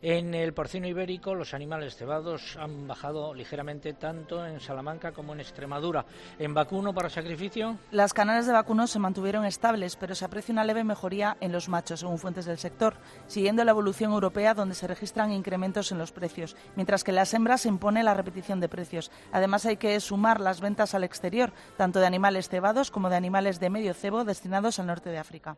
En 0.04 0.34
el 0.34 0.52
porcino 0.54 0.88
ibérico, 0.88 1.36
los 1.36 1.54
animales 1.54 1.96
cebados 1.96 2.58
han 2.58 2.88
bajado 2.88 3.36
ligeramente 3.36 3.94
tanto 3.94 4.44
en 4.44 4.60
Salamanca 4.60 5.12
como 5.12 5.34
en 5.34 5.42
Extremadura. 5.42 6.08
¿En 6.40 6.56
vacuno 6.56 6.92
para 6.92 7.08
sacrificio? 7.08 7.78
Las 7.92 8.12
canales 8.12 8.48
de 8.48 8.54
vacuno 8.54 8.88
se 8.88 8.98
mantuvieron 8.98 9.46
estables, 9.46 9.96
pero 9.98 10.16
se 10.16 10.26
aprecia 10.26 10.54
una 10.54 10.64
leve 10.64 10.84
mejoría 10.84 11.38
en 11.40 11.52
los 11.52 11.70
machos, 11.70 12.00
según 12.00 12.18
fuentes 12.18 12.46
del 12.46 12.58
sector, 12.58 12.96
siguiendo 13.28 13.64
la 13.64 13.72
evolución 13.72 14.12
europea 14.12 14.56
donde 14.56 14.74
se 14.74 14.88
registran 14.88 15.32
incrementos 15.32 15.92
en 15.92 16.00
los 16.00 16.12
precios, 16.12 16.56
mientras 16.76 17.04
que 17.04 17.12
en 17.12 17.18
las 17.18 17.36
hembras 17.36 17.62
se 17.62 17.70
impone 17.70 18.02
la 18.02 18.16
repetición 18.16 18.60
de 18.60 18.70
precios. 18.70 19.12
Además, 19.32 19.68
hay 19.68 19.78
que 19.78 20.00
sumar 20.00 20.42
las 20.42 20.62
ventas 20.62 20.96
al 20.96 21.04
exterior, 21.04 21.54
tanto 21.78 22.00
de 22.00 22.08
animales 22.08 22.50
cebados 22.50 22.90
como 22.90 23.12
de 23.12 23.18
animales 23.18 23.60
de 23.60 23.70
medio 23.70 23.94
cebo 23.94 24.26
destinados 24.26 24.80
al 24.80 24.88
norte 24.88 25.12
de 25.12 25.20
África 25.20 25.58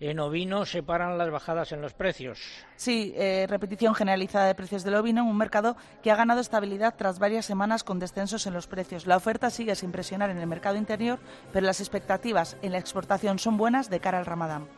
en 0.00 0.20
ovino 0.20 0.64
se 0.64 0.82
paran 0.82 1.18
las 1.18 1.30
bajadas 1.30 1.72
en 1.72 1.80
los 1.80 1.94
precios. 1.94 2.38
Sí, 2.76 3.12
eh, 3.16 3.46
repetición 3.48 3.94
generalizada 3.94 4.46
de 4.46 4.54
precios 4.54 4.84
del 4.84 4.94
ovino 4.94 5.22
en 5.22 5.28
un 5.28 5.36
mercado 5.36 5.76
que 6.02 6.10
ha 6.10 6.16
ganado 6.16 6.40
estabilidad 6.40 6.94
tras 6.96 7.18
varias 7.18 7.46
semanas 7.46 7.84
con 7.84 7.98
descensos 7.98 8.46
en 8.46 8.54
los 8.54 8.66
precios. 8.66 9.06
La 9.06 9.16
oferta 9.16 9.50
sigue 9.50 9.74
sin 9.74 9.92
presionar 9.92 10.30
en 10.30 10.38
el 10.38 10.46
mercado 10.46 10.76
interior, 10.76 11.18
pero 11.52 11.66
las 11.66 11.80
expectativas 11.80 12.56
en 12.62 12.72
la 12.72 12.78
exportación 12.78 13.38
son 13.38 13.56
buenas 13.56 13.90
de 13.90 14.00
cara 14.00 14.18
al 14.18 14.26
Ramadán 14.26 14.77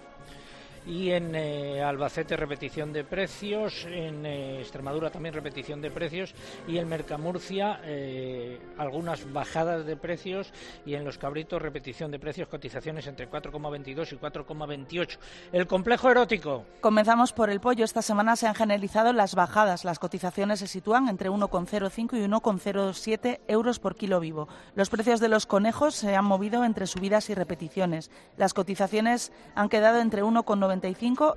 y 0.87 1.11
en 1.11 1.35
eh, 1.35 1.83
Albacete 1.83 2.37
repetición 2.37 2.93
de 2.93 3.05
precios, 3.05 3.85
en 3.87 4.25
eh, 4.25 4.61
Extremadura 4.61 5.11
también 5.11 5.35
repetición 5.35 5.81
de 5.81 5.91
precios 5.91 6.35
y 6.67 6.79
en 6.79 6.89
Mercamurcia 6.89 7.81
eh, 7.85 8.59
algunas 8.79 9.31
bajadas 9.33 9.85
de 9.85 9.97
precios 9.97 10.53
y 10.87 10.95
en 10.95 11.05
los 11.05 11.19
cabritos 11.19 11.61
repetición 11.61 12.11
de 12.11 12.19
precios, 12.19 12.49
cotizaciones 12.49 13.07
entre 13.07 13.31
4,22 13.31 14.13
y 14.13 14.17
4,28. 14.17 15.19
El 15.53 15.67
complejo 15.67 16.11
erótico. 16.11 16.65
Comenzamos 16.81 17.33
por 17.33 17.51
el 17.51 17.61
pollo. 17.61 17.85
Esta 17.85 18.03
semana 18.03 18.37
se 18.37 18.47
han 18.47 18.55
generalizado 18.55 19.13
las 19.13 19.35
bajadas. 19.35 19.85
Las 19.85 19.99
cotizaciones 19.99 20.61
se 20.61 20.67
sitúan 20.67 21.09
entre 21.09 21.31
1,05 21.31 22.17
y 22.17 22.27
1,07 22.27 23.41
euros 23.49 23.79
por 23.79 23.97
kilo 23.97 24.21
vivo. 24.21 24.49
Los 24.75 24.91
precios 24.91 25.21
de 25.21 25.29
los 25.29 25.47
conejos 25.47 25.95
se 25.95 26.17
han 26.17 26.25
movido 26.25 26.65
entre 26.65 26.87
subidas 26.87 27.31
y 27.31 27.35
repeticiones. 27.35 28.11
Las 28.37 28.55
cotizaciones 28.55 29.33
han 29.55 29.69
quedado 29.69 30.01
entre 30.01 30.23
1,90 30.23 30.70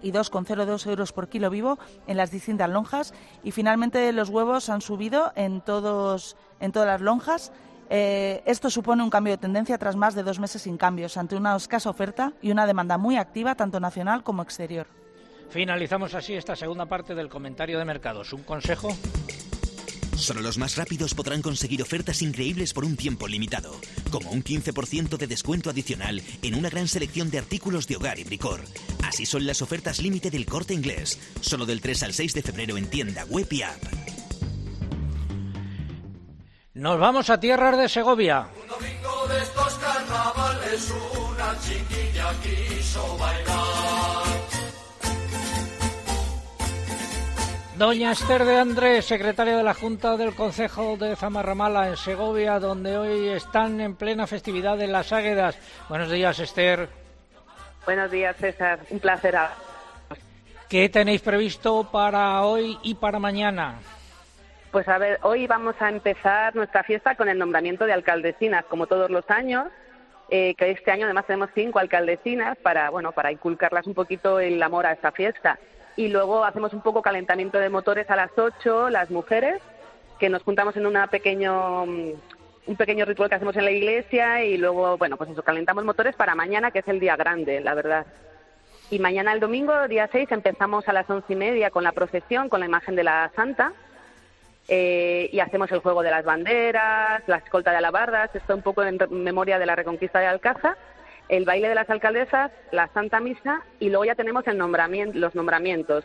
y 0.02 0.12
2,02 0.12 0.88
euros 0.88 1.12
por 1.12 1.30
kilo 1.30 1.50
vivo 1.50 1.80
en 2.08 2.18
las 2.18 2.32
distintas 2.32 2.70
lonjas. 2.70 3.14
Y 3.44 3.52
finalmente 3.52 4.12
los 4.14 4.30
huevos 4.30 4.70
han 4.70 4.82
subido 4.82 5.32
en, 5.36 5.62
todos, 5.62 6.36
en 6.60 6.72
todas 6.72 6.88
las 6.88 7.02
lonjas. 7.02 7.52
Eh, 7.90 8.42
esto 8.46 8.70
supone 8.70 9.04
un 9.04 9.10
cambio 9.10 9.34
de 9.34 9.38
tendencia 9.38 9.78
tras 9.78 9.96
más 9.96 10.16
de 10.16 10.24
dos 10.24 10.40
meses 10.40 10.64
sin 10.64 10.78
cambios, 10.78 11.18
ante 11.18 11.36
una 11.36 11.56
escasa 11.56 11.90
oferta 11.90 12.34
y 12.42 12.52
una 12.52 12.66
demanda 12.66 12.98
muy 12.98 13.18
activa 13.18 13.56
tanto 13.56 13.80
nacional 13.80 14.24
como 14.24 14.42
exterior. 14.42 14.88
Finalizamos 15.50 16.16
así 16.16 16.34
esta 16.34 16.56
segunda 16.56 16.88
parte 16.88 17.14
del 17.14 17.30
comentario 17.30 17.78
de 17.78 17.86
mercados. 17.86 18.34
¿Un 18.34 18.44
consejo? 18.44 18.90
Solo 20.24 20.40
los 20.40 20.58
más 20.58 20.78
rápidos 20.78 21.14
podrán 21.14 21.42
conseguir 21.42 21.82
ofertas 21.82 22.22
increíbles 22.22 22.72
por 22.72 22.86
un 22.86 22.96
tiempo 22.96 23.28
limitado, 23.28 23.76
como 24.10 24.32
un 24.32 24.42
15% 24.42 25.18
de 25.18 25.28
descuento 25.28 25.70
adicional 25.70 26.22
en 26.42 26.56
una 26.56 26.70
gran 26.70 26.88
selección 26.88 27.30
de 27.30 27.40
artículos 27.40 27.88
de 27.88 27.98
hogar 27.98 28.20
y 28.20 28.24
bricor. 28.24 28.62
Así 29.04 29.26
son 29.26 29.46
las 29.46 29.62
ofertas 29.62 30.02
límite 30.02 30.32
del 30.32 30.46
corte 30.46 30.74
inglés, 30.74 31.20
solo 31.42 31.66
del 31.66 31.82
3 31.82 32.04
al 32.04 32.14
6 32.14 32.36
de 32.36 32.42
febrero 32.42 32.78
en 32.78 32.88
tienda 32.88 33.26
web 33.26 33.48
y 33.52 33.64
app. 33.64 33.84
Nos 36.74 36.98
vamos 36.98 37.30
a 37.30 37.38
tierras 37.42 37.78
de 37.78 37.90
Segovia. 37.90 38.48
Un 38.62 38.68
domingo 38.70 39.28
de 39.28 39.44
estos 39.44 39.74
carnavales, 39.74 40.94
una 41.18 41.60
chiquilla 41.60 42.34
quiso 42.42 43.18
bailar. 43.18 44.43
Doña 47.78 48.12
Esther 48.12 48.46
de 48.46 48.60
Andrés, 48.60 49.04
secretaria 49.06 49.58
de 49.58 49.64
la 49.64 49.74
Junta 49.74 50.16
del 50.16 50.36
Consejo 50.36 50.96
de 50.96 51.16
Zamarramala 51.16 51.88
en 51.88 51.98
Segovia, 51.98 52.60
donde 52.60 52.96
hoy 52.98 53.30
están 53.30 53.82
en 53.82 53.96
plena 53.96 54.28
festividad 54.28 54.78
de 54.78 54.86
las 54.86 55.12
Águedas. 55.12 55.58
Buenos 55.90 56.12
días, 56.12 56.38
Esther. 56.40 56.88
Buenos 57.84 58.12
días, 58.12 58.38
César. 58.38 58.80
Un 58.92 59.00
placer. 59.00 59.36
¿Qué 60.70 60.88
tenéis 60.90 61.22
previsto 61.22 61.90
para 61.92 62.44
hoy 62.44 62.78
y 62.84 62.94
para 62.94 63.18
mañana? 63.18 63.80
Pues 64.72 64.88
a 64.88 65.00
ver, 65.00 65.18
hoy 65.24 65.48
vamos 65.48 65.76
a 65.80 65.90
empezar 65.90 66.56
nuestra 66.56 66.84
fiesta 66.84 67.16
con 67.16 67.28
el 67.28 67.40
nombramiento 67.40 67.88
de 67.88 67.94
alcaldesinas, 67.94 68.66
como 68.66 68.86
todos 68.86 69.10
los 69.10 69.28
años. 69.32 69.66
Eh, 70.30 70.54
que 70.56 70.72
este 70.72 70.92
año 70.92 71.06
además 71.06 71.26
tenemos 71.26 71.50
cinco 71.54 71.80
alcaldesinas 71.80 72.56
para, 72.58 72.92
bueno, 72.92 73.12
para 73.12 73.32
inculcarlas 73.32 73.88
un 73.88 73.94
poquito 73.94 74.40
el 74.40 74.62
amor 74.62 74.86
a 74.86 74.94
esta 74.94 75.12
fiesta 75.12 75.60
y 75.96 76.08
luego 76.08 76.44
hacemos 76.44 76.74
un 76.74 76.82
poco 76.82 77.02
calentamiento 77.02 77.60
de 77.60 77.70
motores 77.70 78.10
a 78.10 78.16
las 78.16 78.32
8, 78.38 78.90
las 78.90 79.10
mujeres, 79.12 79.62
que 80.20 80.30
nos 80.30 80.44
juntamos 80.44 80.76
en 80.76 80.86
una 80.86 81.08
pequeño, 81.08 81.86
mm, 81.86 82.12
un 82.68 82.76
pequeño 82.76 83.06
ritual 83.06 83.30
que 83.30 83.36
hacemos 83.36 83.56
en 83.56 83.66
la 83.66 83.72
iglesia 83.72 84.44
y 84.44 84.58
luego, 84.58 84.98
bueno, 84.98 85.18
pues 85.18 85.30
eso, 85.30 85.44
calentamos 85.44 85.84
motores 85.84 86.16
para 86.16 86.36
mañana, 86.36 86.72
que 86.72 86.80
es 86.80 86.88
el 86.88 87.00
día 87.00 87.16
grande, 87.16 87.62
la 87.62 87.74
verdad. 87.74 88.06
Y 88.90 89.00
mañana 89.00 89.34
el 89.34 89.40
domingo, 89.40 89.88
día 89.88 90.10
6, 90.12 90.32
empezamos 90.32 90.88
a 90.88 90.94
las 90.94 91.10
once 91.10 91.34
y 91.34 91.36
media 91.36 91.72
con 91.72 91.84
la 91.84 91.92
procesión, 91.92 92.50
con 92.50 92.60
la 92.60 92.66
imagen 92.66 92.96
de 92.96 93.04
la 93.04 93.32
Santa. 93.36 93.74
Eh, 94.70 95.30
y 95.34 95.42
hacemos 95.42 95.70
el 95.74 95.80
juego 95.80 96.04
de 96.04 96.12
las 96.12 96.24
banderas, 96.24 97.22
la 97.28 97.38
escolta 97.38 97.72
de 97.72 97.78
alabardas, 97.78 98.34
esto 98.34 98.56
un 98.56 98.62
poco 98.62 98.82
en 98.84 98.98
memoria 99.10 99.60
de 99.60 99.66
la 99.66 99.76
reconquista 99.76 100.20
de 100.20 100.28
Alcázar 100.28 100.78
el 101.30 101.46
baile 101.46 101.70
de 101.70 101.76
las 101.76 101.90
alcaldesas, 101.90 102.52
la 102.72 102.88
Santa 102.90 103.20
Misa 103.20 103.62
y 103.80 103.90
luego 103.90 104.06
ya 104.06 104.16
tenemos 104.16 104.46
el 104.48 104.58
los 104.58 105.36
nombramientos, 105.36 106.04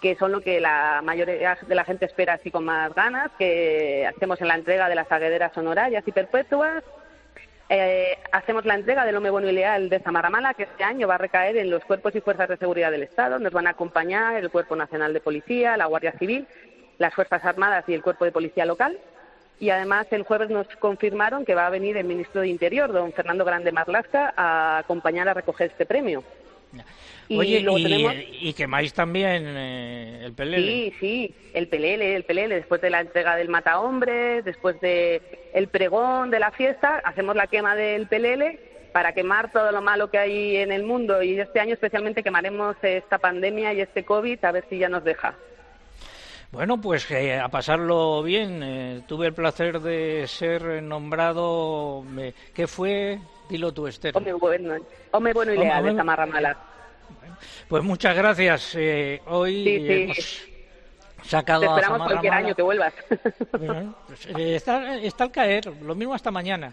que 0.00 0.14
son 0.16 0.32
lo 0.32 0.40
que 0.40 0.60
la 0.60 1.00
mayoría 1.02 1.58
de 1.66 1.74
la 1.74 1.84
gente 1.84 2.06
espera 2.06 2.34
así 2.34 2.50
con 2.50 2.64
más 2.64 2.94
ganas, 2.94 3.30
que 3.38 4.06
hacemos 4.06 4.40
en 4.40 4.48
la 4.48 4.54
entrega 4.54 4.88
de 4.88 4.94
las 4.94 5.10
aguederas 5.10 5.56
honorarias 5.56 6.04
y 6.06 6.12
perpetuas. 6.12 6.84
Eh, 7.70 8.16
hacemos 8.32 8.64
la 8.64 8.74
entrega 8.74 9.04
del 9.04 9.16
hombre 9.16 9.30
bueno 9.30 9.48
y 9.48 9.52
leal 9.52 9.90
de 9.90 10.00
Zamarramala, 10.00 10.54
que 10.54 10.62
este 10.62 10.84
año 10.84 11.06
va 11.06 11.16
a 11.16 11.18
recaer 11.18 11.56
en 11.58 11.68
los 11.68 11.84
cuerpos 11.84 12.14
y 12.14 12.20
fuerzas 12.20 12.48
de 12.48 12.56
seguridad 12.56 12.90
del 12.90 13.02
Estado. 13.02 13.38
Nos 13.38 13.52
van 13.52 13.66
a 13.66 13.70
acompañar 13.70 14.36
el 14.36 14.50
Cuerpo 14.50 14.74
Nacional 14.74 15.12
de 15.12 15.20
Policía, 15.20 15.76
la 15.76 15.86
Guardia 15.86 16.12
Civil, 16.12 16.46
las 16.96 17.14
Fuerzas 17.14 17.44
Armadas 17.44 17.84
y 17.88 17.94
el 17.94 18.02
Cuerpo 18.02 18.24
de 18.24 18.32
Policía 18.32 18.64
Local. 18.64 18.98
Y 19.60 19.70
además 19.70 20.06
el 20.10 20.22
jueves 20.22 20.50
nos 20.50 20.66
confirmaron 20.76 21.44
que 21.44 21.54
va 21.54 21.66
a 21.66 21.70
venir 21.70 21.96
el 21.96 22.04
ministro 22.06 22.42
de 22.42 22.48
Interior, 22.48 22.92
don 22.92 23.12
Fernando 23.12 23.44
Grande 23.44 23.72
Marlasca, 23.72 24.32
a 24.36 24.78
acompañar 24.78 25.28
a 25.28 25.34
recoger 25.34 25.70
este 25.70 25.86
premio. 25.86 26.22
Oye, 27.30 27.64
y, 28.40 28.52
quemáis 28.54 28.94
también 28.94 29.44
eh, 29.46 30.22
el 30.24 30.32
pelele. 30.32 30.66
Sí, 30.66 30.94
sí, 30.98 31.34
el 31.52 31.68
pelele, 31.68 32.14
el 32.14 32.24
pelele. 32.24 32.54
Después 32.56 32.80
de 32.80 32.90
la 32.90 33.00
entrega 33.00 33.36
del 33.36 33.48
mata 33.48 33.80
hombres, 33.80 34.44
después 34.44 34.80
de 34.80 35.20
el 35.52 35.68
pregón 35.68 36.30
de 36.30 36.40
la 36.40 36.50
fiesta, 36.52 37.00
hacemos 37.04 37.36
la 37.36 37.46
quema 37.46 37.74
del 37.74 38.06
pelele 38.06 38.60
para 38.92 39.12
quemar 39.12 39.52
todo 39.52 39.70
lo 39.72 39.82
malo 39.82 40.10
que 40.10 40.18
hay 40.18 40.56
en 40.56 40.72
el 40.72 40.82
mundo 40.82 41.22
y 41.22 41.38
este 41.38 41.60
año 41.60 41.74
especialmente 41.74 42.22
quemaremos 42.22 42.76
esta 42.82 43.18
pandemia 43.18 43.74
y 43.74 43.82
este 43.82 44.04
COVID 44.04 44.42
a 44.44 44.52
ver 44.52 44.64
si 44.70 44.78
ya 44.78 44.88
nos 44.88 45.04
deja. 45.04 45.36
Bueno, 46.50 46.80
pues 46.80 47.10
eh, 47.10 47.38
a 47.38 47.48
pasarlo 47.48 48.22
bien. 48.22 48.62
Eh, 48.62 49.02
tuve 49.06 49.26
el 49.26 49.34
placer 49.34 49.80
de 49.80 50.26
ser 50.26 50.82
nombrado. 50.82 52.04
¿Qué 52.54 52.66
fue? 52.66 53.18
Dilo 53.48 53.72
tú, 53.72 53.86
Esther. 53.86 54.16
Hombre 54.16 54.32
bueno, 54.32 54.74
hombre 55.10 55.32
bueno 55.32 55.52
y 55.52 55.58
leal, 55.58 55.88
esta 55.88 56.04
marra 56.04 56.26
mala. 56.26 56.56
Pues 57.68 57.82
muchas 57.84 58.16
gracias. 58.16 58.74
Eh, 58.76 59.20
hoy 59.26 59.86
hemos 59.88 60.48
sacado 61.22 61.60
Te 61.60 61.66
esperamos 61.66 62.06
cualquier 62.06 62.32
año 62.32 62.54
que 62.54 62.62
vuelvas. 62.62 62.94
Pues, 64.06 64.26
está, 64.36 64.96
está 64.96 65.24
al 65.24 65.32
caer, 65.32 65.66
lo 65.82 65.94
mismo 65.94 66.14
hasta 66.14 66.30
mañana. 66.30 66.72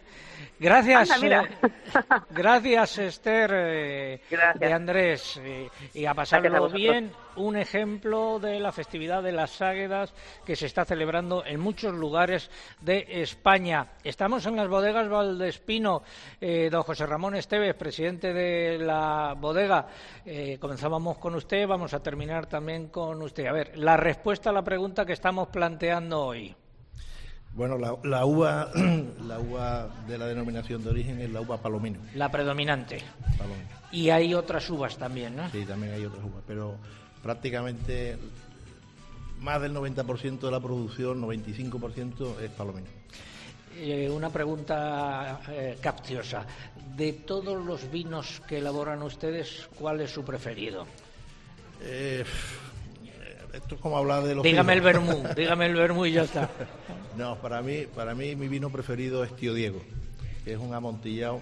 Gracias, 0.57 1.22
eh, 1.22 1.41
gracias 2.30 2.97
Esther 2.97 3.52
eh, 3.53 4.22
de 4.56 4.73
Andrés 4.73 5.39
eh, 5.43 5.69
y 5.93 6.06
a 6.06 6.14
pasarlo 6.14 6.69
bien. 6.69 7.11
Un 7.38 7.57
ejemplo 7.57 8.40
de 8.40 8.60
la 8.60 8.72
festividad 8.72 9.22
de 9.22 9.32
las 9.32 9.62
Águedas 9.62 10.14
que 10.45 10.56
se 10.56 10.66
está 10.66 10.86
celebrando 10.86 11.45
en 11.45 11.60
muchos 11.60 11.94
lugares 11.94 12.49
de 12.82 13.06
España. 13.22 13.88
Estamos 14.03 14.45
en 14.45 14.56
las 14.56 14.68
bodegas 14.68 15.10
Valdespino. 15.10 16.03
don 16.40 16.84
José 16.84 17.06
Ramón 17.06 17.36
Esteves, 17.36 17.76
presidente 17.76 18.34
de 18.34 18.78
la 18.78 19.36
bodega. 19.38 19.88
comenzábamos 20.60 21.18
con 21.18 21.36
usted, 21.36 21.68
vamos 21.68 21.94
a 21.94 22.02
terminar 22.02 22.45
también 22.45 22.88
con 22.88 23.22
usted. 23.22 23.48
A 23.48 23.52
ver, 23.52 23.78
la 23.78 23.98
respuesta 23.98 24.49
a 24.49 24.53
la 24.53 24.64
pregunta 24.64 25.06
que 25.06 25.14
estamos 25.14 25.49
planteando 25.49 26.26
hoy. 26.26 26.56
Bueno, 27.56 27.78
la, 27.78 28.26
uva, 28.26 28.70
la 29.28 29.40
uva 29.40 29.88
de 30.06 30.18
la 30.18 30.26
denominación 30.26 30.84
de 30.84 30.90
origen 30.90 31.22
es 31.22 31.30
la 31.30 31.40
uva 31.40 31.57
palomino. 31.57 31.99
La 32.14 32.30
predominante. 32.30 33.02
Y 33.91 34.10
hay 34.10 34.34
otras 34.34 34.70
uvas 34.70 34.98
también, 34.98 35.38
¿no? 35.38 35.49
Sí, 35.52 35.64
también 35.64 35.94
hay 35.94 36.06
otras 36.06 36.26
uvas, 36.26 36.44
pero 36.45 36.76
prácticamente 37.26 38.18
más 39.39 39.60
del 39.60 39.73
90% 39.73 40.41
de 40.41 40.52
la 40.52 40.60
producción, 40.60 41.19
95% 41.23 42.39
es 42.39 42.52
palomino. 42.52 42.85
Eh, 43.77 44.07
una 44.11 44.30
pregunta 44.30 45.41
eh, 45.49 45.76
capciosa. 45.81 46.45
De 46.95 47.14
todos 47.14 47.65
los 47.65 47.89
vinos 47.89 48.43
que 48.47 48.60
elaboran 48.60 49.02
ustedes, 49.02 49.68
¿cuál 49.80 50.02
es 50.02 50.11
su 50.11 50.23
preferido? 50.23 50.85
Eh, 51.81 52.23
esto 53.53 53.73
es 53.73 53.81
como 53.81 53.97
hablar 53.97 54.22
de 54.22 54.35
los. 54.35 54.43
Dígame 54.43 54.73
el 54.73 54.81
vermú, 54.81 55.23
dígame 55.35 55.65
el 55.65 55.73
vermú 55.73 56.06
y 56.06 56.11
ya 56.11 56.23
está. 56.23 56.49
No, 57.18 57.38
para 57.38 57.61
mí, 57.61 57.85
para 57.95 58.14
mí 58.14 58.35
mi 58.35 58.49
vino 58.49 58.69
preferido 58.69 59.23
es 59.23 59.34
Tío 59.38 59.53
Diego, 59.53 59.81
que 60.43 60.52
es 60.52 60.60
un 60.60 60.73
amontillado 60.73 61.39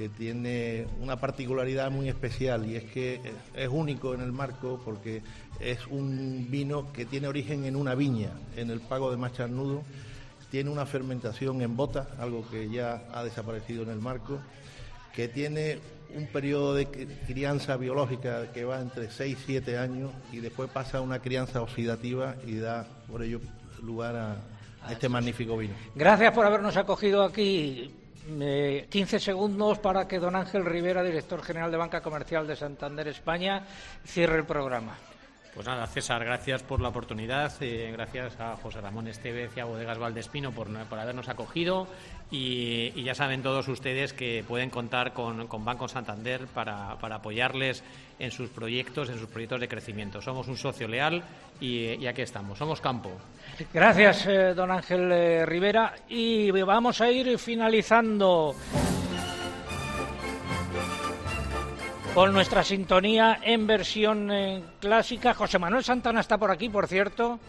que 0.00 0.08
tiene 0.08 0.86
una 1.02 1.20
particularidad 1.20 1.90
muy 1.90 2.08
especial 2.08 2.64
y 2.64 2.76
es 2.76 2.84
que 2.84 3.20
es 3.54 3.68
único 3.68 4.14
en 4.14 4.22
el 4.22 4.32
marco 4.32 4.80
porque 4.82 5.20
es 5.60 5.86
un 5.88 6.46
vino 6.48 6.90
que 6.90 7.04
tiene 7.04 7.28
origen 7.28 7.66
en 7.66 7.76
una 7.76 7.94
viña, 7.94 8.30
en 8.56 8.70
el 8.70 8.80
pago 8.80 9.10
de 9.10 9.18
Macharnudo, 9.18 9.82
tiene 10.50 10.70
una 10.70 10.86
fermentación 10.86 11.60
en 11.60 11.76
bota, 11.76 12.08
algo 12.18 12.48
que 12.48 12.70
ya 12.70 13.02
ha 13.12 13.22
desaparecido 13.24 13.82
en 13.82 13.90
el 13.90 14.00
marco, 14.00 14.38
que 15.14 15.28
tiene 15.28 15.80
un 16.16 16.28
periodo 16.28 16.74
de 16.74 16.86
crianza 17.26 17.76
biológica 17.76 18.50
que 18.52 18.64
va 18.64 18.80
entre 18.80 19.10
6 19.10 19.36
y 19.38 19.44
7 19.44 19.76
años 19.76 20.12
y 20.32 20.38
después 20.38 20.70
pasa 20.70 20.96
a 20.96 21.00
una 21.02 21.18
crianza 21.18 21.60
oxidativa 21.60 22.36
y 22.46 22.56
da 22.56 22.86
por 23.06 23.22
ello 23.22 23.42
lugar 23.82 24.16
a, 24.16 24.36
este 24.90 25.10
magnífico 25.10 25.58
vino. 25.58 25.74
Gracias 25.94 26.32
por 26.32 26.46
habernos 26.46 26.74
acogido 26.78 27.22
aquí. 27.22 27.99
15 28.26 29.18
segundos 29.18 29.78
para 29.78 30.06
que 30.06 30.18
don 30.18 30.36
Ángel 30.36 30.64
Rivera, 30.64 31.02
director 31.02 31.42
general 31.42 31.70
de 31.70 31.76
Banca 31.76 32.00
Comercial 32.00 32.46
de 32.46 32.56
Santander 32.56 33.08
España, 33.08 33.64
cierre 34.04 34.36
el 34.38 34.44
programa. 34.44 34.96
Pues 35.54 35.66
nada, 35.66 35.86
César, 35.88 36.24
gracias 36.24 36.62
por 36.62 36.80
la 36.80 36.88
oportunidad, 36.88 37.52
eh, 37.60 37.90
gracias 37.92 38.38
a 38.38 38.56
José 38.56 38.80
Ramón 38.80 39.08
Estevez 39.08 39.50
y 39.56 39.60
a 39.60 39.64
Bodegas 39.64 39.98
Valdespino 39.98 40.52
por, 40.52 40.68
por 40.86 40.98
habernos 40.98 41.28
acogido 41.28 41.88
y, 42.30 43.02
ya 43.02 43.14
saben 43.14 43.42
todos 43.42 43.66
ustedes 43.68 44.12
que 44.12 44.44
pueden 44.46 44.70
contar 44.70 45.12
con, 45.12 45.48
Banco 45.64 45.88
Santander 45.88 46.46
para, 46.46 46.92
apoyarles 46.92 47.82
en 48.18 48.30
sus 48.30 48.50
proyectos, 48.50 49.08
en 49.08 49.18
sus 49.18 49.28
proyectos 49.28 49.60
de 49.60 49.68
crecimiento. 49.68 50.22
Somos 50.22 50.46
un 50.48 50.56
socio 50.56 50.86
leal 50.86 51.22
y, 51.60 52.06
aquí 52.06 52.22
estamos, 52.22 52.58
somos 52.58 52.80
campo. 52.80 53.10
Gracias, 53.72 54.26
eh, 54.26 54.54
don 54.54 54.70
Ángel 54.70 55.10
eh, 55.10 55.46
Rivera. 55.46 55.94
Y 56.08 56.50
vamos 56.50 57.00
a 57.00 57.10
ir 57.10 57.38
finalizando 57.38 58.54
con 62.14 62.32
nuestra 62.32 62.62
sintonía 62.62 63.40
en 63.42 63.66
versión 63.66 64.30
eh, 64.30 64.62
clásica. 64.80 65.34
José 65.34 65.58
Manuel 65.58 65.84
Santana 65.84 66.20
está 66.20 66.38
por 66.38 66.50
aquí, 66.50 66.68
por 66.68 66.86
cierto. 66.86 67.40